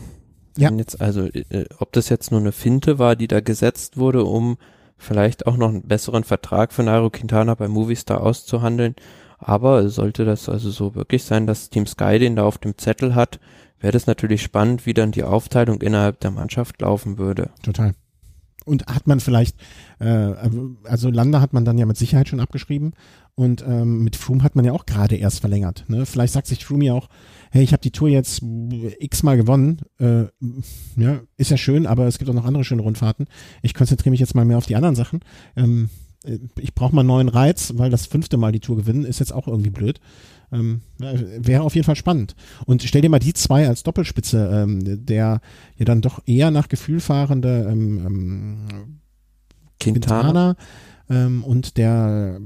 ja. 0.55 0.71
jetzt 0.71 1.01
also, 1.01 1.25
äh, 1.25 1.65
ob 1.79 1.91
das 1.93 2.09
jetzt 2.09 2.29
nur 2.29 2.39
eine 2.39 2.51
Finte 2.51 2.99
war, 2.99 3.15
die 3.15 3.27
da 3.27 3.39
gesetzt 3.39 3.97
wurde, 3.97 4.23
um 4.25 4.57
vielleicht 4.97 5.47
auch 5.47 5.57
noch 5.57 5.69
einen 5.69 5.87
besseren 5.87 6.23
Vertrag 6.23 6.71
für 6.71 6.83
Nairo 6.83 7.09
Quintana 7.09 7.55
bei 7.55 7.67
Movistar 7.67 8.21
auszuhandeln. 8.21 8.95
Aber 9.39 9.89
sollte 9.89 10.23
das 10.23 10.47
also 10.47 10.69
so 10.69 10.95
wirklich 10.95 11.23
sein, 11.23 11.47
dass 11.47 11.69
Team 11.69 11.87
Sky 11.87 12.19
den 12.19 12.35
da 12.35 12.43
auf 12.43 12.57
dem 12.57 12.77
Zettel 12.77 13.15
hat, 13.15 13.39
wäre 13.79 13.91
das 13.91 14.07
natürlich 14.07 14.41
spannend, 14.41 14.85
wie 14.85 14.93
dann 14.93 15.11
die 15.11 15.23
Aufteilung 15.23 15.81
innerhalb 15.81 16.19
der 16.19 16.31
Mannschaft 16.31 16.81
laufen 16.81 17.17
würde. 17.17 17.49
Total. 17.61 17.93
Und 18.65 18.87
hat 18.87 19.07
man 19.07 19.19
vielleicht, 19.19 19.57
äh, 19.99 20.33
also 20.83 21.09
Landa 21.09 21.39
hat 21.39 21.53
man 21.53 21.65
dann 21.65 21.77
ja 21.77 21.85
mit 21.85 21.97
Sicherheit 21.97 22.27
schon 22.27 22.39
abgeschrieben 22.39 22.93
und 23.35 23.63
ähm, 23.67 24.03
mit 24.03 24.15
Froome 24.15 24.43
hat 24.43 24.55
man 24.55 24.63
ja 24.63 24.71
auch 24.71 24.85
gerade 24.85 25.15
erst 25.15 25.41
verlängert. 25.41 25.85
Ne? 25.87 26.05
Vielleicht 26.05 26.33
sagt 26.33 26.47
sich 26.47 26.65
Froome 26.65 26.85
ja 26.85 26.93
auch, 26.93 27.09
hey, 27.51 27.63
ich 27.63 27.73
habe 27.73 27.81
die 27.81 27.91
Tour 27.91 28.07
jetzt 28.07 28.41
x-mal 28.41 29.35
gewonnen. 29.35 29.81
Äh, 29.99 30.23
ja, 30.95 31.19
ist 31.37 31.51
ja 31.51 31.57
schön, 31.57 31.85
aber 31.85 32.07
es 32.07 32.17
gibt 32.17 32.29
auch 32.29 32.35
noch 32.35 32.45
andere 32.45 32.63
schöne 32.63 32.81
Rundfahrten. 32.81 33.27
Ich 33.61 33.73
konzentriere 33.73 34.11
mich 34.11 34.21
jetzt 34.21 34.35
mal 34.35 34.45
mehr 34.45 34.57
auf 34.57 34.67
die 34.67 34.75
anderen 34.75 34.95
Sachen. 34.95 35.19
Ähm, 35.55 35.89
ich 36.59 36.73
brauche 36.73 36.95
mal 36.95 37.01
einen 37.01 37.07
neuen 37.07 37.29
Reiz, 37.29 37.73
weil 37.75 37.89
das 37.89 38.05
fünfte 38.05 38.37
Mal 38.37 38.51
die 38.51 38.59
Tour 38.59 38.75
gewinnen 38.75 39.05
ist 39.05 39.19
jetzt 39.19 39.33
auch 39.33 39.47
irgendwie 39.47 39.69
blöd. 39.69 39.99
Ähm, 40.51 40.81
wäre 40.99 41.63
auf 41.63 41.75
jeden 41.75 41.85
Fall 41.85 41.95
spannend. 41.95 42.35
Und 42.65 42.83
stell 42.83 43.01
dir 43.01 43.09
mal 43.09 43.19
die 43.19 43.33
zwei 43.33 43.67
als 43.67 43.83
Doppelspitze, 43.83 44.49
ähm, 44.53 45.05
der 45.05 45.41
ja 45.77 45.85
dann 45.85 46.01
doch 46.01 46.21
eher 46.25 46.51
nach 46.51 46.69
Gefühl 46.69 46.99
fahrende 46.99 47.67
ähm, 47.69 48.05
ähm, 48.05 48.99
Quintana, 49.79 50.55
ähm, 51.09 51.43
und 51.43 51.77
der, 51.77 52.39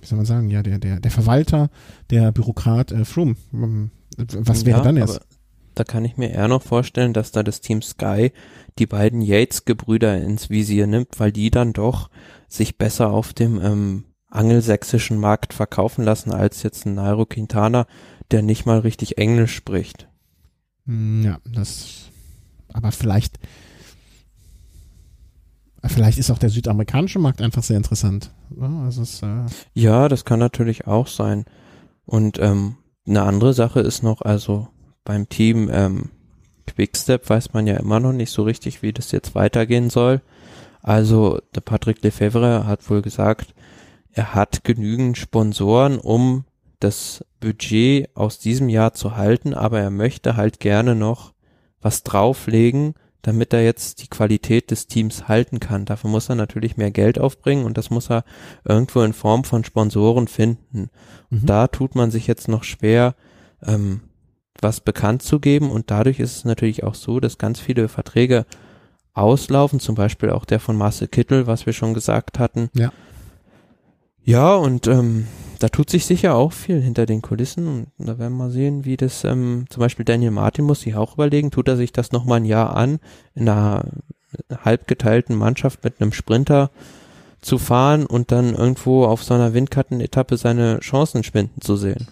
wie 0.00 0.06
soll 0.06 0.16
man 0.16 0.26
sagen, 0.26 0.50
ja, 0.50 0.62
der, 0.62 0.78
der, 0.78 1.00
der 1.00 1.10
Verwalter, 1.10 1.70
der 2.10 2.32
Bürokrat 2.32 2.92
äh, 2.92 3.04
Froome. 3.04 3.36
Ähm, 3.52 3.90
was 4.16 4.66
wäre 4.66 4.78
ja, 4.78 4.84
dann 4.84 4.96
erst? 4.96 5.20
Da 5.74 5.84
kann 5.84 6.04
ich 6.04 6.18
mir 6.18 6.30
eher 6.30 6.48
noch 6.48 6.62
vorstellen, 6.62 7.14
dass 7.14 7.32
da 7.32 7.42
das 7.42 7.62
Team 7.62 7.80
Sky 7.80 8.32
die 8.78 8.86
beiden 8.86 9.22
Yates-Gebrüder 9.22 10.20
ins 10.20 10.50
Visier 10.50 10.86
nimmt, 10.86 11.18
weil 11.18 11.32
die 11.32 11.50
dann 11.50 11.72
doch 11.72 12.10
sich 12.52 12.78
besser 12.78 13.10
auf 13.10 13.32
dem 13.32 13.60
ähm, 13.60 14.04
angelsächsischen 14.28 15.18
Markt 15.18 15.52
verkaufen 15.52 16.04
lassen 16.04 16.32
als 16.32 16.62
jetzt 16.62 16.86
ein 16.86 16.94
Nairo 16.94 17.26
Quintana, 17.26 17.86
der 18.30 18.42
nicht 18.42 18.66
mal 18.66 18.80
richtig 18.80 19.18
Englisch 19.18 19.54
spricht. 19.54 20.08
Hm, 20.86 21.22
ja, 21.22 21.38
das, 21.50 22.10
aber 22.72 22.92
vielleicht, 22.92 23.38
vielleicht 25.84 26.18
ist 26.18 26.30
auch 26.30 26.38
der 26.38 26.50
südamerikanische 26.50 27.18
Markt 27.18 27.40
einfach 27.40 27.62
sehr 27.62 27.76
interessant. 27.76 28.30
Also 28.60 29.02
es, 29.02 29.22
äh 29.22 29.46
ja, 29.74 30.08
das 30.08 30.24
kann 30.24 30.38
natürlich 30.38 30.86
auch 30.86 31.06
sein. 31.06 31.44
Und 32.04 32.38
ähm, 32.38 32.76
eine 33.06 33.22
andere 33.22 33.54
Sache 33.54 33.80
ist 33.80 34.02
noch, 34.02 34.22
also 34.22 34.68
beim 35.04 35.28
Team 35.28 35.70
ähm, 35.72 36.10
Quickstep 36.66 37.28
weiß 37.28 37.52
man 37.52 37.66
ja 37.66 37.76
immer 37.76 38.00
noch 38.00 38.12
nicht 38.12 38.30
so 38.30 38.42
richtig, 38.42 38.82
wie 38.82 38.92
das 38.92 39.12
jetzt 39.12 39.34
weitergehen 39.34 39.90
soll. 39.90 40.22
Also 40.82 41.40
der 41.54 41.60
Patrick 41.60 42.02
Lefebvre 42.02 42.66
hat 42.66 42.90
wohl 42.90 43.02
gesagt, 43.02 43.54
er 44.10 44.34
hat 44.34 44.64
genügend 44.64 45.16
Sponsoren, 45.16 45.98
um 45.98 46.44
das 46.80 47.24
Budget 47.40 48.08
aus 48.14 48.38
diesem 48.38 48.68
Jahr 48.68 48.92
zu 48.92 49.16
halten, 49.16 49.54
aber 49.54 49.80
er 49.80 49.90
möchte 49.90 50.36
halt 50.36 50.60
gerne 50.60 50.94
noch 50.94 51.32
was 51.80 52.02
drauflegen, 52.02 52.94
damit 53.22 53.52
er 53.52 53.64
jetzt 53.64 54.02
die 54.02 54.08
Qualität 54.08 54.72
des 54.72 54.88
Teams 54.88 55.28
halten 55.28 55.60
kann. 55.60 55.84
Dafür 55.84 56.10
muss 56.10 56.28
er 56.28 56.34
natürlich 56.34 56.76
mehr 56.76 56.90
Geld 56.90 57.20
aufbringen 57.20 57.64
und 57.64 57.78
das 57.78 57.90
muss 57.90 58.10
er 58.10 58.24
irgendwo 58.64 59.02
in 59.02 59.12
Form 59.12 59.44
von 59.44 59.62
Sponsoren 59.64 60.26
finden. 60.26 60.90
Mhm. 61.30 61.46
Da 61.46 61.68
tut 61.68 61.94
man 61.94 62.10
sich 62.10 62.26
jetzt 62.26 62.48
noch 62.48 62.64
schwer, 62.64 63.14
ähm, 63.64 64.00
was 64.60 64.80
bekannt 64.80 65.22
zu 65.22 65.38
geben 65.38 65.70
und 65.70 65.90
dadurch 65.90 66.18
ist 66.18 66.36
es 66.36 66.44
natürlich 66.44 66.82
auch 66.82 66.96
so, 66.96 67.20
dass 67.20 67.38
ganz 67.38 67.60
viele 67.60 67.88
Verträge 67.88 68.44
auslaufen, 69.14 69.80
zum 69.80 69.94
Beispiel 69.94 70.30
auch 70.30 70.44
der 70.44 70.60
von 70.60 70.76
Marcel 70.76 71.08
Kittel, 71.08 71.46
was 71.46 71.66
wir 71.66 71.72
schon 71.72 71.94
gesagt 71.94 72.38
hatten. 72.38 72.70
Ja. 72.74 72.92
Ja, 74.24 74.54
und 74.54 74.86
ähm, 74.86 75.26
da 75.58 75.68
tut 75.68 75.90
sich 75.90 76.06
sicher 76.06 76.36
auch 76.36 76.52
viel 76.52 76.80
hinter 76.80 77.06
den 77.06 77.22
Kulissen 77.22 77.88
und 77.98 78.06
da 78.06 78.18
werden 78.18 78.34
wir 78.34 78.44
mal 78.44 78.50
sehen, 78.50 78.84
wie 78.84 78.96
das 78.96 79.24
ähm, 79.24 79.64
zum 79.68 79.80
Beispiel 79.80 80.04
Daniel 80.04 80.30
Martin 80.30 80.64
muss 80.64 80.82
sich 80.82 80.94
auch 80.94 81.14
überlegen, 81.14 81.50
tut 81.50 81.66
er 81.66 81.76
sich 81.76 81.92
das 81.92 82.12
nochmal 82.12 82.38
ein 82.38 82.44
Jahr 82.44 82.76
an, 82.76 83.00
in 83.34 83.48
einer 83.48 83.84
halb 84.64 84.86
geteilten 84.86 85.36
Mannschaft 85.36 85.82
mit 85.84 86.00
einem 86.00 86.12
Sprinter 86.12 86.70
zu 87.40 87.58
fahren 87.58 88.06
und 88.06 88.30
dann 88.30 88.54
irgendwo 88.54 89.04
auf 89.04 89.24
so 89.24 89.34
einer 89.34 89.54
Windkartenetappe 89.54 90.36
seine 90.36 90.78
Chancen 90.78 91.24
schwinden 91.24 91.60
zu 91.60 91.76
sehen. 91.76 92.06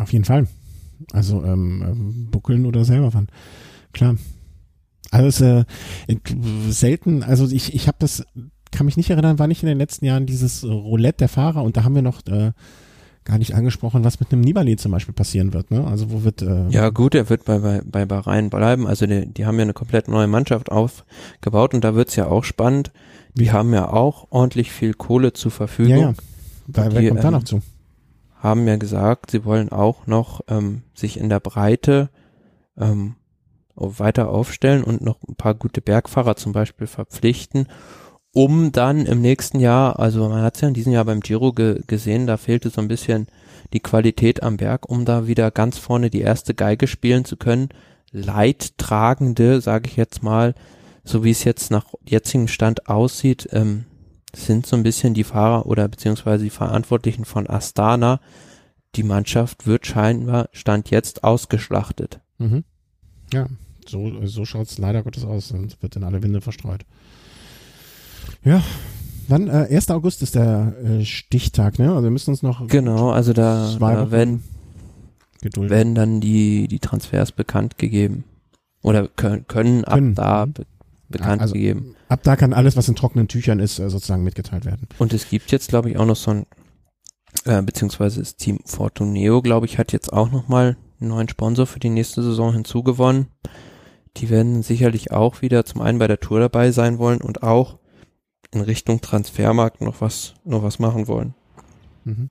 Auf 0.00 0.12
jeden 0.12 0.24
Fall. 0.24 0.46
Also 1.12 1.42
ähm, 1.44 1.84
ähm 1.84 2.30
buckeln 2.30 2.64
oder 2.64 2.84
selber 2.84 3.10
fahren. 3.10 3.28
Klar. 3.92 4.16
Also 5.12 5.44
äh, 5.44 5.64
selten, 6.68 7.22
also 7.22 7.46
ich, 7.46 7.74
ich 7.74 7.86
habe 7.86 7.98
das 8.00 8.24
kann 8.72 8.86
mich 8.86 8.96
nicht 8.96 9.10
erinnern, 9.10 9.38
war 9.38 9.46
nicht 9.46 9.62
in 9.62 9.68
den 9.68 9.78
letzten 9.78 10.06
Jahren 10.06 10.26
dieses 10.26 10.64
Roulette 10.64 11.18
der 11.18 11.28
Fahrer 11.28 11.62
und 11.62 11.76
da 11.76 11.84
haben 11.84 11.94
wir 11.94 12.02
noch 12.02 12.26
äh, 12.26 12.52
gar 13.24 13.38
nicht 13.38 13.54
angesprochen, 13.54 14.04
was 14.04 14.18
mit 14.18 14.32
einem 14.32 14.40
Nibali 14.40 14.76
zum 14.76 14.90
Beispiel 14.90 15.14
passieren 15.14 15.52
wird. 15.52 15.70
Ne? 15.70 15.86
Also 15.86 16.10
wo 16.10 16.24
wird 16.24 16.42
äh 16.42 16.68
ja 16.68 16.88
gut, 16.88 17.14
er 17.14 17.28
wird 17.28 17.44
bei 17.44 17.58
bei 17.58 17.82
bei 17.84 18.06
Bahrain 18.06 18.50
bleiben. 18.50 18.86
Also 18.86 19.06
die, 19.06 19.26
die 19.26 19.46
haben 19.46 19.56
ja 19.58 19.62
eine 19.62 19.74
komplett 19.74 20.08
neue 20.08 20.26
Mannschaft 20.26 20.72
aufgebaut 20.72 21.74
und 21.74 21.84
da 21.84 21.94
wird's 21.94 22.16
ja 22.16 22.26
auch 22.26 22.42
spannend. 22.42 22.90
Die 23.34 23.52
haben 23.52 23.72
ja 23.72 23.90
auch 23.90 24.26
ordentlich 24.30 24.72
viel 24.72 24.94
Kohle 24.94 25.32
zur 25.32 25.50
Verfügung. 25.50 25.92
Ja, 25.92 25.98
ja. 25.98 26.14
Da, 26.66 26.92
wer 26.92 27.08
kommt 27.08 27.24
da 27.24 27.30
noch 27.30 27.40
ähm, 27.40 27.46
zu? 27.46 27.62
Haben 28.36 28.66
ja 28.66 28.76
gesagt, 28.76 29.30
sie 29.30 29.44
wollen 29.44 29.70
auch 29.70 30.06
noch 30.06 30.40
ähm, 30.48 30.82
sich 30.94 31.18
in 31.18 31.28
der 31.28 31.40
Breite 31.40 32.10
ähm, 32.76 33.14
weiter 33.74 34.28
aufstellen 34.28 34.84
und 34.84 35.02
noch 35.02 35.18
ein 35.28 35.36
paar 35.36 35.54
gute 35.54 35.80
Bergfahrer 35.80 36.36
zum 36.36 36.52
Beispiel 36.52 36.86
verpflichten 36.86 37.66
um 38.32 38.72
dann 38.72 39.04
im 39.06 39.20
nächsten 39.20 39.60
Jahr, 39.60 39.98
also 39.98 40.28
man 40.28 40.42
hat 40.42 40.54
es 40.54 40.62
ja 40.62 40.68
in 40.68 40.74
diesem 40.74 40.92
Jahr 40.92 41.04
beim 41.04 41.20
Giro 41.20 41.52
ge 41.52 41.82
gesehen, 41.86 42.26
da 42.26 42.38
fehlte 42.38 42.70
so 42.70 42.80
ein 42.80 42.88
bisschen 42.88 43.26
die 43.74 43.80
Qualität 43.80 44.42
am 44.42 44.56
Berg, 44.56 44.88
um 44.88 45.04
da 45.04 45.26
wieder 45.26 45.50
ganz 45.50 45.78
vorne 45.78 46.10
die 46.10 46.22
erste 46.22 46.54
Geige 46.54 46.86
spielen 46.86 47.24
zu 47.24 47.36
können. 47.36 47.68
Leidtragende, 48.10 49.60
sage 49.60 49.88
ich 49.88 49.96
jetzt 49.96 50.22
mal, 50.22 50.54
so 51.04 51.24
wie 51.24 51.30
es 51.30 51.44
jetzt 51.44 51.70
nach 51.70 51.86
jetzigem 52.06 52.48
Stand 52.48 52.88
aussieht, 52.88 53.48
ähm, 53.52 53.84
sind 54.34 54.66
so 54.66 54.76
ein 54.76 54.82
bisschen 54.82 55.12
die 55.12 55.24
Fahrer 55.24 55.66
oder 55.66 55.86
beziehungsweise 55.88 56.44
die 56.44 56.50
Verantwortlichen 56.50 57.26
von 57.26 57.48
Astana. 57.48 58.20
Die 58.94 59.02
Mannschaft 59.02 59.66
wird 59.66 59.86
scheinbar 59.86 60.48
Stand 60.52 60.90
jetzt 60.90 61.22
ausgeschlachtet. 61.22 62.20
Mhm. 62.38 62.64
Ja, 63.32 63.46
so, 63.92 64.26
so 64.26 64.44
schaut 64.44 64.66
es 64.66 64.78
leider 64.78 65.02
Gottes 65.02 65.24
aus 65.24 65.52
und 65.52 65.80
wird 65.82 65.96
in 65.96 66.02
alle 66.02 66.22
Winde 66.22 66.40
verstreut. 66.40 66.84
Ja, 68.42 68.62
wann? 69.28 69.48
Äh, 69.48 69.68
1. 69.70 69.90
August 69.90 70.22
ist 70.22 70.34
der 70.34 70.74
äh, 70.82 71.04
Stichtag, 71.04 71.78
ne? 71.78 71.90
Also 71.90 72.04
wir 72.04 72.10
müssen 72.10 72.30
uns 72.30 72.42
noch. 72.42 72.66
Genau, 72.66 73.10
also 73.10 73.32
da, 73.32 73.76
da 73.78 74.10
werden, 74.10 74.42
werden 75.42 75.94
dann 75.94 76.20
die, 76.20 76.68
die 76.68 76.80
Transfers 76.80 77.32
bekannt 77.32 77.78
gegeben. 77.78 78.24
Oder 78.82 79.08
können, 79.08 79.46
können, 79.46 79.82
Können. 79.82 80.16
ab 80.18 80.24
da 80.24 80.46
be 80.46 80.66
bekannt 81.08 81.42
also, 81.42 81.52
gegeben. 81.52 81.94
Ab 82.08 82.20
da 82.22 82.36
kann 82.36 82.54
alles, 82.54 82.74
was 82.74 82.88
in 82.88 82.96
trockenen 82.96 83.28
Tüchern 83.28 83.60
ist, 83.60 83.78
äh, 83.78 83.90
sozusagen 83.90 84.24
mitgeteilt 84.24 84.64
werden. 84.64 84.88
Und 84.98 85.12
es 85.12 85.28
gibt 85.28 85.52
jetzt, 85.52 85.68
glaube 85.68 85.90
ich, 85.90 85.98
auch 85.98 86.06
noch 86.06 86.16
so 86.16 86.30
ein, 86.30 86.46
äh, 87.44 87.60
beziehungsweise 87.60 88.20
das 88.20 88.36
Team 88.36 88.60
Fortuneo, 88.64 89.42
glaube 89.42 89.66
ich, 89.66 89.76
hat 89.76 89.92
jetzt 89.92 90.10
auch 90.10 90.30
nochmal 90.32 90.78
einen 91.00 91.10
neuen 91.10 91.28
Sponsor 91.28 91.66
für 91.66 91.80
die 91.80 91.90
nächste 91.90 92.22
Saison 92.22 92.54
hinzugewonnen. 92.54 93.26
Die 94.16 94.30
werden 94.30 94.62
sicherlich 94.62 95.10
auch 95.10 95.42
wieder 95.42 95.64
zum 95.64 95.80
einen 95.80 95.98
bei 95.98 96.06
der 96.06 96.20
Tour 96.20 96.40
dabei 96.40 96.70
sein 96.70 96.98
wollen 96.98 97.20
und 97.20 97.42
auch 97.42 97.78
in 98.52 98.60
Richtung 98.60 99.00
Transfermarkt 99.00 99.80
noch 99.80 100.00
was, 100.00 100.34
noch 100.44 100.62
was 100.62 100.78
machen 100.78 101.08
wollen. 101.08 101.34
Mhm. 102.04 102.30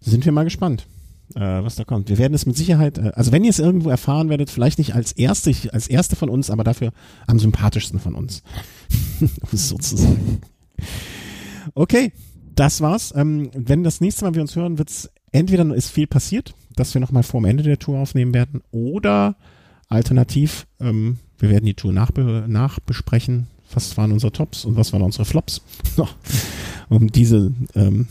Sind 0.00 0.24
wir 0.24 0.32
mal 0.32 0.44
gespannt, 0.44 0.86
äh, 1.34 1.40
was 1.40 1.74
da 1.74 1.84
kommt. 1.84 2.08
Wir 2.08 2.18
werden 2.18 2.34
es 2.34 2.46
mit 2.46 2.56
Sicherheit, 2.56 2.98
äh, 2.98 3.12
also 3.14 3.32
wenn 3.32 3.42
ihr 3.42 3.50
es 3.50 3.58
irgendwo 3.58 3.90
erfahren 3.90 4.28
werdet, 4.28 4.50
vielleicht 4.50 4.78
nicht 4.78 4.94
als 4.94 5.12
erste, 5.12 5.52
als 5.72 5.88
erste 5.88 6.14
von 6.14 6.28
uns, 6.28 6.50
aber 6.50 6.62
dafür 6.62 6.92
am 7.26 7.40
sympathischsten 7.40 7.98
von 7.98 8.14
uns. 8.14 8.42
Sozusagen. 9.52 10.40
Okay, 11.74 12.12
das 12.54 12.80
war's. 12.80 13.12
Ähm, 13.16 13.50
wenn 13.54 13.82
das 13.82 14.00
nächste 14.00 14.24
Mal 14.24 14.34
wir 14.34 14.42
uns 14.42 14.54
hören, 14.54 14.78
wird's 14.78 15.10
entweder 15.32 15.74
ist 15.74 15.90
viel 15.90 16.06
passiert, 16.06 16.54
dass 16.76 16.94
wir 16.94 17.00
nochmal 17.00 17.24
vor 17.24 17.40
dem 17.40 17.46
Ende 17.46 17.64
der 17.64 17.78
Tour 17.78 17.98
aufnehmen 17.98 18.34
werden, 18.34 18.62
oder 18.70 19.36
alternativ, 19.88 20.66
ähm, 20.80 21.18
wir 21.38 21.50
werden 21.50 21.66
die 21.66 21.74
Tour 21.74 21.92
nachbe 21.92 22.44
nachbesprechen. 22.46 23.46
Was 23.72 23.96
waren 23.96 24.12
unsere 24.12 24.32
Tops 24.32 24.64
und 24.64 24.76
was 24.76 24.92
waren 24.92 25.02
unsere 25.02 25.24
Flops? 25.24 25.62
um 26.88 27.12
diese, 27.12 27.52
ähm, 27.74 28.06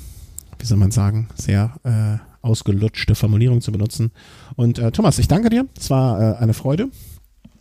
wie 0.59 0.65
soll 0.65 0.77
man 0.77 0.91
sagen, 0.91 1.29
sehr 1.35 1.73
äh, 1.83 2.45
ausgelutschte 2.45 3.15
Formulierung 3.15 3.61
zu 3.61 3.71
benutzen. 3.71 4.11
Und 4.55 4.79
äh, 4.79 4.91
Thomas, 4.91 5.19
ich 5.19 5.27
danke 5.27 5.49
dir. 5.49 5.65
Es 5.77 5.89
war 5.89 6.21
äh, 6.21 6.37
eine 6.37 6.53
Freude. 6.53 6.89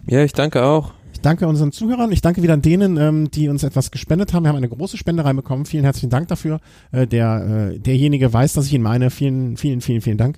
Ja, 0.07 0.23
ich 0.23 0.33
danke 0.33 0.63
auch. 0.63 0.93
Ich 1.13 1.21
danke 1.23 1.49
unseren 1.49 1.73
Zuhörern. 1.73 2.13
Ich 2.13 2.21
danke 2.21 2.43
wieder 2.43 2.53
an 2.53 2.63
denen, 2.63 2.99
ähm, 2.99 3.31
die 3.31 3.49
uns 3.49 3.63
etwas 3.63 3.91
gespendet 3.91 4.33
haben. 4.35 4.45
Wir 4.45 4.51
haben 4.51 4.57
eine 4.57 4.69
große 4.69 4.99
Spende 4.99 5.25
reinbekommen. 5.25 5.65
Vielen 5.65 5.85
herzlichen 5.85 6.11
Dank 6.11 6.29
dafür. 6.29 6.61
Äh, 6.93 7.07
der, 7.07 7.73
äh, 7.73 7.79
derjenige 7.79 8.33
weiß, 8.33 8.53
dass 8.53 8.67
ich 8.67 8.75
ihn 8.75 8.83
meine. 8.83 9.11
Vielen, 9.11 9.57
vielen, 9.57 9.81
vielen, 9.81 10.03
vielen 10.03 10.19
Dank. 10.19 10.37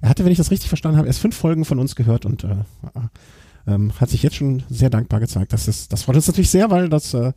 Er 0.00 0.08
hatte, 0.08 0.24
wenn 0.24 0.32
ich 0.32 0.38
das 0.38 0.50
richtig 0.50 0.68
verstanden 0.68 0.98
habe, 0.98 1.08
erst 1.08 1.20
fünf 1.20 1.36
Folgen 1.36 1.64
von 1.64 1.78
uns 1.78 1.96
gehört 1.96 2.26
und 2.26 2.44
äh, 2.44 2.56
ähm, 3.66 3.92
hat 4.00 4.10
sich 4.10 4.22
jetzt 4.22 4.36
schon 4.36 4.62
sehr 4.68 4.90
dankbar 4.90 5.20
gezeigt. 5.20 5.52
Das, 5.52 5.68
ist, 5.68 5.92
das 5.92 6.02
freut 6.02 6.16
uns 6.16 6.26
natürlich 6.26 6.50
sehr, 6.50 6.70
weil 6.70 6.88
das, 6.88 7.14
äh, 7.14 7.32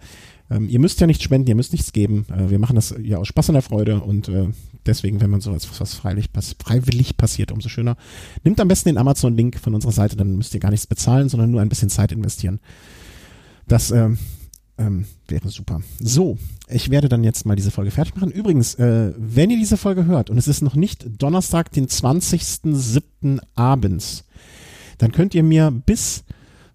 ähm, 0.49 0.69
ihr 0.69 0.79
müsst 0.79 0.99
ja 1.01 1.07
nichts 1.07 1.23
spenden, 1.23 1.47
ihr 1.47 1.55
müsst 1.55 1.73
nichts 1.73 1.91
geben. 1.91 2.25
Äh, 2.29 2.49
wir 2.49 2.59
machen 2.59 2.75
das 2.75 2.95
ja 3.01 3.17
aus 3.17 3.27
Spaß 3.27 3.49
und 3.49 3.53
der 3.53 3.61
Freude 3.61 3.99
und 4.01 4.29
äh, 4.29 4.47
deswegen, 4.85 5.19
wenn 5.21 5.29
man 5.29 5.41
so 5.41 5.53
etwas 5.53 5.81
was 5.81 5.93
freiwillig, 5.93 6.31
pass 6.31 6.55
freiwillig 6.57 7.17
passiert, 7.17 7.51
umso 7.51 7.69
schöner. 7.69 7.97
Nimmt 8.43 8.59
am 8.59 8.67
besten 8.67 8.89
den 8.89 8.97
Amazon-Link 8.97 9.59
von 9.59 9.75
unserer 9.75 9.91
Seite, 9.91 10.15
dann 10.15 10.38
müsst 10.38 10.53
ihr 10.53 10.59
gar 10.59 10.71
nichts 10.71 10.88
bezahlen, 10.88 11.29
sondern 11.29 11.51
nur 11.51 11.61
ein 11.61 11.69
bisschen 11.69 11.89
Zeit 11.89 12.11
investieren. 12.11 12.59
Das 13.67 13.91
ähm, 13.91 14.17
ähm, 14.81 15.05
wäre 15.27 15.49
super. 15.49 15.81
So, 15.99 16.37
ich 16.67 16.89
werde 16.89 17.09
dann 17.09 17.23
jetzt 17.23 17.45
mal 17.45 17.55
diese 17.55 17.71
Folge 17.71 17.91
fertig 17.91 18.15
machen. 18.15 18.31
Übrigens, 18.31 18.75
äh, 18.75 19.13
wenn 19.17 19.49
ihr 19.49 19.57
diese 19.57 19.77
Folge 19.77 20.05
hört 20.05 20.29
und 20.29 20.37
es 20.37 20.47
ist 20.47 20.61
noch 20.61 20.75
nicht 20.75 21.21
Donnerstag, 21.21 21.71
den 21.71 21.87
20.07. 21.87 23.39
abends, 23.55 24.25
dann 24.97 25.11
könnt 25.11 25.35
ihr 25.35 25.43
mir 25.43 25.71
bis, 25.71 26.23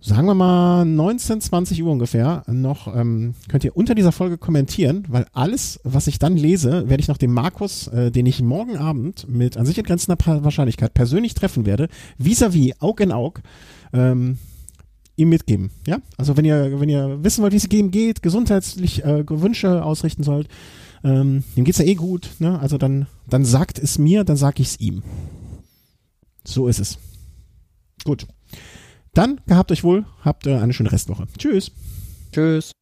sagen 0.00 0.26
wir 0.26 0.34
mal, 0.34 0.84
19, 0.84 1.40
20 1.40 1.82
Uhr 1.82 1.92
ungefähr 1.92 2.44
noch, 2.46 2.94
ähm, 2.94 3.34
könnt 3.48 3.64
ihr 3.64 3.76
unter 3.76 3.94
dieser 3.94 4.12
Folge 4.12 4.38
kommentieren, 4.38 5.04
weil 5.08 5.26
alles, 5.32 5.80
was 5.84 6.06
ich 6.06 6.18
dann 6.18 6.36
lese, 6.36 6.88
werde 6.88 7.00
ich 7.00 7.08
noch 7.08 7.18
dem 7.18 7.32
Markus, 7.32 7.88
äh, 7.88 8.10
den 8.10 8.26
ich 8.26 8.42
morgen 8.42 8.76
Abend 8.76 9.28
mit 9.28 9.56
an 9.56 9.66
sich 9.66 9.76
grenzender 9.82 10.18
Wahrscheinlichkeit 10.44 10.94
persönlich 10.94 11.34
treffen 11.34 11.66
werde, 11.66 11.88
vis-à-vis, 12.18 12.80
Aug 12.80 13.00
in 13.00 13.12
Aug, 13.12 13.40
ähm, 13.92 14.38
ihm 15.16 15.28
mitgeben. 15.28 15.70
Ja, 15.86 15.98
also 16.16 16.36
wenn 16.36 16.44
ihr 16.44 16.80
wenn 16.80 16.88
ihr 16.88 17.22
wissen 17.24 17.42
wollt, 17.42 17.52
wie 17.52 17.56
es 17.56 17.70
ihm 17.70 17.90
geht, 17.90 18.22
gesundheitlich 18.22 19.04
äh, 19.04 19.24
Wünsche 19.28 19.84
ausrichten 19.84 20.22
sollt, 20.22 20.48
ähm, 21.02 21.44
dem 21.56 21.64
geht's 21.64 21.78
ja 21.78 21.84
eh 21.84 21.94
gut. 21.94 22.30
Ne? 22.38 22.58
Also 22.58 22.78
dann 22.78 23.06
dann 23.28 23.44
sagt 23.44 23.78
es 23.78 23.98
mir, 23.98 24.24
dann 24.24 24.36
sag 24.36 24.60
ich's 24.60 24.78
ihm. 24.78 25.02
So 26.44 26.68
ist 26.68 26.78
es. 26.78 26.98
Gut. 28.04 28.26
Dann 29.14 29.40
gehabt 29.46 29.72
euch 29.72 29.82
wohl, 29.82 30.04
habt 30.22 30.46
äh, 30.46 30.56
eine 30.56 30.72
schöne 30.72 30.92
Restwoche. 30.92 31.26
Tschüss. 31.38 31.72
Tschüss. 32.32 32.72